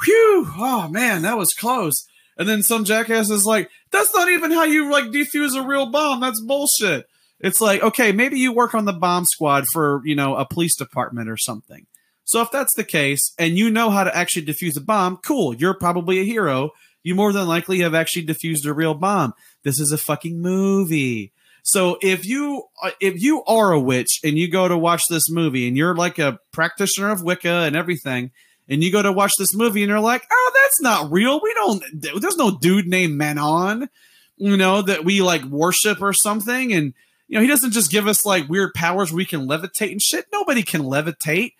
whew, 0.03 0.47
oh 0.57 0.87
man, 0.89 1.21
that 1.23 1.37
was 1.37 1.53
close. 1.53 2.07
And 2.37 2.49
then 2.49 2.63
some 2.63 2.83
jackass 2.83 3.29
is 3.29 3.45
like, 3.45 3.69
that's 3.91 4.13
not 4.13 4.29
even 4.29 4.51
how 4.51 4.63
you 4.63 4.91
like 4.91 5.05
defuse 5.05 5.55
a 5.55 5.65
real 5.65 5.85
bomb. 5.85 6.19
That's 6.19 6.41
bullshit. 6.41 7.07
It's 7.39 7.61
like, 7.61 7.83
okay, 7.83 8.11
maybe 8.11 8.39
you 8.39 8.53
work 8.53 8.73
on 8.73 8.85
the 8.85 8.93
bomb 8.93 9.25
squad 9.25 9.65
for, 9.71 10.01
you 10.05 10.15
know, 10.15 10.35
a 10.35 10.45
police 10.45 10.75
department 10.75 11.29
or 11.29 11.37
something. 11.37 11.85
So 12.25 12.41
if 12.41 12.51
that's 12.51 12.73
the 12.75 12.85
case 12.85 13.33
and 13.37 13.57
you 13.57 13.69
know 13.69 13.89
how 13.89 14.03
to 14.03 14.15
actually 14.15 14.45
defuse 14.45 14.77
a 14.77 14.81
bomb, 14.81 15.17
cool, 15.17 15.53
you're 15.53 15.73
probably 15.73 16.19
a 16.19 16.23
hero. 16.23 16.71
You 17.03 17.15
more 17.15 17.33
than 17.33 17.47
likely 17.47 17.79
have 17.79 17.93
actually 17.93 18.25
defused 18.25 18.65
a 18.65 18.73
real 18.73 18.93
bomb. 18.93 19.33
This 19.63 19.79
is 19.79 19.91
a 19.91 19.97
fucking 19.97 20.41
movie. 20.41 21.33
So 21.63 21.97
if 22.01 22.25
you 22.25 22.63
uh, 22.81 22.91
if 22.99 23.21
you 23.21 23.43
are 23.45 23.71
a 23.71 23.79
witch 23.79 24.19
and 24.23 24.37
you 24.37 24.49
go 24.49 24.67
to 24.67 24.77
watch 24.77 25.03
this 25.09 25.29
movie 25.29 25.67
and 25.67 25.77
you're 25.77 25.95
like 25.95 26.19
a 26.19 26.39
practitioner 26.51 27.11
of 27.11 27.23
Wicca 27.23 27.49
and 27.49 27.75
everything, 27.75 28.31
and 28.67 28.83
you 28.83 28.91
go 28.91 29.01
to 29.01 29.11
watch 29.11 29.33
this 29.37 29.53
movie 29.53 29.83
and 29.83 29.89
you're 29.89 29.99
like, 29.99 30.25
oh, 30.31 30.51
that's 30.55 30.81
not 30.81 31.11
real. 31.11 31.39
We 31.41 31.53
don't. 31.53 31.83
There's 31.93 32.37
no 32.37 32.57
dude 32.57 32.87
named 32.87 33.17
Manon, 33.17 33.89
you 34.37 34.57
know, 34.57 34.81
that 34.81 35.05
we 35.05 35.21
like 35.21 35.43
worship 35.43 36.01
or 36.01 36.13
something. 36.13 36.73
And 36.73 36.93
you 37.27 37.35
know, 37.35 37.41
he 37.41 37.47
doesn't 37.47 37.71
just 37.71 37.91
give 37.91 38.07
us 38.07 38.25
like 38.25 38.49
weird 38.49 38.73
powers 38.73 39.13
we 39.13 39.25
can 39.25 39.47
levitate 39.47 39.91
and 39.91 40.01
shit. 40.01 40.25
Nobody 40.31 40.63
can 40.63 40.83
levitate. 40.83 41.53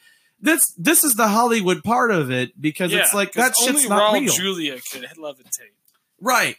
This 0.44 0.74
this 0.78 1.06
is 1.06 1.16
the 1.16 1.30
Hollywood 1.30 1.86
part 1.86 2.12
of 2.12 2.30
it 2.30 2.60
because 2.60 2.92
yeah, 2.92 3.00
it's 3.00 3.14
like 3.14 3.32
that 3.32 3.56
shit's 3.56 3.88
not 3.88 4.14
Raul 4.14 4.20
real. 4.20 4.34
Julia 4.34 4.78
could 4.92 5.04
levitate. 5.18 5.72
Right. 6.20 6.58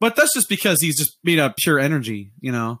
But 0.00 0.16
that's 0.16 0.34
just 0.34 0.48
because 0.48 0.80
he's 0.80 0.98
just 0.98 1.16
made 1.22 1.38
up 1.38 1.56
pure 1.56 1.78
energy, 1.78 2.32
you 2.40 2.50
know. 2.50 2.80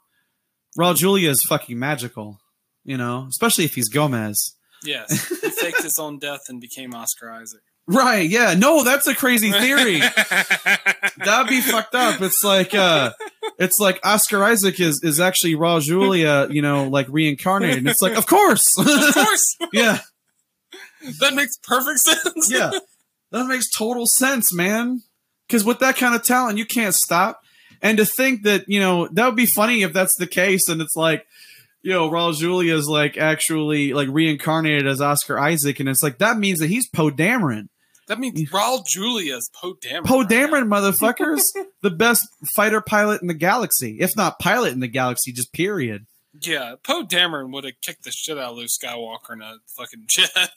Raul 0.76 0.96
Julia 0.96 1.30
is 1.30 1.44
fucking 1.44 1.78
magical, 1.78 2.40
you 2.82 2.96
know, 2.96 3.26
especially 3.30 3.64
if 3.64 3.76
he's 3.76 3.88
Gomez. 3.88 4.56
Yes, 4.84 5.28
he 5.28 5.48
faked 5.50 5.84
his 5.84 5.96
own 6.00 6.18
death 6.18 6.40
and 6.48 6.60
became 6.60 6.92
Oscar 6.92 7.30
Isaac. 7.30 7.60
Right, 7.86 8.28
yeah. 8.28 8.54
No, 8.54 8.82
that's 8.82 9.06
a 9.06 9.14
crazy 9.14 9.52
theory. 9.52 9.98
That'd 11.18 11.48
be 11.48 11.60
fucked 11.60 11.94
up. 11.94 12.20
It's 12.20 12.42
like 12.42 12.74
uh 12.74 13.12
it's 13.58 13.78
like 13.78 14.00
Oscar 14.04 14.42
Isaac 14.42 14.80
is 14.80 15.04
is 15.04 15.20
actually 15.20 15.54
Raul 15.54 15.80
Julia, 15.80 16.48
you 16.50 16.62
know, 16.62 16.88
like 16.88 17.06
reincarnated. 17.08 17.78
And 17.78 17.88
it's 17.88 18.02
like, 18.02 18.16
of 18.16 18.26
course. 18.26 18.64
of 18.76 18.86
course, 19.14 19.56
yeah. 19.72 20.00
That 21.20 21.34
makes 21.34 21.56
perfect 21.58 22.00
sense. 22.00 22.50
Yeah. 22.50 22.70
That 23.30 23.46
makes 23.46 23.70
total 23.70 24.06
sense, 24.06 24.52
man. 24.54 25.02
Because 25.46 25.64
with 25.64 25.80
that 25.80 25.96
kind 25.96 26.14
of 26.14 26.22
talent, 26.22 26.58
you 26.58 26.66
can't 26.66 26.94
stop. 26.94 27.40
And 27.80 27.98
to 27.98 28.04
think 28.04 28.44
that, 28.44 28.68
you 28.68 28.78
know, 28.80 29.08
that 29.12 29.26
would 29.26 29.36
be 29.36 29.46
funny 29.46 29.82
if 29.82 29.92
that's 29.92 30.16
the 30.16 30.26
case. 30.26 30.68
And 30.68 30.80
it's 30.80 30.96
like, 30.96 31.26
you 31.82 31.92
know, 31.92 32.08
Raul 32.08 32.34
Julia 32.34 32.74
is 32.76 32.88
like 32.88 33.18
actually 33.18 33.92
like 33.92 34.08
reincarnated 34.08 34.86
as 34.86 35.00
Oscar 35.00 35.38
Isaac, 35.38 35.80
and 35.80 35.88
it's 35.88 36.02
like 36.02 36.18
that 36.18 36.38
means 36.38 36.60
that 36.60 36.68
he's 36.68 36.88
Poe 36.88 37.10
Dameron. 37.10 37.68
That 38.06 38.18
means 38.18 38.50
Raul 38.50 38.86
Julia's 38.86 39.50
Poe 39.52 39.74
Dameron. 39.74 40.04
Poe 40.04 40.24
Dameron, 40.24 40.68
motherfuckers, 40.68 41.42
the 41.82 41.90
best 41.90 42.26
fighter 42.54 42.80
pilot 42.80 43.20
in 43.20 43.28
the 43.28 43.34
galaxy, 43.34 43.98
if 44.00 44.16
not 44.16 44.38
pilot 44.38 44.72
in 44.72 44.80
the 44.80 44.88
galaxy, 44.88 45.32
just 45.32 45.52
period. 45.52 46.06
Yeah, 46.40 46.76
Poe 46.82 47.04
Dameron 47.04 47.52
would 47.52 47.64
have 47.64 47.80
kicked 47.82 48.04
the 48.04 48.10
shit 48.10 48.38
out 48.38 48.52
of 48.52 48.56
Luke 48.56 48.68
Skywalker 48.68 49.34
in 49.34 49.42
a 49.42 49.56
fucking 49.76 50.04
jet. 50.06 50.50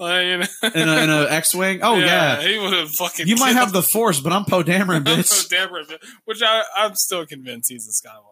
Like, 0.00 0.24
you 0.26 0.36
know? 0.38 0.46
In 0.74 0.88
a, 0.88 0.96
in 1.04 1.10
a 1.10 1.26
X-wing. 1.30 1.80
Oh 1.82 1.96
yeah, 1.98 2.40
he 2.40 2.58
would 2.58 2.72
have 2.72 2.90
fucking. 2.90 3.28
you 3.28 3.36
might 3.36 3.52
killed 3.52 3.58
have 3.58 3.72
the 3.72 3.82
Force, 3.82 4.20
but 4.20 4.32
I'm 4.32 4.44
Poe 4.46 4.62
Dameron, 4.62 5.04
bitch. 5.04 5.48
Poe. 5.50 5.56
Dameron, 5.56 5.98
which 6.24 6.42
I, 6.42 6.62
I'm 6.76 6.94
still 6.94 7.26
convinced 7.26 7.70
he's 7.70 7.86
a 7.86 8.08
Skywalker. 8.08 8.24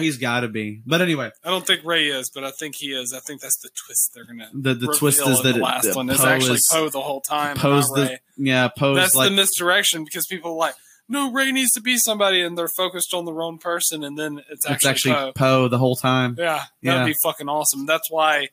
He's 0.00 0.16
got 0.18 0.40
to 0.40 0.48
be. 0.48 0.80
But 0.86 1.00
anyway, 1.00 1.30
I 1.42 1.48
don't 1.50 1.66
think 1.66 1.84
Rey 1.84 2.06
is, 2.08 2.30
but 2.32 2.44
I 2.44 2.50
think 2.58 2.74
he 2.78 2.88
is. 2.88 3.12
I 3.12 3.20
think 3.20 3.40
that's 3.40 3.56
the 3.58 3.70
twist 3.86 4.10
they're 4.14 4.24
gonna. 4.24 4.48
the 4.54 4.74
the 4.74 4.92
twist 4.94 5.20
is 5.26 5.42
that 5.42 5.52
the 5.54 5.58
it, 5.58 5.62
last 5.62 5.84
that 5.86 5.96
one 5.96 6.08
is 6.10 6.18
Poe 6.18 6.26
actually 6.28 6.58
Poe 6.70 6.88
the 6.88 7.00
whole 7.00 7.20
time. 7.20 7.56
Poe's 7.56 7.86
the 7.88 8.18
yeah 8.36 8.68
Poe's 8.68 8.96
That's 8.96 9.14
like 9.14 9.30
the 9.30 9.36
misdirection 9.36 10.04
because 10.04 10.26
people 10.26 10.52
are 10.52 10.56
like, 10.56 10.74
no, 11.08 11.32
Rey 11.32 11.50
needs 11.52 11.70
to 11.72 11.80
be 11.80 11.96
somebody, 11.96 12.42
and 12.42 12.56
they're 12.56 12.68
focused 12.68 13.14
on 13.14 13.24
the 13.24 13.32
wrong 13.32 13.58
person, 13.58 14.04
and 14.04 14.16
then 14.18 14.38
it's 14.50 14.64
it's 14.66 14.66
actually, 14.86 14.90
actually 14.90 15.14
Poe. 15.14 15.32
Poe 15.32 15.68
the 15.68 15.78
whole 15.78 15.96
time. 15.96 16.36
Yeah, 16.38 16.64
Yeah. 16.82 16.98
that'd 16.98 17.06
be 17.06 17.16
fucking 17.22 17.48
awesome. 17.48 17.86
That's 17.86 18.08
why 18.10 18.48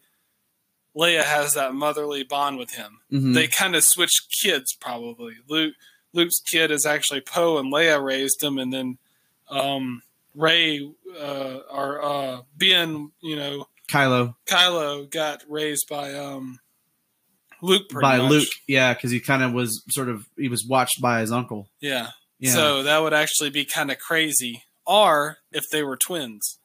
Leia 0.96 1.24
has 1.24 1.54
that 1.54 1.74
motherly 1.74 2.24
bond 2.24 2.58
with 2.58 2.72
him. 2.72 3.00
Mhm. 3.12 3.34
They 3.34 3.48
kind 3.48 3.76
of 3.76 3.84
switch 3.84 4.28
kids, 4.41 4.74
probably. 4.80 5.36
Luke, 5.48 5.74
Luke's 6.14 6.39
kid 6.39 6.72
is 6.72 6.86
actually 6.86 7.22
Poe, 7.22 7.58
and 7.58 7.72
Leia 7.74 8.02
raised 8.04 8.41
him, 8.41 8.58
and 8.58 8.72
then 8.72 8.98
um, 9.50 10.02
Rey, 10.34 10.89
uh, 11.20 11.60
or 11.70 12.02
uh, 12.04 12.41
being, 12.58 13.12
you 13.22 13.36
know, 13.36 13.68
Kylo 13.88 14.36
Kylo 14.48 15.10
got 15.10 15.43
raised 15.48 15.88
by 15.89 16.14
um, 16.14 16.60
Luke. 17.62 17.89
Pretty 17.89 18.02
by 18.02 18.18
much. 18.18 18.32
Luke, 18.32 18.48
yeah, 18.68 18.93
because 18.93 19.12
he 19.12 19.20
kind 19.20 19.43
of 19.43 19.54
was 19.54 19.84
sort 19.89 20.10
of 20.10 20.28
he 20.38 20.48
was 20.48 20.66
watched 20.66 21.02
by 21.02 21.20
his 21.20 21.32
uncle. 21.32 21.70
Yeah. 21.80 22.10
Yeah. 22.39 22.52
So 22.54 22.84
that 22.84 23.00
would 23.04 23.14
actually 23.14 23.50
be 23.50 23.66
kind 23.66 23.91
of 23.91 24.00
crazy. 24.00 24.64
Or 24.86 25.38
if 25.52 25.64
they 25.72 25.84
were 25.84 25.98
twins. 25.98 26.60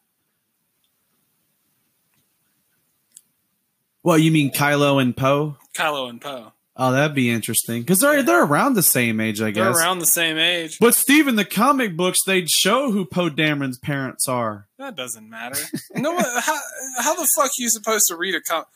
Well, 4.03 4.19
you 4.19 4.31
mean 4.31 4.51
Kylo 4.53 5.01
and 5.01 5.17
Poe? 5.17 5.57
Kylo 5.77 6.09
and 6.09 6.21
Poe. 6.21 6.53
Oh, 6.77 6.93
that'd 6.93 7.15
be 7.15 7.29
interesting 7.29 7.83
because 7.83 8.01
they're 8.01 8.23
they're 8.23 8.45
around 8.45 8.73
the 8.75 8.83
same 8.83 9.21
age, 9.21 9.41
I 9.41 9.51
They're 9.51 9.65
guess. 9.71 9.77
around 9.79 9.99
the 9.99 10.07
same 10.07 10.39
age. 10.39 10.79
But 10.79 10.95
Steve, 10.95 11.29
in 11.29 11.37
the 11.37 11.45
comic 11.45 11.95
books, 11.97 12.21
they'd 12.25 12.49
show 12.49 12.91
who 12.91 13.05
Poe 13.05 13.29
Dameron's 13.29 13.77
parents 13.79 14.27
are. 14.29 14.67
That 14.79 14.97
doesn't 14.97 15.29
matter. 15.29 15.61
no, 15.95 16.17
how, 16.17 16.59
how 16.99 17.15
the 17.17 17.29
fuck 17.37 17.47
are 17.47 17.51
you 17.59 17.69
supposed 17.69 18.07
to 18.09 18.17
read 18.17 18.35
a 18.35 18.41
comic? 18.41 18.69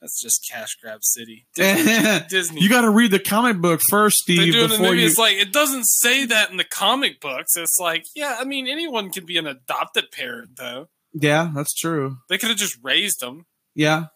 That's 0.00 0.22
just 0.22 0.46
cash 0.48 0.76
grab 0.80 1.00
city. 1.02 1.46
Disney. 1.56 2.20
Disney. 2.30 2.60
you 2.60 2.68
got 2.68 2.82
to 2.82 2.90
read 2.90 3.10
the 3.10 3.18
comic 3.18 3.56
book 3.60 3.80
first, 3.90 4.22
they 4.28 4.34
Steve, 4.36 4.52
do 4.52 4.60
it 4.60 4.64
in 4.64 4.70
the 4.70 4.76
before 4.78 4.94
you. 4.94 5.06
It's 5.06 5.18
like 5.18 5.36
it 5.38 5.52
doesn't 5.52 5.84
say 5.86 6.26
that 6.26 6.52
in 6.52 6.56
the 6.58 6.64
comic 6.64 7.20
books. 7.20 7.56
It's 7.56 7.80
like, 7.80 8.04
yeah, 8.14 8.36
I 8.38 8.44
mean, 8.44 8.68
anyone 8.68 9.10
can 9.10 9.26
be 9.26 9.36
an 9.38 9.48
adopted 9.48 10.12
parent, 10.12 10.50
though. 10.56 10.88
yeah, 11.12 11.50
that's 11.52 11.74
true. 11.74 12.18
They 12.28 12.38
could 12.38 12.50
have 12.50 12.58
just 12.58 12.78
raised 12.84 13.18
them. 13.20 13.46
Yeah, 13.74 14.06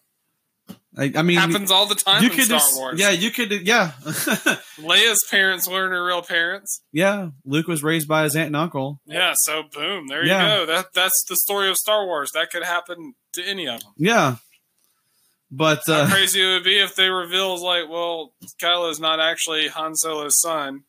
I, 0.97 1.11
I 1.16 1.22
mean, 1.22 1.38
Happens 1.38 1.70
all 1.70 1.86
the 1.86 1.95
time 1.95 2.22
you 2.22 2.28
in 2.28 2.36
could 2.36 2.45
Star 2.45 2.59
just 2.59 2.76
Wars. 2.76 3.01
yeah, 3.01 3.09
you 3.11 3.30
could 3.30 3.51
yeah, 3.66 3.93
Leia's 4.78 5.24
parents 5.30 5.66
weren't 5.66 5.93
her 5.93 6.05
real 6.05 6.20
parents. 6.22 6.82
yeah. 6.93 7.30
Luke 7.47 7.66
was 7.66 7.82
raised 7.82 8.07
by 8.07 8.24
his 8.24 8.36
aunt 8.36 8.49
and 8.49 8.57
uncle. 8.57 9.01
Yeah, 9.07 9.32
so 9.36 9.62
boom, 9.72 10.09
there 10.09 10.24
Yeah. 10.26 10.61
you 10.61 10.66
go. 10.66 10.72
That 10.72 10.86
that's 10.95 11.24
the 11.28 11.36
story 11.36 11.70
of 11.70 11.78
Star 11.78 12.05
Wars. 12.05 12.30
That 12.34 12.51
could 12.51 12.62
happen 12.64 13.14
to 13.32 13.43
any 13.43 13.66
of 13.66 13.80
them. 13.80 13.93
Yeah, 13.97 14.36
but 15.51 15.80
How 15.86 15.93
uh, 16.03 16.11
crazy 16.11 16.43
it 16.43 16.53
would 16.53 16.64
be 16.64 16.78
if 16.78 16.95
they 16.95 17.09
reveal 17.09 17.62
like, 17.62 17.88
well, 17.88 18.34
Kylo 18.62 18.90
is 18.90 19.01
not 19.01 19.18
actually 19.18 19.68
Han 19.68 19.95
Solo's 19.95 20.40
son. 20.43 20.82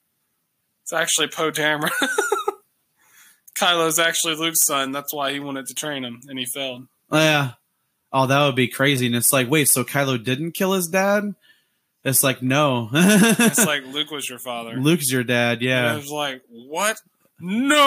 It's 0.84 0.92
actually 0.92 1.28
Poe 1.28 1.50
Dameron. 1.52 1.92
Kylo's 3.58 4.00
actually 4.00 4.36
Luke's 4.36 4.66
son. 4.66 4.92
That's 4.92 5.14
why 5.14 5.32
he 5.32 5.40
wanted 5.40 5.68
to 5.68 5.74
train 5.74 6.04
him, 6.04 6.20
and 6.28 6.38
he 6.38 6.46
failed. 6.46 6.88
yeah. 7.12 7.52
Oh, 8.14 8.28
that 8.28 8.46
would 8.46 8.56
be 8.56 8.68
crazy. 8.68 9.08
And 9.08 9.16
it's 9.16 9.34
like, 9.34 9.50
wait, 9.50 9.68
so 9.68 9.84
Kylo 9.84 10.24
didn't 10.24 10.52
kill 10.52 10.74
his 10.74 10.88
dad? 10.88 11.34
It's 12.06 12.24
like, 12.24 12.42
no. 12.44 12.90
It's 12.94 13.58
like 13.66 13.86
Luke 13.88 14.12
was 14.12 14.30
your 14.30 14.40
father. 14.40 14.76
Luke's 14.76 15.12
your 15.12 15.24
dad. 15.24 15.62
Yeah. 15.62 15.94
And 15.94 15.98
Yeah. 15.98 16.02
it's 16.04 16.12
like, 16.12 16.42
what? 16.50 17.02
No. 17.40 17.80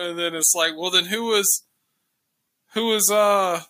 and 0.02 0.18
then 0.18 0.34
it's 0.34 0.54
like, 0.54 0.72
well, 0.76 0.90
then 0.90 1.06
who 1.06 1.24
was, 1.24 1.64
who 2.74 2.86
was 2.86 3.10
uh, 3.10 3.60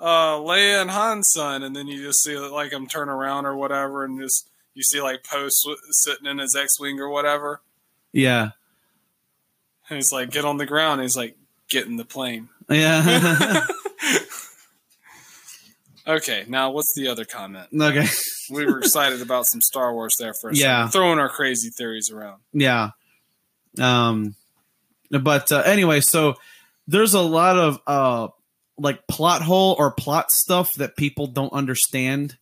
uh, 0.00 0.36
Leia 0.38 0.82
and 0.82 0.90
Han's 0.90 1.32
son? 1.32 1.62
And 1.62 1.74
then 1.74 1.86
you 1.88 2.02
just 2.04 2.22
see 2.22 2.38
like 2.38 2.72
him 2.72 2.86
turn 2.86 3.08
around 3.08 3.46
or 3.46 3.56
whatever, 3.56 4.04
and 4.04 4.20
just 4.20 4.48
you 4.74 4.82
see 4.82 5.00
like 5.00 5.24
Poe 5.24 5.48
sitting 5.48 6.26
in 6.26 6.38
his 6.38 6.54
X-wing 6.54 7.00
or 7.00 7.08
whatever. 7.08 7.62
Yeah. 8.12 8.50
And 9.88 9.96
he's 9.96 10.12
like, 10.12 10.30
get 10.30 10.44
on 10.44 10.58
the 10.58 10.66
ground. 10.66 11.00
he's 11.00 11.16
like, 11.16 11.36
get 11.68 11.86
in 11.86 11.96
the 11.96 12.04
plane. 12.04 12.50
Yeah. 12.68 13.66
Okay, 16.08 16.44
now 16.48 16.70
what's 16.70 16.92
the 16.96 17.08
other 17.08 17.24
comment? 17.26 17.68
okay. 17.78 18.06
We 18.50 18.64
were 18.64 18.78
excited 18.78 19.20
about 19.20 19.46
some 19.46 19.60
Star 19.60 19.92
Wars 19.92 20.16
there 20.18 20.32
for 20.40 20.48
a 20.50 20.54
Yeah. 20.56 20.86
second, 20.86 20.92
throwing 20.92 21.18
our 21.18 21.28
crazy 21.28 21.68
theories 21.76 22.10
around. 22.10 22.40
Yeah. 22.52 22.90
Um 23.78 24.34
but 25.10 25.52
uh, 25.52 25.60
anyway, 25.66 26.00
so 26.00 26.34
there's 26.86 27.14
a 27.14 27.20
lot 27.20 27.56
of 27.58 27.78
uh 27.86 28.28
like 28.78 29.06
plot 29.06 29.42
hole 29.42 29.76
or 29.78 29.92
plot 29.92 30.30
stuff 30.30 30.72
that 30.74 30.96
people 30.96 31.26
don't 31.26 31.52
understand 31.52 32.38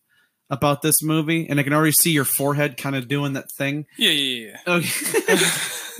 about 0.49 0.81
this 0.81 1.03
movie 1.03 1.47
and 1.49 1.59
I 1.59 1.63
can 1.63 1.73
already 1.73 1.91
see 1.91 2.11
your 2.11 2.23
forehead 2.23 2.77
kind 2.77 2.95
of 2.95 3.07
doing 3.09 3.33
that 3.33 3.51
thing. 3.57 3.85
Yeah, 3.97 4.11
yeah, 4.11 4.51
yeah. 4.65 4.73
Okay. 4.75 5.37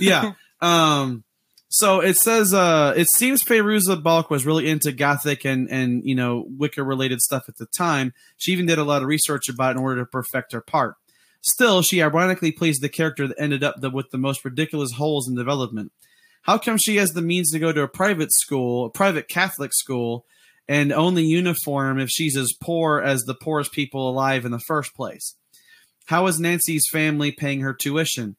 yeah. 0.00 0.32
Um 0.60 1.22
so 1.68 2.00
it 2.00 2.16
says 2.16 2.54
uh 2.54 2.94
it 2.96 3.08
seems 3.08 3.42
Fairuza 3.42 4.02
Balk 4.02 4.30
was 4.30 4.46
really 4.46 4.68
into 4.68 4.92
gothic 4.92 5.44
and 5.44 5.68
and 5.70 6.02
you 6.04 6.14
know 6.14 6.46
Wicca 6.48 6.82
related 6.82 7.20
stuff 7.20 7.44
at 7.48 7.56
the 7.56 7.66
time. 7.66 8.12
She 8.36 8.52
even 8.52 8.66
did 8.66 8.78
a 8.78 8.84
lot 8.84 9.02
of 9.02 9.08
research 9.08 9.48
about 9.48 9.76
it 9.76 9.78
in 9.78 9.84
order 9.84 10.00
to 10.00 10.06
perfect 10.06 10.52
her 10.52 10.60
part. 10.60 10.96
Still, 11.40 11.82
she 11.82 12.02
ironically 12.02 12.52
plays 12.52 12.78
the 12.78 12.88
character 12.88 13.28
that 13.28 13.40
ended 13.40 13.62
up 13.62 13.76
the, 13.80 13.90
with 13.90 14.10
the 14.10 14.18
most 14.18 14.44
ridiculous 14.44 14.92
holes 14.92 15.28
in 15.28 15.36
development. 15.36 15.92
How 16.42 16.58
come 16.58 16.78
she 16.78 16.96
has 16.96 17.12
the 17.12 17.22
means 17.22 17.50
to 17.52 17.58
go 17.58 17.72
to 17.72 17.82
a 17.82 17.88
private 17.88 18.32
school, 18.32 18.86
a 18.86 18.90
private 18.90 19.28
Catholic 19.28 19.72
school, 19.72 20.24
and 20.66 20.90
the 20.90 21.22
uniform 21.22 21.98
if 21.98 22.08
she's 22.10 22.36
as 22.36 22.52
poor 22.60 23.00
as 23.00 23.22
the 23.22 23.34
poorest 23.34 23.72
people 23.72 24.08
alive 24.08 24.44
in 24.44 24.50
the 24.50 24.58
first 24.58 24.94
place? 24.94 25.36
How 26.06 26.26
is 26.26 26.40
Nancy's 26.40 26.88
family 26.90 27.32
paying 27.32 27.60
her 27.60 27.74
tuition? 27.74 28.36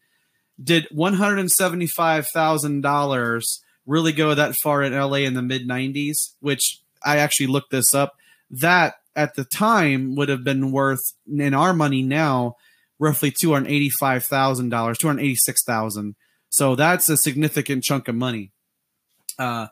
Did 0.62 0.88
one 0.92 1.14
hundred 1.14 1.40
and 1.40 1.52
seventy-five 1.52 2.28
thousand 2.28 2.82
dollars 2.82 3.62
really 3.86 4.12
go 4.12 4.36
that 4.36 4.56
far 4.56 4.84
in 4.84 4.94
LA 4.94 5.20
in 5.20 5.34
the 5.34 5.42
mid 5.42 5.68
'90s? 5.68 6.34
Which 6.40 6.82
I 7.04 7.18
actually 7.18 7.48
looked 7.48 7.72
this 7.72 7.94
up. 7.94 8.16
That 8.52 8.96
at 9.16 9.36
the 9.36 9.46
time 9.46 10.16
would 10.16 10.30
have 10.30 10.44
been 10.44 10.72
worth 10.72 11.02
in 11.28 11.54
our 11.54 11.74
money 11.74 12.02
now 12.02 12.56
roughly 13.00 13.32
two 13.32 13.54
hundred 13.54 13.70
eighty-five 13.70 14.24
thousand 14.26 14.70
dollars, 14.70 14.98
two 14.98 15.08
hundred 15.08 15.24
eighty-six 15.24 15.64
thousand. 15.64 16.16
So 16.50 16.76
that's 16.76 17.10
a 17.10 17.18
significant 17.18 17.84
chunk 17.84 18.08
of 18.08 18.16
money. 18.16 18.52
Uh, 19.38 19.68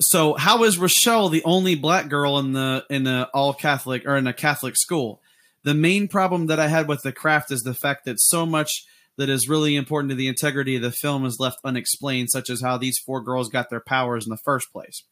so 0.00 0.34
how 0.34 0.64
is 0.64 0.78
Rochelle 0.78 1.28
the 1.28 1.44
only 1.44 1.74
black 1.74 2.08
girl 2.08 2.38
in 2.38 2.52
the 2.52 2.84
in 2.88 3.06
a 3.06 3.28
all 3.34 3.52
Catholic 3.52 4.06
or 4.06 4.16
in 4.16 4.26
a 4.26 4.32
Catholic 4.32 4.76
school? 4.76 5.20
The 5.64 5.74
main 5.74 6.08
problem 6.08 6.46
that 6.46 6.58
I 6.58 6.68
had 6.68 6.88
with 6.88 7.02
the 7.02 7.12
craft 7.12 7.52
is 7.52 7.60
the 7.60 7.74
fact 7.74 8.06
that 8.06 8.20
so 8.20 8.44
much 8.44 8.84
that 9.16 9.28
is 9.28 9.48
really 9.48 9.76
important 9.76 10.10
to 10.10 10.16
the 10.16 10.28
integrity 10.28 10.76
of 10.76 10.82
the 10.82 10.90
film 10.90 11.24
is 11.24 11.38
left 11.38 11.58
unexplained, 11.64 12.30
such 12.30 12.48
as 12.50 12.62
how 12.62 12.78
these 12.78 12.98
four 12.98 13.20
girls 13.20 13.48
got 13.48 13.70
their 13.70 13.80
powers 13.80 14.26
in 14.26 14.30
the 14.30 14.38
first 14.38 14.72
place. 14.72 15.02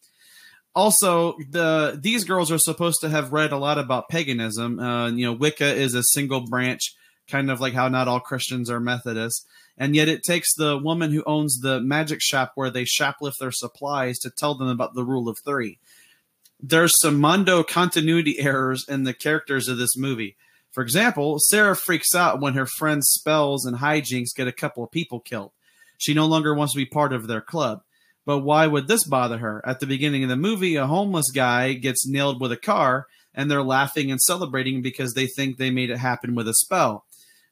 Also, 0.75 1.37
the 1.51 1.99
these 2.01 2.25
girls 2.25 2.53
are 2.53 2.59
supposed 2.59 3.01
to 3.01 3.09
have 3.09 3.33
read 3.33 3.53
a 3.53 3.59
lot 3.59 3.79
about 3.79 4.09
paganism. 4.09 4.79
Uh, 4.79 5.11
you 5.11 5.27
know, 5.27 5.33
Wicca 5.33 5.75
is 5.75 5.95
a 5.95 6.05
single 6.13 6.43
branch, 6.43 6.95
kind 7.29 7.51
of 7.51 7.61
like 7.61 7.75
how 7.75 7.89
not 7.89 8.07
all 8.07 8.21
Christians 8.21 8.71
are 8.71 8.79
Methodists, 8.79 9.45
and 9.77 9.97
yet 9.97 10.09
it 10.09 10.23
takes 10.23 10.55
the 10.55 10.79
woman 10.79 11.11
who 11.13 11.25
owns 11.27 11.59
the 11.59 11.81
magic 11.81 12.21
shop 12.23 12.53
where 12.55 12.71
they 12.71 12.85
shoplift 12.85 13.39
their 13.41 13.51
supplies 13.51 14.19
to 14.21 14.31
tell 14.31 14.55
them 14.55 14.69
about 14.69 14.95
the 14.95 15.05
rule 15.05 15.29
of 15.29 15.39
three. 15.45 15.79
There's 16.61 17.01
some 17.01 17.19
Mondo 17.19 17.65
continuity 17.65 18.39
errors 18.39 18.87
in 18.89 19.03
the 19.03 19.15
characters 19.15 19.67
of 19.67 19.77
this 19.77 19.97
movie. 19.97 20.37
For 20.73 20.83
example, 20.83 21.39
Sarah 21.41 21.77
freaks 21.77 22.15
out 22.15 22.41
when 22.41 22.55
her 22.55 22.67
friend's 22.67 23.09
spells 23.09 23.67
and 23.67 23.79
hijinks 23.79 24.35
get 24.37 24.47
a 24.49 24.53
couple 24.53 24.85
of 24.85 24.91
people 24.91 25.21
killed. 25.21 25.53
She 25.99 26.15
no 26.15 26.27
longer 26.27 26.55
wants 26.55 26.73
to 26.75 26.79
be 26.79 26.87
part 26.87 27.13
of 27.13 27.27
their 27.27 27.41
club. 27.41 27.83
But 28.25 28.41
why 28.41 28.67
would 28.67 28.87
this 28.87 29.05
bother 29.05 29.39
her? 29.39 29.63
At 29.67 29.81
the 29.81 29.87
beginning 29.87 30.23
of 30.23 30.29
the 30.29 30.37
movie, 30.37 30.77
a 30.77 30.87
homeless 30.87 31.31
guy 31.31 31.73
gets 31.73 32.07
nailed 32.07 32.41
with 32.41 32.53
a 32.53 32.57
car, 32.57 33.07
and 33.35 33.51
they're 33.51 33.63
laughing 33.63 34.11
and 34.11 34.21
celebrating 34.21 34.83
because 34.83 35.15
they 35.15 35.27
think 35.27 35.57
they 35.57 35.71
made 35.71 35.91
it 35.91 35.99
happen 35.99 36.35
with 36.35 36.47
a 36.47 36.55
spell. 36.55 37.05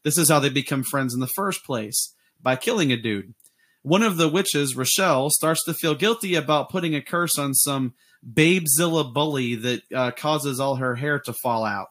This 0.04 0.18
is 0.18 0.28
how 0.28 0.38
they 0.38 0.50
become 0.50 0.84
friends 0.84 1.14
in 1.14 1.20
the 1.20 1.26
first 1.26 1.64
place 1.64 2.14
by 2.40 2.54
killing 2.54 2.92
a 2.92 2.96
dude. 2.96 3.34
one 3.82 4.02
of 4.02 4.16
the 4.16 4.28
witches, 4.28 4.76
Rochelle, 4.76 5.30
starts 5.30 5.64
to 5.64 5.74
feel 5.74 5.94
guilty 5.94 6.34
about 6.34 6.70
putting 6.70 6.94
a 6.94 7.02
curse 7.02 7.38
on 7.38 7.54
some 7.54 7.94
Babezilla 8.24 9.12
bully 9.12 9.54
that 9.54 9.82
uh, 9.94 10.10
causes 10.10 10.60
all 10.60 10.76
her 10.76 10.96
hair 10.96 11.18
to 11.20 11.32
fall 11.32 11.64
out. 11.64 11.88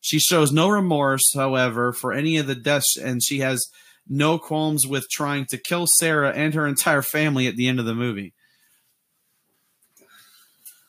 She 0.00 0.18
shows 0.18 0.52
no 0.52 0.68
remorse, 0.68 1.34
however, 1.34 1.92
for 1.92 2.12
any 2.12 2.36
of 2.36 2.46
the 2.46 2.54
deaths, 2.54 2.96
and 2.96 3.22
she 3.22 3.40
has 3.40 3.66
no 4.08 4.38
qualms 4.38 4.86
with 4.86 5.08
trying 5.10 5.46
to 5.46 5.58
kill 5.58 5.86
Sarah 5.88 6.30
and 6.32 6.54
her 6.54 6.66
entire 6.66 7.02
family 7.02 7.48
at 7.48 7.56
the 7.56 7.66
end 7.66 7.80
of 7.80 7.86
the 7.86 7.94
movie. 7.94 8.32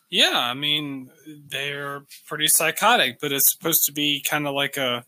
Yeah, 0.10 0.38
I 0.38 0.54
mean, 0.54 1.10
they're 1.50 2.04
pretty 2.28 2.48
psychotic, 2.48 3.20
but 3.20 3.32
it's 3.32 3.52
supposed 3.52 3.84
to 3.88 3.92
be 3.92 4.24
kind 4.28 4.48
of 4.48 4.54
like 4.54 4.78
a 4.78 5.06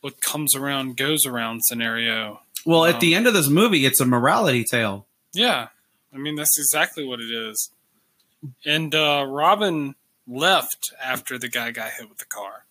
what 0.00 0.20
comes 0.20 0.54
around 0.54 0.96
goes 0.96 1.26
around 1.26 1.62
scenario. 1.64 2.40
Well, 2.64 2.84
at 2.84 2.94
Um, 2.96 3.00
the 3.00 3.14
end 3.14 3.26
of 3.26 3.34
this 3.34 3.48
movie, 3.48 3.84
it's 3.84 4.00
a 4.00 4.06
morality 4.06 4.64
tale. 4.64 5.06
Yeah, 5.32 5.68
I 6.14 6.18
mean, 6.18 6.36
that's 6.36 6.58
exactly 6.58 7.04
what 7.04 7.20
it 7.20 7.30
is. 7.30 7.70
And 8.64 8.94
uh, 8.94 9.24
Robin 9.28 9.94
left 10.26 10.92
after 11.02 11.36
the 11.38 11.48
guy 11.48 11.70
got 11.72 11.90
hit 11.92 12.08
with 12.08 12.18
the 12.18 12.24
car. 12.26 12.64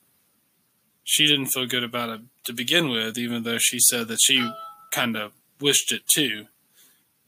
She 1.12 1.26
didn't 1.26 1.48
feel 1.48 1.66
good 1.66 1.84
about 1.84 2.10
it 2.10 2.22
to 2.46 2.54
begin 2.54 2.90
with, 2.90 3.18
even 3.18 3.42
though 3.42 3.58
she 3.58 3.80
said 3.80 4.08
that 4.10 4.20
she 4.22 4.48
kind 4.92 5.16
of 5.18 5.32
wished 5.60 5.92
it 5.92 6.06
too. 6.08 6.46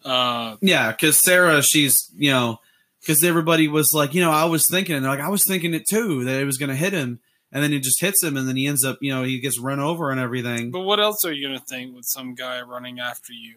Uh, 0.05 0.57
Yeah, 0.61 0.91
because 0.91 1.17
Sarah, 1.23 1.63
she's 1.63 1.97
you 2.15 2.29
know, 2.31 2.59
because 2.99 3.23
everybody 3.23 3.67
was 3.67 3.91
like, 3.91 4.13
you 4.13 4.21
know, 4.21 4.29
I 4.31 4.45
was 4.45 4.67
thinking, 4.69 4.95
and 4.95 5.03
they're 5.03 5.11
like 5.11 5.19
I 5.19 5.29
was 5.29 5.43
thinking 5.47 5.73
it 5.73 5.87
too 5.89 6.23
that 6.25 6.39
it 6.39 6.45
was 6.45 6.59
going 6.59 6.69
to 6.69 6.75
hit 6.75 6.93
him, 6.93 7.19
and 7.51 7.63
then 7.63 7.73
it 7.73 7.81
just 7.81 7.99
hits 8.01 8.23
him, 8.23 8.37
and 8.37 8.47
then 8.47 8.55
he 8.55 8.67
ends 8.67 8.85
up, 8.85 8.99
you 9.01 9.11
know, 9.11 9.23
he 9.23 9.39
gets 9.39 9.59
run 9.59 9.79
over 9.79 10.11
and 10.11 10.19
everything. 10.19 10.69
but 10.69 10.81
what 10.81 10.99
else 10.99 11.25
are 11.25 11.31
you 11.31 11.47
going 11.47 11.59
to 11.59 11.65
think 11.65 11.95
with 11.95 12.05
some 12.05 12.35
guy 12.35 12.61
running 12.61 12.99
after 12.99 13.33
you? 13.33 13.55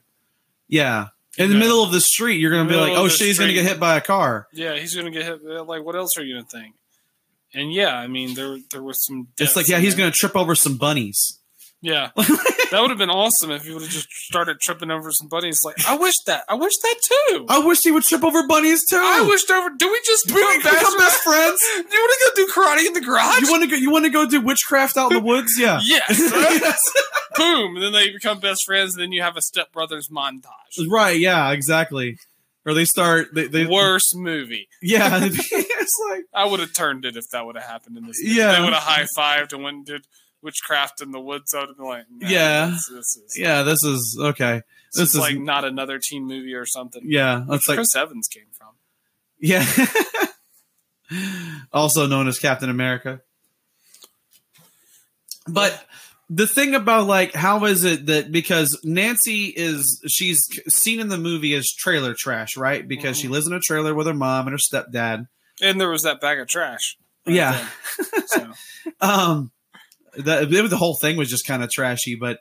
Yeah, 0.68 1.08
in 1.36 1.48
the 1.48 1.54
Yeah. 1.54 1.60
middle 1.60 1.82
of 1.82 1.92
the 1.92 2.00
street, 2.00 2.40
you're 2.40 2.50
going 2.50 2.66
to 2.66 2.72
be 2.72 2.80
like, 2.80 2.92
oh 2.96 3.04
the 3.04 3.10
shit, 3.10 3.26
he's 3.26 3.38
going 3.38 3.48
to 3.48 3.54
get 3.54 3.66
hit 3.66 3.78
by 3.78 3.96
a 3.96 4.00
car. 4.00 4.48
Yeah, 4.54 4.76
he's 4.78 4.94
going 4.94 5.06
to 5.06 5.12
get 5.12 5.24
hit. 5.26 5.42
Like, 5.66 5.84
what 5.84 5.96
else 5.96 6.16
are 6.16 6.24
you 6.24 6.34
going 6.36 6.46
to 6.46 6.50
think? 6.50 6.74
And 7.54 7.72
yeah, 7.72 7.96
I 7.96 8.06
mean, 8.06 8.34
there 8.34 8.58
there 8.72 8.82
was 8.82 9.04
some. 9.04 9.28
It's 9.38 9.56
like, 9.56 9.68
yeah, 9.68 9.78
he's 9.78 9.94
there. 9.96 10.10
to 10.10 10.16
trip 10.16 10.36
over 10.36 10.54
some 10.54 10.76
bunnies. 10.76 11.38
Yeah, 11.80 12.12
that 12.16 12.78
would 12.80 12.88
have 12.88 12.98
been 12.98 13.10
awesome 13.10 13.50
if 13.50 13.64
he 13.64 13.72
would 13.74 13.82
have 13.82 13.90
just 13.90 14.08
started 14.10 14.58
tripping 14.58 14.90
over 14.90 15.12
some 15.12 15.28
bunnies. 15.28 15.60
Like, 15.62 15.86
I 15.86 15.98
wish 15.98 16.14
that. 16.26 16.44
I 16.48 16.54
wish 16.54 16.72
that 16.82 16.94
too. 17.02 17.44
I 17.46 17.58
wish 17.58 17.82
he 17.82 17.90
would 17.90 18.04
trip 18.04 18.24
over 18.24 18.46
bunnies 18.46 18.84
too. 18.88 18.96
I 18.96 19.20
wished 19.28 19.50
over. 19.50 19.68
Do 19.76 19.92
we 19.92 20.00
just 20.02 20.26
Do 20.26 20.34
we 20.34 20.56
become 20.62 20.96
best 20.96 21.22
friends? 21.22 21.60
Do 21.76 21.82
you 21.94 22.00
want 22.00 22.12
to 22.12 22.30
go 22.30 22.46
do 22.46 22.52
karate 22.52 22.86
in 22.86 22.92
the 22.94 23.02
garage? 23.02 23.40
You 23.42 23.50
want 23.50 23.64
to 23.64 23.68
go? 23.68 23.76
You 23.76 23.90
want 23.90 24.06
to 24.06 24.10
go 24.10 24.26
do 24.26 24.40
witchcraft 24.40 24.96
out 24.96 25.12
in 25.12 25.18
the 25.18 25.24
woods? 25.24 25.58
Yeah. 25.58 25.78
yes. 25.84 26.78
Boom. 27.36 27.76
And 27.76 27.84
then 27.84 27.92
they 27.92 28.10
become 28.10 28.40
best 28.40 28.64
friends. 28.64 28.94
And 28.94 29.02
then 29.02 29.12
you 29.12 29.20
have 29.20 29.36
a 29.36 29.40
stepbrothers 29.40 30.10
montage. 30.10 30.88
right. 30.88 31.20
Yeah. 31.20 31.50
Exactly. 31.52 32.16
Or 32.66 32.72
they 32.74 32.84
start. 32.86 33.34
They, 33.34 33.46
they 33.46 33.66
Worst 33.66 34.16
movie. 34.16 34.68
Yeah. 34.80 35.20
it's 35.32 36.00
like 36.10 36.24
I 36.34 36.46
would 36.46 36.60
have 36.60 36.72
turned 36.74 37.04
it 37.04 37.16
if 37.16 37.28
that 37.30 37.44
would 37.44 37.56
have 37.56 37.64
happened 37.64 37.96
in 37.98 38.06
this. 38.06 38.22
Movie. 38.22 38.36
Yeah. 38.36 38.52
They 38.56 38.60
would 38.64 38.72
have 38.72 38.82
high 38.82 39.06
fived 39.16 39.52
and 39.52 39.62
went 39.62 39.76
and 39.76 39.86
did 39.86 40.06
witchcraft 40.42 41.02
in 41.02 41.10
the 41.10 41.20
woods. 41.20 41.52
I 41.54 41.60
would 41.60 41.68
have 41.68 41.76
been 41.76 41.86
like, 41.86 42.04
nah, 42.10 42.28
Yeah. 42.28 42.66
This, 42.66 42.88
this 42.88 43.16
is. 43.16 43.36
yeah. 43.38 43.62
This 43.64 43.84
is 43.84 44.18
okay. 44.20 44.62
This, 44.92 45.00
this 45.00 45.08
is, 45.10 45.14
is- 45.16 45.20
like 45.20 45.38
not 45.38 45.64
another 45.64 45.98
teen 45.98 46.26
movie 46.26 46.54
or 46.54 46.64
something. 46.66 47.02
Yeah. 47.04 47.44
that's 47.48 47.68
like 47.68 47.76
Chris 47.76 47.94
Evans 47.94 48.28
came 48.28 48.46
from. 48.52 48.68
Yeah. 49.38 49.66
also 51.72 52.06
known 52.06 52.28
as 52.28 52.38
Captain 52.38 52.70
America. 52.70 53.20
But 55.46 55.84
the 56.30 56.46
thing 56.46 56.74
about 56.74 57.06
like 57.06 57.34
how 57.34 57.64
is 57.66 57.84
it 57.84 58.06
that 58.06 58.32
because 58.32 58.78
Nancy 58.84 59.46
is 59.54 60.02
she's 60.08 60.42
seen 60.68 60.98
in 61.00 61.08
the 61.08 61.18
movie 61.18 61.54
as 61.54 61.66
trailer 61.70 62.14
trash, 62.18 62.56
right? 62.56 62.86
Because 62.86 63.18
she 63.18 63.26
Mhm. 63.28 63.30
lives 63.32 63.46
in 63.46 63.52
a 63.52 63.60
trailer 63.60 63.94
with 63.94 64.06
her 64.06 64.14
mom 64.14 64.46
and 64.48 64.54
her 64.54 64.58
stepdad. 64.58 65.26
And 65.62 65.80
there 65.80 65.90
was 65.90 66.02
that 66.02 66.20
bag 66.20 66.38
of 66.40 66.48
trash. 66.48 66.96
right 67.26 67.34
Yeah. 67.36 67.68
So, 68.26 68.52
Um 69.00 69.50
the, 70.16 70.46
the 70.46 70.76
whole 70.76 70.94
thing 70.94 71.16
was 71.16 71.28
just 71.28 71.46
kind 71.46 71.62
of 71.62 71.70
trashy, 71.70 72.14
but 72.14 72.38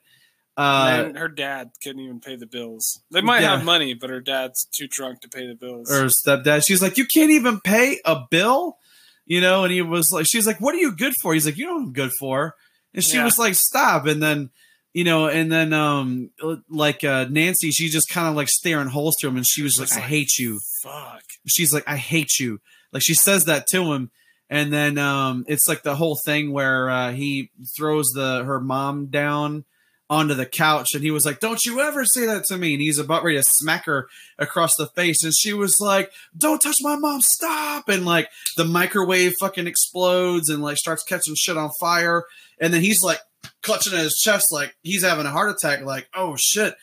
uh 0.56 1.12
her 1.14 1.28
dad 1.30 1.72
couldn't 1.84 2.02
even 2.02 2.20
pay 2.20 2.36
the 2.36 2.46
bills. 2.46 3.02
They 3.12 3.22
might 3.22 3.42
Yeah. 3.42 3.56
have 3.58 3.66
money, 3.66 3.94
but 3.96 4.10
her 4.12 4.22
dad's 4.22 4.66
too 4.66 4.88
drunk 4.88 5.22
to 5.22 5.30
pay 5.30 5.48
the 5.48 5.56
bills. 5.56 5.92
or 5.92 6.06
stepdad. 6.06 6.66
She's 6.66 6.82
like, 6.82 6.98
You 6.98 7.06
can't 7.06 7.32
even 7.32 7.60
pay 7.60 8.00
a 8.06 8.22
bill, 8.30 8.78
you 9.26 9.42
know, 9.42 9.64
and 9.64 9.74
he 9.74 9.82
was 9.82 10.12
like 10.12 10.26
she's 10.28 10.46
like, 10.48 10.62
What 10.62 10.76
are 10.76 10.80
you 10.80 10.96
good 10.96 11.16
for? 11.22 11.34
He's 11.34 11.46
like, 11.46 11.58
You 11.58 11.66
know 11.66 11.74
what 11.74 11.82
I'm 11.84 11.94
good 11.94 12.12
for. 12.20 12.56
And 12.94 13.04
she 13.04 13.18
Yeah. 13.18 13.26
was 13.26 13.38
like, 13.38 13.56
Stop. 13.56 14.06
And 14.06 14.22
then 14.22 14.50
you 14.94 15.04
know, 15.04 15.28
and 15.28 15.52
then 15.52 15.74
um 15.74 16.30
like 16.70 17.04
uh 17.04 17.26
Nancy, 17.30 17.72
she 17.72 17.90
just 17.90 18.10
kind 18.10 18.28
of 18.28 18.36
like 18.36 18.48
staring 18.50 18.88
holes 18.90 19.16
to 19.22 19.28
him 19.28 19.38
and 19.38 19.48
she 19.48 19.64
was 19.64 19.80
like, 19.80 19.92
I 19.92 19.96
like, 19.96 20.04
hate 20.04 20.38
you. 20.38 20.60
Fuck. 20.84 21.24
She's 21.48 21.74
like, 21.74 21.84
I 21.88 21.98
hate 21.98 22.40
you. 22.40 22.60
Like 22.92 23.02
she 23.04 23.16
says 23.16 23.46
that 23.46 23.66
to 23.68 23.92
him. 23.94 24.12
And 24.52 24.72
then 24.72 25.00
um 25.00 25.46
it's 25.48 25.68
like 25.68 25.82
the 25.82 25.96
whole 25.96 26.16
thing 26.24 26.52
where 26.52 26.90
uh 26.92 27.12
he 27.12 27.50
throws 27.76 28.10
the 28.14 28.44
her 28.44 28.60
mom 28.60 29.08
down 29.08 29.66
onto 30.12 30.36
the 30.36 30.46
couch 30.46 30.94
and 30.94 31.04
he 31.04 31.10
was 31.10 31.26
like, 31.26 31.40
Don't 31.40 31.66
you 31.66 31.80
ever 31.82 32.06
say 32.06 32.28
that 32.28 32.44
to 32.46 32.58
me. 32.58 32.74
And 32.74 32.82
he's 32.82 33.00
about 33.00 33.24
ready 33.24 33.38
to 33.38 33.44
smack 33.44 33.86
her 33.86 34.08
across 34.38 34.76
the 34.76 34.86
face. 34.86 35.24
And 35.24 35.34
she 35.36 35.54
was 35.54 35.78
like, 35.80 36.12
Don't 36.38 36.60
touch 36.62 36.78
my 36.82 36.98
mom, 36.98 37.22
stop. 37.22 37.90
And 37.90 38.06
like 38.06 38.30
the 38.58 38.66
microwave 38.66 39.34
fucking 39.40 39.66
explodes 39.66 40.50
and 40.50 40.62
like 40.62 40.78
starts 40.78 41.02
catching 41.04 41.34
shit 41.36 41.58
on 41.58 41.72
fire. 41.80 42.26
And 42.60 42.74
then 42.74 42.82
he's 42.82 43.04
like 43.04 43.20
clutching 43.62 43.94
at 43.94 44.04
his 44.04 44.20
chest 44.20 44.52
like 44.52 44.76
he's 44.84 45.04
having 45.04 45.26
a 45.26 45.32
heart 45.32 45.50
attack, 45.50 45.84
like, 45.84 46.08
oh 46.14 46.36
shit. 46.38 46.76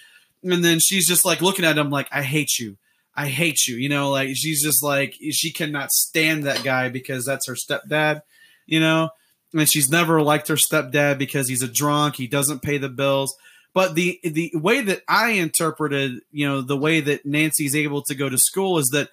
And 0.43 0.65
then 0.65 0.79
she's 0.79 1.07
just 1.07 1.25
like 1.25 1.41
looking 1.41 1.65
at 1.65 1.79
him 1.79 1.91
like, 1.91 2.09
I 2.11 2.23
hate 2.23 2.59
you. 2.59 2.77
I 3.15 3.29
hate 3.29 3.67
you. 3.67 3.77
You 3.77 3.89
know, 3.89 4.11
like 4.11 4.31
she's 4.35 4.63
just 4.63 4.83
like 4.83 5.15
she 5.33 5.53
cannot 5.53 5.93
stand 5.93 6.45
that 6.45 6.65
guy 6.65 6.89
because 6.89 7.25
that's 7.25 7.47
her 7.47 7.55
stepdad, 7.55 8.23
you 8.67 8.81
know? 8.81 9.11
And 9.53 9.69
she's 9.69 9.91
never 9.91 10.23
liked 10.23 10.49
her 10.49 10.55
stepdad 10.55 11.19
because 11.19 11.49
he's 11.49 11.63
a 11.63 11.69
drunk, 11.69 12.17
he 12.17 12.27
doesn't 12.27 12.63
pay 12.63 12.79
the 12.79 12.89
bills. 12.89 13.37
But 13.73 13.95
the 13.95 14.19
the 14.25 14.53
way 14.55 14.81
that 14.81 15.03
I 15.09 15.33
interpreted, 15.33 16.21
you 16.33 16.49
know, 16.49 16.61
the 16.61 16.77
way 16.77 17.01
that 17.01 17.27
Nancy's 17.27 17.77
able 17.77 18.03
to 18.03 18.15
go 18.15 18.29
to 18.29 18.39
school 18.39 18.79
is 18.79 18.89
that 18.89 19.11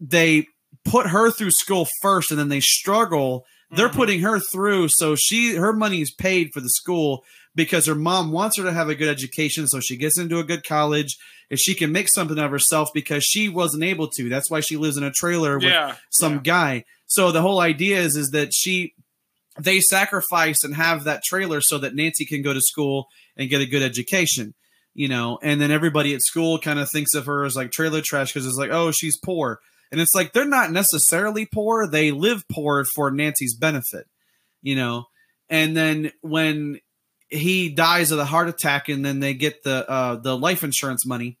they 0.00 0.48
put 0.84 1.06
her 1.08 1.30
through 1.30 1.50
school 1.52 1.88
first 2.02 2.30
and 2.30 2.38
then 2.38 2.48
they 2.48 2.60
struggle. 2.60 3.46
They're 3.70 3.88
Mhm. 3.88 3.94
putting 3.94 4.20
her 4.20 4.38
through 4.40 4.88
so 4.88 5.16
she 5.16 5.54
her 5.56 5.72
money 5.72 6.00
is 6.00 6.10
paid 6.12 6.50
for 6.52 6.60
the 6.60 6.68
school 6.70 7.24
because 7.54 7.86
her 7.86 7.94
mom 7.94 8.30
wants 8.32 8.56
her 8.56 8.62
to 8.64 8.72
have 8.72 8.88
a 8.88 8.94
good 8.94 9.08
education 9.08 9.66
so 9.68 9.80
she 9.80 9.96
gets 9.96 10.18
into 10.18 10.38
a 10.38 10.44
good 10.44 10.64
college 10.64 11.16
and 11.50 11.58
she 11.60 11.74
can 11.74 11.92
make 11.92 12.08
something 12.08 12.38
of 12.38 12.50
herself 12.50 12.88
because 12.94 13.22
she 13.24 13.48
wasn't 13.48 13.82
able 13.84 14.08
to. 14.08 14.28
That's 14.28 14.50
why 14.50 14.60
she 14.60 14.76
lives 14.76 14.96
in 14.96 15.02
a 15.04 15.10
trailer 15.12 15.54
with 15.58 15.64
Yeah. 15.68 15.96
some 16.10 16.34
yeah. 16.34 16.40
guy. 16.44 16.84
So 17.06 17.30
the 17.32 17.42
whole 17.42 17.60
idea 17.60 18.00
is 18.00 18.16
is 18.16 18.30
that 18.30 18.52
she 18.54 18.94
they 19.60 19.78
sacrifice 19.80 20.64
and 20.64 20.74
have 20.74 21.04
that 21.04 21.22
trailer 21.22 21.60
so 21.60 21.78
that 21.78 21.94
Nancy 21.94 22.24
can 22.26 22.42
go 22.42 22.52
to 22.52 22.60
school 22.60 23.06
and 23.36 23.48
get 23.48 23.60
a 23.60 23.66
good 23.66 23.82
education, 23.82 24.54
you 24.94 25.06
know. 25.06 25.38
And 25.42 25.60
then 25.60 25.70
everybody 25.70 26.12
at 26.12 26.22
school 26.22 26.58
kind 26.58 26.80
of 26.80 26.90
thinks 26.90 27.14
of 27.14 27.26
her 27.26 27.44
as 27.44 27.54
like 27.54 27.70
trailer 27.70 28.00
trash 28.04 28.32
because 28.32 28.46
it's 28.46 28.56
like, 28.58 28.70
oh, 28.72 28.90
she's 28.90 29.16
poor, 29.16 29.60
and 29.94 30.00
it's 30.00 30.14
like 30.14 30.32
they're 30.32 30.44
not 30.44 30.72
necessarily 30.72 31.46
poor; 31.46 31.86
they 31.86 32.10
live 32.10 32.42
poor 32.50 32.84
for 32.96 33.12
Nancy's 33.12 33.54
benefit, 33.54 34.08
you 34.60 34.74
know. 34.74 35.04
And 35.48 35.76
then 35.76 36.10
when 36.20 36.80
he 37.28 37.68
dies 37.68 38.10
of 38.10 38.18
the 38.18 38.24
heart 38.24 38.48
attack, 38.48 38.88
and 38.88 39.04
then 39.04 39.20
they 39.20 39.34
get 39.34 39.62
the 39.62 39.88
uh, 39.88 40.16
the 40.16 40.36
life 40.36 40.64
insurance 40.64 41.06
money, 41.06 41.38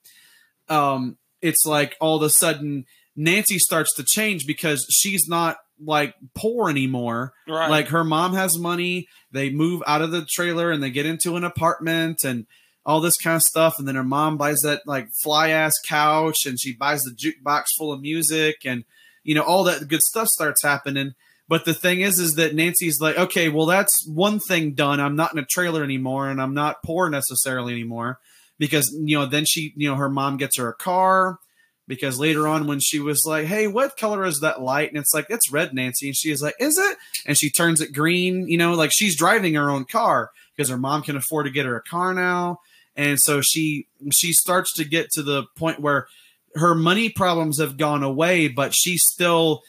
um, 0.68 1.18
it's 1.42 1.66
like 1.66 1.96
all 2.00 2.16
of 2.16 2.22
a 2.22 2.30
sudden 2.30 2.86
Nancy 3.16 3.58
starts 3.58 3.92
to 3.96 4.04
change 4.04 4.46
because 4.46 4.86
she's 4.88 5.26
not 5.28 5.56
like 5.84 6.14
poor 6.36 6.70
anymore. 6.70 7.32
Right. 7.48 7.68
Like 7.68 7.88
her 7.88 8.04
mom 8.04 8.34
has 8.34 8.56
money. 8.56 9.08
They 9.32 9.50
move 9.50 9.82
out 9.84 10.00
of 10.00 10.12
the 10.12 10.24
trailer 10.30 10.70
and 10.70 10.80
they 10.80 10.90
get 10.90 11.06
into 11.06 11.34
an 11.34 11.42
apartment 11.42 12.22
and 12.24 12.46
all 12.86 13.00
this 13.00 13.16
kind 13.16 13.36
of 13.36 13.42
stuff. 13.42 13.78
And 13.78 13.88
then 13.88 13.94
her 13.94 14.04
mom 14.04 14.36
buys 14.36 14.60
that 14.60 14.82
like 14.86 15.08
fly 15.22 15.50
ass 15.50 15.72
couch 15.88 16.46
and 16.46 16.60
she 16.60 16.74
buys 16.74 17.02
the 17.02 17.10
jukebox 17.10 17.66
full 17.76 17.92
of 17.92 18.00
music 18.00 18.58
and 18.64 18.84
you 19.22 19.34
know 19.34 19.42
all 19.42 19.64
that 19.64 19.88
good 19.88 20.02
stuff 20.02 20.28
starts 20.28 20.62
happening. 20.62 21.14
But 21.46 21.66
the 21.66 21.74
thing 21.74 22.00
is, 22.00 22.18
is 22.18 22.34
that 22.34 22.54
Nancy's 22.54 23.00
like, 23.00 23.18
okay, 23.18 23.48
well 23.48 23.66
that's 23.66 24.06
one 24.06 24.40
thing 24.40 24.72
done. 24.72 25.00
I'm 25.00 25.16
not 25.16 25.32
in 25.32 25.38
a 25.38 25.46
trailer 25.46 25.84
anymore 25.84 26.28
and 26.28 26.40
I'm 26.40 26.54
not 26.54 26.82
poor 26.82 27.10
necessarily 27.10 27.72
anymore 27.72 28.18
because 28.58 28.94
you 29.02 29.18
know 29.18 29.26
then 29.26 29.44
she 29.44 29.72
you 29.76 29.88
know 29.88 29.96
her 29.96 30.08
mom 30.08 30.36
gets 30.36 30.58
her 30.58 30.68
a 30.68 30.74
car 30.74 31.38
because 31.86 32.18
later 32.18 32.48
on 32.48 32.66
when 32.66 32.80
she 32.80 32.98
was 32.98 33.22
like 33.26 33.46
hey 33.46 33.66
what 33.66 33.96
color 33.96 34.24
is 34.24 34.40
that 34.40 34.62
light 34.62 34.88
and 34.88 34.98
it's 34.98 35.12
like 35.12 35.26
it's 35.28 35.52
red 35.52 35.74
nancy 35.74 36.06
and 36.06 36.16
she 36.16 36.30
is 36.30 36.42
like 36.42 36.54
is 36.58 36.78
it 36.78 36.96
and 37.26 37.36
she 37.36 37.50
turns 37.50 37.80
it 37.80 37.92
green 37.92 38.48
you 38.48 38.56
know 38.56 38.74
like 38.74 38.92
she's 38.92 39.16
driving 39.16 39.54
her 39.54 39.70
own 39.70 39.84
car 39.84 40.30
because 40.56 40.70
her 40.70 40.78
mom 40.78 41.02
can 41.02 41.16
afford 41.16 41.46
to 41.46 41.52
get 41.52 41.66
her 41.66 41.76
a 41.76 41.82
car 41.82 42.14
now 42.14 42.58
and 42.96 43.18
so 43.20 43.40
she 43.40 43.86
she 44.12 44.32
starts 44.32 44.72
to 44.74 44.84
get 44.84 45.10
to 45.10 45.22
the 45.22 45.44
point 45.56 45.80
where 45.80 46.06
her 46.54 46.74
money 46.74 47.08
problems 47.08 47.60
have 47.60 47.76
gone 47.76 48.02
away 48.02 48.48
but 48.48 48.74
she's 48.74 49.02
still 49.04 49.62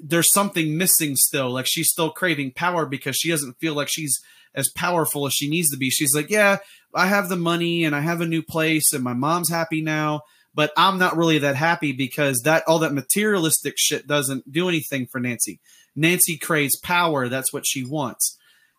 there's 0.00 0.32
something 0.32 0.76
missing 0.76 1.16
still 1.16 1.50
like 1.50 1.66
she's 1.66 1.90
still 1.90 2.10
craving 2.10 2.52
power 2.52 2.86
because 2.86 3.16
she 3.16 3.30
doesn't 3.30 3.58
feel 3.58 3.74
like 3.74 3.88
she's 3.88 4.20
as 4.54 4.68
powerful 4.70 5.26
as 5.26 5.32
she 5.32 5.48
needs 5.48 5.70
to 5.70 5.76
be. 5.76 5.88
She's 5.90 6.14
like, 6.14 6.30
yeah, 6.30 6.58
I 6.94 7.06
have 7.06 7.28
the 7.28 7.36
money 7.36 7.84
and 7.84 7.94
I 7.94 8.00
have 8.00 8.20
a 8.20 8.26
new 8.26 8.42
place 8.42 8.92
and 8.92 9.04
my 9.04 9.12
mom's 9.12 9.50
happy 9.50 9.80
now, 9.80 10.22
but 10.54 10.72
I'm 10.76 10.98
not 10.98 11.16
really 11.16 11.38
that 11.38 11.56
happy 11.56 11.92
because 11.92 12.40
that 12.40 12.64
all 12.66 12.80
that 12.80 12.92
materialistic 12.92 13.74
shit 13.76 14.06
doesn't 14.06 14.50
do 14.50 14.68
anything 14.68 15.06
for 15.06 15.20
Nancy. 15.20 15.60
Nancy 15.94 16.36
craves 16.36 16.76
power. 16.76 17.28
That's 17.28 17.52
what 17.52 17.66
she 17.66 17.84
wants. 17.84 18.36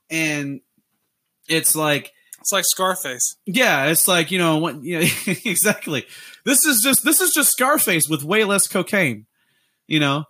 And 0.10 0.60
it's 1.48 1.76
like, 1.76 2.12
It's 2.50 2.54
like 2.54 2.66
Scarface. 2.66 3.36
yeah, 3.46 3.86
it's 3.86 4.08
like, 4.08 4.32
you 4.32 4.40
know, 4.40 4.58
what, 4.58 4.84
yeah, 4.84 5.02
exactly. 5.46 6.06
This 6.46 6.66
is 6.66 6.82
just, 6.82 7.04
this 7.06 7.22
is 7.22 7.32
just 7.32 7.52
Scarface 7.52 8.10
with 8.10 8.24
way 8.24 8.44
less 8.44 8.68
cocaine, 8.68 9.28
you 9.88 10.00
know? 10.00 10.24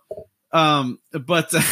Um, 0.52 0.98
but 1.12 1.48
that 1.50 1.62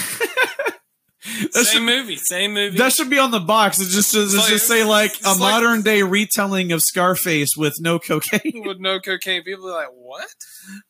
Same 1.53 1.65
should, 1.65 1.83
movie. 1.83 2.17
Same 2.17 2.55
movie. 2.55 2.79
that 2.79 2.93
should 2.95 3.11
be 3.11 3.19
on 3.19 3.31
the 3.31 3.41
box. 3.41 3.79
It 3.79 3.89
just, 3.91 4.13
just, 4.15 4.35
like- 4.35 4.49
just 4.49 4.67
say 4.67 4.85
like 4.85 5.13
a 5.23 5.31
like- 5.33 5.39
modern 5.39 5.83
day 5.83 6.03
retelling 6.03 6.73
of 6.73 6.83
Scarface 6.83 7.55
with 7.55 7.75
no 7.81 7.99
cocaine. 7.99 8.63
with 8.65 8.79
no 8.81 9.01
cocaine. 9.01 9.43
People 9.45 9.69
are 9.69 9.73
like, 9.85 9.89
what? 9.93 10.29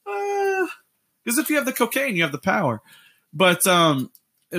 Because 1.24 1.39
if 1.39 1.51
you 1.51 1.56
have 1.56 1.66
the 1.66 1.72
cocaine, 1.74 2.16
you 2.16 2.22
have 2.22 2.32
the 2.32 2.39
power. 2.39 2.80
But, 3.35 3.66
um, 3.66 4.10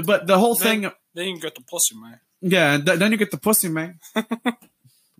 but 0.04 0.28
the 0.28 0.38
whole 0.38 0.54
Then- 0.56 0.82
thing, 0.82 0.92
Then 1.16 1.28
you 1.30 1.40
get 1.40 1.56
the 1.56 1.62
pussy, 1.64 1.96
man. 1.96 2.20
Yeah, 2.42 2.78
th- 2.78 3.00
then 3.00 3.12
you 3.12 3.18
get 3.18 3.32
the 3.32 3.38
pussy, 3.40 3.70
man. 3.70 3.98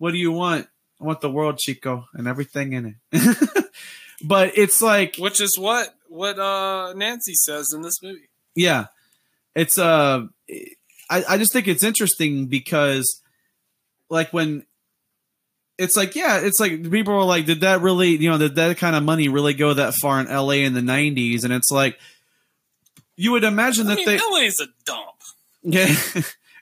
What 0.00 0.12
do 0.12 0.18
you 0.18 0.32
want? 0.32 0.66
I 0.98 1.04
want 1.04 1.20
the 1.20 1.30
world, 1.30 1.58
Chico, 1.58 2.06
and 2.14 2.26
everything 2.26 2.72
in 2.72 2.96
it. 3.12 3.66
but 4.24 4.56
it's 4.56 4.80
like, 4.82 5.16
Which 5.16 5.40
is 5.40 5.58
what 5.58 5.94
what 6.08 6.38
uh 6.38 6.92
Nancy 6.94 7.34
says 7.34 7.68
in 7.74 7.82
this 7.82 8.02
movie. 8.02 8.28
yeah, 8.54 8.86
it's 9.54 9.78
uh, 9.78 10.22
I 11.10 11.24
I 11.28 11.38
just 11.38 11.52
think 11.52 11.68
it's 11.68 11.84
interesting 11.84 12.46
because, 12.46 13.22
like 14.08 14.32
when. 14.32 14.64
It's 15.78 15.96
like, 15.96 16.14
yeah, 16.14 16.40
it's 16.40 16.60
like 16.60 16.90
people 16.90 17.14
are 17.14 17.24
like, 17.24 17.46
did 17.46 17.62
that 17.62 17.80
really, 17.80 18.10
you 18.10 18.28
know, 18.28 18.36
did 18.36 18.54
that 18.56 18.76
kind 18.76 18.94
of 18.94 19.02
money 19.02 19.28
really 19.30 19.54
go 19.54 19.72
that 19.72 19.94
far 19.94 20.20
in 20.20 20.26
LA 20.26 20.60
in 20.66 20.74
the 20.74 20.82
90s? 20.82 21.42
And 21.42 21.54
it's 21.54 21.70
like, 21.70 21.98
you 23.16 23.32
would 23.32 23.44
imagine 23.44 23.86
I 23.86 23.94
that 23.94 23.96
mean, 23.96 24.06
they, 24.06 24.18
LA's 24.18 24.60
a 24.60 24.66
dump. 24.84 25.06
Yeah, 25.62 25.86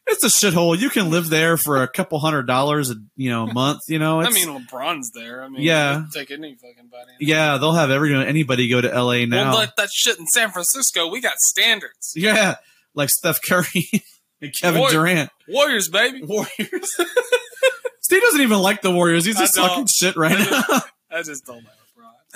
it's 0.09 0.25
a 0.25 0.29
shithole. 0.29 0.79
You 0.79 0.91
can 0.91 1.11
live 1.11 1.29
there 1.29 1.57
for 1.57 1.83
a 1.83 1.89
couple 1.89 2.19
hundred 2.19 2.47
dollars 2.47 2.91
a 2.91 2.95
you 3.17 3.31
know 3.31 3.47
a 3.49 3.53
month. 3.55 3.83
You 3.89 3.99
know, 3.99 4.21
I 4.21 4.31
mean, 4.31 4.49
LeBron's 4.49 5.11
there. 5.13 5.43
I 5.43 5.49
mean, 5.49 5.63
Yeah. 5.63 6.05
take 6.13 6.31
any 6.31 6.55
fucking 6.55 6.89
body. 6.91 7.13
yeah, 7.21 7.59
they'll 7.59 7.73
have 7.73 7.91
every 7.91 8.15
anybody 8.15 8.69
go 8.69 8.81
to 8.81 8.93
L.A. 8.93 9.27
now. 9.27 9.51
Well, 9.51 9.55
like 9.59 9.77
that 9.77 9.91
shit 9.93 10.19
in 10.19 10.27
San 10.27 10.51
Francisco, 10.51 11.09
we 11.09 11.21
got 11.21 11.37
standards. 11.39 12.13
yeah, 12.17 12.57
like 12.95 13.11
Steph 13.11 13.41
Curry 13.43 13.91
and 14.43 14.53
Kevin. 14.61 14.85
Durant. 14.91 15.31
Warriors, 15.49 15.89
baby. 15.89 16.23
Warriors. 16.23 16.97
Steve 18.01 18.23
doesn't 18.23 18.41
even 18.41 18.59
like 18.61 18.81
the 18.83 18.91
Warriors. 18.91 19.25
He's 19.27 19.37
just 19.39 19.55
talking 19.55 19.87
shit 19.87 20.17
right 20.17 20.35
I 20.37 20.45
now. 20.71 21.19
I 21.19 21.23
just 21.23 21.45
don't 21.45 21.57
like 21.57 21.75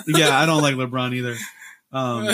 LeBron. 0.07 0.19
yeah, 0.19 0.37
I 0.39 0.45
don't 0.45 0.61
like 0.61 0.75
LeBron 0.75 1.13
either. 1.15 1.35
Um, 1.91 2.29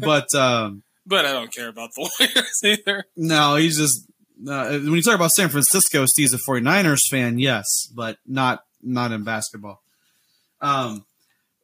but 0.00 0.32
um, 0.34 0.82
But 1.06 1.26
I 1.26 1.32
don't 1.32 1.52
care 1.52 1.68
about 1.68 1.90
the 1.94 2.08
Warriors 2.20 2.60
either. 2.64 3.04
no, 3.16 3.56
he's 3.56 3.76
just 3.78 4.06
uh, 4.48 4.70
when 4.70 4.94
you 4.94 5.02
talk 5.02 5.14
about 5.14 5.30
San 5.32 5.48
Francisco, 5.48 6.06
Steve's 6.06 6.34
a 6.34 6.38
49ers 6.38 7.08
fan, 7.10 7.38
yes, 7.38 7.86
but 7.94 8.18
not 8.26 8.60
not 8.82 9.12
in 9.12 9.24
basketball. 9.24 9.80
Um, 10.60 11.04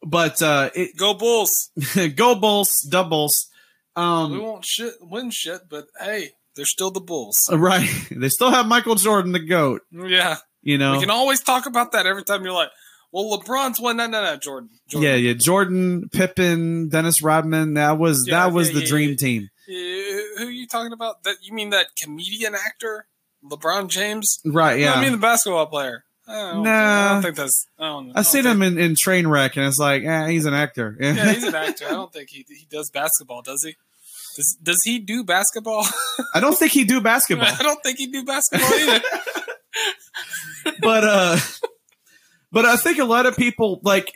but 0.02 0.40
uh, 0.42 0.70
it, 0.74 0.96
Go 0.96 1.14
Bulls. 1.14 1.70
go 2.16 2.34
Bulls, 2.34 2.80
doubles. 2.88 3.48
We 3.96 4.02
Um, 4.02 4.38
won't 4.40 4.64
shit 4.64 4.94
win 5.00 5.30
shit, 5.30 5.62
but 5.68 5.86
hey, 6.00 6.30
they're 6.56 6.64
still 6.66 6.90
the 6.90 7.00
Bulls. 7.00 7.48
right. 7.52 7.88
They 8.10 8.28
still 8.28 8.50
have 8.50 8.66
Michael 8.66 8.94
Jordan, 8.94 9.32
the 9.32 9.40
goat. 9.40 9.82
Yeah. 9.90 10.36
You 10.62 10.78
know. 10.78 10.92
We 10.92 11.00
can 11.00 11.10
always 11.10 11.40
talk 11.40 11.66
about 11.66 11.92
that 11.92 12.06
every 12.06 12.24
time 12.24 12.44
you're 12.44 12.52
like, 12.52 12.70
well, 13.10 13.38
LeBron's 13.38 13.80
one. 13.80 13.96
No, 13.96 14.06
no, 14.06 14.22
no, 14.22 14.36
Jordan. 14.36 14.68
Jordan. 14.88 15.10
Yeah, 15.10 15.16
yeah. 15.16 15.32
Jordan, 15.32 16.08
Pippen, 16.12 16.88
Dennis 16.90 17.22
Rodman. 17.22 17.74
That 17.74 17.98
was 17.98 18.24
Yeah, 18.26 18.46
that 18.46 18.52
was 18.52 18.68
yeah, 18.68 18.74
the 18.74 18.80
yeah, 18.80 18.86
dream 18.86 19.16
team. 19.16 19.48
Who 20.38 20.46
are 20.46 20.50
you 20.50 20.66
talking 20.66 20.92
about? 20.92 21.24
That 21.24 21.36
you 21.42 21.52
mean 21.52 21.70
that 21.70 21.86
comedian 22.00 22.54
actor, 22.54 23.06
LeBron 23.44 23.88
James? 23.88 24.38
Right. 24.44 24.80
Yeah. 24.80 24.90
No, 24.90 24.96
I 24.96 25.02
mean 25.02 25.12
the 25.12 25.18
basketball 25.18 25.66
player. 25.66 26.04
I 26.26 26.52
don't, 26.52 26.62
Nah. 26.62 26.70
I 26.70 27.12
don't 27.14 27.22
think 27.22 27.36
that's. 27.36 27.66
I 27.78 27.86
don't. 27.86 28.12
I've 28.14 28.26
seen 28.26 28.44
him 28.44 28.62
in, 28.62 28.78
in 28.78 28.94
Trainwreck, 28.94 29.56
and 29.56 29.66
it's 29.66 29.78
like, 29.78 30.04
eh, 30.04 30.28
he's 30.28 30.44
an 30.44 30.52
actor. 30.54 30.96
Yeah, 31.00 31.32
he's 31.32 31.44
an 31.44 31.54
actor. 31.54 31.86
I 31.86 31.90
don't 31.90 32.12
think 32.12 32.28
he 32.30 32.44
he 32.48 32.66
does 32.70 32.90
basketball. 32.90 33.42
Does 33.42 33.64
he? 33.64 33.76
Does, 34.36 34.58
does 34.62 34.82
he 34.84 34.98
do 34.98 35.24
basketball? 35.24 35.86
I 36.34 36.40
don't 36.40 36.56
think 36.56 36.72
he 36.72 36.84
do 36.84 37.00
basketball, 37.00 37.48
I 37.48 37.62
don't 37.62 37.82
think 37.82 37.98
he 37.98 38.06
do 38.06 38.24
basketball 38.24 38.72
either. 38.72 39.00
but 40.80 41.04
uh, 41.04 41.38
but 42.52 42.64
I 42.66 42.76
think 42.76 42.98
a 42.98 43.04
lot 43.04 43.26
of 43.26 43.36
people 43.36 43.80
like. 43.82 44.12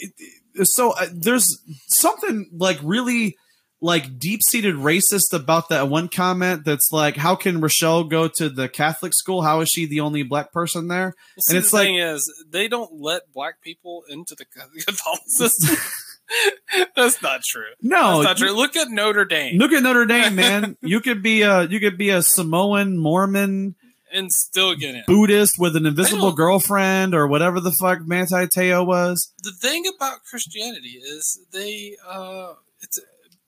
So 0.65 0.90
uh, 0.90 1.07
there's 1.15 1.62
something 1.89 2.51
like 2.53 2.78
really 2.82 3.36
like 3.82 4.18
deep 4.18 4.42
seated 4.42 4.76
racist 4.76 5.32
about 5.32 5.68
that 5.68 5.88
one 5.88 6.09
comment. 6.09 6.64
That's 6.64 6.92
like, 6.92 7.16
how 7.16 7.34
can 7.34 7.60
Rochelle 7.60 8.04
go 8.04 8.28
to 8.28 8.48
the 8.48 8.68
Catholic 8.68 9.12
school? 9.12 9.42
How 9.42 9.60
is 9.60 9.68
she 9.68 9.86
the 9.86 10.00
only 10.00 10.22
black 10.22 10.52
person 10.52 10.86
there? 10.88 11.14
Well, 11.36 11.42
see, 11.42 11.56
it's 11.59 11.70
the 11.70 11.76
like- 11.76 11.86
thing 11.88 11.96
is, 11.96 12.32
they 12.48 12.68
don't 12.68 12.92
let 13.00 13.32
black 13.32 13.60
people 13.60 14.04
into 14.09 14.34
the 14.36 14.44
Catholicism. 14.86 15.76
That's 16.96 17.20
not 17.20 17.42
true. 17.42 17.64
No, 17.82 18.22
That's 18.22 18.40
not 18.40 18.46
true. 18.46 18.56
Look 18.56 18.76
at 18.76 18.88
Notre 18.88 19.24
Dame 19.26 19.59
Look 19.59 19.72
at 19.72 19.82
Notre 19.82 20.06
Dame, 20.06 20.34
man. 20.34 20.76
You 20.82 21.00
could 21.00 21.22
be 21.22 21.42
a 21.42 21.64
you 21.64 21.78
could 21.80 21.98
be 21.98 22.09
a 22.10 22.22
Samoan, 22.22 22.96
Mormon, 22.96 23.74
and 24.12 24.32
still 24.32 24.74
get 24.74 24.94
in. 24.94 25.02
Buddhist 25.06 25.59
with 25.59 25.76
an 25.76 25.84
invisible 25.84 26.32
girlfriend 26.32 27.14
or 27.14 27.26
whatever 27.26 27.60
the 27.60 27.72
fuck 27.72 28.06
Manti 28.06 28.46
Te'o 28.46 28.86
was. 28.86 29.32
The 29.42 29.52
thing 29.52 29.84
about 29.94 30.24
Christianity 30.24 31.00
is 31.04 31.40
they, 31.52 31.96
uh, 32.09 32.54
it's 32.80 32.98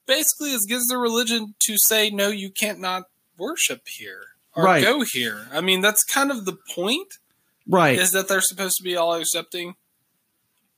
basically 0.05 0.53
as 0.53 0.65
gives 0.65 0.85
the 0.87 0.97
religion 0.97 1.55
to 1.59 1.77
say 1.77 2.09
no, 2.09 2.27
you 2.29 2.49
can't 2.49 2.79
not 2.79 3.03
worship 3.37 3.81
here 3.87 4.21
or 4.55 4.63
Right. 4.63 4.83
go 4.83 5.03
here. 5.03 5.47
I 5.51 5.61
mean, 5.61 5.81
that's 5.81 6.03
kind 6.03 6.31
of 6.31 6.45
the 6.45 6.57
point. 6.73 7.15
Right. 7.67 7.97
Is 7.97 8.11
that 8.11 8.27
they're 8.27 8.41
supposed 8.41 8.77
to 8.77 8.83
be 8.83 8.95
all 8.95 9.13
accepting, 9.15 9.75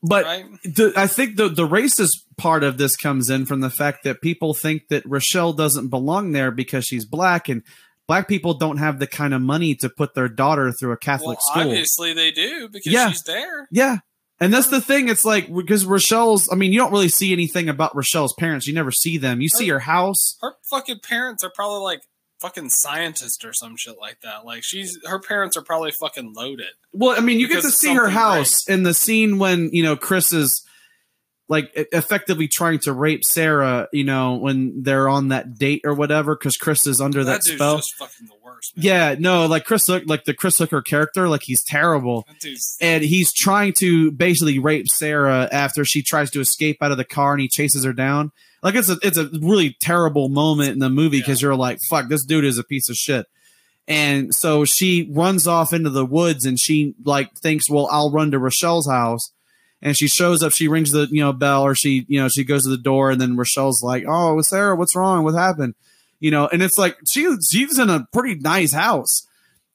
But 0.01 0.25
right? 0.25 0.45
the, 0.63 0.93
I 0.95 1.07
think 1.07 1.35
the 1.37 1.49
the 1.49 1.67
racist 1.67 2.23
part 2.37 2.63
of 2.63 2.77
this 2.77 2.95
comes 2.95 3.29
in 3.29 3.45
from 3.45 3.59
the 3.61 3.69
fact 3.69 4.03
that 4.03 4.21
people 4.21 4.53
think 4.53 4.87
that 4.89 5.03
Rochelle 5.05 5.53
doesn't 5.53 5.89
belong 5.89 6.31
there 6.31 6.51
because 6.51 6.85
she's 6.85 7.03
black 7.05 7.49
and 7.49 7.63
black 8.07 8.27
people 8.27 8.53
don't 8.53 8.77
have 8.77 8.99
the 8.99 9.07
kind 9.07 9.33
of 9.33 9.41
money 9.41 9.75
to 9.75 9.89
put 9.89 10.13
their 10.15 10.29
daughter 10.29 10.71
through 10.71 10.89
a 10.89 10.91
Well, 10.91 10.97
Catholic 10.97 11.39
school. 11.41 11.63
obviously 11.63 12.13
they 12.13 12.31
do 12.31 12.69
because 12.69 12.91
Yeah. 12.93 13.09
she's 13.09 13.23
there. 13.23 13.67
Yeah. 13.71 13.97
And 14.39 14.53
that's 14.53 14.67
the 14.67 14.81
thing. 14.81 15.09
It's 15.09 15.25
like 15.25 15.53
because 15.53 15.85
Rochelle's. 15.85 16.51
I 16.51 16.55
mean, 16.55 16.71
you 16.71 16.79
don't 16.79 16.91
really 16.91 17.09
see 17.09 17.33
anything 17.33 17.69
about 17.69 17.95
Rochelle's 17.95 18.33
parents. 18.33 18.67
You 18.67 18.73
never 18.73 18.91
see 18.91 19.17
them. 19.17 19.41
You 19.41 19.49
see 19.49 19.67
her 19.69 19.79
house. 19.79 20.37
her 20.41 20.53
fucking 20.69 20.99
parents 20.99 21.43
are 21.43 21.49
probably 21.49 21.81
like 21.81 22.01
fucking 22.39 22.69
scientists 22.69 23.43
or 23.43 23.53
some 23.53 23.75
shit 23.77 23.95
like 23.99 24.21
that. 24.21 24.45
Like 24.45 24.63
she's 24.63 24.99
her 25.05 25.19
parents 25.19 25.57
are 25.57 25.63
probably 25.63 25.91
fucking 25.91 26.33
loaded. 26.35 26.67
Well, 26.93 27.15
I 27.17 27.21
mean, 27.21 27.39
you 27.39 27.47
get 27.47 27.63
to 27.63 27.71
see 27.71 27.93
her 27.93 28.09
house 28.09 28.67
in 28.69 28.83
the 28.83 28.93
scene 28.93 29.39
when 29.39 29.69
you 29.73 29.83
know 29.83 29.95
Chris 29.95 30.33
is 30.33 30.63
like 31.49 31.71
effectively 31.75 32.47
trying 32.47 32.79
to 32.79 32.93
rape 32.93 33.23
Sarah. 33.23 33.87
You 33.93 34.03
know 34.03 34.35
when 34.35 34.83
they're 34.83 35.07
on 35.09 35.29
that 35.29 35.57
date 35.57 35.81
or 35.85 35.93
whatever, 35.93 36.35
because 36.35 36.57
Chris 36.57 36.85
is 36.87 36.99
under 37.01 37.23
that, 37.23 37.43
That, 37.43 37.43
spell. 37.43 37.77
just 37.77 37.95
fucking 37.95 38.27
the 38.27 38.33
worst. 38.43 38.73
Yeah, 38.75 39.15
no, 39.17 39.45
like 39.45 39.65
Chris, 39.65 39.85
Hook- 39.87 40.03
like 40.07 40.25
the 40.25 40.33
Chris 40.33 40.57
Hooker 40.57 40.81
character, 40.81 41.29
like 41.29 41.43
he's 41.43 41.63
terrible, 41.63 42.25
and 42.81 43.03
he's 43.03 43.31
trying 43.33 43.73
to 43.79 44.11
basically 44.11 44.59
rape 44.59 44.87
Sarah 44.89 45.47
after 45.51 45.85
she 45.85 46.01
tries 46.01 46.31
to 46.31 46.39
escape 46.41 46.77
out 46.81 46.91
of 46.91 46.97
the 46.97 47.05
car, 47.05 47.33
and 47.33 47.41
he 47.41 47.47
chases 47.47 47.83
her 47.85 47.93
down. 47.93 48.31
Like 48.63 48.73
it's 48.75 48.89
a 48.89 48.97
it's 49.03 49.17
a 49.17 49.29
really 49.41 49.77
terrible 49.79 50.29
moment 50.29 50.71
in 50.71 50.79
the 50.79 50.89
movie 50.89 51.19
because 51.19 51.41
you're 51.41 51.55
like, 51.55 51.77
fuck, 51.89 52.09
this 52.09 52.25
dude 52.25 52.43
is 52.45 52.57
a 52.57 52.63
piece 52.63 52.89
of 52.89 52.95
shit. 52.95 53.27
And 53.87 54.33
so 54.35 54.65
she 54.65 55.09
runs 55.13 55.47
off 55.47 55.71
into 55.71 55.89
the 55.91 56.05
woods, 56.05 56.43
and 56.45 56.59
she 56.59 56.95
like 57.05 57.31
thinks, 57.35 57.69
well, 57.69 57.87
I'll 57.91 58.11
run 58.11 58.31
to 58.31 58.39
Rochelle's 58.39 58.89
house. 58.89 59.31
And 59.81 59.95
she 59.95 60.07
shows 60.07 60.41
up. 60.41 60.53
She 60.53 60.67
rings 60.67 60.91
the 60.91 61.07
you 61.11 61.21
know 61.21 61.33
bell, 61.33 61.63
or 61.63 61.75
she 61.75 62.05
you 62.07 62.19
know 62.19 62.29
she 62.29 62.43
goes 62.43 62.63
to 62.63 62.69
the 62.69 62.77
door, 62.77 63.11
and 63.11 63.21
then 63.21 63.37
Rochelle's 63.37 63.83
like, 63.83 64.05
"Oh, 64.07 64.41
Sarah, 64.41 64.75
what's 64.75 64.95
wrong? 64.95 65.23
What 65.23 65.35
happened?" 65.35 65.75
You 66.19 66.31
know, 66.31 66.47
and 66.47 66.63
it's 66.63 66.77
like 66.77 66.97
she 67.07 67.31
she's 67.47 67.77
in 67.77 67.89
a 67.89 68.07
pretty 68.11 68.39
nice 68.39 68.73
house, 68.73 69.27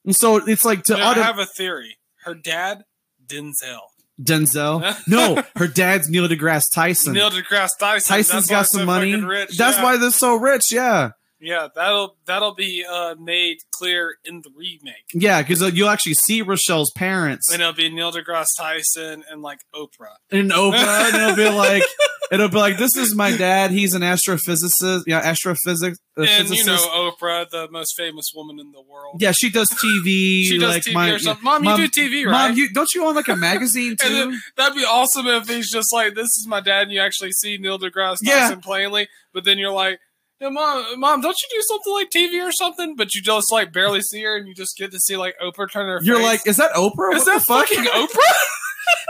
and 0.05 0.15
so 0.15 0.37
it's 0.45 0.65
like 0.65 0.83
to 0.83 0.97
I 0.97 1.13
have 1.13 1.39
a 1.39 1.45
theory. 1.45 1.97
Her 2.25 2.35
dad, 2.35 2.83
Denzel. 3.25 3.79
Denzel. 4.21 4.95
no, 5.07 5.43
her 5.55 5.67
dad's 5.67 6.09
Neil 6.09 6.27
deGrasse 6.27 6.71
Tyson. 6.71 7.13
Neil 7.13 7.29
deGrasse 7.29 7.77
Tyson. 7.79 8.15
Tyson's 8.15 8.47
got 8.47 8.65
some 8.67 8.81
so 8.81 8.85
money. 8.85 9.15
Rich. 9.15 9.57
That's 9.57 9.77
yeah. 9.77 9.83
why 9.83 9.97
they're 9.97 10.11
so 10.11 10.35
rich. 10.35 10.71
Yeah, 10.71 11.11
Yeah, 11.43 11.67
that'll 11.75 12.15
that'll 12.25 12.55
be 12.55 12.85
uh, 12.89 13.15
made 13.19 13.57
clear 13.71 14.15
in 14.23 14.41
the 14.41 14.49
remake. 14.55 15.05
Yeah, 15.13 15.41
because 15.41 15.61
uh, 15.61 15.67
you'll 15.67 15.89
actually 15.89 16.13
see 16.13 16.41
Rochelle's 16.41 16.91
parents 16.95 17.51
And 17.51 17.61
it'll 17.61 17.73
be 17.73 17.89
Neil 17.89 18.11
deGrasse 18.13 18.47
Tyson 18.57 19.23
and 19.29 19.41
like 19.41 19.59
Oprah. 19.75 20.15
and 20.31 20.51
Oprah, 20.51 21.13
and 21.13 21.15
it'll 21.15 21.35
be 21.35 21.49
like, 21.49 21.83
it'll 22.31 22.47
be 22.47 22.57
like, 22.57 22.77
this 22.77 22.95
is 22.95 23.13
my 23.13 23.35
dad. 23.35 23.71
He's 23.71 23.93
an 23.93 24.03
astrophysicist. 24.03 25.03
Yeah, 25.05 25.19
astrophysics. 25.19 25.97
Uh, 26.17 26.23
and 26.23 26.49
you 26.49 26.63
know 26.63 26.77
Oprah, 26.77 27.49
the 27.49 27.67
most 27.71 27.95
famous 27.97 28.31
woman 28.33 28.59
in 28.59 28.71
the 28.71 28.81
world. 28.81 29.17
yeah, 29.19 29.31
she 29.31 29.49
does 29.49 29.69
TV. 29.69 30.43
She 30.53 30.57
does 30.59 30.69
like 30.75 30.83
TV 30.83 30.93
my, 30.93 31.09
or 31.09 31.19
something. 31.19 31.43
Mom, 31.43 31.63
you 31.63 31.75
do 31.75 31.87
TV, 31.87 32.25
right? 32.25 32.49
Mom, 32.49 32.57
you 32.57 32.71
don't 32.71 32.93
you 32.93 33.05
own 33.05 33.15
like 33.15 33.27
a 33.27 33.35
magazine 33.35 33.95
too? 33.99 34.13
then 34.13 34.41
that'd 34.55 34.75
be 34.77 34.85
awesome 34.85 35.27
if 35.27 35.49
he's 35.49 35.71
just 35.71 35.91
like, 35.91 36.13
"This 36.15 36.27
is 36.37 36.45
my 36.47 36.61
dad," 36.61 36.83
and 36.83 36.91
you 36.91 37.01
actually 37.01 37.31
see 37.31 37.57
Neil 37.57 37.79
deGrasse 37.79 38.19
Yeah. 38.21 38.41
Tyson 38.41 38.61
plainly, 38.61 39.07
but 39.33 39.43
then 39.43 39.57
you're 39.57 39.71
like, 39.71 39.99
"Yeah, 40.39 40.49
mom, 40.49 40.99
mom, 40.99 41.21
don't 41.21 41.37
you 41.41 41.57
do 41.57 41.63
something 41.67 41.93
like 41.93 42.09
TV 42.09 42.47
or 42.47 42.51
something?" 42.51 42.95
But 42.95 43.13
you 43.15 43.21
just 43.21 43.51
like 43.51 43.71
barely 43.71 44.01
see 44.01 44.21
her, 44.23 44.37
and 44.37 44.47
you 44.47 44.53
just 44.53 44.77
get 44.77 44.91
to 44.91 44.99
see 44.99 45.17
like 45.17 45.35
Oprah 45.41 45.71
turn 45.71 45.87
her. 45.87 45.99
Face. 45.99 46.07
You're 46.07 46.17
face. 46.17 46.25
like, 46.25 46.47
is 46.47 46.57
that 46.57 46.71
Oprah? 46.73 47.13
"Is 47.15 47.25
what 47.25 47.25
that 47.25 47.43
fucking 47.43 47.83
Oprah?" 47.85 48.33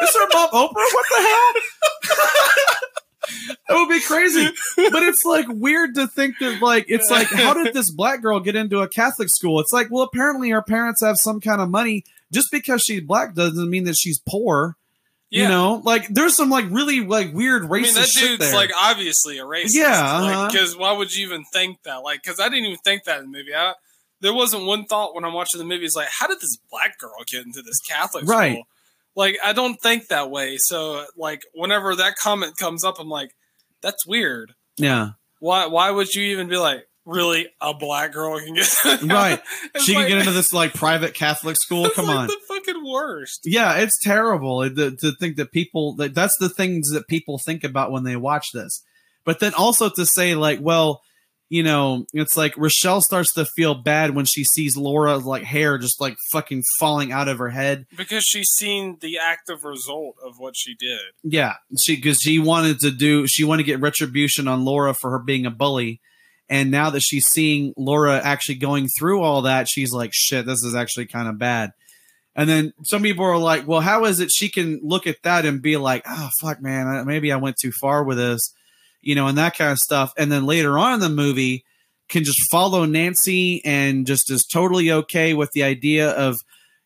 is 0.02 0.16
her 0.16 0.28
mom 0.34 0.50
Oprah? 0.50 0.74
What 0.74 1.06
the 1.10 1.22
hell? 1.22 1.54
that 3.68 3.76
would 3.76 3.90
be 3.90 4.02
crazy. 4.02 4.50
But 4.76 5.04
it's 5.04 5.24
like 5.26 5.46
weird 5.50 5.96
to 5.96 6.08
think 6.08 6.36
that 6.40 6.62
like 6.62 6.86
it's 6.88 7.10
like 7.10 7.28
how 7.28 7.54
did 7.54 7.74
this 7.74 7.92
black 7.92 8.22
girl 8.22 8.40
get 8.40 8.56
into 8.56 8.82
a 8.82 8.88
Catholic 8.88 9.30
school? 9.30 9.60
It's 9.60 9.72
like 9.72 9.88
well 9.90 10.04
apparently 10.04 10.50
her 10.50 10.62
parents 10.62 11.02
have 11.04 11.18
some 11.18 11.40
kind 11.40 11.62
of 11.62 11.70
money. 11.70 12.04
Just 12.32 12.52
because 12.52 12.82
she's 12.82 13.02
black 13.02 13.36
doesn't 13.36 13.70
mean 13.70 13.84
that 13.84 13.96
she's 13.96 14.20
poor. 14.20 14.76
You 15.42 15.48
know, 15.48 15.82
like 15.84 16.08
there's 16.10 16.36
some 16.36 16.50
like 16.50 16.66
really 16.70 17.02
like 17.02 17.34
weird 17.34 17.64
racist 17.64 17.68
I 17.68 17.82
mean, 17.82 17.94
that 17.96 18.10
dude's 18.40 18.54
like 18.54 18.70
obviously 18.78 19.40
a 19.40 19.44
racist. 19.44 19.74
Yeah, 19.74 19.90
uh-huh. 19.92 20.48
Because 20.52 20.78
why 20.78 20.92
would 20.92 21.14
you 21.14 21.26
even 21.26 21.44
think 21.46 21.82
that? 21.84 22.04
Like, 22.04 22.22
because 22.24 22.40
I 22.40 22.50
didn't 22.50 22.66
even 22.66 22.78
think 22.84 23.06
that 23.06 23.20
in 23.20 23.32
the 23.32 23.38
movie. 23.40 23.56
I, 23.56 23.74
there 24.22 24.34
wasn't 24.34 24.66
one 24.66 24.86
thought 24.86 25.16
when 25.16 25.26
I'm 25.26 25.34
watching 25.34 25.58
the 25.60 25.66
movie. 25.66 25.86
It's 25.86 25.96
like, 25.96 26.08
how 26.10 26.28
did 26.28 26.40
this 26.40 26.58
black 26.72 26.98
girl 27.00 27.16
get 27.30 27.46
into 27.46 27.62
this 27.62 27.80
Catholic 27.82 28.26
Right. 28.26 28.52
school? 28.54 28.64
Like, 29.16 29.38
I 29.44 29.54
don't 29.54 29.76
think 29.82 30.08
that 30.08 30.32
way. 30.32 30.58
So, 30.58 31.06
like, 31.18 31.42
whenever 31.54 31.96
that 31.96 32.16
comment 32.16 32.56
comes 32.58 32.84
up, 32.86 33.00
I'm 33.00 33.10
like, 33.10 33.32
that's 33.82 34.08
weird. 34.08 34.54
yeah, 34.78 35.10
Why? 35.40 35.66
Why 35.66 35.92
would 35.92 36.14
you 36.14 36.24
even 36.24 36.48
be 36.48 36.58
like, 36.58 36.88
really, 37.06 37.48
a 37.62 37.74
black 37.74 38.14
girl 38.14 38.40
can 38.40 38.54
get 38.54 38.74
Right. 39.04 39.40
She 39.80 39.96
like- 39.96 40.08
can 40.08 40.10
get 40.10 40.18
into 40.20 40.32
this 40.32 40.54
like 40.54 40.74
private 40.74 41.14
Catholic 41.14 41.56
school. 41.62 41.90
Come 41.90 42.06
like 42.08 42.16
on. 42.18 42.28
the 42.28 42.38
fucking 42.48 42.84
worst. 42.86 43.42
Yeah, 43.46 43.76
it's 43.78 44.00
terrible 44.02 44.70
to, 44.70 44.96
to 44.96 45.12
think 45.20 45.38
that 45.38 45.52
people 45.52 45.96
that 45.96 46.14
that's 46.14 46.38
the 46.40 46.50
things 46.50 46.90
that 46.92 47.08
people 47.08 47.38
think 47.38 47.64
about 47.64 47.92
when 47.92 48.04
they 48.04 48.16
watch 48.16 48.48
this. 48.54 48.82
But 49.26 49.40
then 49.40 49.54
also 49.54 49.90
to 49.90 50.06
say 50.06 50.36
like, 50.36 50.60
well, 50.62 51.02
you 51.50 51.62
know, 51.62 52.06
it's 52.14 52.36
like 52.36 52.58
Rochelle 52.58 53.00
starts 53.02 53.34
to 53.34 53.46
feel 53.46 53.76
bad 53.76 54.16
when 54.16 54.26
she 54.26 54.44
sees 54.44 54.76
Laura's 54.76 55.24
like 55.24 55.44
hair 55.44 55.78
just 55.78 56.02
like 56.02 56.16
fucking 56.32 56.64
falling 56.80 57.12
out 57.12 57.28
of 57.28 57.38
her 57.38 57.50
head. 57.52 57.86
Because 57.96 58.24
she's 58.24 58.50
seen 58.50 58.98
the 59.02 59.20
active 59.20 59.64
result 59.64 60.16
of 60.26 60.40
what 60.40 60.56
she 60.58 60.74
did. 60.74 61.00
Yeah, 61.22 61.54
she 61.78 61.96
because 61.96 62.20
she 62.22 62.40
wanted 62.40 62.80
to 62.80 62.90
do 62.92 63.28
she 63.28 63.44
wanted 63.44 63.64
to 63.64 63.68
get 63.68 63.82
retribution 63.82 64.48
on 64.48 64.66
Laura 64.66 64.94
for 64.96 65.12
her 65.12 65.20
being 65.20 65.46
a 65.46 65.52
bully. 65.52 66.02
And 66.50 66.72
now 66.72 66.90
that 66.90 67.02
she's 67.02 67.26
seeing 67.26 67.74
Laura 67.78 68.20
actually 68.22 68.56
going 68.56 68.88
through 69.00 69.22
all 69.22 69.44
that, 69.44 69.68
she's 69.68 69.94
like, 69.94 70.12
shit, 70.14 70.46
this 70.46 70.64
is 70.64 70.76
actually 70.76 71.08
kind 71.08 71.28
of 71.28 71.40
bad. 71.40 71.72
And 72.36 72.50
then 72.50 72.74
some 72.84 73.04
people 73.04 73.26
are 73.26 73.38
like, 73.38 73.68
well, 73.68 73.82
how 73.82 74.06
is 74.06 74.20
it 74.20 74.32
she 74.32 74.50
can 74.50 74.80
look 74.84 75.08
at 75.08 75.22
that 75.24 75.46
and 75.46 75.62
be 75.62 75.78
like, 75.78 76.04
oh, 76.08 76.30
fuck, 76.42 76.62
man, 76.62 77.06
maybe 77.06 77.32
I 77.32 77.38
went 77.38 77.58
too 77.62 77.72
far 77.80 78.04
with 78.04 78.18
this, 78.18 78.54
you 79.02 79.16
know, 79.16 79.28
and 79.28 79.38
that 79.38 79.58
kind 79.58 79.72
of 79.72 79.78
stuff. 79.78 80.12
And 80.18 80.32
then 80.32 80.46
later 80.46 80.78
on 80.78 80.96
in 80.96 81.00
the 81.00 81.10
movie, 81.10 81.64
can 82.10 82.24
just 82.24 82.50
follow 82.52 82.86
Nancy 82.86 83.64
and 83.66 84.06
just 84.06 84.30
is 84.30 84.46
totally 84.46 84.92
okay 84.92 85.34
with 85.34 85.52
the 85.52 85.64
idea 85.64 86.12
of 86.12 86.38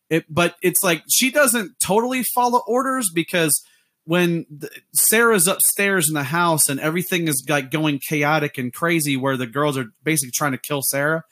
it. 0.10 0.26
But 0.30 0.56
it's 0.62 0.84
like 0.84 1.04
she 1.12 1.32
doesn't 1.32 1.80
totally 1.80 2.24
follow 2.24 2.62
orders 2.68 3.10
because 3.14 3.62
when 4.08 4.46
the, 4.50 4.70
Sarah's 4.94 5.50
upstairs 5.50 6.08
in 6.08 6.14
the 6.14 6.24
house 6.24 6.70
and 6.70 6.80
everything 6.80 7.28
is 7.28 7.46
like 7.50 7.70
going 7.72 8.00
chaotic 8.00 8.58
and 8.58 8.74
crazy, 8.74 9.18
where 9.18 9.36
the 9.36 9.46
girls 9.46 9.78
are 9.78 9.88
basically 10.02 10.32
trying 10.34 10.54
to 10.54 10.58
kill 10.58 10.82
Sarah. 10.82 11.24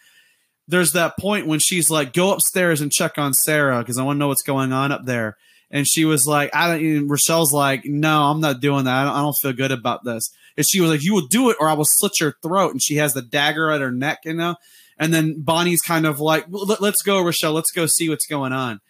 There's 0.68 0.91
that 0.91 1.18
point 1.18 1.47
when 1.47 1.60
she's 1.60 1.89
like, 1.89 2.11
"Go 2.11 2.34
upstairs 2.34 2.81
and 2.81 2.91
check 2.91 3.18
on 3.18 3.34
Sarah 3.34 3.80
because 3.80 3.97
I 3.97 4.03
want 4.03 4.18
to 4.18 4.19
know 4.19 4.27
what's 4.27 4.43
going 4.43 4.73
on 4.73 4.91
up 4.91 5.06
there." 5.06 5.38
And 5.72 5.88
she 5.88 6.03
was 6.03 6.27
like, 6.27 6.53
"I 6.53 6.68
don't." 6.68 6.85
And 6.85 7.10
Rochelle's 7.10 7.53
like, 7.53 7.85
"No, 7.85 8.23
I'm 8.23 8.41
not 8.41 8.60
doing 8.60 8.84
that. 8.84 8.93
I 8.93 9.03
don't, 9.06 9.15
I 9.15 9.22
don't 9.22 9.38
feel 9.41 9.53
good 9.53 9.72
about 9.72 10.03
this." 10.03 10.30
And 10.57 10.68
she 10.68 10.81
was 10.81 10.91
like, 10.91 11.03
"You 11.03 11.14
will 11.14 11.27
do 11.27 11.49
it, 11.52 11.57
or 11.61 11.69
I 11.69 11.73
will 11.73 11.85
slit 11.85 12.19
your 12.19 12.35
throat." 12.43 12.72
And 12.72 12.84
she 12.84 12.97
has 12.97 13.14
the 13.14 13.22
dagger 13.22 13.72
at 13.72 13.80
her 13.80 13.91
neck, 13.91 14.19
you 14.26 14.34
know. 14.34 14.57
And 14.99 15.14
then 15.14 15.41
Bonnie's 15.41 15.81
kind 15.81 16.06
of 16.06 16.19
like, 16.19 16.45
"Let's 16.49 17.02
go, 17.03 17.22
Rochelle. 17.22 17.53
Let's 17.53 17.72
go 17.72 17.85
see 17.85 18.10
what's 18.10 18.27
going 18.27 18.52
on." 18.52 18.81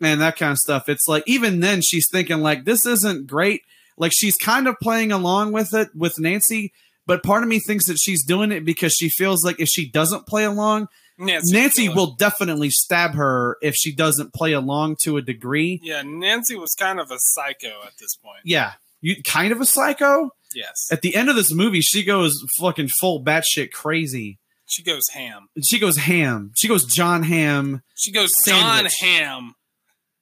And 0.00 0.20
that 0.20 0.36
kind 0.36 0.52
of 0.52 0.58
stuff. 0.58 0.88
It's 0.88 1.08
like 1.08 1.24
even 1.26 1.60
then 1.60 1.82
she's 1.82 2.06
thinking 2.10 2.38
like 2.38 2.64
this 2.64 2.86
isn't 2.86 3.26
great. 3.26 3.62
Like 3.96 4.12
she's 4.14 4.36
kind 4.36 4.68
of 4.68 4.76
playing 4.80 5.10
along 5.10 5.52
with 5.52 5.74
it 5.74 5.88
with 5.94 6.18
Nancy, 6.20 6.72
but 7.06 7.22
part 7.24 7.42
of 7.42 7.48
me 7.48 7.58
thinks 7.58 7.86
that 7.86 7.98
she's 7.98 8.24
doing 8.24 8.52
it 8.52 8.64
because 8.64 8.92
she 8.92 9.08
feels 9.08 9.44
like 9.44 9.58
if 9.58 9.68
she 9.68 9.90
doesn't 9.90 10.26
play 10.26 10.44
along, 10.44 10.86
Nancy, 11.18 11.52
Nancy 11.52 11.88
will 11.88 12.14
definitely 12.14 12.70
stab 12.70 13.14
her 13.14 13.56
if 13.60 13.74
she 13.74 13.92
doesn't 13.92 14.32
play 14.32 14.52
along 14.52 14.96
to 15.02 15.16
a 15.16 15.22
degree. 15.22 15.80
Yeah, 15.82 16.02
Nancy 16.04 16.54
was 16.54 16.74
kind 16.78 17.00
of 17.00 17.10
a 17.10 17.16
psycho 17.18 17.72
at 17.84 17.94
this 17.98 18.14
point. 18.14 18.38
Yeah, 18.44 18.74
you 19.00 19.20
kind 19.24 19.50
of 19.52 19.60
a 19.60 19.66
psycho. 19.66 20.30
Yes, 20.54 20.88
At 20.92 21.02
the 21.02 21.14
end 21.16 21.28
of 21.28 21.34
this 21.36 21.52
movie, 21.52 21.80
she 21.82 22.04
goes 22.04 22.32
fucking 22.58 22.88
full 23.00 23.22
batshit 23.22 23.70
crazy. 23.72 24.38
she 24.66 24.82
goes 24.82 25.08
ham. 25.12 25.48
She 25.62 25.78
goes 25.78 25.96
ham. 25.98 26.52
She 26.56 26.68
goes 26.68 26.84
Jon 26.86 27.24
Hamm. 27.24 27.82
She 27.96 28.12
goes 28.12 28.32
John 28.46 28.74
Sandwich. 28.88 28.94
Ham, 29.02 29.54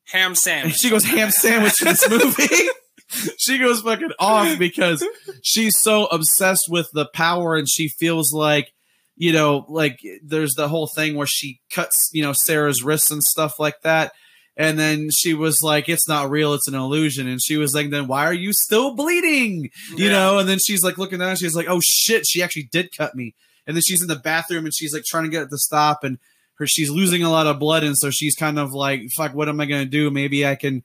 ham 0.07 0.35
sandwich. 0.35 0.77
she 0.77 0.91
goes 0.91 1.05
ham 1.05 1.31
sandwich 1.31 1.81
in 1.81 1.89
this 1.89 2.09
movie. 2.11 2.69
she 3.39 3.59
goes 3.59 3.81
fucking 3.83 4.11
off 4.19 4.59
because 4.59 5.05
she's 5.43 5.79
so 5.79 6.07
obsessed 6.07 6.67
with 6.69 6.89
the 6.93 7.07
power 7.07 7.57
and 7.57 7.69
she 7.69 7.89
feels 7.89 8.33
like, 8.33 8.73
you 9.17 9.33
know, 9.33 9.65
like 9.69 10.01
there's 10.25 10.55
the 10.55 10.69
whole 10.69 10.87
thing 10.87 11.15
where 11.17 11.27
she 11.27 11.61
cuts, 11.73 12.11
you 12.13 12.23
know, 12.23 12.33
Sarah's 12.33 12.83
wrists 12.83 13.11
and 13.11 13.23
stuff 13.23 13.59
like 13.59 13.81
that. 13.83 14.13
And 14.59 14.79
then 14.79 15.11
she 15.11 15.35
was 15.35 15.63
like, 15.63 15.89
it's 15.89 16.09
not 16.09 16.31
real, 16.31 16.55
it's 16.55 16.67
an 16.69 16.75
illusion. 16.75 17.29
And 17.29 17.41
she 17.43 17.57
was 17.59 17.75
like, 17.75 17.91
then 17.91 18.07
why 18.07 18.25
are 18.25 18.33
you 18.35 18.53
still 18.53 18.95
bleeding? 18.95 19.71
You 19.95 20.07
Yeah. 20.07 20.13
know, 20.13 20.39
and 20.39 20.49
then 20.49 20.59
she's 20.59 20.83
like 20.83 20.99
looking 20.99 21.19
down, 21.19 21.37
she's 21.37 21.55
like, 21.55 21.69
oh 21.69 21.81
shit, 21.85 22.27
she 22.27 22.43
actually 22.43 22.69
did 22.73 22.89
cut 22.97 23.15
me. 23.15 23.35
And 23.67 23.77
then 23.77 23.83
she's 23.87 24.01
in 24.03 24.09
the 24.09 24.17
bathroom 24.17 24.65
and 24.65 24.75
she's 24.75 24.95
like 24.95 25.05
trying 25.05 25.25
to 25.25 25.31
get 25.31 25.43
it 25.43 25.51
to 25.51 25.59
stop 25.59 26.05
and 26.05 26.19
her 26.59 26.67
she's 26.67 26.91
losing 26.91 27.23
a 27.23 27.31
lot 27.31 27.47
of 27.47 27.59
blood 27.59 27.85
and 27.85 27.97
so 27.97 28.11
she's 28.11 28.35
kind 28.35 28.59
of 28.59 28.73
like, 28.73 29.03
fuck, 29.17 29.35
what 29.35 29.49
am 29.49 29.61
I 29.61 29.67
gonna 29.67 29.85
do? 29.85 30.11
Maybe 30.11 30.47
I 30.47 30.55
can 30.55 30.83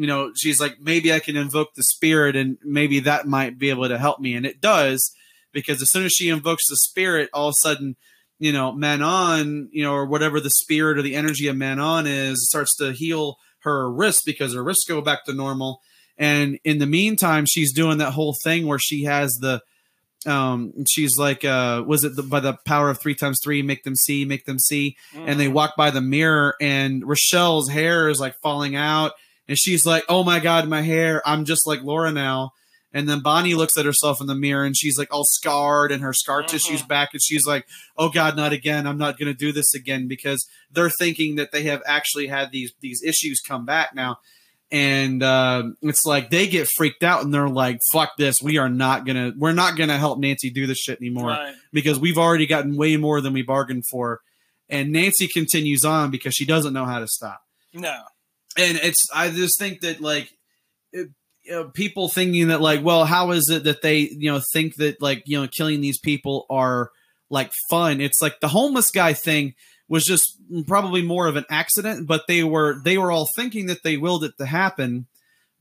you 0.00 0.06
know, 0.06 0.32
she's 0.34 0.60
like, 0.62 0.80
maybe 0.80 1.12
I 1.12 1.18
can 1.18 1.36
invoke 1.36 1.74
the 1.74 1.82
spirit 1.82 2.34
and 2.34 2.56
maybe 2.64 3.00
that 3.00 3.26
might 3.26 3.58
be 3.58 3.68
able 3.68 3.86
to 3.86 3.98
help 3.98 4.18
me. 4.18 4.34
And 4.34 4.46
it 4.46 4.58
does, 4.58 5.14
because 5.52 5.82
as 5.82 5.90
soon 5.90 6.06
as 6.06 6.12
she 6.12 6.30
invokes 6.30 6.66
the 6.68 6.76
spirit, 6.76 7.28
all 7.34 7.48
of 7.48 7.54
a 7.54 7.60
sudden, 7.60 7.96
you 8.38 8.50
know, 8.50 8.72
Manon, 8.72 9.68
you 9.72 9.84
know, 9.84 9.92
or 9.92 10.06
whatever 10.06 10.40
the 10.40 10.48
spirit 10.48 10.96
or 10.96 11.02
the 11.02 11.14
energy 11.16 11.48
of 11.48 11.56
Manon 11.56 12.06
is, 12.06 12.48
starts 12.48 12.74
to 12.76 12.92
heal 12.92 13.36
her 13.58 13.90
wrists 13.92 14.22
because 14.22 14.54
her 14.54 14.64
wrists 14.64 14.88
go 14.88 15.02
back 15.02 15.26
to 15.26 15.34
normal. 15.34 15.82
And 16.16 16.58
in 16.64 16.78
the 16.78 16.86
meantime, 16.86 17.44
she's 17.44 17.72
doing 17.72 17.98
that 17.98 18.12
whole 18.12 18.34
thing 18.42 18.66
where 18.66 18.78
she 18.78 19.04
has 19.04 19.34
the, 19.34 19.60
um, 20.26 20.84
she's 20.86 21.16
like, 21.18 21.44
uh, 21.44 21.82
was 21.86 22.04
it 22.04 22.14
the, 22.16 22.22
by 22.22 22.40
the 22.40 22.54
power 22.66 22.90
of 22.90 23.00
three 23.00 23.14
times 23.14 23.40
three, 23.42 23.62
make 23.62 23.84
them 23.84 23.96
see, 23.96 24.24
make 24.24 24.44
them 24.44 24.58
see 24.58 24.96
and 25.14 25.40
they 25.40 25.48
walk 25.48 25.76
by 25.76 25.90
the 25.90 26.00
mirror 26.00 26.54
and 26.60 27.02
Rochelle's 27.08 27.68
hair 27.70 28.08
is 28.08 28.20
like 28.20 28.36
falling 28.40 28.76
out 28.76 29.12
and 29.48 29.58
she's 29.58 29.84
like, 29.86 30.04
"Oh 30.08 30.22
my 30.22 30.38
god, 30.38 30.68
my 30.68 30.82
hair. 30.82 31.22
I'm 31.26 31.44
just 31.44 31.66
like 31.66 31.82
Laura 31.82 32.12
now." 32.12 32.52
And 32.92 33.08
then 33.08 33.20
Bonnie 33.20 33.54
looks 33.54 33.78
at 33.78 33.84
herself 33.86 34.20
in 34.20 34.26
the 34.26 34.34
mirror 34.34 34.64
and 34.64 34.76
she's 34.76 34.98
like 34.98 35.12
all 35.14 35.24
scarred 35.24 35.90
and 35.92 36.02
her 36.02 36.12
scar 36.12 36.42
Mhm. 36.42 36.48
tissue's 36.48 36.82
back 36.82 37.10
and 37.12 37.22
she's 37.22 37.46
like, 37.46 37.66
"Oh 37.96 38.10
god, 38.10 38.36
not 38.36 38.52
again. 38.52 38.86
I'm 38.86 38.98
not 38.98 39.18
going 39.18 39.32
to 39.32 39.38
do 39.38 39.52
this 39.52 39.74
again 39.74 40.06
because 40.08 40.46
they're 40.70 40.90
thinking 40.90 41.36
that 41.36 41.50
they 41.52 41.62
have 41.64 41.82
actually 41.86 42.26
had 42.26 42.50
these 42.52 42.72
these 42.80 43.02
issues 43.02 43.40
come 43.40 43.64
back 43.64 43.94
now." 43.94 44.18
And 44.72 45.22
um, 45.24 45.76
it's 45.82 46.06
like 46.06 46.30
they 46.30 46.46
get 46.46 46.68
freaked 46.68 47.02
out 47.02 47.24
and 47.24 47.34
they're 47.34 47.48
like, 47.48 47.80
"Fuck 47.92 48.12
this. 48.16 48.40
We 48.40 48.58
are 48.58 48.68
not 48.68 49.04
going 49.04 49.16
to 49.16 49.36
we're 49.36 49.52
not 49.52 49.76
going 49.76 49.88
to 49.88 49.98
help 49.98 50.20
Nancy 50.20 50.50
do 50.50 50.66
this 50.68 50.78
shit 50.78 51.00
anymore." 51.00 51.30
Right. 51.30 51.54
because 51.72 51.98
we've 51.98 52.18
already 52.18 52.46
gotten 52.46 52.76
way 52.76 52.96
more 52.96 53.20
than 53.20 53.32
we 53.32 53.42
bargained 53.42 53.84
for. 53.90 54.20
And 54.68 54.92
Nancy 54.92 55.26
continues 55.26 55.84
on 55.84 56.10
because 56.10 56.34
she 56.34 56.46
doesn't 56.46 56.72
know 56.72 56.84
how 56.84 57.00
to 57.00 57.08
stop. 57.08 57.42
No. 57.74 57.96
And 58.56 58.78
it's, 58.78 59.08
I 59.14 59.30
just 59.30 59.58
think 59.58 59.80
that 59.80 60.00
like, 60.00 60.30
it, 60.92 61.08
you 61.42 61.52
know, 61.52 61.64
people 61.64 62.08
thinking 62.08 62.48
that 62.48 62.60
like, 62.60 62.82
well, 62.84 63.04
how 63.04 63.32
is 63.32 63.48
it 63.50 63.64
that 63.64 63.82
they, 63.82 63.98
you 63.98 64.30
know, 64.30 64.40
think 64.52 64.76
that 64.76 65.02
like, 65.02 65.24
you 65.26 65.40
know, 65.40 65.48
killing 65.48 65.80
these 65.80 65.98
people 65.98 66.46
are 66.50 66.90
like 67.30 67.52
fun? 67.68 68.00
It's 68.00 68.22
like 68.22 68.40
the 68.40 68.48
homeless 68.48 68.90
guy 68.90 69.12
thing 69.12 69.54
was 69.88 70.04
just 70.04 70.36
probably 70.66 71.02
more 71.02 71.26
of 71.26 71.36
an 71.36 71.44
accident, 71.50 72.06
but 72.06 72.26
they 72.26 72.44
were, 72.44 72.80
they 72.82 72.98
were 72.98 73.10
all 73.10 73.28
thinking 73.36 73.66
that 73.66 73.82
they 73.82 73.96
willed 73.96 74.24
it 74.24 74.32
to 74.38 74.46
happen 74.46 75.06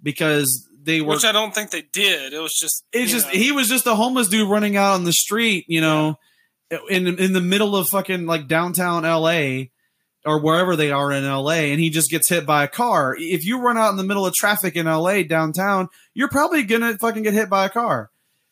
because 0.01 0.67
they 0.81 1.01
were 1.01 1.15
Which 1.15 1.25
I 1.25 1.31
don't 1.31 1.53
think 1.53 1.71
they 1.71 1.83
did. 1.93 2.33
It 2.33 2.39
was 2.39 2.57
just. 2.59 2.83
it's 2.91 3.11
just 3.11 3.27
know, 3.27 3.33
he 3.33 3.51
was 3.51 3.67
just 3.67 3.85
a 3.87 3.95
homeless 3.95 4.27
dude 4.27 4.49
running 4.49 4.77
out 4.77 4.93
on 4.93 5.03
the 5.03 5.13
street, 5.13 5.65
you 5.67 5.81
know. 5.81 6.17
in 6.89 7.07
in 7.07 7.33
the 7.33 7.41
middle 7.41 7.75
of 7.75 7.89
fucking 7.89 8.25
like 8.25 8.47
downtown 8.47 9.05
L.A. 9.05 9.71
or 10.25 10.39
wherever 10.39 10.75
they 10.75 10.91
are 10.91 11.11
in 11.11 11.25
L.A. 11.25 11.71
and 11.71 11.79
he 11.79 11.89
just 11.89 12.09
gets 12.09 12.29
hit 12.29 12.45
by 12.45 12.63
a 12.63 12.67
car. 12.67 13.15
If 13.17 13.45
you 13.45 13.59
run 13.59 13.77
out 13.77 13.89
in 13.91 13.97
the 13.97 14.03
middle 14.03 14.25
of 14.25 14.33
traffic 14.33 14.75
in 14.75 14.87
L.A. 14.87 15.23
downtown, 15.23 15.89
you're 16.13 16.29
probably 16.29 16.63
gonna 16.63 16.97
fucking 16.97 17.23
get 17.23 17.33
hit 17.33 17.49
by 17.49 17.65
a 17.65 17.69
car. 17.69 18.09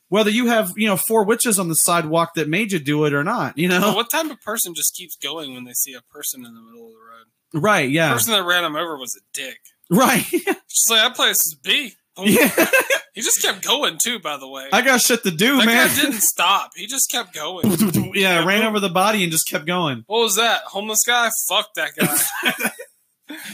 Whether 0.09 0.29
you 0.29 0.47
have 0.47 0.71
you 0.77 0.87
know 0.87 0.97
four 0.97 1.25
witches 1.25 1.59
on 1.59 1.67
the 1.67 1.75
sidewalk 1.75 2.33
that 2.35 2.47
made 2.47 2.71
you 2.71 2.79
do 2.79 3.05
it 3.05 3.13
or 3.13 3.23
not, 3.23 3.57
you 3.57 3.67
know. 3.67 3.81
But 3.81 3.95
what 3.95 4.09
type 4.09 4.29
of 4.31 4.41
person 4.41 4.73
just 4.73 4.95
keeps 4.95 5.15
going 5.17 5.53
when 5.53 5.65
they 5.65 5.73
see 5.73 5.93
a 5.93 6.01
person 6.01 6.45
in 6.45 6.53
the 6.53 6.61
middle 6.61 6.87
of 6.87 6.93
the 6.93 6.97
road? 6.97 7.61
Right? 7.63 7.89
Yeah 7.89 8.09
the 8.09 8.15
person 8.15 8.33
that 8.33 8.43
ran 8.43 8.63
him 8.63 8.75
over 8.75 8.97
was 8.97 9.15
a 9.15 9.23
dick. 9.33 9.59
Right. 9.89 10.23
She's 10.67 10.89
like, 10.89 11.01
that 11.01 11.15
place 11.15 11.45
is 11.45 11.55
B. 11.55 11.93
yeah. 12.17 12.49
He 13.13 13.23
just 13.23 13.41
kept 13.41 13.65
going 13.65 13.97
too. 13.97 14.19
By 14.19 14.37
the 14.37 14.47
way, 14.47 14.67
I 14.71 14.83
got 14.83 15.01
shit 15.01 15.23
to 15.23 15.31
do, 15.31 15.57
that 15.57 15.65
man. 15.65 15.87
guy 15.87 15.95
didn't 15.95 16.21
stop. 16.21 16.69
He 16.75 16.85
just 16.85 17.09
kept 17.09 17.33
going. 17.33 17.65
yeah, 18.13 18.45
ran 18.45 18.61
over 18.61 18.79
the 18.79 18.89
body 18.89 19.23
and 19.23 19.31
just 19.31 19.49
kept 19.49 19.65
going. 19.65 20.03
What 20.05 20.19
was 20.19 20.35
that? 20.35 20.61
Homeless 20.65 21.03
guy? 21.03 21.31
Fuck 21.49 21.73
that 21.73 21.95
guy. 21.95 22.69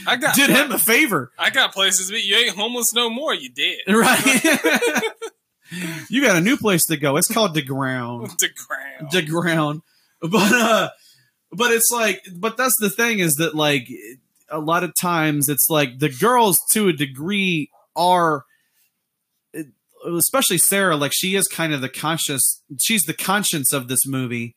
I 0.05 0.17
got 0.17 0.35
Did 0.35 0.49
him 0.49 0.73
a 0.73 0.77
favor. 0.77 1.31
I 1.39 1.49
got 1.49 1.71
places, 1.71 2.11
but 2.11 2.25
you 2.25 2.35
ain't 2.35 2.57
homeless 2.57 2.93
no 2.93 3.09
more. 3.09 3.33
You 3.33 3.51
did. 3.51 3.79
Right. 3.87 4.21
You 6.09 6.21
got 6.21 6.35
a 6.35 6.41
new 6.41 6.57
place 6.57 6.85
to 6.85 6.97
go. 6.97 7.17
It's 7.17 7.31
called 7.31 7.53
the 7.53 7.61
ground. 7.61 8.31
the 8.39 8.49
ground. 8.49 9.11
The 9.11 9.21
ground. 9.21 9.81
But 10.21 10.53
uh 10.53 10.89
but 11.51 11.71
it's 11.71 11.91
like 11.91 12.25
but 12.35 12.57
that's 12.57 12.77
the 12.79 12.89
thing 12.89 13.19
is 13.19 13.35
that 13.35 13.55
like 13.55 13.87
a 14.49 14.59
lot 14.59 14.83
of 14.83 14.93
times 14.95 15.49
it's 15.49 15.69
like 15.69 15.99
the 15.99 16.09
girls 16.09 16.59
to 16.71 16.87
a 16.87 16.93
degree 16.93 17.69
are 17.95 18.45
especially 20.05 20.57
Sarah 20.57 20.95
like 20.95 21.13
she 21.13 21.35
is 21.35 21.47
kind 21.47 21.73
of 21.73 21.81
the 21.81 21.89
conscious 21.89 22.61
she's 22.81 23.03
the 23.03 23.13
conscience 23.13 23.71
of 23.73 23.87
this 23.87 24.05
movie 24.05 24.55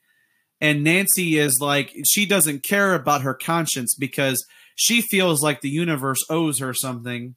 and 0.61 0.83
Nancy 0.83 1.39
is 1.39 1.59
like 1.61 1.95
she 2.07 2.27
doesn't 2.27 2.63
care 2.63 2.95
about 2.95 3.23
her 3.23 3.35
conscience 3.35 3.95
because 3.95 4.45
she 4.75 5.01
feels 5.01 5.43
like 5.43 5.61
the 5.61 5.71
universe 5.71 6.25
owes 6.31 6.59
her 6.59 6.75
something 6.75 7.35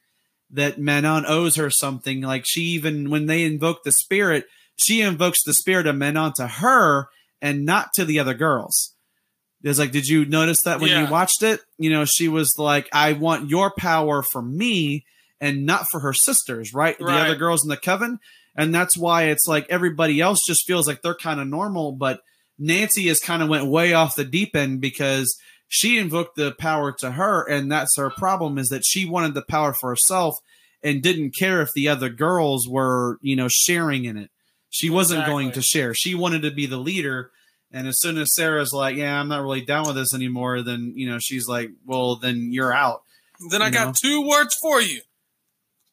that 0.51 0.79
Manon 0.79 1.25
owes 1.27 1.55
her 1.55 1.69
something. 1.69 2.21
Like 2.21 2.43
she 2.45 2.61
even 2.61 3.09
when 3.09 3.25
they 3.27 3.43
invoke 3.43 3.83
the 3.83 3.91
spirit 3.91 4.45
she 4.77 5.01
invokes 5.01 5.43
the 5.43 5.53
spirit 5.53 5.87
of 5.87 5.95
Manon 5.97 6.31
to 6.37 6.47
her 6.47 7.09
and 7.41 7.65
not 7.65 7.91
to 7.95 8.05
the 8.05 8.17
other 8.19 8.33
girls. 8.33 8.93
It's 9.61 9.77
like 9.79 9.91
did 9.91 10.07
you 10.07 10.25
notice 10.25 10.61
that 10.63 10.79
when 10.79 10.89
Yeah. 10.89 11.05
you 11.05 11.11
watched 11.11 11.43
it? 11.43 11.59
You 11.77 11.89
know 11.89 12.05
she 12.05 12.27
was 12.27 12.57
like 12.57 12.87
I 12.93 13.13
want 13.13 13.49
your 13.49 13.71
power 13.71 14.23
for 14.23 14.41
me 14.41 15.05
and 15.41 15.65
not 15.65 15.89
for 15.89 15.99
her 16.01 16.13
sisters 16.13 16.73
right, 16.73 16.97
the 16.97 17.05
other 17.05 17.35
girls 17.35 17.63
in 17.63 17.69
the 17.69 17.77
coven. 17.77 18.19
And 18.55 18.73
that's 18.73 18.97
why 18.97 19.23
it's 19.25 19.47
like 19.47 19.67
everybody 19.69 20.19
else 20.19 20.39
just 20.45 20.65
feels 20.65 20.87
like 20.87 21.01
they're 21.01 21.13
kind 21.15 21.39
of 21.39 21.47
normal 21.47 21.91
but 21.91 22.21
Nancy 22.57 23.07
has 23.07 23.19
kind 23.21 23.41
of 23.41 23.47
went 23.47 23.67
way 23.67 23.93
off 23.93 24.15
the 24.15 24.25
deep 24.25 24.53
end 24.55 24.81
because 24.81 25.37
she 25.69 25.97
invoked 25.97 26.35
the 26.35 26.51
power 26.51 26.91
to 26.99 27.11
her, 27.11 27.43
and 27.47 27.71
that's 27.71 27.95
her 27.95 28.09
problem 28.09 28.57
is 28.57 28.67
that 28.69 28.83
she 28.85 29.05
wanted 29.05 29.33
the 29.35 29.41
power 29.43 29.73
for 29.73 29.89
herself 29.91 30.35
and 30.83 31.01
didn't 31.01 31.35
care 31.37 31.61
if 31.61 31.71
the 31.73 31.87
other 31.87 32.09
girls 32.09 32.67
were, 32.67 33.17
you 33.21 33.35
know, 33.37 33.47
sharing 33.49 34.03
in 34.05 34.17
it. 34.17 34.31
She 34.69 34.89
wasn't 34.89 35.19
Exactly. 35.19 35.33
going 35.43 35.51
to 35.53 35.61
share. 35.61 35.93
She 35.93 36.15
wanted 36.15 36.41
to 36.41 36.51
be 36.51 36.65
the 36.65 36.77
leader. 36.77 37.31
And 37.71 37.87
as 37.87 37.99
soon 37.99 38.17
as 38.17 38.33
Sarah's 38.35 38.73
like, 38.73 38.95
"Yeah, 38.95 39.19
I'm 39.19 39.27
not 39.27 39.43
really 39.43 39.61
down 39.61 39.85
with 39.87 39.95
this 39.95 40.13
anymore," 40.13 40.61
then 40.63 40.93
you 40.95 41.07
know 41.09 41.19
she's 41.19 41.47
like, 41.47 41.69
"Well, 41.85 42.15
then 42.17 42.49
you're 42.51 42.73
out." 42.73 43.03
then 43.51 43.61
I 43.61 43.67
you 43.67 43.71
got 43.73 43.85
know. 43.87 43.93
two 43.95 44.27
words 44.27 44.55
for 44.61 44.81
you. 44.81 45.01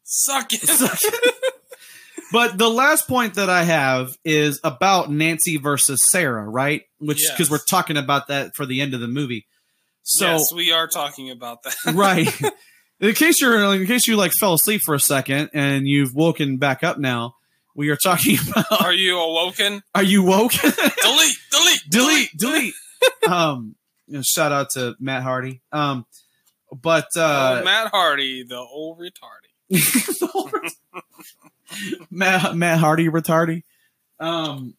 Suck 0.02 0.48
it. 0.52 0.62
But 2.32 2.58
the 2.58 2.68
last 2.68 3.06
point 3.06 3.34
that 3.34 3.48
I 3.48 3.62
have 3.62 4.16
is 4.24 4.58
about 4.64 5.12
Nancy 5.12 5.58
versus 5.58 6.02
Sarah, 6.02 6.44
right? 6.48 6.82
Which 6.98 7.18
because 7.18 7.38
Yes. 7.46 7.50
we're 7.50 7.58
talking 7.70 7.96
about 7.96 8.26
that 8.28 8.56
for 8.56 8.66
the 8.66 8.80
end 8.80 8.94
of 8.94 9.00
the 9.00 9.06
movie. 9.06 9.46
So 10.08 10.24
yes, 10.26 10.52
we 10.54 10.70
are 10.70 10.86
talking 10.86 11.30
about 11.30 11.64
that. 11.64 11.74
right. 11.94 12.32
In 13.00 13.12
case 13.14 13.40
you're 13.40 13.74
in 13.74 13.86
case 13.86 14.06
you 14.06 14.16
like 14.16 14.32
fell 14.32 14.54
asleep 14.54 14.82
for 14.84 14.94
a 14.94 15.00
second 15.00 15.50
and 15.52 15.86
you've 15.88 16.14
woken 16.14 16.58
back 16.58 16.84
up 16.84 16.96
now, 16.96 17.34
we 17.74 17.88
are 17.90 17.96
talking 17.96 18.38
about 18.50 18.82
Are 18.82 18.92
you 18.92 19.18
awoken? 19.18 19.82
are 19.96 20.02
you 20.04 20.22
woke? 20.22 20.52
delete, 21.02 21.36
delete, 21.50 21.80
delete, 21.90 22.30
delete. 22.38 22.74
um 23.28 23.74
you 24.06 24.14
know, 24.18 24.22
shout 24.22 24.52
out 24.52 24.70
to 24.70 24.94
Matt 25.00 25.24
Hardy. 25.24 25.60
Um 25.72 26.06
but 26.72 27.08
uh 27.16 27.58
Oh, 27.60 27.64
Matt 27.64 27.88
Hardy, 27.90 28.44
the 28.44 28.58
old 28.58 29.00
retarded. 29.00 29.50
Matt, 32.10 32.54
Matt 32.54 32.78
Hardy 32.78 33.08
retardy. 33.08 33.64
Um, 34.20 34.74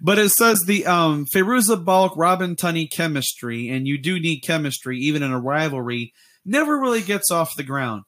but 0.00 0.18
it 0.18 0.30
says 0.30 0.64
the 0.64 0.86
um, 0.86 1.26
Fairuza 1.26 1.82
Balk 1.84 2.12
Robin 2.16 2.56
Tunney 2.56 2.90
chemistry, 2.90 3.68
and 3.68 3.86
you 3.86 3.98
do 3.98 4.18
need 4.18 4.40
chemistry 4.40 4.98
even 4.98 5.22
in 5.22 5.32
a 5.32 5.40
rivalry, 5.40 6.12
never 6.44 6.78
really 6.78 7.02
gets 7.02 7.30
off 7.30 7.56
the 7.56 7.62
ground. 7.62 8.04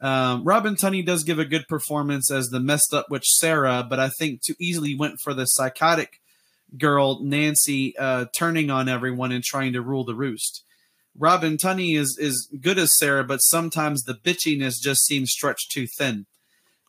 Um, 0.00 0.44
Robin 0.44 0.74
Tunney 0.74 1.04
does 1.04 1.24
give 1.24 1.38
a 1.38 1.44
good 1.44 1.66
performance 1.68 2.30
as 2.30 2.48
the 2.48 2.60
messed 2.60 2.92
up 2.92 3.06
witch 3.10 3.26
Sarah, 3.26 3.86
but 3.88 3.98
I 3.98 4.10
think 4.10 4.42
too 4.42 4.54
easily 4.58 4.94
went 4.94 5.20
for 5.22 5.32
the 5.32 5.46
psychotic 5.46 6.20
girl 6.76 7.20
Nancy 7.22 7.96
uh, 7.96 8.26
turning 8.36 8.70
on 8.70 8.88
everyone 8.88 9.32
and 9.32 9.42
trying 9.42 9.72
to 9.72 9.80
rule 9.80 10.04
the 10.04 10.14
roost. 10.14 10.62
Robin 11.16 11.56
Tunney 11.56 11.96
is 11.96 12.18
is 12.20 12.48
good 12.60 12.78
as 12.78 12.98
Sarah, 12.98 13.24
but 13.24 13.38
sometimes 13.38 14.02
the 14.02 14.14
bitchiness 14.14 14.74
just 14.82 15.06
seems 15.06 15.30
stretched 15.30 15.70
too 15.70 15.86
thin. 15.86 16.26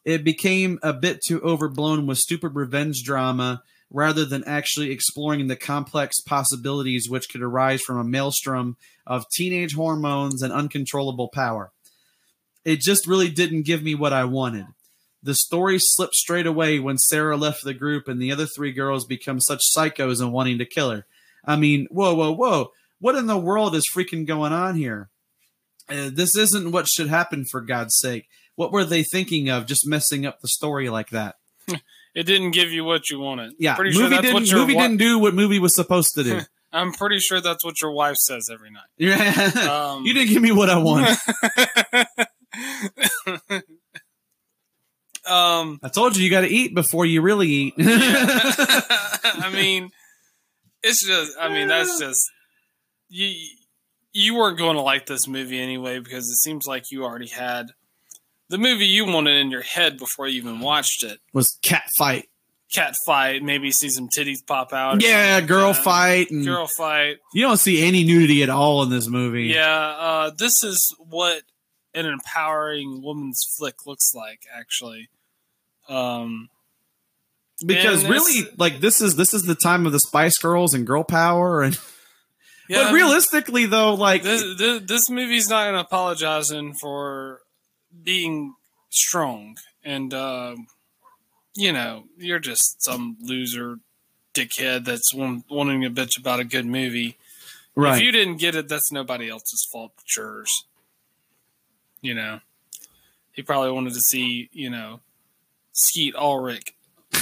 It 0.03 0.23
became 0.23 0.79
a 0.83 0.93
bit 0.93 1.19
too 1.25 1.41
overblown 1.41 2.07
with 2.07 2.17
stupid 2.17 2.55
revenge 2.55 3.03
drama 3.03 3.61
rather 3.91 4.25
than 4.25 4.43
actually 4.45 4.91
exploring 4.91 5.47
the 5.47 5.55
complex 5.55 6.19
possibilities 6.19 7.07
which 7.09 7.29
could 7.29 7.41
arise 7.41 7.81
from 7.81 7.97
a 7.97 8.03
maelstrom 8.03 8.77
of 9.05 9.29
teenage 9.31 9.75
hormones 9.75 10.41
and 10.41 10.51
uncontrollable 10.51 11.29
power. 11.29 11.71
It 12.63 12.79
just 12.81 13.07
really 13.07 13.29
didn't 13.29 13.63
give 13.63 13.83
me 13.83 13.95
what 13.95 14.13
I 14.13 14.25
wanted. 14.25 14.65
The 15.21 15.35
story 15.35 15.77
slipped 15.79 16.15
straight 16.15 16.47
away 16.47 16.79
when 16.79 16.97
Sarah 16.97 17.37
left 17.37 17.63
the 17.63 17.73
group 17.73 18.07
and 18.07 18.21
the 18.21 18.31
other 18.31 18.45
three 18.45 18.71
girls 18.71 19.05
become 19.05 19.39
such 19.39 19.63
psychos 19.75 20.21
and 20.21 20.31
wanting 20.31 20.57
to 20.59 20.65
kill 20.65 20.91
her. 20.91 21.05
I 21.45 21.55
mean, 21.55 21.87
whoa, 21.91 22.13
whoa, 22.13 22.31
whoa. 22.31 22.71
What 22.99 23.15
in 23.15 23.27
the 23.27 23.37
world 23.37 23.75
is 23.75 23.89
freaking 23.91 24.25
going 24.25 24.53
on 24.53 24.75
here? 24.75 25.09
Uh, 25.87 26.09
this 26.11 26.35
isn't 26.35 26.71
what 26.71 26.87
should 26.87 27.07
happen 27.07 27.45
for 27.45 27.61
God's 27.61 27.97
sake. 27.97 28.27
What 28.55 28.71
were 28.71 28.85
they 28.85 29.03
thinking 29.03 29.49
of 29.49 29.67
just 29.67 29.87
messing 29.87 30.25
up 30.25 30.41
the 30.41 30.47
story 30.47 30.89
like 30.89 31.09
that? 31.09 31.35
It 32.15 32.23
didn't 32.23 32.51
give 32.51 32.71
you 32.71 32.85
what 32.85 33.09
you 33.09 33.19
wanted. 33.19 33.53
Yeah, 33.59 33.75
pretty 33.75 33.91
sure 33.91 34.03
movie 34.03 34.15
that's 34.15 34.33
what 34.33 34.45
your 34.47 34.59
movie 34.59 34.73
wi- 34.73 34.87
didn't 34.87 34.99
do 34.99 35.19
what 35.19 35.33
movie 35.33 35.59
was 35.59 35.75
supposed 35.75 36.15
to 36.15 36.23
do. 36.23 36.39
I'm 36.71 36.91
pretty 36.93 37.19
sure 37.19 37.41
that's 37.41 37.63
what 37.63 37.81
your 37.81 37.91
wife 37.91 38.15
says 38.17 38.49
every 38.51 38.71
night. 38.71 38.83
Yeah. 38.97 39.93
Um, 39.93 40.05
you 40.05 40.13
didn't 40.13 40.29
give 40.29 40.41
me 40.41 40.51
what 40.51 40.69
I 40.69 40.77
wanted. 40.77 41.17
um, 45.25 45.79
I 45.83 45.89
told 45.89 46.15
you 46.15 46.23
you 46.23 46.29
got 46.29 46.41
to 46.41 46.47
eat 46.47 46.73
before 46.73 47.05
you 47.05 47.21
really 47.21 47.47
eat. 47.47 47.73
I 47.79 49.49
mean, 49.53 49.89
it's 50.83 51.05
just. 51.05 51.33
I 51.39 51.49
mean, 51.49 51.67
that's 51.67 51.99
just 51.99 52.29
you. 53.09 53.33
You 54.13 54.35
weren't 54.35 54.57
going 54.57 54.77
to 54.77 54.81
like 54.81 55.05
this 55.07 55.27
movie 55.27 55.59
anyway 55.59 55.99
because 55.99 56.23
it 56.29 56.37
seems 56.37 56.65
like 56.65 56.91
you 56.91 57.03
already 57.03 57.27
had 57.27 57.71
the 58.49 58.57
movie 58.57 58.85
you 58.85 59.05
wanted 59.05 59.35
in 59.37 59.51
your 59.51 59.61
head 59.61 59.97
before 59.97 60.27
you 60.27 60.37
even 60.37 60.59
watched 60.59 61.03
it. 61.03 61.19
was 61.33 61.57
cat 61.61 61.83
fight. 61.97 62.29
Cat 62.73 62.95
fight, 63.05 63.43
maybe 63.43 63.71
see 63.71 63.89
some 63.89 64.09
titties 64.09 64.45
pop 64.45 64.73
out. 64.73 65.01
Yeah, 65.01 65.09
something 65.37 65.41
like 65.41 65.47
girl 65.47 65.73
fight, 65.73 66.31
and 66.31 66.43
Girl 66.45 66.67
fight. 66.77 67.17
you 67.33 67.41
don't 67.43 67.57
see 67.59 67.85
any 67.85 68.03
nudity 68.03 68.41
at 68.43 68.49
all 68.49 68.81
in 68.83 68.89
this 68.89 69.07
movie. 69.07 69.45
Yeah, 69.45 69.69
uh, 69.69 70.31
this 70.37 70.63
is 70.63 70.93
what 70.97 71.43
an 71.93 72.05
empowering 72.05 73.01
woman's 73.03 73.41
flick 73.57 73.85
looks 73.85 74.13
like, 74.13 74.41
actually. 74.53 75.09
Um, 75.87 76.49
because 77.65 78.03
really, 78.05 78.49
like 78.57 78.79
this 78.81 78.99
is 78.99 79.15
this 79.15 79.33
is 79.33 79.43
the 79.43 79.55
time 79.55 79.85
of 79.85 79.91
the 79.93 79.99
Spice 79.99 80.37
Girls 80.37 80.73
and 80.73 80.85
girl 80.85 81.03
power, 81.03 81.61
and 81.61 81.77
yeah, 82.69 82.79
I 82.79 82.83
but 82.83 82.85
mean, 82.87 82.95
realistically 82.95 83.65
though, 83.67 83.93
like 83.93 84.23
this, 84.23 84.43
this, 84.57 84.81
this 84.85 85.09
movie's 85.09 85.47
not 85.49 85.73
apologizing 85.75 86.73
for 86.81 87.39
being 88.03 88.55
strong, 88.89 89.57
and 89.83 90.13
um, 90.13 90.67
you 91.55 91.71
know, 91.71 92.05
you're 92.17 92.39
just 92.39 92.83
some 92.83 93.17
loser 93.21 93.79
dickhead 94.33 94.85
that's 94.85 95.13
wanting 95.13 95.81
to 95.81 95.89
bitch 95.89 96.19
about 96.19 96.39
a 96.39 96.43
good 96.43 96.65
movie. 96.65 97.17
right, 97.75 97.97
If 97.97 98.03
you 98.03 98.11
didn't 98.11 98.37
get 98.37 98.55
it, 98.55 98.67
that's 98.67 98.91
nobody 98.91 99.29
else's 99.29 99.67
fault 99.71 99.93
but 99.95 100.15
yours. 100.15 100.65
You 102.01 102.13
know, 102.13 102.41
he 103.31 103.41
probably 103.41 103.71
wanted 103.71 103.93
to 103.93 104.01
see, 104.01 104.49
you 104.51 104.69
know, 104.69 104.99
Skeet 105.71 106.15
Ulrich 106.15 106.73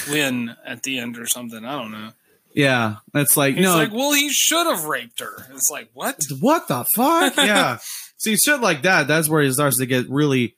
win 0.09 0.55
at 0.65 0.83
the 0.83 0.99
end 0.99 1.17
or 1.17 1.27
something. 1.27 1.63
I 1.63 1.79
don't 1.79 1.91
know. 1.91 2.09
yeah, 2.53 2.97
it's 3.13 3.37
like 3.37 3.55
He's 3.55 3.63
no, 3.63 3.77
like, 3.77 3.93
well, 3.93 4.13
he 4.13 4.29
should 4.29 4.67
have 4.67 4.85
raped 4.85 5.19
her. 5.21 5.47
It's 5.51 5.69
like, 5.69 5.89
what? 5.93 6.19
what 6.39 6.67
the 6.67 6.85
fuck? 6.95 7.37
yeah, 7.37 7.77
see 8.17 8.35
shit 8.35 8.59
like 8.59 8.81
that. 8.81 9.07
That's 9.07 9.29
where 9.29 9.41
it 9.41 9.53
starts 9.53 9.77
to 9.77 9.85
get 9.85 10.09
really 10.09 10.55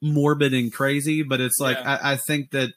morbid 0.00 0.54
and 0.54 0.72
crazy. 0.72 1.22
But 1.22 1.40
it's 1.40 1.58
like 1.58 1.78
Yeah. 1.78 1.98
I, 2.02 2.12
I 2.12 2.16
think 2.16 2.50
that 2.50 2.70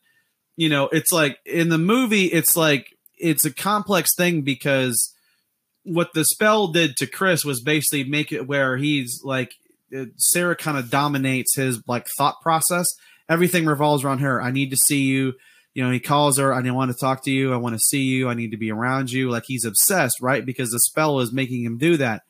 you 0.58 0.70
know, 0.70 0.90
it's 0.90 1.12
like 1.12 1.40
in 1.46 1.70
the 1.70 1.78
movie, 1.78 2.26
it's 2.26 2.56
like 2.56 2.88
it's 3.18 3.46
a 3.46 3.54
complex 3.54 4.16
thing 4.16 4.42
because 4.42 5.14
what 5.84 6.14
the 6.14 6.26
spell 6.26 6.68
did 6.68 6.96
to 6.98 7.08
Chris 7.08 7.44
was 7.44 7.62
basically 7.62 8.04
make 8.04 8.32
it 8.32 8.48
where 8.48 8.78
he's 8.78 9.22
like 9.24 9.54
uh, 9.96 10.06
Sarah 10.18 10.56
kind 10.56 10.78
of 10.78 10.90
dominates 10.90 11.56
his 11.56 11.82
like 11.88 12.08
thought 12.08 12.42
process. 12.42 12.88
Everything 13.30 13.66
revolves 13.66 14.04
around 14.04 14.20
her. 14.20 14.42
I 14.42 14.52
need 14.52 14.70
to 14.72 14.78
see 14.78 15.04
you. 15.04 15.34
You 15.74 15.84
know, 15.84 15.92
he 15.92 16.00
calls 16.00 16.38
her. 16.38 16.54
I 16.54 16.70
want 16.72 16.92
to 16.92 16.98
talk 16.98 17.24
to 17.24 17.32
you. 17.32 17.54
I 17.54 17.58
want 17.58 17.76
to 17.76 17.80
see 17.80 18.04
you. 18.04 18.28
I 18.30 18.34
need 18.34 18.52
to 18.52 18.58
be 18.58 18.72
around 18.72 19.12
you. 19.12 19.30
Like 19.30 19.46
he's 19.48 19.64
obsessed, 19.64 20.22
right? 20.22 20.46
Because 20.46 20.72
the 20.72 20.80
spell 20.80 21.20
is 21.22 21.32
making 21.32 21.64
him 21.64 21.78
do 21.78 21.98
that. 21.98 22.24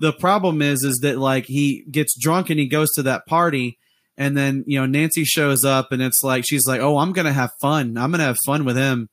The 0.00 0.12
problem 0.12 0.60
is, 0.60 0.82
is 0.82 0.98
that 0.98 1.18
like 1.18 1.46
he 1.46 1.84
gets 1.90 2.18
drunk 2.18 2.50
and 2.50 2.58
he 2.58 2.66
goes 2.66 2.92
to 2.92 3.02
that 3.04 3.26
party, 3.26 3.78
and 4.16 4.36
then 4.36 4.64
you 4.66 4.80
know 4.80 4.86
Nancy 4.86 5.24
shows 5.24 5.64
up 5.64 5.92
and 5.92 6.02
it's 6.02 6.22
like 6.22 6.44
she's 6.44 6.66
like, 6.66 6.80
oh, 6.80 6.98
I'm 6.98 7.12
gonna 7.12 7.32
have 7.32 7.52
fun. 7.60 7.96
I'm 7.96 8.10
gonna 8.10 8.24
have 8.24 8.38
fun 8.46 8.64
with 8.64 8.76
him, 8.76 9.08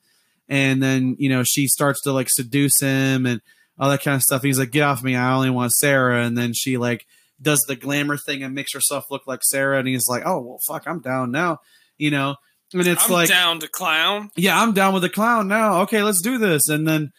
and 0.47 0.81
then 0.81 1.15
you 1.19 1.29
know 1.29 1.43
she 1.43 1.67
starts 1.67 2.01
to 2.03 2.11
like 2.11 2.29
seduce 2.29 2.79
him 2.79 3.25
and 3.25 3.41
all 3.79 3.89
that 3.89 4.03
kind 4.03 4.15
of 4.15 4.23
stuff. 4.23 4.43
He's 4.43 4.59
like, 4.59 4.71
get 4.71 4.83
off 4.83 5.03
me. 5.03 5.15
I 5.15 5.33
only 5.33 5.49
want 5.49 5.73
Sarah, 5.73 6.23
and 6.23 6.37
then 6.37 6.53
she 6.53 6.77
like 6.77 7.05
does 7.41 7.61
the 7.61 7.75
glamour 7.75 8.17
thing 8.17 8.43
and 8.43 8.53
makes 8.53 8.73
herself 8.73 9.09
look 9.09 9.25
like 9.25 9.41
Sarah, 9.43 9.79
and 9.79 9.87
he's 9.87 10.07
like, 10.07 10.23
oh 10.25 10.39
well, 10.39 10.59
fuck, 10.67 10.83
I'm 10.87 10.99
down 10.99 11.31
now, 11.31 11.59
you 11.97 12.11
know. 12.11 12.35
And 12.73 12.87
it's 12.87 13.05
I'm 13.05 13.11
like 13.11 13.27
down 13.27 13.59
to 13.59 13.67
clown. 13.67 14.29
yeah, 14.37 14.61
I'm 14.61 14.73
down 14.73 14.93
with 14.93 15.03
the 15.03 15.09
clown 15.09 15.47
now. 15.47 15.81
Okay, 15.81 16.03
let's 16.03 16.21
do 16.21 16.37
this. 16.37 16.69
And 16.69 16.87
then, 16.87 17.11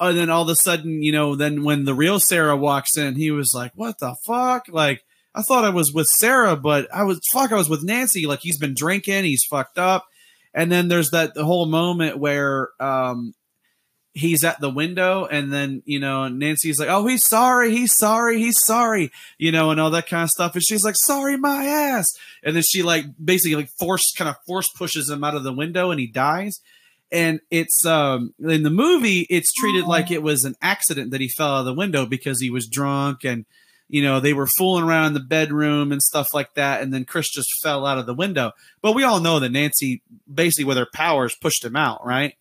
and 0.00 0.18
then 0.18 0.30
all 0.30 0.42
of 0.42 0.48
a 0.48 0.56
sudden, 0.56 1.00
you 1.00 1.12
know, 1.12 1.36
then 1.36 1.62
when 1.62 1.84
the 1.84 1.94
real 1.94 2.18
Sarah 2.18 2.56
walks 2.56 2.96
in, 2.96 3.14
he 3.14 3.30
was 3.30 3.52
like, 3.54 3.70
"What 3.76 4.00
the 4.00 4.16
fuck?" 4.26 4.64
Like, 4.68 5.04
I 5.36 5.42
thought 5.42 5.64
I 5.64 5.70
was 5.70 5.92
with 5.92 6.06
Sarah, 6.06 6.56
but 6.56 6.88
I 6.92 7.04
was 7.04 7.20
fuck. 7.32 7.52
I 7.52 7.56
was 7.56 7.68
with 7.68 7.84
Nancy. 7.84 8.26
Like, 8.26 8.40
he's 8.40 8.58
been 8.58 8.74
drinking. 8.74 9.24
He's 9.24 9.44
fucked 9.44 9.78
up. 9.78 10.06
And 10.54 10.72
then 10.72 10.88
there's 10.88 11.10
that 11.10 11.34
the 11.34 11.44
whole 11.44 11.66
moment 11.66 12.18
where 12.18 12.70
um 12.80 13.34
he's 14.14 14.44
at 14.44 14.58
the 14.60 14.70
window, 14.70 15.26
and 15.26 15.52
then 15.52 15.82
you 15.84 16.00
know 16.00 16.26
Nancy's 16.28 16.80
like, 16.80 16.88
"Oh, 16.88 17.06
he's 17.06 17.22
sorry. 17.22 17.70
He's 17.70 17.92
sorry. 17.92 18.38
He's 18.38 18.64
sorry." 18.64 19.10
You 19.36 19.52
know, 19.52 19.70
and 19.70 19.78
all 19.78 19.90
that 19.90 20.08
kind 20.08 20.24
of 20.24 20.30
stuff. 20.30 20.54
And 20.54 20.64
she's 20.64 20.84
like, 20.84 20.96
"Sorry, 20.96 21.36
my 21.36 21.66
ass." 21.66 22.08
And 22.42 22.56
then 22.56 22.62
she 22.62 22.82
like 22.82 23.04
basically 23.22 23.56
like 23.56 23.68
force 23.78 24.14
kind 24.16 24.30
of 24.30 24.36
force 24.46 24.68
pushes 24.68 25.10
him 25.10 25.22
out 25.22 25.34
of 25.34 25.44
the 25.44 25.52
window, 25.52 25.90
and 25.90 26.00
he 26.00 26.06
dies 26.06 26.60
and 27.12 27.40
it's 27.52 27.86
um 27.86 28.34
in 28.40 28.64
the 28.64 28.70
movie 28.70 29.26
it's 29.30 29.52
treated 29.52 29.84
like 29.84 30.10
it 30.10 30.24
was 30.24 30.44
an 30.44 30.56
accident 30.60 31.12
that 31.12 31.20
he 31.20 31.28
fell 31.28 31.54
out 31.54 31.60
of 31.60 31.64
the 31.66 31.72
window 31.72 32.04
because 32.04 32.40
he 32.40 32.50
was 32.50 32.66
drunk 32.66 33.24
and 33.24 33.44
you 33.88 34.02
know 34.02 34.20
they 34.20 34.32
were 34.32 34.46
fooling 34.46 34.84
around 34.84 35.08
in 35.08 35.14
the 35.14 35.20
bedroom 35.20 35.92
and 35.92 36.02
stuff 36.02 36.34
like 36.34 36.54
that 36.54 36.82
and 36.82 36.92
then 36.92 37.04
chris 37.04 37.30
just 37.30 37.48
fell 37.62 37.86
out 37.86 37.98
of 37.98 38.06
the 38.06 38.14
window. 38.14 38.52
But 38.82 38.92
we 38.92 39.04
all 39.04 39.20
know 39.20 39.40
that 39.40 39.52
nancy 39.52 40.02
basically 40.32 40.64
with 40.64 40.76
her 40.76 40.88
powers 40.92 41.36
pushed 41.40 41.64
him 41.64 41.76
out 41.76 42.04
right? 42.06 42.34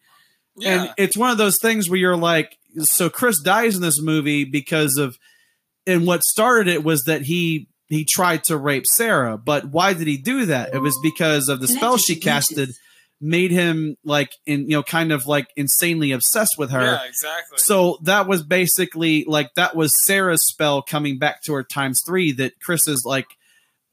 Yeah. 0.58 0.84
and 0.84 0.94
it's 0.98 1.18
one 1.18 1.32
of 1.32 1.38
those 1.38 1.58
things 1.62 1.90
where 1.90 2.00
you're 2.00 2.16
like 2.16 2.58
so 2.80 3.10
chris 3.10 3.40
dies 3.40 3.76
in 3.76 3.82
this 3.82 4.02
movie 4.02 4.46
because 4.46 4.98
of 4.98 5.18
and 5.88 6.08
what 6.08 6.24
started 6.24 6.68
it 6.68 6.84
was 6.84 7.04
that 7.04 7.24
he 7.24 7.68
he 7.88 8.04
tried 8.04 8.44
to 8.46 8.58
rape 8.58 8.86
sarah. 8.88 9.38
But 9.38 9.66
why 9.66 9.94
did 9.94 10.08
he 10.08 10.18
do 10.18 10.48
that? 10.48 10.74
It 10.74 10.80
was 10.80 10.98
because 11.04 11.50
of 11.50 11.62
the 11.62 11.68
spell 11.68 11.98
she 11.98 12.16
casted 12.16 12.72
made 13.22 13.52
him 13.52 13.96
like 14.04 14.32
in 14.46 14.62
you 14.62 14.76
know 14.78 14.84
kind 14.84 15.12
of 15.12 15.26
like 15.26 15.48
insanely 15.56 16.12
obsessed 16.12 16.58
with 16.58 16.72
her. 16.72 16.84
Yeah, 16.84 17.04
exactly. 17.06 17.58
so 17.58 17.98
that 18.04 18.28
was 18.28 18.44
basically 18.44 19.24
like 19.26 19.54
that 19.56 19.76
was 19.76 19.92
sarah's 20.04 20.46
spell 20.46 20.82
coming 20.82 21.18
back 21.18 21.42
to 21.44 21.54
her 21.54 21.64
times 21.64 22.02
three 22.06 22.32
that 22.34 22.60
chris 22.62 22.88
is 22.88 23.04
like 23.06 23.28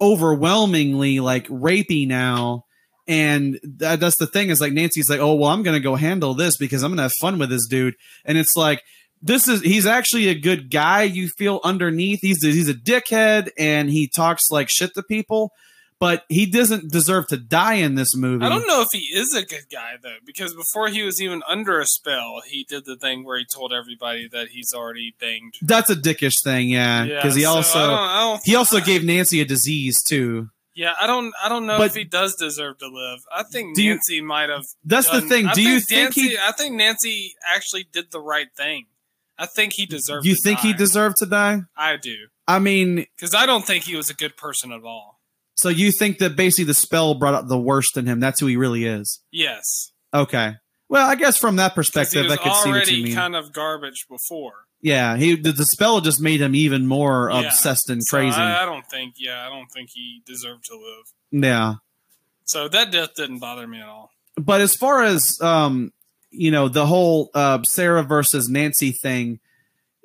overwhelmingly 0.01 1.20
like 1.20 1.47
rapey 1.49 2.07
now. 2.07 2.65
And 3.09 3.59
that, 3.78 3.99
that's 3.99 4.16
the 4.16 4.27
thing 4.28 4.51
is 4.51 4.61
like 4.61 4.73
nancy's 4.73 5.11
like 5.11 5.20
oh 5.20 5.35
well 5.35 5.51
i'm 5.51 5.62
gonna 5.65 5.81
go 5.81 5.97
handle 5.97 6.35
this 6.35 6.57
because 6.57 6.82
i'm 6.85 6.93
gonna 6.93 7.03
have 7.03 7.12
fun 7.20 7.39
with 7.39 7.51
this 7.51 7.66
dude. 7.66 7.94
And 8.24 8.39
it's 8.39 8.57
like 8.57 8.82
this 9.20 9.47
is 9.49 9.61
he's 9.62 9.86
actually 9.86 10.28
a 10.28 10.35
good 10.35 10.70
guy 10.70 11.03
you 11.03 11.28
feel 11.28 11.61
underneath. 11.62 12.20
He's 12.23 12.43
he's 12.43 12.69
a 12.69 12.74
dickhead 12.74 13.51
and 13.57 13.89
he 13.89 14.09
talks 14.09 14.51
like 14.51 14.69
shit 14.69 14.94
to 14.94 15.03
people 15.03 15.53
but 16.02 16.24
he 16.28 16.46
doesn't 16.46 16.90
deserve 16.90 17.28
to 17.28 17.36
die 17.36 17.74
in 17.74 17.94
this 17.94 18.14
movie 18.16 18.44
I 18.44 18.48
don't 18.48 18.66
know 18.66 18.82
if 18.82 18.88
he 18.92 19.04
is 19.16 19.32
a 19.34 19.44
good 19.44 19.66
guy 19.72 19.92
though, 20.02 20.16
because 20.26 20.52
before 20.54 20.88
he 20.88 21.02
was 21.02 21.22
even 21.22 21.42
under 21.46 21.78
a 21.80 21.86
spell, 21.86 22.42
he 22.46 22.64
did 22.68 22.84
the 22.84 22.96
thing 22.96 23.24
where 23.24 23.38
he 23.38 23.44
told 23.44 23.72
everybody 23.72 24.28
that 24.32 24.48
he's 24.48 24.74
already 24.74 25.14
banged. 25.20 25.54
that's 25.62 25.88
a 25.90 25.96
dickish 25.96 26.42
thing 26.42 26.68
yeah 26.70 27.04
because 27.06 27.34
he 27.36 27.42
so 27.42 27.50
also 27.50 27.78
I 27.78 27.86
don't, 27.86 27.98
I 27.98 28.20
don't, 28.30 28.40
he 28.44 28.54
also 28.56 28.80
gave 28.80 29.04
nancy 29.04 29.40
a 29.40 29.44
disease 29.44 30.02
too 30.02 30.50
Yeah, 30.74 30.94
I 30.98 31.06
don't. 31.06 31.34
I 31.44 31.50
don't 31.50 31.66
know 31.66 31.76
But- 31.78 31.90
if 31.90 31.94
he 31.94 32.04
does 32.04 32.34
deserve 32.36 32.78
to 32.78 32.88
live. 32.88 33.20
I 33.30 33.42
think 33.42 33.76
you- 33.78 33.90
Nancy 33.90 34.22
might 34.22 34.48
have. 34.48 34.64
that's 34.84 35.06
the 35.10 35.20
done- 35.20 35.28
thing 35.28 35.46
I 35.46 35.52
do 35.52 35.62
you 35.62 35.80
think 35.80 36.16
Nancy, 36.16 36.28
he 36.30 36.36
I 36.38 36.52
think 36.52 36.74
Nancy 36.76 37.34
actually 37.54 37.84
did 37.92 38.10
the 38.10 38.20
right 38.20 38.48
thing. 38.56 38.86
I 39.38 39.46
think 39.46 39.74
he 39.74 39.84
deserved. 39.86 40.24
you 40.26 40.34
think 40.34 40.60
he 40.60 40.72
die. 40.72 40.78
deserved 40.78 41.16
to 41.18 41.26
die 41.26 41.62
I 41.76 41.96
do 41.96 42.16
i 42.48 42.58
mean 42.58 43.06
because 43.16 43.34
I 43.34 43.44
don't 43.46 43.64
think 43.66 43.84
he 43.84 43.96
was 43.96 44.08
a 44.10 44.14
good 44.14 44.36
person 44.36 44.72
at 44.72 44.82
all. 44.82 45.11
So 45.54 45.68
you 45.68 45.92
think 45.92 46.18
that 46.18 46.34
basically 46.36 46.64
the 46.64 46.74
spell 46.74 47.14
brought 47.14 47.34
out 47.34 47.48
the 47.48 47.58
worst 47.58 47.96
in 47.96 48.06
him? 48.06 48.20
That's 48.20 48.40
who 48.40 48.46
he 48.46 48.56
really 48.56 48.84
is. 48.84 49.20
Yes, 49.30 49.92
Okay. 50.14 50.54
Well, 50.88 51.08
I 51.08 51.14
guess 51.14 51.38
from 51.38 51.56
that 51.56 51.74
perspective, 51.74 52.30
I 52.30 52.36
could 52.36 52.52
see 52.56 52.70
what 52.70 52.90
you 52.90 53.04
mean. 53.04 53.14
kind 53.14 53.34
of 53.34 53.50
garbage 53.52 54.04
before. 54.10 54.66
yeah, 54.82 55.16
he 55.16 55.36
the, 55.36 55.52
the 55.52 55.64
spell 55.64 56.00
just 56.02 56.20
made 56.20 56.42
him 56.42 56.54
even 56.54 56.86
more 56.86 57.30
Yeah. 57.32 57.40
obsessed 57.46 57.88
and 57.88 58.02
So 58.04 58.18
crazy. 58.18 58.36
I, 58.36 58.62
I 58.62 58.66
don't 58.66 58.84
think. 58.90 59.14
Yeah, 59.18 59.46
I 59.46 59.48
don't 59.48 59.68
think 59.68 59.88
he 59.94 60.22
deserved 60.26 60.64
to 60.66 60.74
live. 60.74 61.06
yeah. 61.44 61.74
So 62.44 62.68
that 62.68 62.90
death 62.90 63.14
didn't 63.14 63.38
bother 63.38 63.66
me 63.66 63.80
at 63.80 63.88
all. 63.88 64.10
But 64.36 64.60
as 64.60 64.74
far 64.74 65.02
as 65.02 65.38
um, 65.40 65.92
you 66.30 66.50
know, 66.50 66.68
the 66.68 66.84
whole 66.84 67.30
uh, 67.34 67.62
Sarah 67.62 68.02
versus 68.02 68.48
Nancy 68.50 68.90
thing, 68.92 69.40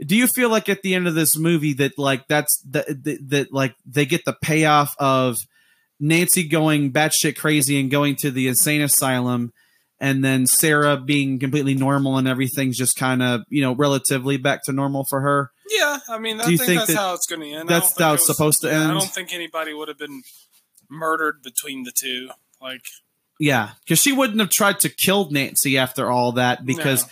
do 0.05 0.15
you 0.15 0.27
feel 0.27 0.49
like 0.49 0.69
at 0.69 0.81
the 0.81 0.93
end 0.95 1.07
of 1.07 1.15
this 1.15 1.37
movie 1.37 1.73
that 1.73 1.97
like 1.97 2.27
that's 2.27 2.61
that 2.69 2.85
that, 3.03 3.29
that 3.29 3.53
like 3.53 3.75
they 3.85 4.05
get 4.05 4.25
the 4.25 4.33
payoff 4.41 4.95
of 4.99 5.37
Nancy 5.99 6.47
going 6.47 6.91
batshit 6.93 7.37
crazy 7.37 7.79
and 7.79 7.89
going 7.89 8.15
to 8.17 8.29
the 8.31 8.47
insane 8.47 8.81
asylum, 8.81 9.51
and 9.99 10.23
then 10.23 10.45
Sarah 10.45 10.97
being 10.97 11.39
completely 11.39 11.73
normal 11.73 12.17
and 12.17 12.27
everything's 12.27 12.77
just 12.77 12.95
kind 12.97 13.23
of 13.23 13.41
you 13.49 13.61
know 13.61 13.73
relatively 13.73 14.37
back 14.37 14.63
to 14.65 14.71
normal 14.71 15.05
for 15.09 15.21
her. 15.21 15.51
Yeah, 15.69 15.99
I 16.07 16.17
mean, 16.19 16.39
I 16.39 16.45
Do 16.45 16.51
you 16.51 16.57
think, 16.57 16.67
think 16.67 16.79
that's 16.81 16.91
that 16.93 16.97
how 16.97 17.13
it's 17.13 17.25
going 17.27 17.41
to 17.41 17.51
end. 17.51 17.67
That's 17.67 17.99
how 17.99 18.13
it's 18.13 18.27
was- 18.27 18.37
supposed 18.37 18.61
to 18.61 18.71
end? 18.71 18.91
I 18.91 18.93
don't 18.93 19.03
think 19.09 19.33
anybody 19.33 19.73
would 19.73 19.87
have 19.89 19.97
been 19.97 20.21
murdered 20.89 21.41
between 21.43 21.83
the 21.83 21.91
two. 21.91 22.29
Like, 22.61 22.85
Yeah, 23.39 23.71
because 23.83 23.99
she 23.99 24.13
wouldn't 24.13 24.39
have 24.39 24.49
tried 24.49 24.79
to 24.81 24.89
kill 24.89 25.29
Nancy 25.29 25.77
after 25.77 26.09
all 26.09 26.31
that 26.33 26.65
because 26.65 27.03
no. 27.05 27.09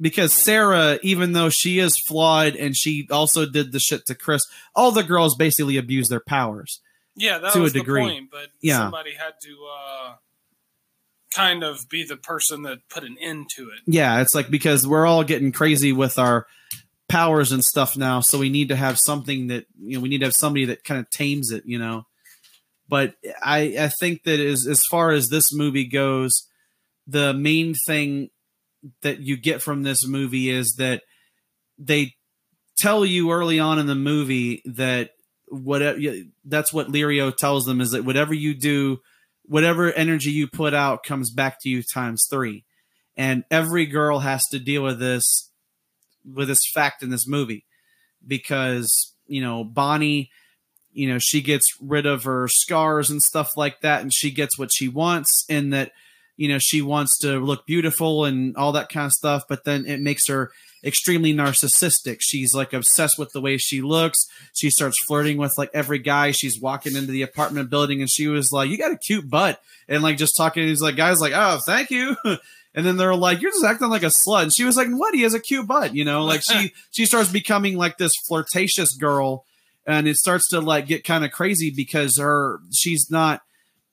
Because 0.00 0.32
Sarah, 0.32 0.98
even 1.02 1.32
though 1.32 1.48
she 1.48 1.78
is 1.78 1.98
flawed 2.06 2.54
and 2.56 2.76
she 2.76 3.06
also 3.10 3.46
did 3.46 3.72
the 3.72 3.80
shit 3.80 4.06
to 4.06 4.14
Chris, 4.14 4.42
all 4.74 4.90
the 4.92 5.02
girls 5.02 5.36
basically 5.36 5.76
abuse 5.76 6.08
their 6.08 6.20
powers. 6.26 6.80
yeah, 7.16 7.38
that 7.38 7.52
to 7.54 7.64
a 7.64 7.70
degree. 7.70 8.02
the 8.02 8.08
point. 8.10 8.30
But 8.30 8.48
Yeah. 8.60 8.78
somebody 8.78 9.14
had 9.14 9.34
to 9.42 9.56
uh, 9.72 10.14
kind 11.34 11.62
of 11.62 11.88
be 11.88 12.04
the 12.04 12.16
person 12.16 12.62
that 12.62 12.88
put 12.88 13.04
an 13.04 13.16
end 13.20 13.46
to 13.56 13.70
it. 13.70 13.80
Yeah, 13.86 14.20
it's 14.20 14.34
like 14.34 14.50
because 14.50 14.86
we're 14.86 15.06
all 15.06 15.24
getting 15.24 15.52
crazy 15.52 15.92
with 15.92 16.18
our 16.18 16.46
powers 17.08 17.52
and 17.52 17.64
stuff 17.64 17.96
now, 17.96 18.20
so 18.20 18.38
we 18.38 18.48
need 18.50 18.68
to 18.68 18.76
have 18.76 18.98
something 18.98 19.46
that 19.48 19.66
you 19.80 19.96
know 19.96 20.00
we 20.02 20.08
need 20.08 20.18
to 20.18 20.26
have 20.26 20.34
somebody 20.34 20.66
that 20.66 20.84
kind 20.84 21.00
of 21.00 21.08
tames 21.10 21.50
it, 21.50 21.62
you 21.66 21.78
know. 21.78 22.04
But 22.88 23.14
I 23.42 23.76
I 23.78 23.88
think 24.00 24.24
that 24.24 24.40
as 24.40 24.66
as 24.66 24.82
far 24.90 25.10
as 25.10 25.28
this 25.28 25.52
movie 25.52 25.86
goes, 25.86 26.32
the 27.06 27.32
main 27.34 27.74
thing 27.86 28.30
that 29.02 29.20
you 29.20 29.36
get 29.36 29.62
from 29.62 29.82
this 29.82 30.06
movie 30.06 30.50
is 30.50 30.74
that 30.78 31.02
they 31.78 32.14
tell 32.78 33.04
you 33.04 33.30
early 33.30 33.58
on 33.58 33.78
in 33.78 33.86
the 33.86 33.94
movie 33.94 34.62
that 34.64 35.10
whatever 35.48 35.98
that's 36.44 36.72
what 36.72 36.88
Lirio 36.88 37.34
tells 37.34 37.64
them 37.64 37.80
is 37.80 37.90
that 37.92 38.04
whatever 38.04 38.34
you 38.34 38.54
do, 38.54 38.98
whatever 39.44 39.92
energy 39.92 40.30
you 40.30 40.46
put 40.46 40.74
out 40.74 41.04
comes 41.04 41.30
back 41.30 41.58
to 41.60 41.68
you 41.68 41.82
times 41.82 42.26
three, 42.30 42.64
and 43.16 43.44
every 43.50 43.86
girl 43.86 44.20
has 44.20 44.44
to 44.50 44.58
deal 44.58 44.82
with 44.82 44.98
this 44.98 45.50
with 46.24 46.48
this 46.48 46.68
fact 46.74 47.02
in 47.02 47.10
this 47.10 47.26
movie 47.26 47.64
because 48.26 49.14
you 49.26 49.40
know 49.40 49.64
Bonnie, 49.64 50.30
you 50.92 51.08
know 51.08 51.18
she 51.18 51.40
gets 51.40 51.68
rid 51.80 52.06
of 52.06 52.24
her 52.24 52.48
scars 52.48 53.10
and 53.10 53.22
stuff 53.22 53.56
like 53.56 53.80
that, 53.80 54.02
and 54.02 54.12
she 54.12 54.30
gets 54.30 54.58
what 54.58 54.70
she 54.72 54.88
wants, 54.88 55.44
and 55.48 55.72
that 55.72 55.92
you 56.36 56.48
know 56.48 56.58
she 56.58 56.82
wants 56.82 57.18
to 57.18 57.38
look 57.38 57.66
beautiful 57.66 58.24
and 58.24 58.56
all 58.56 58.72
that 58.72 58.88
kind 58.88 59.06
of 59.06 59.12
stuff, 59.12 59.44
but 59.48 59.64
then 59.64 59.86
it 59.86 60.00
makes 60.00 60.26
her 60.28 60.50
extremely 60.84 61.34
narcissistic. 61.34 62.18
She's 62.20 62.54
like 62.54 62.72
obsessed 62.72 63.18
with 63.18 63.32
the 63.32 63.40
way 63.40 63.56
she 63.56 63.82
looks. 63.82 64.26
She 64.54 64.70
starts 64.70 65.02
flirting 65.06 65.36
with 65.36 65.58
like 65.58 65.70
every 65.74 65.98
guy. 65.98 66.30
She's 66.30 66.60
walking 66.60 66.94
into 66.94 67.10
the 67.10 67.22
apartment 67.22 67.70
building 67.70 68.00
and 68.00 68.10
she 68.10 68.28
was 68.28 68.52
like, 68.52 68.70
"You 68.70 68.78
got 68.78 68.92
a 68.92 68.98
cute 68.98 69.28
butt," 69.28 69.60
and 69.88 70.02
like 70.02 70.16
just 70.16 70.36
talking. 70.36 70.66
He's 70.66 70.82
like, 70.82 70.96
guys, 70.96 71.20
like, 71.20 71.32
"Oh, 71.34 71.58
thank 71.66 71.90
you." 71.90 72.16
And 72.76 72.84
then 72.84 72.98
they're 72.98 73.14
like, 73.14 73.40
"You're 73.40 73.52
just 73.52 73.64
acting 73.64 73.88
like 73.88 74.02
a 74.02 74.10
slut." 74.10 74.42
And 74.42 74.52
she 74.52 74.64
was 74.64 74.76
like, 74.76 74.88
"What? 74.90 75.14
He 75.14 75.22
has 75.22 75.32
a 75.32 75.40
cute 75.40 75.66
butt," 75.66 75.96
you 75.96 76.04
know. 76.04 76.26
Like 76.26 76.42
she 76.42 76.74
she 76.90 77.06
starts 77.06 77.32
becoming 77.32 77.78
like 77.78 77.96
this 77.96 78.12
flirtatious 78.28 78.94
girl, 78.94 79.46
and 79.86 80.06
it 80.06 80.16
starts 80.16 80.46
to 80.48 80.60
like 80.60 80.86
get 80.86 81.02
kind 81.02 81.24
of 81.24 81.30
crazy 81.30 81.72
because 81.74 82.18
her 82.18 82.60
she's 82.70 83.10
not 83.10 83.40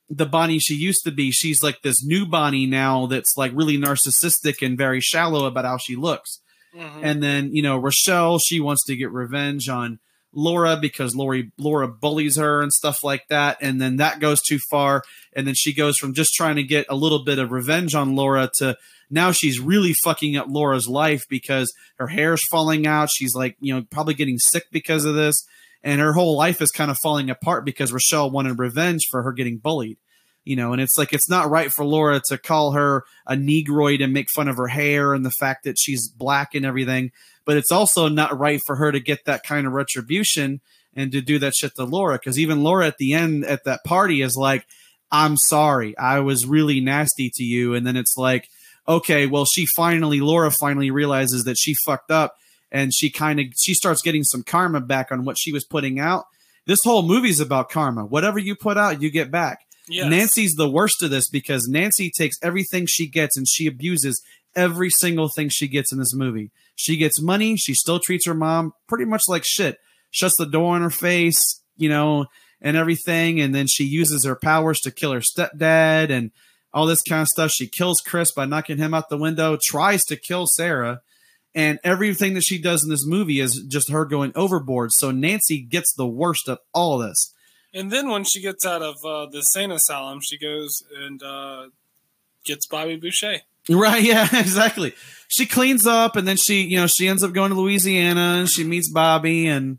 the 0.10 0.26
Bonnie 0.26 0.60
she 0.60 0.76
used 0.76 1.04
to 1.06 1.12
be. 1.12 1.32
She's 1.32 1.64
like 1.64 1.82
this 1.82 2.04
new 2.04 2.26
Bonnie 2.26 2.66
now 2.66 3.08
that's 3.08 3.36
like 3.38 3.52
really 3.54 3.78
narcissistic 3.78 4.66
and 4.66 4.78
very 4.78 5.02
shallow 5.02 5.46
about 5.46 5.66
how 5.66 5.78
she 5.78 5.96
looks. 5.96 6.40
Mhm. 6.76 7.00
And 7.02 7.24
then, 7.24 7.56
you 7.56 7.62
know, 7.62 7.78
Rochelle, 7.78 8.40
she 8.40 8.60
wants 8.60 8.84
to 8.86 8.96
get 8.96 9.12
revenge 9.12 9.70
on 9.70 10.00
Laura 10.34 10.78
because 10.78 11.16
Lori 11.16 11.52
Laura 11.58 11.88
bullies 11.88 12.38
her 12.38 12.62
and 12.62 12.74
stuff 12.74 13.04
like 13.04 13.28
that. 13.30 13.58
And 13.62 13.80
then 13.80 13.98
that 13.98 14.20
goes 14.20 14.42
too 14.42 14.60
far. 14.70 15.04
And 15.36 15.48
then 15.48 15.54
she 15.56 15.74
goes 15.74 15.98
from 15.98 16.14
just 16.14 16.34
trying 16.34 16.56
to 16.56 16.64
get 16.64 16.86
a 16.90 16.96
little 16.96 17.24
bit 17.24 17.40
of 17.40 17.52
revenge 17.52 17.94
on 17.96 18.16
Laura 18.16 18.50
to 18.58 18.76
now 19.12 19.32
she's 19.32 19.60
really 19.60 19.94
fucking 20.04 20.36
up 20.36 20.48
Laura's 20.50 20.88
life 20.88 21.26
because 21.30 21.72
her 22.00 22.08
hair's 22.08 22.42
falling 22.50 22.88
out. 22.88 23.10
She's 23.14 23.36
like, 23.36 23.56
you 23.60 23.74
know, 23.76 23.86
probably 23.92 24.16
getting 24.16 24.40
sick 24.40 24.64
because 24.72 25.06
of 25.06 25.14
this. 25.14 25.36
And 25.84 26.00
her 26.00 26.14
whole 26.14 26.38
life 26.38 26.62
is 26.62 26.72
kind 26.72 26.90
of 26.90 26.98
falling 26.98 27.30
apart 27.30 27.66
because 27.66 27.92
Rochelle 27.92 28.32
wanted 28.32 28.58
revenge 28.60 29.08
for 29.12 29.24
her 29.24 29.34
getting 29.34 29.58
bullied. 29.58 29.98
You 30.46 30.58
know, 30.58 30.74
and 30.74 30.82
it's 30.82 30.98
like 30.98 31.14
it's 31.14 31.30
not 31.30 31.50
right 31.50 31.72
for 31.72 31.86
Laura 31.86 32.22
to 32.28 32.38
call 32.38 32.74
her 32.74 33.06
a 33.26 33.36
negroid 33.36 34.02
and 34.02 34.12
make 34.12 34.28
fun 34.30 34.50
of 34.50 34.58
her 34.58 34.68
hair 34.68 35.14
and 35.14 35.26
the 35.26 35.32
fact 35.32 35.64
that 35.64 35.78
she's 35.80 36.10
black 36.10 36.54
and 36.54 36.66
everything. 36.66 37.12
But 37.46 37.58
it's 37.58 37.72
also 37.72 38.10
not 38.10 38.38
right 38.38 38.62
for 38.66 38.76
her 38.76 38.92
to 38.92 39.00
get 39.00 39.26
that 39.26 39.44
kind 39.44 39.66
of 39.66 39.74
retribution 39.74 40.60
and 40.96 41.12
to 41.14 41.22
do 41.22 41.40
that 41.40 41.56
shit 41.56 41.76
to 41.76 41.86
Laura. 41.86 42.16
Because 42.16 42.38
even 42.38 42.64
Laura 42.64 42.88
at 42.88 42.98
the 42.98 43.14
end 43.14 43.46
at 43.46 43.64
that 43.64 43.86
party 43.86 44.22
is 44.22 44.36
like, 44.36 44.66
"I'm 45.12 45.38
sorry, 45.38 45.98
I 45.98 46.20
was 46.20 46.46
really 46.46 46.82
nasty 46.82 47.32
to 47.36 47.44
you," 47.44 47.74
and 47.74 47.88
then 47.88 47.96
it's 47.96 48.18
like, 48.18 48.50
okay, 48.88 49.26
well, 49.26 49.46
she 49.46 49.66
finally 49.76 50.20
Laura 50.20 50.52
finally 50.52 50.92
realizes 50.92 51.46
that 51.46 51.58
she 51.58 51.76
fucked 51.86 52.12
up 52.12 52.36
and 52.74 52.94
she 52.94 53.10
kind 53.10 53.40
of 53.40 53.46
she 53.62 53.74
starts 53.76 54.02
getting 54.02 54.24
some 54.24 54.44
karma 54.44 54.82
back 54.82 55.12
on 55.12 55.24
what 55.24 55.38
she 55.38 55.54
was 55.54 55.64
putting 55.64 56.00
out. 56.00 56.26
This 56.66 56.80
whole 56.84 57.04
movie's 57.04 57.40
about 57.40 57.70
karma. 57.70 58.04
Whatever 58.06 58.40
you 58.40 58.56
put 58.56 58.78
out, 58.78 59.02
you 59.02 59.10
get 59.10 59.32
back. 59.32 59.60
Yes. 59.88 60.10
Nancy's 60.10 60.54
the 60.54 60.70
worst 60.70 61.04
of 61.04 61.12
this 61.12 61.30
because 61.30 61.68
Nancy 61.70 62.10
takes 62.10 62.38
everything 62.42 62.86
she 62.88 63.08
gets 63.08 63.38
and 63.38 63.48
she 63.48 63.68
abuses 63.68 64.22
every 64.56 64.90
single 64.90 65.30
thing 65.30 65.50
she 65.50 65.68
gets 65.68 65.92
in 65.92 66.00
this 66.00 66.16
movie. 66.16 66.52
She 66.76 66.98
gets 66.98 67.22
money, 67.22 67.58
she 67.58 67.74
still 67.74 68.00
treats 68.00 68.26
her 68.26 68.34
mom 68.34 68.74
pretty 68.88 69.06
much 69.06 69.24
like 69.28 69.44
shit. 69.46 69.78
Shuts 70.10 70.38
the 70.38 70.46
door 70.46 70.76
in 70.76 70.84
her 70.84 70.90
face, 70.90 71.62
you 71.76 71.90
know, 71.90 72.28
and 72.62 72.78
everything, 72.78 73.42
and 73.42 73.54
then 73.54 73.68
she 73.68 73.84
uses 73.84 74.24
her 74.26 74.36
powers 74.36 74.80
to 74.82 74.92
kill 74.92 75.12
her 75.12 75.20
stepdad 75.20 76.10
and 76.10 76.32
all 76.74 76.86
this 76.86 77.02
kind 77.02 77.24
of 77.24 77.28
stuff. 77.28 77.52
She 77.52 77.68
kills 77.68 78.00
Chris 78.00 78.32
by 78.32 78.46
knocking 78.46 78.78
him 78.78 78.94
out 78.94 79.10
the 79.10 79.18
window, 79.18 79.58
tries 79.62 80.04
to 80.06 80.16
kill 80.16 80.46
Sarah, 80.48 81.02
and 81.56 81.80
everything 81.84 82.34
that 82.34 82.44
she 82.44 82.60
does 82.62 82.84
in 82.84 82.90
this 82.90 83.06
movie 83.06 83.40
is 83.40 83.62
just 83.68 83.90
her 83.90 84.06
going 84.06 84.32
overboard. 84.36 84.92
So 84.94 85.12
Nancy 85.12 85.62
gets 85.62 85.94
the 85.94 86.08
worst 86.08 86.48
of 86.50 86.60
all 86.74 87.02
of 87.02 87.08
this. 87.10 87.34
And 87.74 87.92
then 87.92 88.10
when 88.10 88.24
she 88.24 88.42
gets 88.42 88.66
out 88.66 88.82
of 88.82 88.96
uh, 89.06 89.26
the 89.28 89.42
sane 89.42 89.72
asylum, 89.72 90.20
she 90.22 90.38
goes 90.38 90.84
and 90.96 91.22
uh, 91.24 91.68
gets 92.46 92.68
Bobby 92.68 92.96
Boucher. 92.98 93.38
Right, 93.70 94.04
yeah, 94.04 94.28
exactly. 94.34 94.94
She 95.28 95.46
cleans 95.46 95.88
up 95.88 96.16
and 96.16 96.28
then 96.28 96.38
she, 96.38 96.62
you 96.64 96.78
know, 96.78 96.88
she 96.88 97.08
ends 97.08 97.24
up 97.24 97.34
going 97.34 97.52
to 97.52 97.60
Louisiana 97.60 98.38
and 98.40 98.50
she 98.50 98.64
meets 98.64 98.90
Bobby 98.90 99.48
and 99.48 99.78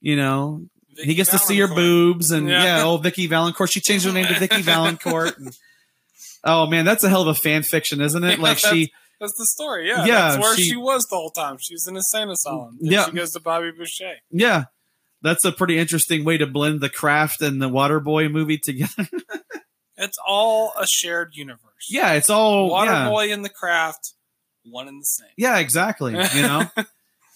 you 0.00 0.14
know, 0.16 0.62
he 0.96 1.14
gets 1.14 1.30
to 1.30 1.38
see 1.38 1.58
her 1.58 1.68
boobs 1.68 2.30
and 2.30 2.48
Yeah. 2.48 2.62
yeah, 2.78 2.84
oh 2.84 2.96
Vicki 2.98 3.28
Vallencourt. 3.28 3.70
She 3.72 3.80
changed 3.80 4.06
her 4.06 4.12
name 4.12 4.26
to 4.26 4.38
Vicki 4.38 4.62
Vallencourt. 4.62 5.36
And, 5.36 5.56
oh 6.44 6.66
man, 6.66 6.84
that's 6.84 7.02
a 7.04 7.08
hell 7.08 7.22
of 7.22 7.28
a 7.28 7.34
fan 7.34 7.62
fiction, 7.64 8.00
isn't 8.00 8.22
it? 8.22 8.36
Yeah, 8.38 8.42
Like 8.42 8.58
she 8.58 8.92
That's 9.20 9.34
the 9.38 9.46
story. 9.46 9.88
Yeah, 9.88 10.04
Yeah, 10.04 10.14
that's 10.30 10.38
where 10.42 10.56
she- 10.56 10.64
she, 10.70 10.76
was 10.76 11.04
the 11.10 11.16
whole 11.16 11.30
time. 11.30 11.56
She 11.58 11.74
was 11.74 11.86
in 11.86 11.96
a 11.96 12.02
sane 12.02 12.28
asylum. 12.30 12.76
Then 12.80 12.92
Yeah. 12.92 13.04
she 13.06 13.12
goes 13.12 13.32
to 13.32 13.40
Bobby 13.40 13.70
Boucher. 13.72 14.16
yeah. 14.30 14.64
That's 15.22 15.44
a 15.46 15.50
pretty 15.50 15.78
interesting 15.78 16.24
way 16.24 16.36
to 16.36 16.46
blend 16.46 16.80
the 16.82 16.90
craft 16.90 17.40
and 17.40 17.60
the 17.60 17.68
Waterboy 17.70 18.30
movie 18.30 18.58
together. 18.58 19.08
It's 19.98 20.18
all 20.28 20.74
a 20.78 20.86
shared 20.86 21.30
universe. 21.34 21.86
yeah, 21.88 22.12
it's 22.12 22.28
all 22.28 22.68
yeah. 22.84 23.06
Waterboy 23.08 23.32
and 23.32 23.42
the 23.42 23.48
craft, 23.48 24.12
one 24.64 24.88
and 24.88 25.00
the 25.00 25.06
same. 25.06 25.30
Yeah, 25.38 25.56
exactly. 25.58 26.12
You 26.12 26.18
know, 26.42 26.70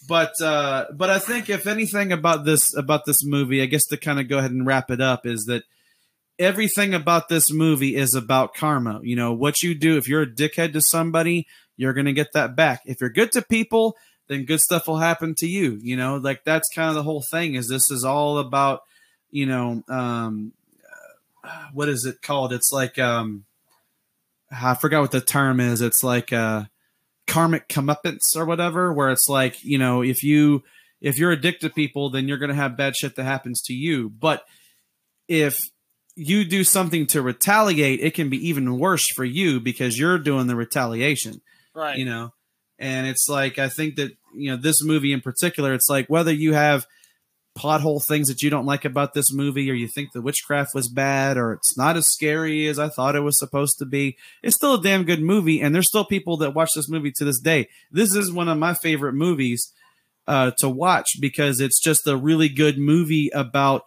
but 0.06 0.32
uh, 0.42 0.84
but 0.94 1.08
I 1.08 1.18
think 1.20 1.48
if 1.48 1.66
anything 1.66 2.12
about 2.12 2.44
this 2.44 2.76
about 2.76 3.06
this 3.06 3.24
movie, 3.24 3.62
I 3.62 3.64
guess 3.66 3.86
to 3.86 3.96
kind 3.96 4.20
of 4.20 4.28
go 4.28 4.36
ahead 4.36 4.50
and 4.50 4.66
wrap 4.66 4.90
it 4.90 5.00
up 5.00 5.24
is 5.24 5.46
that 5.46 5.62
everything 6.38 6.92
about 6.94 7.30
this 7.30 7.50
movie 7.50 7.96
is 7.96 8.14
about 8.14 8.54
karma. 8.54 9.00
You 9.02 9.16
know, 9.16 9.32
what 9.32 9.62
you 9.62 9.74
do 9.74 9.96
if 9.96 10.06
you're 10.06 10.22
a 10.22 10.26
dickhead 10.30 10.74
to 10.74 10.82
somebody, 10.82 11.46
you're 11.80 11.94
gonna 11.94 12.12
get 12.12 12.34
that 12.34 12.54
back. 12.54 12.82
If 12.84 13.00
you're 13.00 13.08
good 13.08 13.32
to 13.32 13.42
people, 13.42 13.96
then 14.28 14.44
good 14.44 14.60
stuff 14.60 14.86
will 14.86 14.98
happen 14.98 15.34
to 15.38 15.46
you. 15.46 15.78
You 15.82 15.96
know, 15.96 16.16
like 16.16 16.44
that's 16.44 16.68
kind 16.74 16.90
of 16.90 16.94
the 16.94 17.02
whole 17.02 17.24
thing. 17.30 17.54
Is 17.54 17.68
this 17.68 17.90
is 17.90 18.04
all 18.04 18.36
about 18.36 18.82
you 19.30 19.46
know 19.46 19.82
um, 19.88 20.52
uh, 21.42 21.68
what 21.72 21.88
is 21.88 22.04
it 22.04 22.20
called? 22.20 22.52
It's 22.52 22.70
like 22.70 22.98
um, 22.98 23.46
I 24.52 24.74
forgot 24.74 25.00
what 25.00 25.10
the 25.10 25.22
term 25.22 25.58
is. 25.58 25.80
It's 25.80 26.04
like 26.04 26.34
uh 26.34 26.64
karmic 27.26 27.66
comeuppance 27.68 28.36
or 28.36 28.44
whatever, 28.44 28.92
where 28.92 29.08
it's 29.08 29.28
like, 29.28 29.64
you 29.64 29.78
know, 29.78 30.02
if 30.02 30.22
you 30.22 30.62
if 31.00 31.18
you're 31.18 31.32
addicted 31.32 31.68
to 31.68 31.74
people, 31.74 32.10
then 32.10 32.28
you're 32.28 32.36
gonna 32.36 32.54
have 32.54 32.76
bad 32.76 32.94
shit 32.94 33.16
that 33.16 33.24
happens 33.24 33.62
to 33.62 33.72
you. 33.72 34.10
But 34.10 34.44
if 35.28 35.70
you 36.14 36.44
do 36.44 36.62
something 36.62 37.06
to 37.06 37.22
retaliate, 37.22 38.00
it 38.00 38.12
can 38.12 38.28
be 38.28 38.48
even 38.48 38.78
worse 38.78 39.08
for 39.08 39.24
you 39.24 39.60
because 39.60 39.98
you're 39.98 40.18
doing 40.18 40.46
the 40.46 40.56
retaliation 40.56 41.40
Right. 41.80 41.98
you 41.98 42.04
know? 42.04 42.32
And 42.78 43.06
it's 43.06 43.28
like 43.28 43.58
i 43.58 43.68
think 43.68 43.96
that 43.96 44.12
you 44.34 44.50
know 44.50 44.56
this 44.56 44.82
movie 44.82 45.12
in 45.12 45.20
particular 45.20 45.74
it's 45.74 45.90
like 45.90 46.06
whether 46.08 46.32
you 46.32 46.54
have 46.54 46.86
pothole 47.58 48.00
things 48.02 48.28
that 48.28 48.42
you 48.42 48.48
don't 48.48 48.64
like 48.64 48.86
about 48.86 49.12
this 49.12 49.34
movie 49.34 49.70
or 49.70 49.74
you 49.74 49.86
think 49.86 50.12
the 50.12 50.22
witchcraft 50.22 50.70
was 50.74 50.88
bad 50.88 51.36
or 51.36 51.52
it's 51.52 51.76
not 51.76 51.96
as 51.96 52.06
scary 52.06 52.66
as 52.68 52.78
i 52.78 52.88
thought 52.88 53.16
it 53.16 53.20
was 53.20 53.38
supposed 53.38 53.76
to 53.78 53.84
be 53.84 54.16
it's 54.42 54.56
still 54.56 54.74
a 54.74 54.82
damn 54.82 55.04
good 55.04 55.20
movie 55.20 55.60
and 55.60 55.74
there's 55.74 55.88
still 55.88 56.06
people 56.06 56.38
that 56.38 56.54
watch 56.54 56.70
this 56.74 56.88
movie 56.88 57.12
to 57.16 57.24
this 57.24 57.40
day. 57.40 57.68
This 57.90 58.14
is 58.14 58.32
one 58.32 58.48
of 58.48 58.56
my 58.56 58.72
favorite 58.74 59.14
movies 59.14 59.72
uh, 60.26 60.52
to 60.58 60.68
watch 60.68 61.20
because 61.20 61.60
it's 61.60 61.80
just 61.80 62.06
a 62.06 62.16
really 62.16 62.48
good 62.48 62.78
movie 62.78 63.30
about 63.34 63.82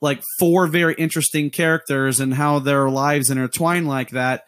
like 0.00 0.22
four 0.38 0.66
very 0.66 0.94
interesting 0.94 1.50
characters 1.50 2.20
and 2.20 2.34
how 2.34 2.58
their 2.58 2.88
lives 2.90 3.30
intertwine 3.30 3.86
like 3.86 4.10
that 4.10 4.44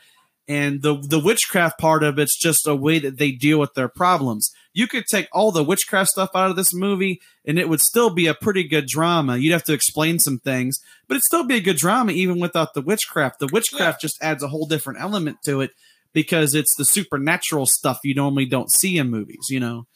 and 0.50 0.82
the 0.82 0.96
the 0.96 1.20
witchcraft 1.20 1.78
part 1.78 2.02
of 2.02 2.18
it's 2.18 2.36
just 2.36 2.66
a 2.66 2.74
way 2.74 2.98
that 2.98 3.18
they 3.18 3.30
deal 3.30 3.60
with 3.60 3.74
their 3.74 3.88
problems. 3.88 4.50
You 4.72 4.88
could 4.88 5.04
take 5.10 5.28
all 5.32 5.52
the 5.52 5.62
witchcraft 5.62 6.10
stuff 6.10 6.30
out 6.34 6.50
of 6.50 6.56
this 6.56 6.74
movie, 6.74 7.20
and 7.44 7.58
it 7.58 7.68
would 7.68 7.80
still 7.80 8.10
be 8.10 8.26
a 8.26 8.34
pretty 8.34 8.64
good 8.64 8.86
drama. 8.86 9.36
You'd 9.36 9.52
have 9.52 9.64
to 9.64 9.72
explain 9.72 10.18
some 10.18 10.38
things, 10.38 10.80
but 11.06 11.14
it'd 11.14 11.24
still 11.24 11.44
be 11.44 11.56
a 11.56 11.60
good 11.60 11.76
drama 11.76 12.12
even 12.12 12.40
without 12.40 12.74
the 12.74 12.80
witchcraft. 12.82 13.38
The 13.38 13.48
witchcraft 13.52 14.00
just 14.00 14.20
adds 14.22 14.42
a 14.42 14.48
whole 14.48 14.66
different 14.66 15.00
element 15.00 15.38
to 15.44 15.60
it 15.60 15.70
because 16.12 16.54
it's 16.54 16.74
the 16.76 16.84
supernatural 16.84 17.66
stuff 17.66 18.00
you 18.02 18.14
normally 18.14 18.46
don't 18.46 18.70
see 18.72 18.98
in 18.98 19.08
movies. 19.10 19.46
You 19.50 19.60
know? 19.60 19.86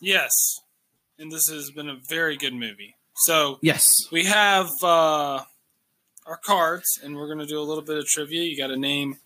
Yes. 0.00 0.30
And 1.18 1.32
this 1.32 1.48
has 1.48 1.70
been 1.70 1.88
a 1.88 1.96
very 2.08 2.36
good 2.36 2.54
movie. 2.54 2.94
So 3.16 3.58
Yes. 3.62 3.88
we 4.12 4.24
have 4.24 4.68
uh, 4.82 5.40
our 6.26 6.36
cards, 6.44 7.00
and 7.02 7.16
we're 7.16 7.26
going 7.26 7.38
to 7.40 7.46
do 7.46 7.58
a 7.58 7.64
little 7.68 7.82
bit 7.82 7.98
of 7.98 8.06
trivia. 8.06 8.42
You 8.42 8.56
got 8.56 8.68
to 8.68 8.76
name, 8.76 9.16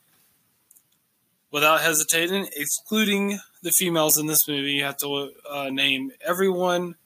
without 1.53 1.81
hesitating, 1.81 2.49
excluding 2.57 3.39
the 3.63 3.71
females 3.71 4.19
in 4.19 4.27
this 4.27 4.49
movie, 4.49 4.73
you 4.73 4.85
have 4.85 4.97
to 4.97 5.31
uh, 5.49 5.69
name 5.71 6.11
everyone 6.27 6.97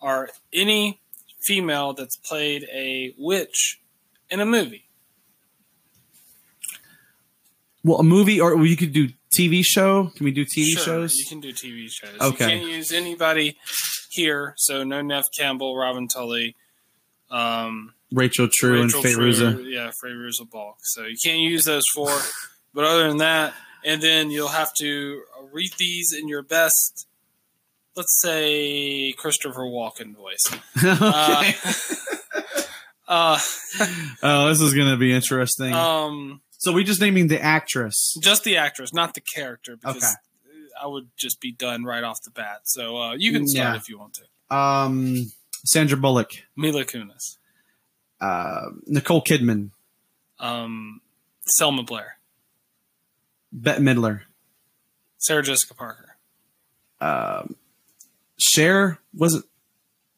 or 0.00 0.30
any 0.52 1.00
female 1.44 1.92
that's 1.92 2.16
played 2.16 2.64
a 2.72 3.14
witch 3.16 3.80
in 4.30 4.40
a 4.40 4.46
movie. 4.46 4.88
Well, 7.84 7.98
a 7.98 8.02
movie, 8.02 8.40
or 8.40 8.66
you 8.66 8.76
could 8.76 8.92
do 8.92 9.08
TV 9.32 9.62
show. 9.64 10.10
Can 10.16 10.24
we 10.24 10.32
do 10.32 10.44
TV 10.44 10.72
Sure, 10.72 10.82
shows? 10.82 11.16
You 11.16 11.26
can 11.26 11.40
do 11.40 11.52
TV 11.52 11.88
shows. 11.88 12.20
Okay. 12.20 12.56
You 12.56 12.60
can't 12.60 12.70
use 12.76 12.92
anybody 12.92 13.56
here. 14.10 14.54
So 14.56 14.82
no 14.82 15.00
Neve 15.00 15.24
Campbell, 15.38 15.76
Robin 15.76 16.08
Tunney, 16.08 16.54
um, 17.30 17.94
Rachel 18.12 18.48
True 18.50 18.82
Rachel 18.82 19.00
and 19.00 19.08
Fairuza. 19.08 19.54
True, 19.54 19.64
yeah, 19.64 19.90
Faye 20.02 20.08
Fairuza 20.08 20.50
Balk. 20.50 20.78
So 20.82 21.04
you 21.04 21.16
can't 21.22 21.40
use 21.40 21.64
those 21.64 21.84
four. 21.94 22.10
but 22.78 22.84
other 22.84 23.08
than 23.08 23.16
that, 23.16 23.54
and 23.84 24.00
then 24.00 24.30
you'll 24.30 24.46
have 24.46 24.72
to 24.74 25.22
read 25.52 25.72
these 25.78 26.12
in 26.12 26.28
your 26.28 26.42
best, 26.42 27.08
let's 27.96 28.16
say 28.20 29.10
Christopher 29.18 29.62
Walken 29.62 30.14
voice. 30.14 30.44
okay. 30.84 31.54
Uh, 33.10 33.38
oh, 34.22 34.48
this 34.48 34.60
is 34.60 34.74
going 34.74 34.90
to 34.90 34.98
be 34.98 35.14
interesting. 35.14 35.72
um, 35.72 36.42
so 36.58 36.72
we 36.72 36.84
just 36.84 37.00
naming 37.00 37.28
the 37.28 37.40
actress. 37.42 38.14
just 38.20 38.44
the 38.44 38.58
actress, 38.58 38.92
not 38.92 39.14
the 39.14 39.22
character, 39.22 39.76
because 39.78 39.96
Okay. 40.04 40.12
I 40.82 40.86
would 40.88 41.08
just 41.16 41.40
be 41.40 41.50
done 41.50 41.84
right 41.84 42.04
off 42.04 42.18
the 42.22 42.30
bat. 42.30 42.60
So 42.64 42.98
uh, 42.98 43.14
you 43.14 43.32
can 43.32 43.48
start 43.48 43.72
Yeah. 43.72 43.76
if 43.76 43.88
you 43.88 43.98
want 43.98 44.12
to. 44.50 44.54
Um, 44.54 45.32
Sandra 45.64 45.96
Bullock, 45.96 46.32
Mila 46.54 46.84
Kunis, 46.84 47.38
uh, 48.20 48.72
Nicole 48.86 49.22
Kidman, 49.22 49.70
um, 50.38 51.00
Selma 51.46 51.84
Blair, 51.84 52.17
Bette 53.52 53.80
Midler, 53.80 54.22
Sarah 55.18 55.42
Jessica 55.42 55.74
Parker, 55.74 56.16
um, 57.00 57.56
Cher 58.38 58.98
wasn't 59.14 59.44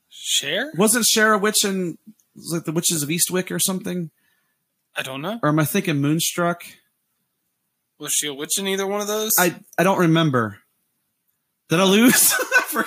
Cher. 0.08 0.72
wasn't 0.76 1.06
Cher 1.06 1.32
a 1.34 1.38
witch 1.38 1.64
in 1.64 1.98
like 2.52 2.64
the 2.64 2.72
Witches 2.72 3.02
of 3.02 3.08
Eastwick 3.08 3.50
or 3.50 3.58
something? 3.58 4.10
I 4.96 5.02
don't 5.02 5.22
know. 5.22 5.38
or 5.42 5.48
am 5.50 5.58
I 5.58 5.64
thinking 5.64 5.96
Moonstruck? 6.00 6.64
Was 7.98 8.12
she 8.12 8.26
a 8.28 8.34
witch 8.34 8.58
in 8.58 8.66
either 8.66 8.86
one 8.86 9.00
of 9.00 9.06
those? 9.06 9.32
I 9.38 9.54
I 9.78 9.82
don't 9.84 9.98
remember. 9.98 10.58
Did 11.68 11.80
I 11.80 11.84
lose? 11.84 12.34
I 12.72 12.84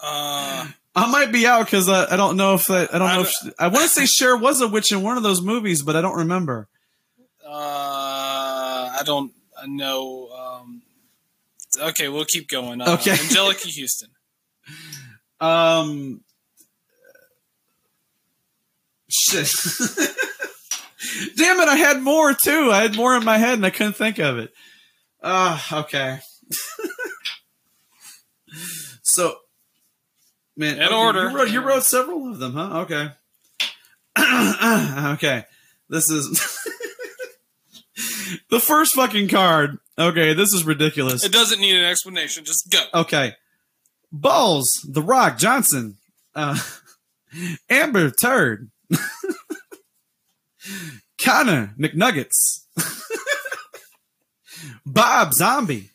uh, 0.00 0.66
I 0.94 1.10
might 1.10 1.32
be 1.32 1.46
out 1.46 1.64
because 1.66 1.88
I, 1.88 2.12
I 2.12 2.16
don't 2.16 2.36
know 2.36 2.54
if 2.54 2.70
I, 2.70 2.82
I 2.82 2.98
don't 2.98 3.02
I 3.02 3.14
know 3.16 3.22
if 3.22 3.28
she, 3.30 3.50
I 3.58 3.68
want 3.68 3.82
to 3.82 3.88
say 3.88 4.06
Cher 4.06 4.36
was 4.36 4.60
a 4.60 4.68
witch 4.68 4.92
in 4.92 5.02
one 5.02 5.16
of 5.16 5.22
those 5.22 5.40
movies, 5.42 5.82
but 5.82 5.96
I 5.96 6.00
don't 6.00 6.16
remember. 6.18 6.68
uh, 7.46 7.50
I 8.98 9.02
don't 9.04 9.32
know. 9.66 10.28
Um, 10.28 10.82
okay, 11.78 12.08
we'll 12.08 12.24
keep 12.24 12.48
going. 12.48 12.80
Uh, 12.80 12.94
Okay. 12.94 13.12
Anjelica 13.12 13.68
Huston. 13.80 14.10
Um, 15.40 16.22
shit. 19.08 19.46
Damn 21.36 21.60
it! 21.60 21.68
I 21.68 21.76
had 21.76 22.02
more 22.02 22.34
too. 22.34 22.72
I 22.72 22.82
had 22.82 22.96
more 22.96 23.16
in 23.16 23.24
my 23.24 23.38
head 23.38 23.52
and 23.54 23.64
I 23.64 23.70
couldn't 23.70 23.92
think 23.92 24.18
of 24.18 24.38
it. 24.38 24.52
Ah, 25.22 25.80
okay. 25.82 26.18
so, 29.02 29.36
man, 30.56 30.78
In 30.78 30.82
okay, 30.82 30.94
order. 30.94 31.30
You 31.30 31.36
wrote, 31.36 31.50
you 31.50 31.60
wrote 31.60 31.84
several 31.84 32.32
of 32.32 32.40
them, 32.40 32.54
huh? 32.54 32.80
Okay. 32.80 33.10
okay. 35.14 35.44
This 35.88 36.10
is 36.10 36.57
the 38.50 38.60
first 38.60 38.94
fucking 38.94 39.28
card. 39.28 39.78
Okay, 39.98 40.32
this 40.32 40.52
is 40.52 40.64
ridiculous. 40.64 41.24
It 41.24 41.32
doesn't 41.32 41.60
need 41.60 41.76
an 41.76 41.84
explanation. 41.84 42.44
Just 42.44 42.70
go. 42.70 43.00
Okay. 43.00 43.34
Balls, 44.10 44.86
The 44.88 45.02
Rock 45.02 45.38
Johnson, 45.38 45.98
uh, 46.34 46.58
Amber 47.70 48.10
Turd, 48.10 48.70
Connor 51.22 51.74
McNuggets, 51.78 52.64
Bob 54.86 55.34
Zombie, 55.34 55.90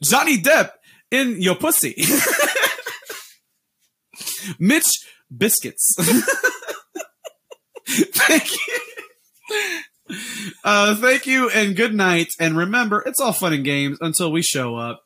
Johnny 0.00 0.38
Depp 0.38 0.70
in 1.10 1.42
your 1.42 1.56
pussy, 1.56 1.96
Mitch 4.60 5.06
Biscuits. 5.36 5.96
Thank 7.88 8.52
you. 8.52 8.78
Uh, 10.64 10.96
thank 10.96 11.26
you 11.26 11.50
and 11.50 11.76
good 11.76 11.94
night. 11.94 12.28
And 12.40 12.56
remember, 12.56 13.02
it's 13.06 13.20
all 13.20 13.32
fun 13.32 13.52
and 13.52 13.64
games 13.64 13.98
until 14.00 14.32
we 14.32 14.42
show 14.42 14.76
up. 14.76 15.02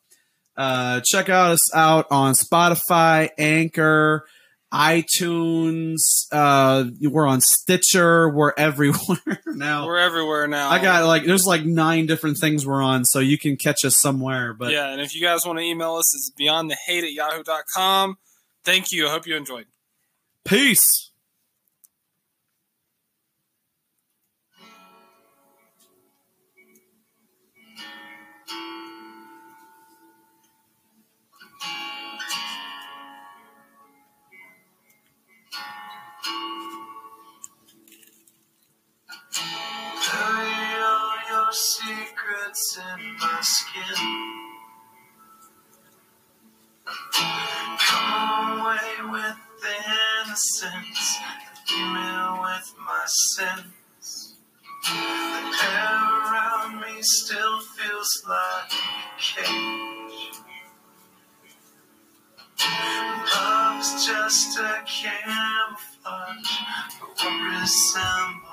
Uh, 0.57 1.01
check 1.05 1.29
out 1.29 1.51
us 1.53 1.75
out 1.75 2.07
on 2.11 2.35
Spotify, 2.35 3.31
Anchor, 3.39 4.25
iTunes. 4.73 6.27
Uh, 6.31 6.85
we're 7.01 7.27
on 7.27 7.41
Stitcher. 7.41 8.29
We're 8.29 8.53
everywhere 8.57 9.41
now. 9.47 9.87
We're 9.87 9.99
everywhere 9.99 10.47
now. 10.47 10.71
I 10.71 10.81
got 10.81 11.05
like 11.07 11.25
there's 11.25 11.47
like 11.47 11.65
nine 11.65 12.07
different 12.07 12.39
things 12.39 12.67
we're 12.67 12.83
on, 12.83 13.05
so 13.05 13.19
you 13.19 13.39
can 13.39 13.57
catch 13.57 13.85
us 13.85 13.97
somewhere. 13.97 14.53
But 14.55 14.73
yeah, 14.73 14.91
and 14.93 15.01
if 15.01 15.15
you 15.15 15.23
guys 15.23 15.45
want 15.47 15.59
to 15.59 15.65
email 15.65 15.95
us, 15.95 16.15
it's 16.15 16.31
beyond 16.31 16.71
the 16.71 16.77
hate 16.87 17.05
at 17.05 17.13
yahoo.com. 17.13 18.17
Thank 18.65 18.93
you. 18.93 19.09
I 19.09 19.11
hope 19.11 19.27
you 19.27 19.37
enjoyed. 19.37 19.67
peace. 20.45 21.11
Secrets 42.53 42.79
in 42.79 43.17
my 43.19 43.39
skin. 43.41 43.97
Come 47.79 48.61
away 48.61 49.11
with 49.11 49.37
the 49.63 49.75
innocence, 50.27 51.19
leave 51.71 52.41
with 52.41 52.75
my 52.79 53.05
sins. 53.07 54.37
The 54.85 54.93
air 55.65 56.03
around 56.25 56.81
me 56.81 57.03
still 57.03 57.61
feels 57.61 58.23
like 58.29 58.73
a 58.73 59.21
cage. 59.21 60.31
Love's 63.35 64.07
just 64.07 64.59
a 64.59 64.83
camouflage 64.87 66.53
for 66.99 67.07
what 67.07 67.61
resembles 67.61 68.52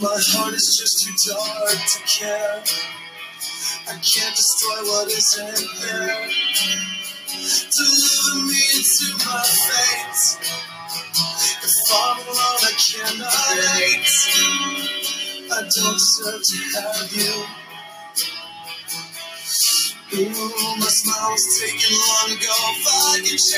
My 0.00 0.20
heart 0.20 0.54
is 0.54 0.76
just 0.78 1.04
too 1.04 1.32
dark 1.32 1.70
to 1.70 1.98
care. 2.06 2.62
I 3.86 3.92
can't 4.00 4.34
destroy 4.34 4.80
what 4.88 5.08
isn't 5.08 5.60
there. 5.82 6.28
Deliver 7.70 8.46
me 8.46 8.62
into 8.76 9.12
my 9.26 9.42
fate. 9.44 10.20
If 11.62 11.92
I'm 11.92 12.18
alone, 12.24 12.60
I 12.64 12.72
cannot 12.80 13.32
hate. 13.76 14.08
I 15.52 15.60
don't 15.60 15.98
deserve 15.98 16.42
to 16.42 16.58
have 16.80 17.12
you. 17.12 17.44
Ooh, 20.16 20.76
my 20.78 20.86
smile 20.86 21.32
was 21.32 21.60
taken 21.60 21.92
long 21.92 22.30
ago. 22.38 22.54
If 22.70 22.86
I 22.88 23.18
could 23.18 23.26
change. 23.26 23.52